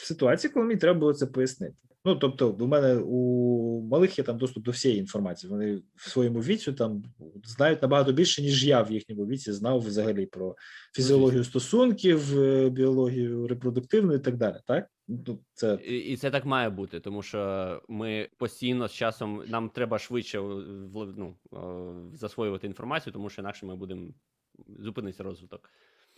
в 0.00 0.06
ситуації, 0.06 0.52
коли 0.52 0.66
мені 0.66 0.80
треба 0.80 1.00
було 1.00 1.14
це 1.14 1.26
пояснити. 1.26 1.76
Ну, 2.06 2.16
тобто, 2.16 2.50
у 2.50 2.66
мене 2.66 2.94
у 2.94 3.80
малих 3.80 4.18
є 4.18 4.24
там 4.24 4.38
доступ 4.38 4.64
до 4.64 4.70
всієї 4.70 5.00
інформації. 5.00 5.50
Вони 5.50 5.82
в 5.94 6.08
своєму 6.10 6.40
віці 6.40 6.72
там 6.72 7.02
знають 7.44 7.82
набагато 7.82 8.12
більше, 8.12 8.42
ніж 8.42 8.66
я 8.66 8.82
в 8.82 8.92
їхньому 8.92 9.26
віці 9.26 9.52
знав 9.52 9.78
взагалі 9.78 10.26
про 10.26 10.56
фізіологію 10.94 11.44
стосунків, 11.44 12.38
е, 12.38 12.70
біологію 12.70 13.46
репродуктивну 13.46 14.14
і 14.14 14.18
так 14.18 14.36
далі. 14.36 14.56
Так? 14.66 14.86
Ну, 15.08 15.38
це 15.52 15.78
І, 15.84 15.96
і 15.96 16.16
це 16.16 16.30
так 16.30 16.44
має 16.44 16.70
бути, 16.70 17.00
тому 17.00 17.22
що 17.22 17.82
ми 17.88 18.28
постійно 18.36 18.88
з 18.88 18.92
часом 18.92 19.42
нам 19.46 19.68
треба 19.68 19.98
швидше 19.98 20.38
вл- 20.38 21.14
ну, 21.16 21.36
е, 21.52 22.16
засвоювати 22.16 22.66
інформацію, 22.66 23.12
тому 23.12 23.30
що 23.30 23.42
інакше 23.42 23.66
ми 23.66 23.76
будемо 23.76 24.10
зупиниться 24.78 25.22
розвиток. 25.22 25.70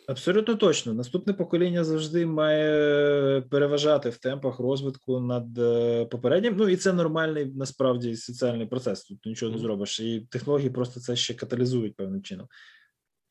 Абсолютно 0.08 0.54
точно. 0.54 0.94
Наступне 0.94 1.32
покоління 1.32 1.84
завжди 1.84 2.26
має 2.26 3.40
переважати 3.40 4.10
в 4.10 4.18
темпах 4.18 4.58
розвитку 4.58 5.20
над 5.20 5.58
е, 5.58 6.04
попереднім. 6.04 6.54
Ну 6.56 6.68
і 6.68 6.76
це 6.76 6.92
нормальний 6.92 7.52
насправді 7.54 8.16
соціальний 8.16 8.66
процес. 8.66 9.04
Тут 9.04 9.26
нічого 9.26 9.52
не 9.52 9.58
зробиш. 9.58 10.00
І 10.00 10.26
технології 10.30 10.70
просто 10.70 11.00
це 11.00 11.16
ще 11.16 11.34
каталізують 11.34 11.96
певним 11.96 12.22
чином. 12.22 12.46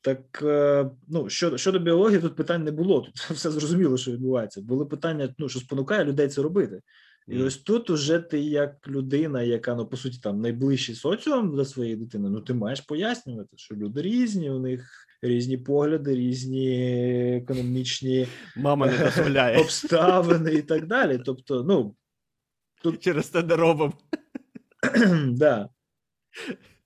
Так, 0.02 0.42
е, 0.44 0.90
ну 1.08 1.30
щодо 1.30 1.58
щодо 1.58 1.80
біології, 1.80 2.22
тут 2.22 2.36
питань 2.36 2.64
не 2.64 2.72
було. 2.72 3.02
Тут 3.02 3.16
все 3.32 3.52
зрозуміло, 3.52 3.98
що 3.98 4.12
відбувається. 4.12 4.62
Були 4.62 4.86
питання, 4.86 5.36
ну 5.38 5.50
що 5.50 5.60
спонукає 5.60 6.06
людей 6.06 6.28
це 6.28 6.42
робити. 6.42 6.82
І 7.28 7.44
ось 7.44 7.58
тут 7.58 7.90
уже 7.90 8.20
ти, 8.20 8.40
як 8.40 8.88
людина, 8.88 9.44
яка 9.44 9.76
ну 9.76 9.86
по 9.86 9.98
суті 9.98 10.20
там 10.24 10.42
найближчий 10.42 10.96
соціум 10.96 11.56
для 11.56 11.66
своєї 11.66 11.96
дитини, 11.96 12.30
ну 12.30 12.42
ти 12.42 12.54
маєш 12.54 12.82
пояснювати, 12.82 13.58
що 13.58 13.76
люди 13.76 14.02
різні, 14.02 14.50
у 14.50 14.60
них 14.60 15.07
різні 15.22 15.58
погляди, 15.58 16.16
різні 16.16 17.38
економічні 17.44 18.28
Мама 18.58 18.88
не 18.88 18.98
дозволяє. 18.98 19.58
обставини 19.58 20.54
і 20.54 20.62
так 20.62 20.88
далі. 20.88 21.20
Тобто, 21.26 21.64
ну 21.64 21.96
Через 23.00 23.30
це 23.30 23.44
не 23.44 23.56
робимо. 23.56 23.94
да. 25.28 25.70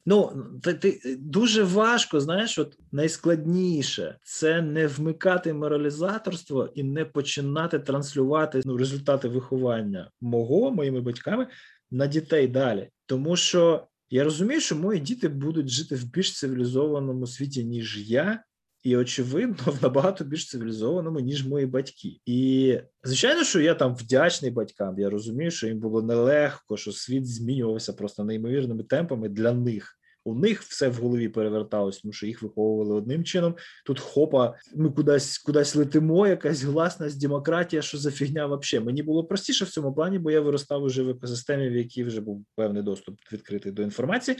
Ну, 0.06 0.45
ти, 0.64 0.74
ти 0.74 1.18
дуже 1.20 1.64
важко, 1.64 2.20
знаєш, 2.20 2.60
от 2.60 2.78
найскладніше 2.91 4.18
це 4.24 4.62
не 4.62 4.88
вмикати 4.88 5.53
моралізаторство 5.53 6.70
і 6.76 6.84
не 6.84 7.06
починати 7.06 7.80
транслювати 7.80 8.62
ну, 8.66 8.78
результати 8.78 9.28
виховання 9.28 10.12
мого 10.22 10.72
моїми 10.72 11.02
батьками 11.02 11.48
на 11.91 12.08
дітей 12.08 12.48
далі. 12.48 12.90
Тому 13.06 13.36
що 13.36 13.88
я 14.12 14.24
розумію, 14.24 14.62
що 14.62 14.76
мої 14.76 15.00
діти 15.00 15.28
будуть 15.28 15.68
жити 15.68 15.96
в 15.96 16.04
більш 16.04 16.40
цивілізованому 16.40 17.28
світі, 17.28 17.64
ніж 17.64 18.10
я, 18.10 18.44
і 18.84 18.98
очевидно, 18.98 19.58
в 19.66 19.84
набагато 19.84 20.24
більш 20.24 20.50
цивілізованому, 20.50 21.20
ніж 21.20 21.48
мої 21.48 21.66
батьки. 21.66 22.20
І 22.26 22.80
звичайно, 23.04 23.44
що 23.44 23.62
я 23.62 23.74
там 23.74 23.96
вдячний 23.96 24.52
батькам. 24.52 25.00
Я 25.00 25.10
розумію, 25.10 25.52
що 25.52 25.68
їм 25.68 25.80
було 25.80 26.02
нелегко, 26.02 26.78
що 26.78 26.92
світ 26.92 27.28
змінювався 27.28 27.94
просто 27.94 28.24
неймовірними 28.24 28.84
темпами 28.84 29.30
для 29.30 29.54
них. 29.54 29.98
У 30.23 30.35
них 30.35 30.61
все 30.61 30.89
в 30.89 30.95
голові 30.95 31.30
переверталось, 31.30 31.98
тому 31.98 32.14
що 32.14 32.27
їх 32.27 32.41
виховували 32.41 32.95
одним 32.95 33.23
чином. 33.23 33.56
Тут 33.85 33.99
хопа, 33.99 34.56
ми 34.76 34.89
кудись 34.89 35.38
кудись 35.38 35.76
летимо, 35.76 36.27
якась 36.27 36.64
гласність, 36.64 37.22
демократія, 37.22 37.81
що 37.81 37.98
за 37.98 38.11
фігня 38.11 38.45
взагалі. 38.45 38.85
Мені 38.85 39.03
було 39.03 39.23
простіше 39.23 39.65
в 39.65 39.69
цьому 39.69 39.93
плані, 39.93 40.19
бо 40.19 40.31
я 40.31 40.41
виростав 40.41 40.84
уже 40.84 41.03
в 41.03 41.10
екосистемі, 41.10 41.69
в 41.69 41.76
якій 41.76 42.03
вже 42.03 42.22
був 42.22 42.45
певний 42.56 42.84
доступ 42.84 43.15
відкритий 43.31 43.72
до 43.72 43.81
інформації. 43.81 44.38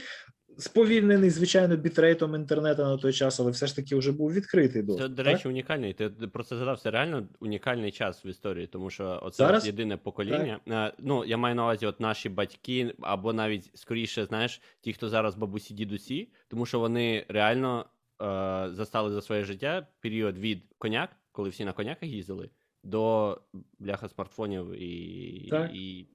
Сповільнений, 0.58 1.30
звичайно, 1.30 1.76
бітрейтом 1.76 2.34
інтернету 2.34 2.82
на 2.82 2.96
той 2.96 3.12
час, 3.12 3.40
але 3.40 3.50
все 3.50 3.66
ж 3.66 3.76
таки 3.76 3.96
вже 3.96 4.12
був 4.12 4.32
відкритий 4.32 4.82
доступ. 4.82 5.02
Це, 5.02 5.08
до 5.08 5.16
так? 5.16 5.26
речі, 5.26 5.48
унікальний. 5.48 5.92
Ти 5.94 6.08
про 6.08 6.44
це 6.44 6.56
згадав, 6.56 6.80
це 6.80 6.90
реально 6.90 7.28
унікальний 7.40 7.90
час 7.92 8.24
в 8.24 8.26
історії, 8.26 8.66
тому 8.66 8.90
що 8.90 9.20
оце 9.22 9.36
Зараз? 9.44 9.66
єдине 9.66 9.96
покоління. 9.96 10.60
Е, 10.68 10.92
Ну, 10.98 11.24
я 11.24 11.36
маю 11.36 11.54
на 11.54 11.62
увазі, 11.62 11.86
от 11.86 12.00
наші 12.00 12.28
батьки, 12.28 12.94
або 13.00 13.32
навіть 13.32 13.70
скоріше, 13.74 14.24
знаєш, 14.24 14.60
ті, 14.80 14.92
хто 14.92 15.08
зараз 15.08 15.34
бабусі, 15.34 15.74
дідусі, 15.74 16.28
тому 16.48 16.66
що 16.66 16.80
вони 16.80 17.26
реально 17.28 17.86
е, 18.22 18.24
застали 18.72 19.10
за 19.12 19.22
своє 19.22 19.44
життя 19.44 19.86
період 20.00 20.38
від 20.38 20.62
коняк, 20.78 21.10
коли 21.32 21.48
всі 21.48 21.64
на 21.64 21.72
коняках 21.72 22.08
їздили, 22.08 22.50
до 22.84 23.40
бляха 23.78 24.08
смартфонів 24.08 24.82
і, 24.82 25.48
Так. 25.50 25.70
і 25.74 26.06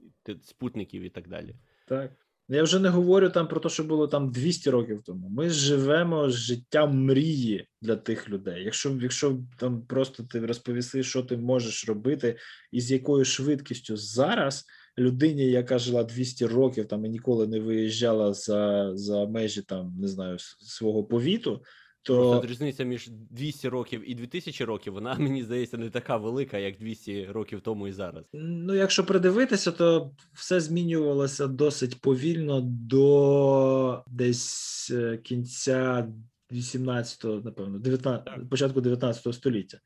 спутників 0.44 1.02
і 1.02 1.10
так 1.10 1.28
далі. 1.28 1.56
Так. 1.88 2.12
Я 2.50 2.64
вже 2.64 2.80
не 2.80 2.90
говорю 2.90 3.30
там 3.30 3.48
про 3.48 3.60
те, 3.60 3.70
що 3.70 3.84
було 3.84 4.08
там 4.08 4.32
200 4.32 4.70
років 4.70 5.02
тому. 5.06 5.30
Ми 5.30 5.50
живемо 5.50 6.30
життям 6.30 7.04
мрії 7.06 7.68
для 7.82 7.96
тих 7.96 8.30
людей. 8.30 8.64
Якщо, 8.64 8.98
якщо 9.02 9.38
там 9.58 9.82
просто 9.82 10.24
ти 10.24 10.46
розповіси, 10.46 11.04
що 11.04 11.24
ти 11.24 11.38
можеш 11.38 11.88
робити 11.88 12.38
і 12.72 12.82
з 12.82 12.92
якою 12.92 13.26
швидкістю 13.26 13.98
зараз 13.98 14.66
людині, 14.98 15.46
яка 15.46 15.80
жила 15.80 16.04
200 16.04 16.46
років 16.46 16.88
там 16.88 17.06
і 17.06 17.10
ніколи 17.10 17.48
не 17.48 17.60
виїжджала 17.60 18.34
за, 18.34 18.92
за 18.98 19.26
межі 19.26 19.62
там, 19.62 19.96
не 20.00 20.08
знаю, 20.08 20.38
свого 20.60 21.04
повіту, 21.04 21.62
то 22.08 22.42
різниця 22.46 22.84
між 22.84 23.10
200 23.10 23.70
років 23.70 24.12
і 24.12 24.16
2000 24.16 24.66
років, 24.66 24.94
вона 24.94 25.16
мені 25.20 25.44
здається 25.44 25.78
не 25.78 25.90
така 25.90 26.18
велика, 26.18 26.58
як 26.58 26.78
200 26.78 27.26
років 27.26 27.62
тому 27.62 27.88
і 27.88 27.92
зараз. 27.92 28.26
Ну, 28.34 28.76
якщо 28.76 29.06
придивитися, 29.06 29.72
то 29.72 30.12
все 30.34 30.60
змінювалося 30.60 31.48
досить 31.48 32.02
повільно 32.02 32.62
до 32.62 34.04
десь 34.08 34.92
е, 34.96 35.18
кінця 35.18 36.08
18-го, 36.52 37.42
напевно, 37.46 37.80
19, 37.80 38.26
Так. 38.26 38.50
початку 38.50 38.82
19 38.82 39.36
століття. 39.36 39.78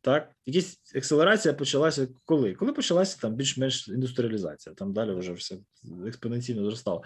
Так, 0.00 0.30
якась 0.46 0.80
акселерація 0.96 1.54
почалася 1.54 2.08
коли? 2.24 2.54
Коли 2.54 2.72
почалася 2.72 3.18
там 3.20 3.34
більш-менш 3.34 3.88
індустріалізація, 3.88 4.74
там 4.74 4.92
далі 4.92 5.14
вже 5.14 5.32
все 5.32 5.56
експоненційно 6.06 6.64
зростало. 6.64 7.02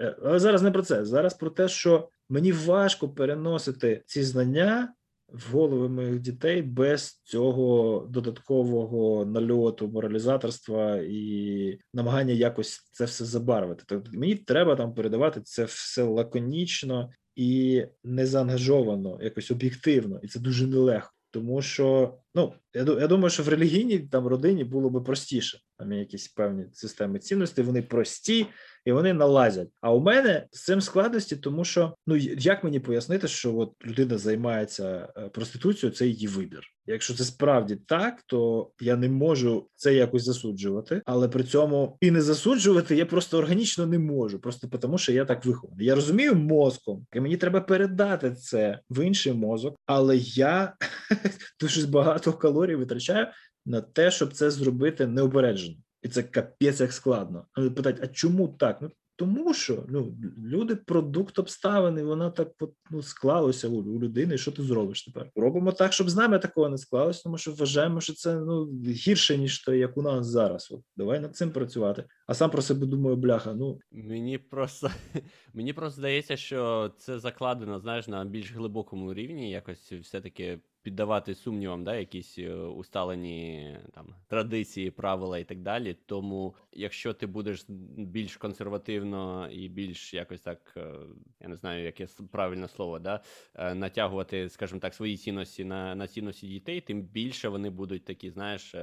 Е, 0.00 0.16
Але 0.24 0.38
зараз 0.38 0.62
не 0.62 0.70
про 0.70 0.82
це. 0.82 1.04
Зараз 1.04 1.34
про 1.34 1.50
те, 1.50 1.68
що 1.68 2.08
мені 2.30 2.52
важко 2.52 3.08
переносити 3.08 4.02
ці 4.06 4.22
знання 4.22 4.94
в 5.32 5.52
голови 5.52 5.88
моїх 5.88 6.20
дітей 6.20 6.62
без 6.62 7.20
цього 7.24 8.06
додаткового 8.10 9.24
нальоту 9.24 9.88
моралізаторства 9.88 10.96
і 10.96 11.78
намагання 11.94 12.32
якось 12.32 12.90
це 12.92 13.04
все 13.04 13.24
забарвити. 13.24 13.84
Тобто 13.86 14.10
мені 14.14 14.34
треба 14.34 14.76
там 14.76 14.94
передавати 14.94 15.40
це 15.40 15.64
все 15.64 16.02
лаконічно 16.02 17.10
і 17.36 17.84
незаангажовано, 18.04 19.18
якось 19.22 19.50
об'єктивно, 19.50 20.20
і 20.22 20.28
це 20.28 20.40
дуже 20.40 20.66
нелегко. 20.66 21.12
Тому 21.30 21.62
що 21.62 22.18
ну 22.34 22.52
я 22.74 22.82
я 22.82 23.06
думаю, 23.06 23.30
що 23.30 23.42
в 23.42 23.48
релігійній 23.48 23.98
там 23.98 24.26
родині 24.26 24.64
було 24.64 24.90
би 24.90 25.00
простіше. 25.00 25.58
Там 25.78 25.92
є 25.92 25.98
якісь 25.98 26.28
певні 26.28 26.64
системи 26.72 27.18
цінностей, 27.18 27.64
вони 27.64 27.82
прості 27.82 28.46
і 28.84 28.92
вони 28.92 29.12
налазять. 29.12 29.68
А 29.80 29.92
у 29.92 30.00
мене 30.00 30.46
з 30.50 30.64
цим 30.64 30.80
складності, 30.80 31.36
тому 31.36 31.64
що 31.64 31.94
ну 32.06 32.16
як 32.16 32.64
мені 32.64 32.80
пояснити, 32.80 33.28
що 33.28 33.56
от 33.56 33.72
людина 33.86 34.18
займається 34.18 35.08
е, 35.16 35.28
проституцією, 35.28 35.96
це 35.96 36.06
її 36.06 36.26
вибір. 36.26 36.62
Якщо 36.86 37.14
це 37.14 37.24
справді 37.24 37.76
так, 37.76 38.22
то 38.26 38.70
я 38.80 38.96
не 38.96 39.08
можу 39.08 39.68
це 39.74 39.94
якось 39.94 40.24
засуджувати, 40.24 41.02
але 41.06 41.28
при 41.28 41.44
цьому 41.44 41.96
і 42.00 42.10
не 42.10 42.22
засуджувати 42.22 42.96
я 42.96 43.06
просто 43.06 43.38
органічно 43.38 43.86
не 43.86 43.98
можу, 43.98 44.38
просто 44.38 44.68
тому 44.68 44.98
що 44.98 45.12
я 45.12 45.24
так 45.24 45.44
вихований. 45.44 45.86
Я 45.86 45.94
розумію 45.94 46.34
мозком, 46.34 47.06
і 47.14 47.20
мені 47.20 47.36
треба 47.36 47.60
передати 47.60 48.32
це 48.32 48.80
в 48.90 49.06
інший 49.06 49.32
мозок, 49.32 49.76
але 49.86 50.16
я 50.16 50.74
дуже 51.60 51.86
багато 51.86 52.32
калорій 52.32 52.74
витрачаю 52.74 53.26
на 53.66 53.80
те, 53.80 54.10
щоб 54.10 54.32
це 54.32 54.50
зробити 54.50 55.06
необережно. 55.06 55.74
І 56.02 56.08
це 56.08 56.22
капець 56.22 56.80
як 56.80 56.92
складно. 56.92 57.46
Але 57.52 57.70
питають, 57.70 57.98
а 58.02 58.06
чому 58.06 58.48
так? 58.48 58.78
Ну 58.82 58.90
тому 59.20 59.54
що 59.54 59.84
ну 59.88 60.14
люди 60.44 60.76
продукт 60.76 61.38
обставин, 61.38 61.98
і 61.98 62.02
вона 62.02 62.30
так 62.30 62.48
ну, 62.90 63.02
склалося 63.02 63.68
у, 63.68 63.72
у 63.72 64.00
людини. 64.00 64.38
Що 64.38 64.52
ти 64.52 64.62
зробиш 64.62 65.04
тепер? 65.04 65.30
Робимо 65.36 65.72
так, 65.72 65.92
щоб 65.92 66.10
з 66.10 66.16
нами 66.16 66.38
такого 66.38 66.68
не 66.68 66.78
склалося, 66.78 67.22
тому 67.22 67.38
що 67.38 67.52
вважаємо, 67.52 68.00
що 68.00 68.12
це 68.12 68.40
ну 68.40 68.66
гірше 68.86 69.38
ніж 69.38 69.64
те, 69.64 69.78
як 69.78 69.96
у 69.96 70.02
нас 70.02 70.26
зараз. 70.26 70.68
От 70.70 70.80
давай 70.96 71.20
над 71.20 71.36
цим 71.36 71.50
працювати. 71.50 72.04
А 72.26 72.34
сам 72.34 72.50
про 72.50 72.62
себе 72.62 72.86
думаю, 72.86 73.16
бляха. 73.16 73.54
Ну 73.54 73.78
Мені 73.92 74.38
просто 74.38 74.90
мені 75.54 75.72
просто 75.72 76.00
здається, 76.00 76.36
що 76.36 76.92
це 76.98 77.18
закладено, 77.18 77.80
знаєш, 77.80 78.08
на 78.08 78.24
більш 78.24 78.52
глибокому 78.52 79.14
рівні, 79.14 79.50
якось 79.50 79.92
все-таки 79.92 80.60
піддавати 80.82 81.34
сумнівам, 81.34 81.84
да, 81.84 81.96
якісь 81.96 82.38
е, 82.38 82.54
усталені 82.54 83.76
там 83.94 84.14
традиції, 84.28 84.90
правила 84.90 85.38
і 85.38 85.44
так 85.44 85.60
далі. 85.60 85.96
Тому, 86.06 86.54
якщо 86.72 87.12
ти 87.12 87.26
будеш 87.26 87.64
більш 87.96 88.36
консервативно 88.36 89.48
і 89.50 89.68
більш 89.68 90.14
якось 90.14 90.40
так, 90.40 90.74
е, 90.76 90.92
я 91.40 91.48
не 91.48 91.56
знаю, 91.56 91.84
яке 91.84 92.06
правильне 92.30 92.68
слово, 92.68 92.98
да, 92.98 93.20
е, 93.54 93.74
натягувати, 93.74 94.48
скажімо 94.48 94.80
так, 94.80 94.94
свої 94.94 95.16
цінності 95.16 95.64
на, 95.64 95.94
на 95.94 96.06
цінності 96.06 96.46
дітей, 96.46 96.80
тим 96.80 97.02
більше 97.02 97.48
вони 97.48 97.70
будуть 97.70 98.04
такі, 98.04 98.30
знаєш, 98.30 98.74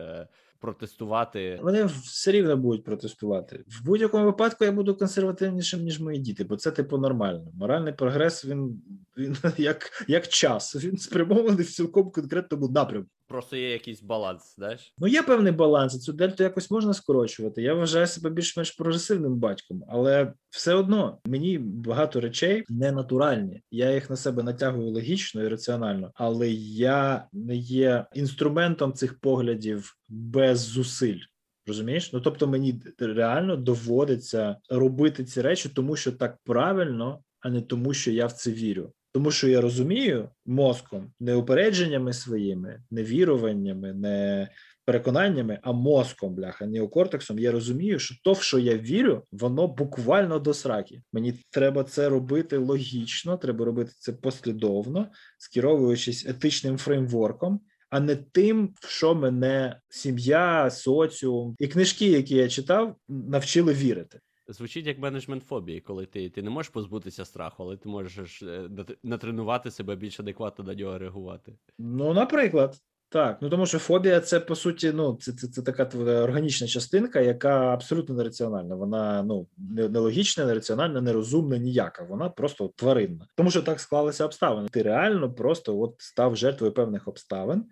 протестувати. 0.59 1.59
вони 1.63 1.85
все 1.85 2.31
рівно 2.31 2.57
будуть 2.57 2.83
протестувати. 2.83 3.63
В 3.67 3.85
будь-якому 3.85 4.25
випадку 4.25 4.65
я 4.65 4.71
буду 4.71 4.95
консервативнішим, 4.95 5.81
ніж 5.81 5.99
мої 5.99 6.19
діти, 6.19 6.43
бо 6.43 6.57
це 6.57 6.71
типу 6.71 6.97
нормально. 6.97 7.51
Моральний 7.53 7.93
прогрес 7.93 8.45
він, 8.45 8.81
він 9.17 9.37
як, 9.57 10.05
як 10.07 10.27
час. 10.27 10.75
Він 10.75 10.97
спрямований 10.97 11.63
в 11.63 11.71
цілком 11.71 12.11
конкретному 12.11 12.69
напрямку. 12.69 13.09
просто 13.27 13.57
є 13.57 13.71
якийсь 13.71 14.01
баланс, 14.01 14.55
знаєш? 14.55 14.93
Ну, 14.97 15.07
є 15.07 15.23
певний 15.23 15.51
баланс, 15.51 16.03
цю 16.03 16.13
дельту 16.13 16.43
якось 16.43 16.71
можна 16.71 16.93
скорочувати. 16.93 17.61
Я 17.61 17.73
вважаю 17.73 18.07
себе 18.07 18.29
більш-менш 18.29 18.71
прогресивним 18.71 19.35
батьком, 19.35 19.83
але 19.89 20.33
все 20.49 20.73
одно 20.73 21.17
мені 21.25 21.57
багато 21.57 22.21
речей 22.21 22.63
не 22.69 22.91
натуральні. 22.91 23.61
Я 23.71 23.93
їх 23.93 24.09
на 24.09 24.15
себе 24.15 24.43
натягую 24.43 24.89
логічно 24.89 25.43
і 25.43 25.47
раціонально, 25.47 26.11
але 26.15 26.49
я 26.49 27.27
не 27.33 27.55
є 27.55 28.05
інструментом 28.13 28.93
цих 28.93 29.19
поглядів 29.19 29.97
без 30.09 30.59
зусиль. 30.59 31.19
Розумієш? 31.67 32.13
Ну 32.13 32.21
тобто 32.21 32.47
мені 32.47 32.81
реально 32.99 33.55
доводиться 33.55 34.57
робити 34.69 35.23
ці 35.23 35.41
речі, 35.41 35.69
тому 35.69 35.95
що 35.95 36.11
так 36.11 36.37
правильно, 36.43 37.19
а 37.39 37.49
не 37.49 37.61
тому, 37.61 37.93
що 37.93 38.11
я 38.11 38.25
в 38.25 38.31
це 38.31 38.51
вірю. 38.51 38.91
Тому 39.17 39.31
що 39.31 39.47
я 39.47 39.61
розумію 39.61 40.29
мозком, 40.45 41.11
не 41.19 41.35
упередженнями 41.35 42.13
своїми, 42.13 42.81
не 42.91 43.03
віруваннями, 43.03 43.93
не 43.93 44.49
переконаннями, 44.85 45.59
а 45.63 45.71
мозком, 45.71 46.35
бляха, 46.35 46.65
неокортексом. 46.65 47.39
Я 47.39 47.51
розумію, 47.51 47.99
що 47.99 48.15
то, 48.23 48.33
в 48.33 48.41
що 48.41 48.59
я 48.59 48.77
вірю, 48.77 49.23
воно 49.31 49.67
буквально 49.67 50.39
до 50.39 50.53
сраки. 50.53 51.01
Мені 51.13 51.33
треба 51.49 51.83
це 51.83 52.09
робити 52.09 52.57
логічно, 52.57 53.37
треба 53.37 53.65
робити 53.65 53.91
це 53.99 54.13
послідовно, 54.13 55.07
скеровуючись 55.37 56.25
етичним 56.25 56.77
фреймворком. 56.77 57.59
А 57.89 57.99
не 57.99 58.15
тим, 58.15 58.73
в 58.81 58.89
що 58.89 59.15
мене 59.15 59.79
сім'я, 59.89 60.69
соціум 60.69 61.55
і 61.59 61.67
книжки, 61.67 62.05
які 62.05 62.35
я 62.35 62.49
читав, 62.49 62.95
навчили 63.07 63.73
вірити. 63.73 64.19
Звучить 64.49 64.87
як 64.87 64.99
менеджмент 64.99 65.43
фобії, 65.43 65.81
коли 65.81 66.05
ти, 66.05 66.29
ти 66.29 66.41
не 66.41 66.49
можеш 66.49 66.69
позбутися 66.69 67.25
страху, 67.25 67.63
але 67.63 67.77
ти 67.77 67.89
можеш 67.89 68.43
е, 68.43 68.69
натренувати 69.03 69.71
себе 69.71 69.95
більш 69.95 70.19
адекватно 70.19 70.65
на 70.65 70.75
нього 70.75 70.97
реагувати. 70.97 71.53
Ну, 71.77 72.13
наприклад, 72.13 72.81
так. 73.09 73.37
Ну 73.41 73.49
тому 73.49 73.65
що 73.65 73.79
фобія 73.79 74.19
це 74.19 74.39
по 74.39 74.55
суті, 74.55 74.91
ну 74.91 75.17
це, 75.21 75.31
це, 75.31 75.47
це 75.47 75.61
така 75.61 75.83
органічна 75.97 76.67
частинка, 76.67 77.19
яка 77.19 77.73
абсолютно 77.73 78.15
нераціональна. 78.15 78.75
Вона 78.75 79.23
ну 79.23 79.47
нелогічна, 79.57 80.45
нераціональна, 80.45 81.01
нерозумна, 81.01 81.57
ніяка. 81.57 82.03
Вона 82.03 82.29
просто 82.29 82.71
тваринна. 82.75 83.27
Тому 83.35 83.51
що 83.51 83.61
так 83.61 83.79
склалися 83.79 84.25
обставини. 84.25 84.69
Ти 84.69 84.81
реально 84.81 85.33
просто 85.33 85.79
от 85.79 85.95
став 85.97 86.35
жертвою 86.35 86.73
певних 86.73 87.07
обставин. 87.07 87.63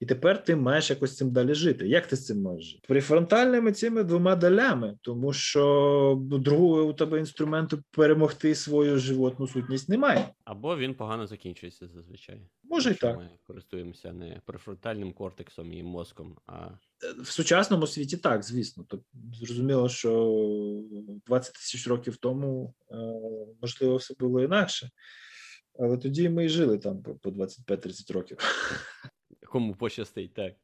І 0.00 0.06
тепер 0.06 0.44
ти 0.44 0.56
маєш 0.56 0.90
якось 0.90 1.16
цим 1.16 1.30
далі 1.30 1.54
жити. 1.54 1.88
Як 1.88 2.06
ти 2.06 2.16
з 2.16 2.26
цим 2.26 2.42
можеш 2.42 2.66
жити? 2.66 2.84
Префронтальними 2.88 3.72
цими 3.72 4.04
двома 4.04 4.36
долями, 4.36 4.98
тому 5.02 5.32
що 5.32 6.22
ну, 6.30 6.38
другого 6.38 6.82
у 6.82 6.92
тебе 6.92 7.18
інструменту 7.18 7.82
перемогти 7.90 8.54
свою 8.54 8.98
животну 8.98 9.48
сутність 9.48 9.88
немає. 9.88 10.28
Або 10.44 10.76
він 10.76 10.94
погано 10.94 11.26
закінчується 11.26 11.88
зазвичай. 11.88 12.40
Може 12.62 12.90
й 12.90 12.94
так. 12.94 13.16
Ми 13.16 13.30
користуємося 13.42 14.12
не 14.12 14.40
префронтальним 14.46 15.12
кортексом 15.12 15.72
і 15.72 15.82
мозком, 15.82 16.36
а 16.46 16.68
в 17.22 17.26
сучасному 17.26 17.86
світі 17.86 18.16
так, 18.16 18.42
звісно. 18.42 18.84
То 18.84 19.00
зрозуміло, 19.34 19.88
що 19.88 20.82
20 21.26 21.52
тисяч 21.52 21.86
років 21.86 22.16
тому 22.16 22.74
е, 22.90 22.96
можливо 23.62 23.96
все 23.96 24.14
було 24.18 24.42
інакше. 24.42 24.90
Але 25.78 25.96
тоді 25.96 26.28
ми 26.28 26.44
і 26.44 26.48
жили 26.48 26.78
там 26.78 27.02
по 27.02 27.30
25-30 27.30 28.12
років. 28.12 28.38
Кому 29.50 29.74
пощастить, 29.74 30.34
так. 30.34 30.54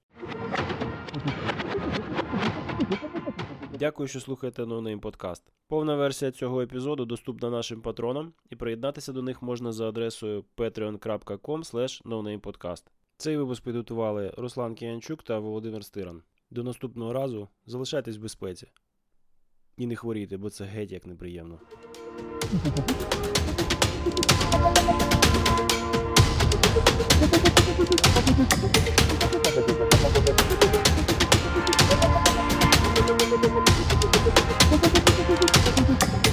Дякую, 3.79 4.09
що 4.09 4.21
слухаєте 4.21 4.63
NoName 4.63 5.01
Podcast. 5.01 5.43
Повна 5.69 5.97
версія 5.97 6.31
цього 6.31 6.63
епізоду 6.63 7.05
доступна 7.05 7.51
нашим 7.51 7.83
патронам, 7.83 8.33
і 8.51 8.57
приєднатися 8.57 9.13
до 9.13 9.23
них 9.23 9.43
можна 9.43 9.73
за 9.73 9.89
адресою 9.89 10.45
patreon.com 10.57 12.41
podcast. 12.41 12.85
Цей 13.17 13.37
випуск 13.37 13.65
підготували 13.65 14.35
Руслан 14.37 14.75
Кіянчук 14.75 15.23
та 15.23 15.39
Володимир 15.39 15.85
Стиран. 15.85 16.23
До 16.51 16.63
наступного 16.63 17.13
разу 17.13 17.49
залишайтесь 17.67 18.17
в 18.17 18.23
безпеці. 18.23 18.67
І 19.77 19.87
не 19.87 19.97
хворійте, 19.97 20.37
бо 20.37 20.51
це 20.51 20.65
геть 20.65 20.93
як 20.93 21.07
неприємно. 21.07 21.61
Thank 27.89 28.47
you. 36.15 36.26